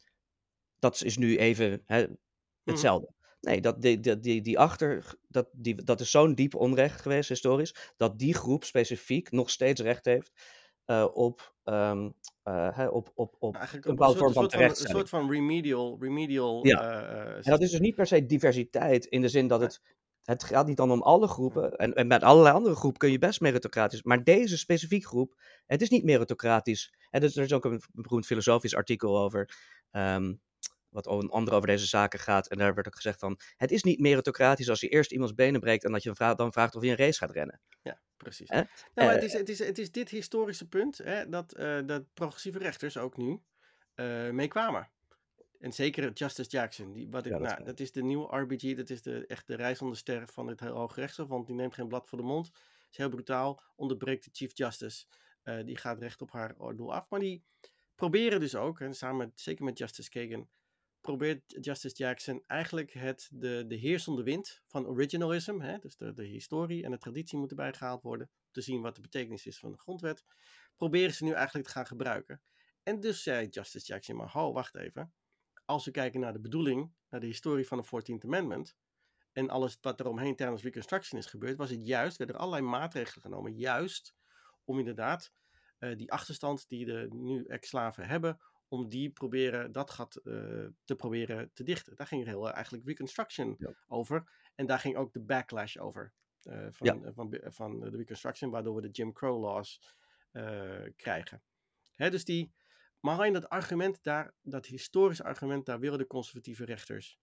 dat 0.80 1.04
is 1.04 1.18
nu 1.18 1.38
even 1.38 1.84
hè, 1.86 2.02
mhm. 2.02 2.14
hetzelfde. 2.64 3.14
Nee, 3.42 3.62
dat, 3.62 3.82
die, 3.82 4.00
die, 4.00 4.20
die, 4.20 4.42
die 4.42 4.60
achter, 4.60 5.16
dat, 5.28 5.48
die, 5.52 5.84
dat 5.84 6.00
is 6.00 6.12
zo'n 6.12 6.36
diep 6.36 6.56
onrecht 6.56 7.02
geweest 7.02 7.30
historisch, 7.30 7.94
dat 7.98 8.20
die 8.20 8.34
groep 8.34 8.64
specifiek 8.64 9.32
nog 9.32 9.50
steeds 9.50 9.82
recht 9.82 10.06
heeft 10.06 10.32
uh, 10.86 11.08
op, 11.14 11.56
um, 11.64 12.14
uh, 12.44 12.88
op, 12.92 13.12
op, 13.16 13.36
op 13.40 13.56
Eigenlijk 13.56 13.86
een 13.86 13.96
bepaalde 13.96 14.18
vorm 14.18 14.34
van. 14.34 14.54
Een 14.54 14.76
soort 14.76 15.10
van 15.10 15.32
remedial. 15.32 15.98
remedial 16.00 16.68
ja. 16.68 16.84
Uh, 16.84 17.36
en 17.36 17.42
dat 17.44 17.62
is 17.62 17.72
dus 17.72 17.80
niet 17.80 17.96
per 17.96 18.08
se 18.08 18.26
diversiteit 18.26 19.06
in 19.06 19.22
de 19.22 19.30
zin 19.30 19.48
dat 19.48 19.62
het. 19.62 19.82
Het 20.22 20.44
gaat 20.44 20.68
niet 20.68 20.78
dan 20.78 20.92
om 20.92 21.02
alle 21.02 21.28
groepen. 21.28 21.76
En, 21.76 21.94
en 21.94 22.08
met 22.08 22.24
allerlei 22.24 22.56
andere 22.56 22.76
groepen 22.76 23.00
kun 23.00 23.12
je 23.12 23.18
best 23.18 23.42
meritocratisch. 23.42 24.04
Maar 24.04 24.24
deze 24.24 24.58
specifieke 24.58 25.08
groep, 25.08 25.42
het 25.66 25.82
is 25.82 25.90
niet 25.90 26.04
meritocratisch. 26.04 26.94
En 27.10 27.22
dus 27.22 27.36
er 27.36 27.44
is 27.44 27.54
ook 27.54 27.66
een 27.66 27.82
beroemd 27.92 28.26
filosofisch 28.26 28.76
artikel 28.76 29.20
over. 29.20 29.58
Um, 29.92 30.42
wat 30.92 31.08
onder 31.08 31.30
andere 31.30 31.56
over 31.56 31.68
deze 31.68 31.86
zaken 31.86 32.20
gaat. 32.20 32.48
En 32.48 32.58
daar 32.58 32.74
werd 32.74 32.88
ook 32.88 32.96
gezegd 32.96 33.20
van, 33.20 33.40
het 33.58 33.72
is 33.72 33.84
niet 33.84 34.00
meritocratisch 34.00 34.70
als 34.70 34.80
je 34.80 34.88
eerst 34.88 35.12
iemands 35.12 35.34
benen 35.34 35.60
breekt 35.60 35.84
en 35.84 35.92
dat 35.92 36.04
je 36.04 36.14
hem 36.18 36.36
dan 36.36 36.52
vraagt 36.52 36.76
of 36.76 36.82
hij 36.82 36.92
een 36.92 36.98
race 36.98 37.18
gaat 37.18 37.32
rennen. 37.32 37.60
Ja, 37.82 38.00
precies. 38.18 38.50
Nou, 38.50 38.66
het, 38.94 39.18
eh, 39.18 39.24
is, 39.24 39.34
het, 39.34 39.50
is, 39.50 39.60
het 39.60 39.78
is 39.78 39.92
dit 39.92 40.10
historische 40.10 40.68
punt 40.68 40.98
hè, 40.98 41.30
dat, 41.30 41.58
uh, 41.58 41.80
dat 41.86 42.14
progressieve 42.14 42.58
rechters 42.58 42.98
ook 42.98 43.18
nu 43.18 43.42
uh, 43.96 44.30
mee 44.30 44.48
kwamen. 44.48 44.90
En 45.60 45.74
zeker 45.74 46.12
Justice 46.12 46.50
Jackson, 46.50 46.92
die, 46.92 47.10
wat 47.10 47.26
ik, 47.26 47.32
dat, 47.32 47.42
nou, 47.42 47.64
dat 47.64 47.80
is 47.80 47.92
de 47.92 48.04
nieuwe 48.04 48.38
RBG, 48.38 48.76
dat 48.76 48.90
is 48.90 49.02
de, 49.02 49.26
echt 49.28 49.48
de 49.48 49.56
reizende 49.56 49.96
ster 49.96 50.28
van 50.28 50.48
het 50.48 50.60
Hoge 50.60 51.00
Rechtshof, 51.00 51.28
want 51.28 51.48
die 51.48 51.56
neemt 51.56 51.74
geen 51.74 51.88
blad 51.88 52.08
voor 52.08 52.18
de 52.18 52.24
mond. 52.24 52.52
Is 52.92 52.98
heel 52.98 53.10
brutaal, 53.10 53.62
onderbreekt 53.76 54.24
de 54.24 54.30
Chief 54.34 54.58
Justice. 54.58 55.06
die 55.66 55.78
gaat 55.78 56.00
recht 56.00 56.22
op 56.22 56.32
haar 56.32 56.56
doel 56.58 56.94
af. 56.94 57.10
Maar 57.10 57.20
die 57.20 57.44
proberen 57.96 58.40
dus 58.40 58.56
ook, 58.56 58.80
en 58.80 58.94
samen 58.94 59.32
zeker 59.36 59.64
met 59.66 59.78
Justice 59.78 60.10
Kagan, 60.10 60.50
probeert 61.02 61.58
Justice 61.62 61.96
Jackson 61.96 62.44
eigenlijk 62.48 62.94
het, 62.94 63.30
de, 63.34 63.66
de 63.68 63.76
heersende 63.76 64.24
wind 64.24 64.62
van 64.68 64.88
originalism, 64.88 65.60
hè, 65.60 65.78
dus 65.78 65.96
de, 65.96 66.14
de 66.14 66.26
historie 66.26 66.84
en 66.84 66.92
de 66.92 66.98
traditie 66.98 67.38
moeten 67.38 67.58
bijgehaald 67.58 68.02
worden, 68.02 68.30
te 68.52 68.62
zien 68.62 68.82
wat 68.82 68.96
de 68.96 69.02
betekenis 69.02 69.46
is 69.46 69.60
van 69.60 69.72
de 69.72 69.78
grondwet, 69.78 70.24
proberen 70.76 71.14
ze 71.14 71.24
nu 71.24 71.32
eigenlijk 71.32 71.68
te 71.68 71.74
gaan 71.74 71.86
gebruiken. 71.86 72.42
En 72.84 73.00
dus 73.00 73.24
zei 73.24 73.48
Justice 73.48 73.86
Jackson, 73.86 74.16
maar 74.16 74.32
ho, 74.32 74.52
wacht 74.52 74.76
even. 74.76 75.14
Als 75.66 75.86
we 75.86 75.92
kijken 75.92 76.20
naar 76.20 76.34
de 76.34 76.40
bedoeling, 76.40 76.94
naar 77.10 77.20
de 77.20 77.26
historie 77.26 77.68
van 77.68 77.78
de 77.78 77.86
14th 77.86 78.26
Amendment, 78.26 78.76
en 79.32 79.50
alles 79.50 79.78
wat 79.82 80.00
er 80.00 80.08
omheen 80.08 80.36
tijdens 80.36 80.64
Reconstruction 80.64 81.20
is 81.20 81.26
gebeurd, 81.26 81.58
was 81.58 81.70
het 81.70 81.88
juist, 81.88 82.18
werden 82.18 82.36
er 82.36 82.42
allerlei 82.42 82.68
maatregelen 82.68 83.22
genomen, 83.22 83.56
juist 83.56 84.16
om 84.64 84.80
inderdaad 84.80 85.32
uh, 85.80 85.98
die 85.98 86.12
achterstand 86.12 86.70
die 86.70 86.86
de 86.86 87.08
nu 87.10 87.46
ex-slaven 87.46 88.08
hebben, 88.08 88.40
om 88.72 88.90
die 88.90 89.10
proberen, 89.10 89.72
dat 89.72 89.90
gat 89.90 90.22
uh, 90.24 90.68
te 90.84 90.96
proberen 90.96 91.52
te 91.54 91.64
dichten. 91.64 91.96
Daar 91.96 92.08
ging 92.08 92.26
heel 92.26 92.48
uh, 92.48 92.54
eigenlijk 92.54 92.88
Reconstruction 92.88 93.58
over. 93.88 94.32
En 94.56 94.66
daar 94.66 94.80
ging 94.80 94.96
ook 94.96 95.14
de 95.14 95.20
backlash 95.22 95.78
over. 95.78 96.14
Uh, 96.44 96.68
van, 96.70 96.88
ja. 96.88 97.14
van, 97.14 97.38
van, 97.44 97.80
de 97.80 97.90
Reconstruction, 97.90 98.52
waardoor 98.52 98.76
we 98.76 98.82
de 98.82 98.90
Jim 98.90 99.14
Crow 99.14 99.42
laws 99.42 99.96
krijgen. 100.96 101.44
Hè, 101.92 102.10
dus 102.10 102.26
die, 102.26 102.54
maar 103.00 103.16
alleen 103.16 103.34
dat 103.34 103.50
argument 103.50 104.04
daar, 104.04 104.34
dat 104.42 104.66
historische 104.66 105.24
argument, 105.24 105.66
daar 105.66 105.80
willen 105.80 105.98
de 105.98 106.08
conservatieve 106.08 106.66
rechters 106.66 107.20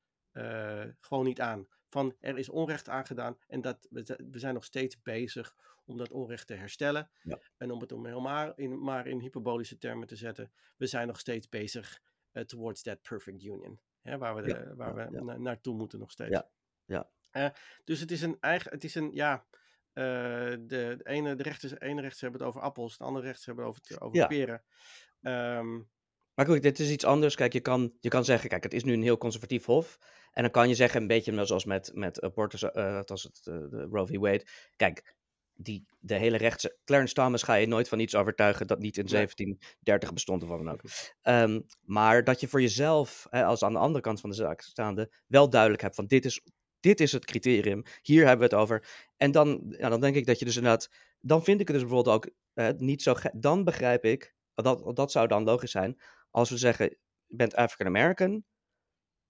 gewoon 1.01 1.25
niet 1.25 1.41
aan. 1.41 1.67
Van 1.89 2.17
er 2.21 2.39
is 2.39 2.49
onrecht 2.49 2.89
aangedaan 2.89 3.39
en 3.47 3.61
dat, 3.61 3.87
we, 3.91 4.19
we 4.31 4.39
zijn 4.39 4.55
nog 4.55 4.65
steeds 4.65 5.03
bezig 5.03 5.57
om 5.85 5.97
dat 5.97 6.13
onrecht 6.13 6.47
te 6.47 6.55
herstellen. 6.55 7.11
Ja. 7.23 7.39
En 7.57 7.71
om 7.71 7.81
het 7.81 7.93
om 7.93 8.07
helemaal 8.07 8.55
in, 8.55 8.83
maar 8.83 9.07
in 9.07 9.21
hyperbolische 9.21 9.79
termen 9.79 10.07
te 10.07 10.17
zetten, 10.17 10.53
we 10.77 10.87
zijn 10.87 11.07
nog 11.07 11.19
steeds 11.19 11.49
bezig 11.49 12.01
uh, 12.33 12.43
towards 12.43 12.83
that 12.83 13.03
perfect 13.03 13.43
union. 13.43 13.81
Hè, 14.01 14.19
waar 14.19 14.35
we, 14.35 14.43
de, 14.43 14.75
waar 14.75 14.95
we 14.95 15.21
na, 15.21 15.37
naartoe 15.37 15.75
moeten 15.75 15.99
nog 15.99 16.11
steeds. 16.11 16.31
Ja. 16.31 16.49
Ja. 16.85 17.11
Uh, 17.33 17.49
dus 17.85 18.01
het 18.01 18.11
is 18.11 18.23
een 18.23 18.37
eigen, 18.41 18.71
het 18.71 18.85
is 18.85 18.95
een, 18.95 19.11
ja, 19.13 19.47
uh, 19.95 20.05
de, 20.05 20.67
de, 20.67 21.01
ene, 21.03 21.35
de 21.35 21.43
rechters, 21.43 21.73
de 21.73 21.83
ene 21.83 22.01
rechters 22.01 22.21
hebben 22.21 22.41
het 22.41 22.49
over 22.49 22.61
appels, 22.61 22.99
de 22.99 23.05
andere 23.05 23.25
rechters 23.25 23.47
hebben 23.47 23.65
het 23.65 23.93
over, 23.93 24.01
over 24.01 24.27
peren. 24.27 24.63
Um, 25.21 25.91
maar 26.39 26.47
goed, 26.47 26.63
dit 26.63 26.79
is 26.79 26.91
iets 26.91 27.05
anders. 27.05 27.35
Kijk, 27.35 27.53
je 27.53 27.61
kan, 27.61 27.93
je 28.01 28.09
kan 28.09 28.25
zeggen, 28.25 28.49
kijk, 28.49 28.63
het 28.63 28.73
is 28.73 28.85
nu 28.85 28.93
een 28.93 29.03
heel 29.03 29.19
conservatief 29.19 29.65
hof. 29.65 29.99
En 30.33 30.43
dan 30.43 30.51
kan 30.51 30.69
je 30.69 30.75
zeggen, 30.75 31.01
een 31.01 31.07
beetje 31.07 31.47
zoals 31.47 31.65
met, 31.65 31.91
met 31.95 32.21
abortus, 32.21 32.63
uh, 32.63 33.01
als 33.05 33.23
het, 33.23 33.41
de 33.45 33.87
Roe 33.91 34.07
v. 34.07 34.19
Wade. 34.19 34.47
Kijk, 34.77 35.15
die, 35.55 35.87
de 35.99 36.15
hele 36.15 36.37
rechtse. 36.37 36.77
Clarence 36.85 37.15
Thomas 37.15 37.43
ga 37.43 37.55
je 37.55 37.67
nooit 37.67 37.89
van 37.89 37.99
iets 37.99 38.15
overtuigen 38.15 38.67
dat 38.67 38.79
niet 38.79 38.97
in 38.97 39.07
1730 39.07 40.13
bestond 40.13 40.43
of 40.43 40.49
wat 40.49 40.59
dan 40.59 40.73
ook. 40.73 40.81
Um, 41.23 41.67
maar 41.83 42.25
dat 42.25 42.41
je 42.41 42.49
voor 42.49 42.61
jezelf, 42.61 43.27
hè, 43.31 43.45
als 43.45 43.63
aan 43.63 43.73
de 43.73 43.79
andere 43.79 44.03
kant 44.03 44.21
van 44.21 44.31
de 44.31 44.37
zaak 44.37 44.61
staande, 44.61 45.13
wel 45.27 45.51
duidelijk 45.51 45.83
hebt 45.83 45.95
van 45.95 46.07
dit 46.07 46.25
is 46.25 46.43
dit 46.81 47.01
is 47.01 47.13
het 47.13 47.25
criterium, 47.25 47.83
hier 48.03 48.27
hebben 48.27 48.49
we 48.49 48.55
het 48.55 48.63
over. 48.63 48.89
En 49.17 49.31
dan, 49.31 49.75
ja, 49.79 49.89
dan 49.89 50.01
denk 50.01 50.17
ik 50.17 50.27
dat 50.27 50.39
je 50.39 50.45
dus 50.45 50.57
inderdaad, 50.57 50.91
dan 51.21 51.45
vind 51.45 51.61
ik 51.61 51.69
het 51.69 51.77
dus 51.77 51.87
bijvoorbeeld 51.87 52.17
ook 52.17 52.31
niet 52.81 53.03
zo, 53.03 53.15
dan 53.33 53.65
begrijp 53.65 54.05
ik, 54.05 54.35
dat, 54.55 54.97
dat 54.97 55.13
zou 55.13 55.27
dan 55.27 55.45
logisch 55.45 55.71
zijn, 55.71 55.97
als 56.39 56.51
we 56.51 56.57
zeggen, 56.57 56.97
je 57.27 57.37
bent 57.37 57.55
African 57.55 57.87
American, 57.87 58.45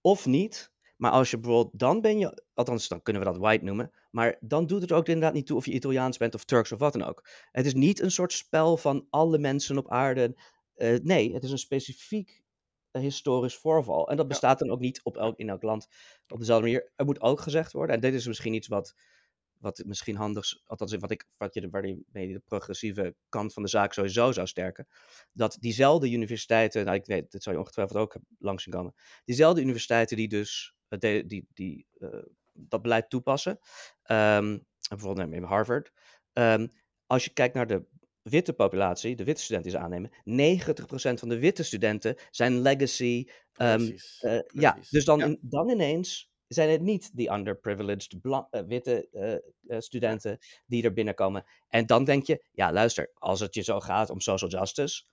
of 0.01 0.25
niet, 0.25 0.71
maar 0.97 1.11
als 1.11 1.31
je 1.31 1.39
bijvoorbeeld, 1.39 1.79
dan 1.79 2.01
ben 2.01 2.19
je, 2.19 2.43
althans 2.53 2.87
dan 2.87 3.01
kunnen 3.01 3.21
we 3.21 3.27
dat 3.27 3.37
white 3.37 3.63
noemen, 3.63 3.91
maar 4.11 4.37
dan 4.39 4.67
doet 4.67 4.81
het 4.81 4.91
ook 4.91 5.07
inderdaad 5.07 5.33
niet 5.33 5.45
toe 5.45 5.57
of 5.57 5.65
je 5.65 5.71
Italiaans 5.71 6.17
bent 6.17 6.35
of 6.35 6.43
Turks 6.43 6.71
of 6.71 6.79
wat 6.79 6.93
dan 6.93 7.03
ook. 7.03 7.27
Het 7.51 7.65
is 7.65 7.73
niet 7.73 8.01
een 8.01 8.11
soort 8.11 8.33
spel 8.33 8.77
van 8.77 9.07
alle 9.09 9.37
mensen 9.37 9.77
op 9.77 9.91
aarde. 9.91 10.35
Uh, 10.75 10.97
nee, 11.03 11.33
het 11.33 11.43
is 11.43 11.51
een 11.51 11.57
specifiek 11.57 12.43
historisch 12.91 13.55
voorval. 13.55 14.09
En 14.09 14.17
dat 14.17 14.27
bestaat 14.27 14.59
dan 14.59 14.69
ook 14.69 14.79
niet 14.79 15.03
op 15.03 15.17
elk, 15.17 15.37
in 15.37 15.49
elk 15.49 15.63
land 15.63 15.87
op 16.27 16.39
dezelfde 16.39 16.65
manier. 16.65 16.91
Er 16.95 17.05
moet 17.05 17.21
ook 17.21 17.41
gezegd 17.41 17.71
worden, 17.71 17.95
en 17.95 18.01
dit 18.01 18.13
is 18.13 18.27
misschien 18.27 18.53
iets 18.53 18.67
wat, 18.67 18.95
wat 19.59 19.83
misschien 19.85 20.15
handig, 20.15 20.61
althans 20.65 20.95
wat 20.95 21.11
ik, 21.11 21.25
wat 21.37 21.53
je, 21.53 21.69
waar 21.69 21.87
je 21.87 22.03
de 22.11 22.41
progressieve 22.45 23.15
kant 23.29 23.53
van 23.53 23.63
de 23.63 23.69
zaak 23.69 23.93
sowieso 23.93 24.31
zou 24.31 24.47
sterken, 24.47 24.87
dat 25.31 25.57
diezelfde 25.59 26.11
universiteiten, 26.11 26.85
nou 26.85 26.97
ik 26.97 27.05
weet, 27.05 27.31
dit 27.31 27.43
zou 27.43 27.55
je 27.55 27.61
ongetwijfeld 27.61 27.99
ook 27.99 28.15
langs 28.39 28.63
zien 28.63 28.73
komen, 28.73 28.93
diezelfde 29.25 29.61
universiteiten 29.61 30.17
die 30.17 30.27
dus 30.27 30.75
die, 30.87 31.25
die, 31.25 31.47
die 31.53 31.87
uh, 31.97 32.09
dat 32.53 32.81
beleid 32.81 33.09
toepassen, 33.09 33.59
um, 34.11 34.65
bijvoorbeeld 34.89 35.33
in 35.33 35.43
Harvard, 35.43 35.91
um, 36.33 36.71
als 37.05 37.23
je 37.23 37.33
kijkt 37.33 37.53
naar 37.53 37.67
de 37.67 37.85
witte 38.21 38.53
populatie, 38.53 39.15
de 39.15 39.23
witte 39.23 39.41
studenten 39.41 39.71
die 39.71 39.79
ze 39.79 39.85
aannemen, 39.85 40.11
90% 41.15 41.19
van 41.19 41.29
de 41.29 41.39
witte 41.39 41.63
studenten 41.63 42.15
zijn 42.29 42.61
legacy. 42.61 43.29
Um, 43.61 43.95
uh, 44.21 44.39
ja, 44.47 44.77
dus 44.89 45.05
dan, 45.05 45.21
In, 45.21 45.37
dan 45.41 45.69
ineens 45.69 46.28
zijn 46.53 46.69
het 46.69 46.81
niet 46.81 47.15
die 47.15 47.31
underprivileged 47.31 48.15
uh, 48.23 48.41
witte 48.67 49.07
uh, 49.67 49.79
studenten 49.79 50.37
die 50.65 50.83
er 50.83 50.93
binnenkomen. 50.93 51.45
En 51.67 51.85
dan 51.85 52.03
denk 52.03 52.25
je, 52.25 52.45
ja 52.51 52.71
luister, 52.71 53.11
als 53.13 53.39
het 53.39 53.55
je 53.55 53.61
zo 53.61 53.79
gaat 53.79 54.09
om 54.09 54.19
social 54.19 54.49
justice, 54.49 55.03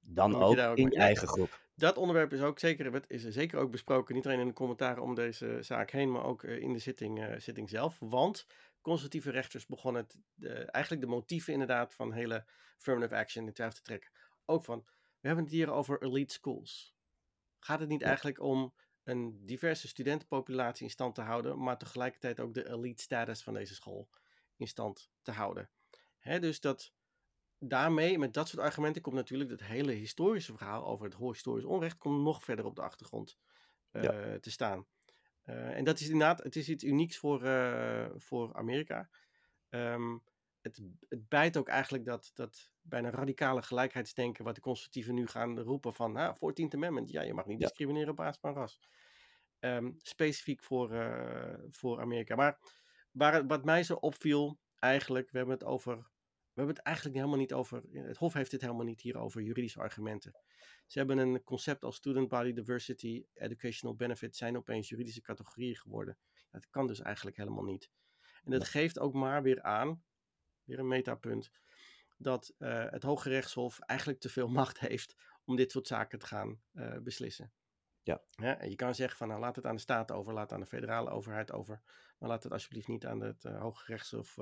dan 0.00 0.42
ook, 0.42 0.58
ook, 0.58 0.76
in 0.76 0.90
je 0.90 0.96
eigen 0.96 1.28
groep. 1.28 1.62
Dat 1.76 1.96
onderwerp 1.96 2.32
is 2.32 2.40
ook 2.40 2.58
zeker, 2.58 3.02
is 3.06 3.28
zeker 3.28 3.58
ook 3.58 3.70
besproken, 3.70 4.14
niet 4.14 4.26
alleen 4.26 4.40
in 4.40 4.46
de 4.46 4.52
commentaren 4.52 5.02
om 5.02 5.14
deze 5.14 5.58
zaak 5.60 5.90
heen, 5.90 6.12
maar 6.12 6.24
ook 6.24 6.42
in 6.42 6.72
de 6.72 6.78
zitting, 6.78 7.34
zitting 7.38 7.70
zelf. 7.70 7.96
Want 8.00 8.46
conservatieve 8.80 9.30
rechters 9.30 9.66
begonnen 9.66 10.02
het, 10.02 10.16
de, 10.34 10.52
eigenlijk 10.64 11.04
de 11.04 11.10
motieven 11.10 11.52
inderdaad 11.52 11.94
van 11.94 12.12
hele 12.12 12.44
affirmative 12.76 13.16
action 13.16 13.46
in 13.46 13.52
twijfel 13.52 13.76
te 13.76 13.82
trekken. 13.82 14.10
Ook 14.44 14.64
van, 14.64 14.84
we 15.20 15.26
hebben 15.26 15.44
het 15.44 15.52
hier 15.52 15.70
over 15.70 16.02
elite 16.02 16.34
schools. 16.34 16.94
Gaat 17.58 17.80
het 17.80 17.88
niet 17.88 18.02
eigenlijk 18.02 18.40
om 18.40 18.74
een 19.04 19.46
diverse 19.46 19.88
studentenpopulatie 19.88 20.84
in 20.84 20.90
stand 20.90 21.14
te 21.14 21.20
houden, 21.20 21.62
maar 21.62 21.78
tegelijkertijd 21.78 22.40
ook 22.40 22.54
de 22.54 22.68
elite 22.68 23.02
status 23.02 23.42
van 23.42 23.54
deze 23.54 23.74
school 23.74 24.08
in 24.56 24.68
stand 24.68 25.10
te 25.22 25.32
houden? 25.32 25.70
Hè, 26.18 26.38
dus 26.38 26.60
dat 26.60 26.92
daarmee, 27.58 28.18
met 28.18 28.34
dat 28.34 28.48
soort 28.48 28.62
argumenten, 28.62 29.02
komt 29.02 29.16
natuurlijk 29.16 29.50
het 29.50 29.64
hele 29.64 29.92
historische 29.92 30.56
verhaal 30.56 30.86
over 30.86 31.04
het 31.04 31.16
historisch 31.16 31.64
onrecht 31.64 31.98
komt 31.98 32.22
nog 32.22 32.44
verder 32.44 32.64
op 32.64 32.76
de 32.76 32.82
achtergrond 32.82 33.38
uh, 33.92 34.34
te 34.34 34.50
staan. 34.50 34.86
Uh, 35.46 35.76
en 35.76 35.84
dat 35.84 36.00
is 36.00 36.08
inderdaad, 36.08 36.42
het 36.42 36.56
is 36.56 36.68
iets 36.68 36.84
unieks 36.84 37.16
voor, 37.18 37.44
uh, 37.44 38.06
voor 38.16 38.54
Amerika. 38.54 39.08
Um, 39.70 40.22
het, 40.64 40.80
het 41.08 41.28
bijt 41.28 41.56
ook 41.56 41.68
eigenlijk 41.68 42.04
dat, 42.04 42.30
dat 42.34 42.70
bijna 42.80 43.10
radicale 43.10 43.62
gelijkheidsdenken, 43.62 44.44
wat 44.44 44.54
de 44.54 44.60
conservatieven 44.60 45.14
nu 45.14 45.26
gaan 45.26 45.60
roepen 45.60 45.94
van, 45.94 46.12
nou, 46.12 46.34
14th 46.34 46.74
Amendment, 46.74 47.10
ja, 47.10 47.22
je 47.22 47.34
mag 47.34 47.46
niet 47.46 47.60
discrimineren 47.60 48.10
op 48.10 48.16
basis 48.16 48.40
van 48.40 48.54
ras. 48.54 48.80
Um, 49.60 49.94
specifiek 49.98 50.62
voor, 50.62 50.92
uh, 50.92 51.54
voor 51.70 52.00
Amerika. 52.00 52.34
Maar 52.34 52.58
waar, 53.10 53.46
wat 53.46 53.64
mij 53.64 53.82
zo 53.82 53.94
opviel, 53.94 54.58
eigenlijk, 54.78 55.30
we 55.30 55.36
hebben 55.36 55.54
het 55.54 55.64
over, 55.64 55.96
we 55.96 56.60
hebben 56.60 56.74
het 56.74 56.84
eigenlijk 56.84 57.16
helemaal 57.16 57.38
niet 57.38 57.52
over, 57.52 57.82
het 57.92 58.16
Hof 58.16 58.32
heeft 58.32 58.52
het 58.52 58.60
helemaal 58.60 58.84
niet 58.84 59.00
hier 59.00 59.18
over 59.18 59.42
juridische 59.42 59.80
argumenten. 59.80 60.32
Ze 60.86 60.98
hebben 60.98 61.18
een 61.18 61.42
concept 61.42 61.84
als 61.84 61.96
Student 61.96 62.28
Body 62.28 62.52
Diversity, 62.52 63.24
Educational 63.34 63.96
Benefit, 63.96 64.36
zijn 64.36 64.56
opeens 64.56 64.88
juridische 64.88 65.20
categorieën 65.20 65.76
geworden. 65.76 66.18
Dat 66.50 66.70
kan 66.70 66.86
dus 66.86 67.00
eigenlijk 67.00 67.36
helemaal 67.36 67.64
niet. 67.64 67.90
En 68.44 68.50
dat 68.50 68.64
geeft 68.64 68.98
ook 68.98 69.14
maar 69.14 69.42
weer 69.42 69.62
aan, 69.62 70.02
weer 70.64 70.78
een 70.78 70.88
metapunt, 70.88 71.50
dat 72.16 72.54
uh, 72.58 72.90
het 72.90 73.02
Hoge 73.02 73.28
Rechtshof 73.28 73.78
eigenlijk 73.78 74.20
te 74.20 74.28
veel 74.28 74.48
macht 74.60 74.78
heeft 74.78 75.16
om 75.44 75.56
dit 75.56 75.70
soort 75.70 75.86
zaken 75.86 76.18
te 76.18 76.26
gaan 76.26 76.60
uh, 76.72 76.98
beslissen. 76.98 77.52
Ja. 78.02 78.22
ja. 78.30 78.58
En 78.58 78.70
je 78.70 78.76
kan 78.76 78.94
zeggen 78.94 79.16
van 79.16 79.28
nou 79.28 79.40
laat 79.40 79.56
het 79.56 79.66
aan 79.66 79.74
de 79.74 79.80
staat 79.80 80.12
over, 80.12 80.32
laat 80.32 80.42
het 80.42 80.52
aan 80.52 80.60
de 80.60 80.66
federale 80.66 81.10
overheid 81.10 81.52
over, 81.52 81.82
maar 82.18 82.28
laat 82.28 82.42
het 82.42 82.52
alsjeblieft 82.52 82.88
niet 82.88 83.06
aan 83.06 83.20
het 83.20 83.44
uh, 83.44 83.60
Hoge 83.60 83.84
Rechtshof 83.86 84.38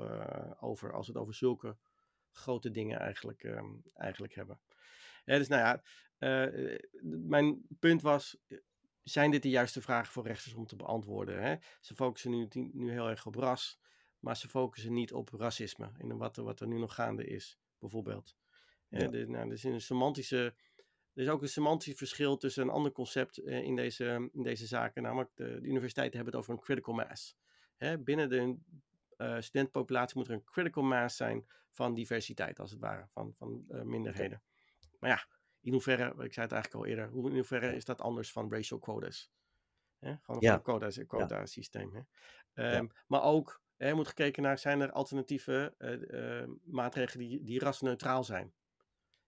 over 0.59 0.93
als 0.93 1.07
we 1.07 1.13
het 1.13 1.21
over 1.21 1.33
zulke 1.33 1.77
grote 2.31 2.71
dingen 2.71 2.99
eigenlijk, 2.99 3.43
ehm, 3.43 3.75
eigenlijk 3.93 4.35
hebben. 4.35 4.59
Ja, 5.25 5.37
dus 5.37 5.47
nou 5.47 5.61
ja, 5.61 5.83
mijn 7.27 7.65
punt 7.79 8.01
was, 8.01 8.37
zijn 9.03 9.31
dit 9.31 9.41
de 9.41 9.49
juiste 9.49 9.81
vragen 9.81 10.13
voor 10.13 10.27
rechters 10.27 10.53
om 10.53 10.65
te 10.65 10.75
beantwoorden? 10.75 11.43
Hè? 11.43 11.55
Ze 11.79 11.95
focussen 11.95 12.31
nu, 12.31 12.47
nu 12.51 12.91
heel 12.91 13.09
erg 13.09 13.25
op 13.25 13.35
ras, 13.35 13.79
maar 14.23 14.37
ze 14.37 14.49
focussen 14.49 14.93
niet 14.93 15.13
op 15.13 15.29
racisme. 15.29 15.91
En 15.97 16.17
wat 16.17 16.37
er, 16.37 16.43
wat 16.43 16.59
er 16.59 16.67
nu 16.67 16.77
nog 16.77 16.93
gaande 16.93 17.25
is, 17.25 17.59
bijvoorbeeld. 17.79 18.35
Ja. 18.87 19.07
De, 19.07 19.27
nou, 19.27 19.47
er 19.47 19.53
is 19.53 19.63
een 19.63 19.81
semantische... 19.81 20.53
Er 21.13 21.23
is 21.23 21.29
ook 21.29 21.41
een 21.41 21.49
semantisch 21.49 21.97
verschil 21.97 22.37
tussen 22.37 22.63
een 22.63 22.69
ander 22.69 22.91
concept 22.91 23.37
uh, 23.37 23.61
in, 23.61 23.75
deze, 23.75 24.29
in 24.33 24.43
deze 24.43 24.65
zaken. 24.65 25.03
Namelijk, 25.03 25.31
de, 25.35 25.59
de, 25.61 25.67
universiteiten 25.67 26.15
hebben 26.15 26.33
het 26.33 26.41
over 26.43 26.53
een 26.53 26.65
critical 26.65 26.93
mass. 26.93 27.37
Hè? 27.77 27.99
Binnen 27.99 28.29
de 28.29 28.57
uh, 29.17 29.39
studentpopulatie 29.39 30.17
moet 30.17 30.27
er 30.27 30.33
een 30.33 30.43
critical 30.43 30.83
mass 30.83 31.17
zijn 31.17 31.45
van 31.71 31.93
diversiteit, 31.93 32.59
als 32.59 32.71
het 32.71 32.79
ware, 32.79 33.07
van, 33.07 33.33
van 33.37 33.65
uh, 33.69 33.81
minderheden. 33.81 34.41
Maar 34.99 35.09
ja, 35.09 35.25
in 35.61 35.71
hoeverre, 35.71 36.05
ik 36.05 36.33
zei 36.33 36.45
het 36.45 36.55
eigenlijk 36.55 36.73
al 36.73 36.85
eerder, 36.85 37.09
hoe, 37.09 37.29
in 37.29 37.35
hoeverre 37.35 37.75
is 37.75 37.85
dat 37.85 38.01
anders 38.01 38.31
van 38.31 38.51
racial 38.51 38.79
quotas? 38.79 39.31
Hè? 39.99 40.15
Gewoon 40.21 40.41
ja. 40.41 40.53
een 40.53 40.61
quota, 40.61 41.03
quota 41.07 41.37
ja. 41.37 41.45
systeem. 41.45 41.93
Hè? 41.93 42.01
Um, 42.77 42.85
ja. 42.85 42.93
Maar 43.07 43.23
ook, 43.23 43.62
er 43.77 43.95
moet 43.95 44.07
gekeken 44.07 44.43
naar, 44.43 44.57
zijn 44.57 44.81
er 44.81 44.91
alternatieve 44.91 45.75
uh, 45.77 46.41
uh, 46.41 46.49
maatregelen 46.63 47.27
die, 47.27 47.43
die 47.43 47.59
rasneutraal 47.59 48.23
zijn? 48.23 48.53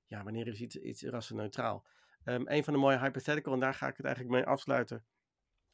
Ja, 0.06 0.24
wanneer 0.24 0.48
is 0.48 0.62
iets, 0.62 0.76
iets 0.76 1.04
rasneutraal? 1.04 1.86
Um, 2.24 2.48
een 2.48 2.64
van 2.64 2.74
de 2.74 2.80
mooie 2.80 3.00
hypothetical, 3.00 3.54
en 3.54 3.60
daar 3.60 3.74
ga 3.74 3.88
ik 3.88 3.98
het 3.98 4.06
eigenlijk 4.06 4.36
mee 4.36 4.46
afsluiten, 4.46 5.06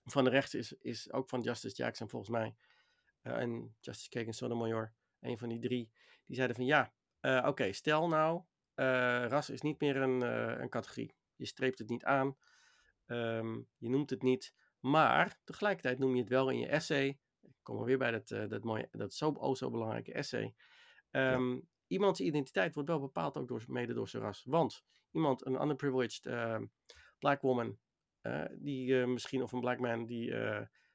van 0.04 0.24
de 0.24 0.30
rechts 0.30 0.54
is, 0.54 0.74
is 0.74 1.12
ook 1.12 1.30
van 1.30 1.42
Justice 1.42 1.76
Jackson 1.76 2.10
volgens 2.10 2.32
mij, 2.32 2.56
uh, 3.24 3.38
en 3.38 3.76
Justice 3.80 4.10
Kagan 4.10 4.34
Sotomayor, 4.34 4.94
een 5.20 5.38
van 5.38 5.50
die 5.50 5.60
drie, 5.60 5.92
die 6.26 6.36
zeiden 6.36 6.56
van 6.56 6.66
ja, 6.66 6.94
oké, 7.48 7.74
stel 7.74 8.08
nou 8.08 8.44
ras 9.28 9.50
is 9.50 9.62
niet 9.62 9.80
meer 9.80 9.96
een, 9.96 10.22
een 10.62 10.70
categorie. 10.70 11.16
Je 11.36 11.46
streept 11.46 11.80
het 11.80 11.90
niet 11.90 12.04
aan, 12.04 12.38
um, 13.06 13.68
je 13.78 13.90
noemt 13.90 14.10
het 14.10 14.22
niet, 14.22 14.54
maar 14.80 15.40
tegelijkertijd 15.44 16.00
noem 16.00 16.16
je 16.16 16.20
het 16.20 16.30
wel 16.30 16.50
in 16.50 16.60
je 16.60 16.68
essay. 16.68 17.20
Ik 17.42 17.56
kom 17.64 17.80
er 17.80 17.86
weer 17.86 17.98
bij 17.98 18.12
dat, 18.12 18.32
uh, 18.32 18.48
dat, 18.48 18.64
mooie, 18.64 18.88
dat 18.92 19.14
zo, 19.14 19.30
oh 19.30 19.56
zo 19.56 19.70
belangrijke 19.70 20.14
essay. 20.14 20.56
Um, 21.12 21.54
ja. 21.54 21.62
Iemands 21.88 22.20
identiteit 22.20 22.74
wordt 22.74 22.90
wel 22.90 23.00
bepaald 23.00 23.38
ook 23.38 23.48
door, 23.48 23.64
mede 23.68 23.94
door 23.94 24.08
zijn 24.08 24.24
ras. 24.24 24.44
Want 24.44 24.84
iemand, 25.12 25.46
een 25.46 25.62
underprivileged 25.62 26.26
ehm, 26.26 26.66
black 27.20 27.42
woman, 27.42 27.80
die 28.52 28.96
misschien, 28.96 29.42
of 29.42 29.52
een 29.52 29.60
black 29.60 29.80
man, 29.80 30.06
die 30.06 30.36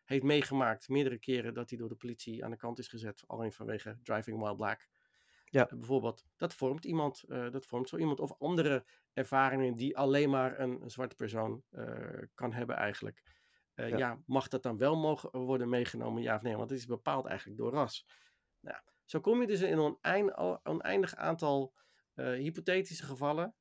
heeft 0.04 0.22
meegemaakt 0.22 0.88
meerdere 0.88 1.18
keren 1.18 1.54
dat 1.54 1.70
hij 1.70 1.78
door 1.78 1.88
de 1.88 1.94
politie 1.94 2.44
aan 2.44 2.50
de 2.50 2.56
kant 2.56 2.78
is 2.78 2.88
gezet, 2.88 3.24
alleen 3.26 3.52
vanwege 3.52 3.98
driving 4.02 4.38
while 4.38 4.56
black. 4.56 4.88
Ja. 5.44 5.66
Bijvoorbeeld, 5.66 6.24
dat 6.36 6.54
vormt 6.54 6.84
iemand, 6.84 7.24
dat 7.28 7.66
vormt 7.66 7.88
zo 7.88 7.96
iemand. 7.96 8.20
Of 8.20 8.38
andere 8.38 8.84
ervaringen 9.12 9.74
die 9.74 9.96
alleen 9.96 10.30
maar 10.30 10.60
een, 10.60 10.82
een 10.82 10.90
zwarte 10.90 11.16
persoon 11.16 11.62
kan 12.34 12.52
hebben 12.52 12.76
eigenlijk. 12.76 13.22
Ja. 13.76 13.86
ja. 13.86 14.22
mag 14.26 14.48
dat 14.48 14.62
dan 14.62 14.76
wel 14.76 14.96
mogen 14.96 15.38
worden 15.38 15.68
meegenomen, 15.68 16.22
ja 16.22 16.34
of 16.34 16.42
nee? 16.42 16.56
Want 16.56 16.70
het 16.70 16.78
is 16.78 16.86
bepaald 16.86 17.26
eigenlijk 17.26 17.58
door 17.58 17.72
ras. 17.72 18.06
Nou, 18.60 18.78
zo 19.04 19.20
kom 19.20 19.40
je 19.40 19.46
dus 19.46 19.60
in 19.60 19.72
een 19.72 19.78
oneind, 19.78 20.36
oneindig 20.64 21.14
aantal 21.14 21.74
hypothetische 22.14 23.04
gevallen. 23.04 23.54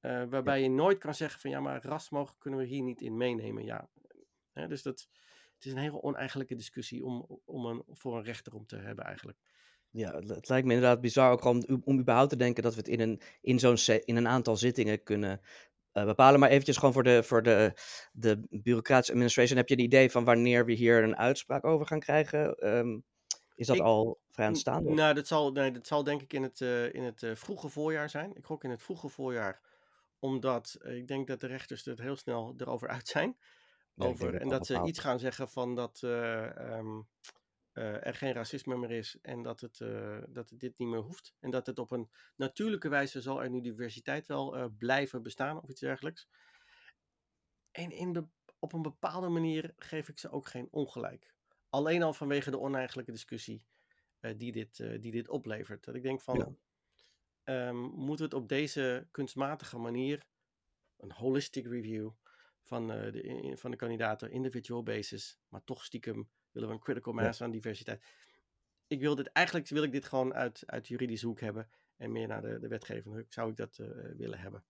waarbij 0.00 0.58
ja. 0.58 0.64
je 0.64 0.70
nooit 0.70 0.98
kan 0.98 1.14
zeggen 1.14 1.40
van 1.40 1.50
ja, 1.50 1.60
maar 1.60 1.84
ras 1.84 2.10
mogen 2.10 2.36
kunnen 2.38 2.60
we 2.60 2.66
hier 2.66 2.82
niet 2.82 3.00
in 3.00 3.16
meenemen. 3.16 3.64
Ja. 3.64 3.88
dus 4.52 4.82
dat, 4.82 5.08
het 5.54 5.66
is 5.66 5.72
een 5.72 5.78
hele 5.78 6.02
oneigenlijke 6.02 6.54
discussie 6.54 7.04
om, 7.04 7.40
om 7.44 7.66
een, 7.66 7.82
voor 7.86 8.16
een 8.16 8.24
rechter 8.24 8.54
om 8.54 8.66
te 8.66 8.76
hebben 8.76 9.04
eigenlijk. 9.04 9.38
Ja, 9.90 10.18
het 10.18 10.48
lijkt 10.48 10.66
me 10.66 10.74
inderdaad 10.74 11.00
bizar 11.00 11.32
ook 11.32 11.44
om, 11.44 11.82
om 11.84 11.98
überhaupt 11.98 12.30
te 12.30 12.36
denken 12.36 12.62
dat 12.62 12.74
we 12.74 12.80
het 12.80 12.88
in 12.88 13.00
een, 13.00 13.20
in 13.40 13.58
zo'n 13.58 13.76
in 14.04 14.16
een 14.16 14.28
aantal 14.28 14.56
zittingen 14.56 15.02
kunnen 15.02 15.40
uh, 15.98 16.04
bepalen. 16.04 16.40
Maar 16.40 16.50
eventjes 16.50 16.76
gewoon 16.76 16.92
voor 16.92 17.02
de, 17.02 17.22
voor 17.22 17.42
de, 17.42 17.72
de 18.12 18.46
bureaucratische 18.50 19.12
administration. 19.12 19.58
Heb 19.58 19.68
je 19.68 19.76
een 19.76 19.84
idee 19.84 20.10
van 20.10 20.24
wanneer 20.24 20.64
we 20.64 20.72
hier 20.72 21.02
een 21.02 21.16
uitspraak 21.16 21.64
over 21.64 21.86
gaan 21.86 22.00
krijgen? 22.00 22.68
Um, 22.76 23.04
is 23.54 23.66
dat 23.66 23.76
ik, 23.76 23.82
al 23.82 24.18
vrij 24.28 24.46
aanstaande? 24.46 24.90
Nou, 24.90 25.14
dat 25.14 25.26
zal, 25.26 25.52
nee, 25.52 25.70
dat 25.70 25.86
zal 25.86 26.04
denk 26.04 26.22
ik 26.22 26.32
in 26.32 26.42
het, 26.42 26.60
uh, 26.60 26.94
in 26.94 27.02
het 27.02 27.22
uh, 27.22 27.34
vroege 27.34 27.68
voorjaar 27.68 28.10
zijn. 28.10 28.36
Ik 28.36 28.44
gok 28.44 28.64
in 28.64 28.70
het 28.70 28.82
vroege 28.82 29.08
voorjaar, 29.08 29.60
omdat 30.18 30.78
ik 30.82 31.06
denk 31.08 31.26
dat 31.26 31.40
de 31.40 31.46
rechters 31.46 31.86
er 31.86 32.00
heel 32.00 32.16
snel 32.16 32.54
erover 32.56 32.88
uit 32.88 33.08
zijn. 33.08 33.36
over, 33.96 34.34
en 34.34 34.48
dat 34.48 34.66
ze 34.66 34.82
iets 34.84 34.98
gaan 34.98 35.18
zeggen 35.18 35.48
van 35.48 35.74
dat 35.74 36.00
ehm, 37.78 37.94
er 38.02 38.14
geen 38.14 38.32
racisme 38.32 38.76
meer 38.76 38.90
is 38.90 39.18
en 39.22 39.42
dat 39.42 39.60
het, 39.60 39.78
dat 40.28 40.50
het 40.50 40.60
dit 40.60 40.78
niet 40.78 40.88
meer 40.88 41.00
hoeft. 41.00 41.34
En 41.40 41.50
dat 41.50 41.66
het 41.66 41.78
op 41.78 41.90
een 41.90 42.10
natuurlijke 42.36 42.88
wijze 42.88 43.20
zal 43.20 43.42
er 43.42 43.50
nu 43.50 43.60
diversiteit 43.60 44.26
wel 44.26 44.70
blijven 44.78 45.22
bestaan 45.22 45.62
of 45.62 45.68
iets 45.68 45.80
dergelijks. 45.80 46.28
En 47.70 47.90
in 47.90 48.12
de, 48.12 48.26
op 48.58 48.72
een 48.72 48.82
bepaalde 48.82 49.28
manier 49.28 49.72
geef 49.76 50.08
ik 50.08 50.18
ze 50.18 50.30
ook 50.30 50.48
geen 50.48 50.68
ongelijk. 50.70 51.34
Alleen 51.68 52.02
al 52.02 52.12
vanwege 52.12 52.50
de 52.50 52.58
oneigenlijke 52.58 53.12
discussie 53.12 53.64
die, 54.36 54.52
dit, 54.52 54.76
die 54.76 55.12
dit 55.12 55.28
oplevert. 55.28 55.84
Dat 55.84 55.94
ik 55.94 56.02
denk 56.02 56.20
van, 56.20 56.58
um, 57.48 57.76
moeten 57.76 58.28
we 58.28 58.34
het 58.34 58.42
op 58.42 58.48
deze 58.48 59.08
kunstmatige 59.10 59.78
manier, 59.78 60.26
een 60.96 61.12
holistic 61.12 61.66
review 61.66 62.10
van, 62.62 62.90
uh, 62.90 63.12
de, 63.12 63.52
van 63.58 63.70
de 63.70 63.76
kandidaten, 63.76 64.30
individual 64.30 64.82
basis, 64.82 65.38
maar 65.48 65.64
toch 65.64 65.84
stiekem 65.84 66.30
willen 66.58 66.68
we 66.68 66.80
een 66.80 66.84
critical 66.84 67.12
mass 67.12 67.42
aan 67.42 67.50
diversiteit. 67.50 68.04
Ik 68.86 69.00
wil 69.00 69.14
dit, 69.14 69.26
eigenlijk 69.32 69.68
wil 69.68 69.82
ik 69.82 69.92
dit 69.92 70.04
gewoon 70.04 70.34
uit, 70.34 70.62
uit 70.66 70.88
juridisch 70.88 71.22
hoek 71.22 71.40
hebben 71.40 71.68
en 71.96 72.12
meer 72.12 72.26
naar 72.26 72.42
de, 72.42 72.58
de 72.58 72.68
wetgevende 72.68 73.18
hoek 73.18 73.32
zou 73.32 73.50
ik 73.50 73.56
dat 73.56 73.78
uh, 73.78 73.88
willen 74.16 74.38
hebben. 74.38 74.64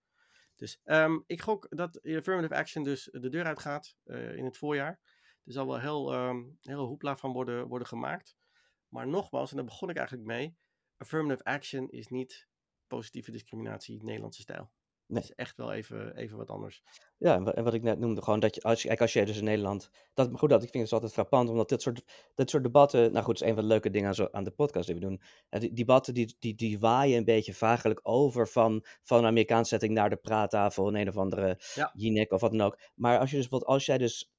Dus 0.54 0.80
um, 0.84 1.24
ik 1.26 1.42
gok 1.42 1.66
dat 1.70 2.02
affirmative 2.02 2.54
action 2.54 2.84
dus 2.84 3.08
de 3.12 3.28
deur 3.28 3.44
uitgaat 3.44 3.96
uh, 4.04 4.36
in 4.36 4.44
het 4.44 4.56
voorjaar. 4.56 5.00
Er 5.44 5.52
zal 5.52 5.66
wel 5.66 5.80
heel, 5.80 6.14
um, 6.14 6.58
heel 6.62 6.86
hoepla 6.86 7.16
van 7.16 7.32
worden, 7.32 7.68
worden 7.68 7.88
gemaakt. 7.88 8.36
Maar 8.88 9.08
nogmaals, 9.08 9.50
en 9.50 9.56
daar 9.56 9.64
begon 9.64 9.90
ik 9.90 9.96
eigenlijk 9.96 10.26
mee. 10.26 10.56
Affirmative 10.96 11.44
action 11.44 11.90
is 11.90 12.08
niet 12.08 12.48
positieve 12.86 13.30
discriminatie 13.30 14.02
Nederlandse 14.02 14.40
stijl. 14.40 14.72
Nee. 15.08 15.20
Dat 15.20 15.30
is 15.30 15.36
echt 15.36 15.56
wel 15.56 15.72
even, 15.72 16.16
even 16.16 16.36
wat 16.36 16.50
anders. 16.50 16.82
Ja, 17.16 17.34
en 17.34 17.64
wat 17.64 17.74
ik 17.74 17.82
net 17.82 17.98
noemde, 17.98 18.22
gewoon 18.22 18.40
dat 18.40 18.54
je, 18.54 18.62
als 18.62 18.82
je, 18.82 18.98
als 18.98 19.12
je 19.12 19.26
dus 19.26 19.38
in 19.38 19.44
Nederland, 19.44 19.90
dat, 20.14 20.30
goed, 20.32 20.50
dat, 20.50 20.62
ik 20.62 20.70
vind 20.70 20.84
het 20.84 20.92
altijd 20.92 21.12
frappant, 21.12 21.48
omdat 21.48 21.68
dit 21.68 21.82
soort, 21.82 22.02
dit 22.34 22.50
soort 22.50 22.62
debatten, 22.62 23.12
nou 23.12 23.24
goed, 23.24 23.34
is 23.34 23.48
een 23.48 23.54
van 23.54 23.62
de 23.62 23.68
leuke 23.68 23.90
dingen 23.90 24.08
aan, 24.08 24.14
zo, 24.14 24.28
aan 24.30 24.44
de 24.44 24.50
podcast 24.50 24.86
die 24.86 24.94
we 24.94 25.00
doen. 25.00 25.20
En 25.48 25.60
die 25.60 25.72
debatten, 25.72 26.14
die, 26.14 26.36
die, 26.38 26.54
die 26.54 26.78
waaien 26.78 27.18
een 27.18 27.24
beetje 27.24 27.54
vagelijk 27.54 28.00
over 28.02 28.48
van, 28.48 28.84
van 29.02 29.18
een 29.18 29.26
Amerikaanse 29.26 29.68
setting 29.68 29.92
naar 29.92 30.10
de 30.10 30.16
praattafel, 30.16 30.88
een 30.88 30.96
een 30.96 31.08
of 31.08 31.16
andere 31.16 31.60
ja. 31.74 31.92
Jinek 31.94 32.32
of 32.32 32.40
wat 32.40 32.50
dan 32.50 32.60
ook. 32.60 32.78
Maar 32.94 33.18
als 33.18 33.30
je 33.30 33.36
dus, 33.36 33.50
als 33.50 33.86
jij 33.86 33.98
dus, 33.98 34.32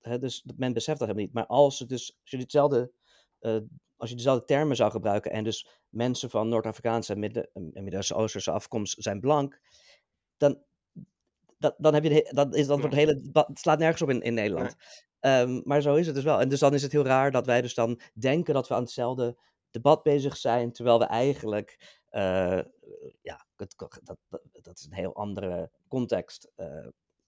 hè, 0.00 0.18
dus 0.18 0.44
men 0.56 0.72
beseft 0.72 0.98
dat 0.98 1.08
helemaal 1.08 1.26
niet, 1.26 1.34
maar 1.34 1.46
als, 1.46 1.78
het 1.78 1.88
dus, 1.88 2.18
als 2.22 2.30
je 2.30 2.36
ditzelfde 2.36 2.92
uh, 3.40 3.56
als 3.98 4.10
je 4.10 4.16
dezelfde 4.16 4.44
termen 4.44 4.76
zou 4.76 4.90
gebruiken 4.90 5.30
en 5.30 5.44
dus 5.44 5.68
mensen 5.88 6.30
van 6.30 6.48
Noord-Afrikaanse 6.48 7.12
en 7.12 7.84
Midden-Oosterse 7.84 8.50
afkomst 8.50 9.02
zijn 9.02 9.20
blank, 9.20 9.60
dan, 10.38 10.62
dat, 11.58 11.74
dan, 11.78 11.94
heb 11.94 12.02
je 12.02 12.08
de, 12.08 12.30
dan, 12.34 12.54
is, 12.54 12.66
dan 12.66 12.80
wordt 12.80 12.94
het 12.94 13.04
hele, 13.04 13.44
het 13.46 13.58
slaat 13.58 13.78
nergens 13.78 14.02
op 14.02 14.10
in, 14.10 14.22
in 14.22 14.34
Nederland. 14.34 14.76
Um, 15.20 15.60
maar 15.64 15.80
zo 15.80 15.94
is 15.94 16.06
het 16.06 16.14
dus 16.14 16.24
wel. 16.24 16.40
En 16.40 16.48
dus 16.48 16.60
dan 16.60 16.74
is 16.74 16.82
het 16.82 16.92
heel 16.92 17.04
raar 17.04 17.30
dat 17.30 17.46
wij 17.46 17.62
dus 17.62 17.74
dan 17.74 18.00
denken 18.14 18.54
dat 18.54 18.68
we 18.68 18.74
aan 18.74 18.82
hetzelfde 18.82 19.36
debat 19.70 20.02
bezig 20.02 20.36
zijn, 20.36 20.72
terwijl 20.72 20.98
we 20.98 21.04
eigenlijk, 21.04 22.00
uh, 22.10 22.60
ja, 23.22 23.46
dat, 23.56 23.74
dat, 23.76 24.18
dat, 24.62 24.78
is 24.78 24.84
een 24.84 24.92
heel 24.92 25.14
andere 25.14 25.70
context 25.88 26.50
uh, 26.56 26.66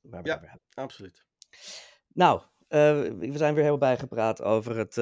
waar 0.01 0.23
we 0.23 0.29
ja, 0.29 0.33
hebben. 0.41 0.61
absoluut. 0.75 1.25
Nou, 2.09 2.41
uh, 2.41 2.49
we 3.19 3.33
zijn 3.33 3.55
weer 3.55 3.65
heel 3.65 3.79
bijgepraat 3.79 4.43
over 4.43 4.77
het, 4.77 4.99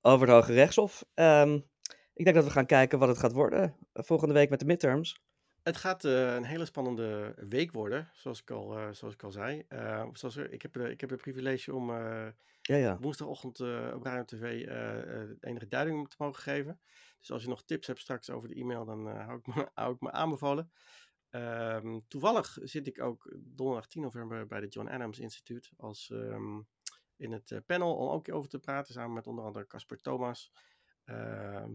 over 0.00 0.26
het 0.26 0.36
Hoge 0.36 0.52
Rechtshof. 0.52 1.04
Um, 1.14 1.68
ik 2.18 2.24
denk 2.24 2.36
dat 2.36 2.44
we 2.44 2.50
gaan 2.50 2.66
kijken 2.66 2.98
wat 2.98 3.08
het 3.08 3.18
gaat 3.18 3.32
worden 3.32 3.76
eh, 3.92 4.04
volgende 4.04 4.34
week 4.34 4.50
met 4.50 4.58
de 4.58 4.66
midterms. 4.66 5.22
Het 5.62 5.76
gaat 5.76 6.04
uh, 6.04 6.34
een 6.34 6.44
hele 6.44 6.64
spannende 6.64 7.34
week 7.48 7.72
worden, 7.72 8.10
zoals 8.12 8.40
ik 8.40 8.50
al, 8.50 8.78
uh, 8.78 8.92
zoals 8.92 9.14
ik 9.14 9.22
al 9.22 9.32
zei. 9.32 9.64
Uh, 9.68 10.08
zoals, 10.12 10.36
ik, 10.36 10.62
heb, 10.62 10.76
ik 10.76 11.00
heb 11.00 11.10
het 11.10 11.20
privilege 11.20 11.74
om 11.74 11.90
ja, 11.90 12.76
ja. 12.76 12.98
woensdagochtend 12.98 13.60
op 13.94 14.02
Radio 14.02 14.24
TV 14.24 14.42
enige 15.40 15.68
duiding 15.68 16.08
te 16.08 16.16
mogen 16.18 16.42
geven. 16.42 16.80
Dus 17.18 17.30
als 17.30 17.42
je 17.42 17.48
nog 17.48 17.64
tips 17.64 17.86
hebt 17.86 18.00
straks 18.00 18.30
over 18.30 18.48
de 18.48 18.54
e-mail, 18.54 18.84
dan 18.84 19.06
hou, 19.06 19.38
ik 19.38 19.46
me, 19.46 19.68
hou 19.74 19.94
ik 19.94 20.00
me 20.00 20.10
aanbevolen. 20.10 20.72
Um, 21.30 22.08
toevallig 22.08 22.58
zit 22.62 22.86
ik 22.86 23.00
ook 23.00 23.36
donderdag 23.38 23.86
10 23.86 24.02
november 24.02 24.46
bij 24.46 24.60
de 24.60 24.68
John 24.68 24.88
Adams 24.88 25.18
Instituut 25.18 25.70
als 25.76 26.10
um, 26.12 26.68
in 27.16 27.32
het 27.32 27.50
eh, 27.50 27.58
panel 27.66 27.96
om 27.96 28.08
ook 28.08 28.32
over 28.32 28.50
te 28.50 28.58
praten, 28.58 28.94
samen 28.94 29.12
met 29.12 29.26
onder 29.26 29.44
andere 29.44 29.66
Casper 29.66 30.00
Thomas. 30.00 30.52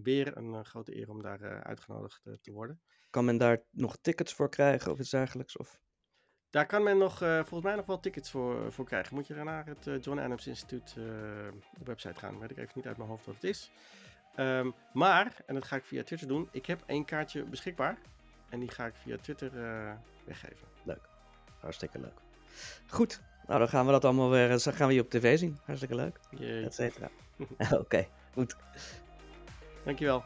Weer 0.04 0.38
een 0.38 0.66
grote 0.66 0.98
eer 0.98 1.10
om 1.10 1.22
daar 1.22 1.64
uitgenodigd 1.64 2.22
te 2.42 2.52
worden. 2.52 2.82
Kan 3.14 3.26
men 3.26 3.38
daar 3.38 3.62
nog 3.72 3.98
tickets 4.02 4.34
voor 4.34 4.50
krijgen 4.50 4.92
of 4.92 5.00
iets 5.00 5.10
dergelijks? 5.10 5.58
Of? 5.58 5.80
Daar 6.50 6.66
kan 6.66 6.84
men 6.84 6.98
nog, 6.98 7.18
volgens 7.18 7.62
mij 7.62 7.76
nog 7.76 7.86
wel 7.86 8.00
tickets 8.00 8.32
voor, 8.32 8.74
voor 8.74 8.86
krijgen. 8.86 9.16
Moet 9.16 9.28
je 9.28 9.34
naar 9.34 9.66
het 9.66 10.04
John 10.06 10.20
Adams 10.20 10.48
Instituut 10.48 10.96
website 11.84 12.20
gaan. 12.20 12.40
Weet 12.40 12.52
ik 12.52 12.58
even 12.58 12.72
niet 12.76 12.88
uit 12.88 12.98
mijn 12.98 13.10
hoofd 13.10 13.26
wat 13.26 13.36
het 13.36 13.44
is. 13.44 13.72
Um, 14.38 14.74
maar, 14.94 15.36
en 15.46 15.54
dat 15.54 15.66
ga 15.66 15.76
ik 15.76 15.84
via 15.84 16.04
Twitter 16.04 16.28
doen, 16.28 16.50
ik 16.52 16.66
heb 16.66 16.84
één 16.86 17.06
kaartje 17.06 17.44
beschikbaar. 17.44 17.98
En 18.50 18.60
die 18.60 18.70
ga 18.70 18.86
ik 18.86 18.96
via 18.96 19.18
Twitter 19.18 19.52
weggeven. 20.26 20.68
Leuk. 20.84 21.10
Hartstikke 21.60 22.00
leuk. 22.00 22.20
Goed, 22.88 23.22
nou, 23.48 23.60
dan 23.60 23.70
gaan 23.70 23.86
we 23.86 23.92
dat 23.92 24.06
allemaal 24.06 24.30
weer, 24.30 24.48
dan 24.50 24.60
gaan 24.60 24.88
we 24.88 24.94
je 24.94 25.02
op 25.02 25.10
tv 25.10 25.38
zien. 25.38 25.60
Hartstikke 25.66 25.96
leuk. 25.96 26.20
Et 26.40 26.74
cetera. 26.74 27.10
Oké, 27.60 27.76
okay, 27.76 28.10
goed. 28.34 28.56
Dankjewel. 29.84 30.24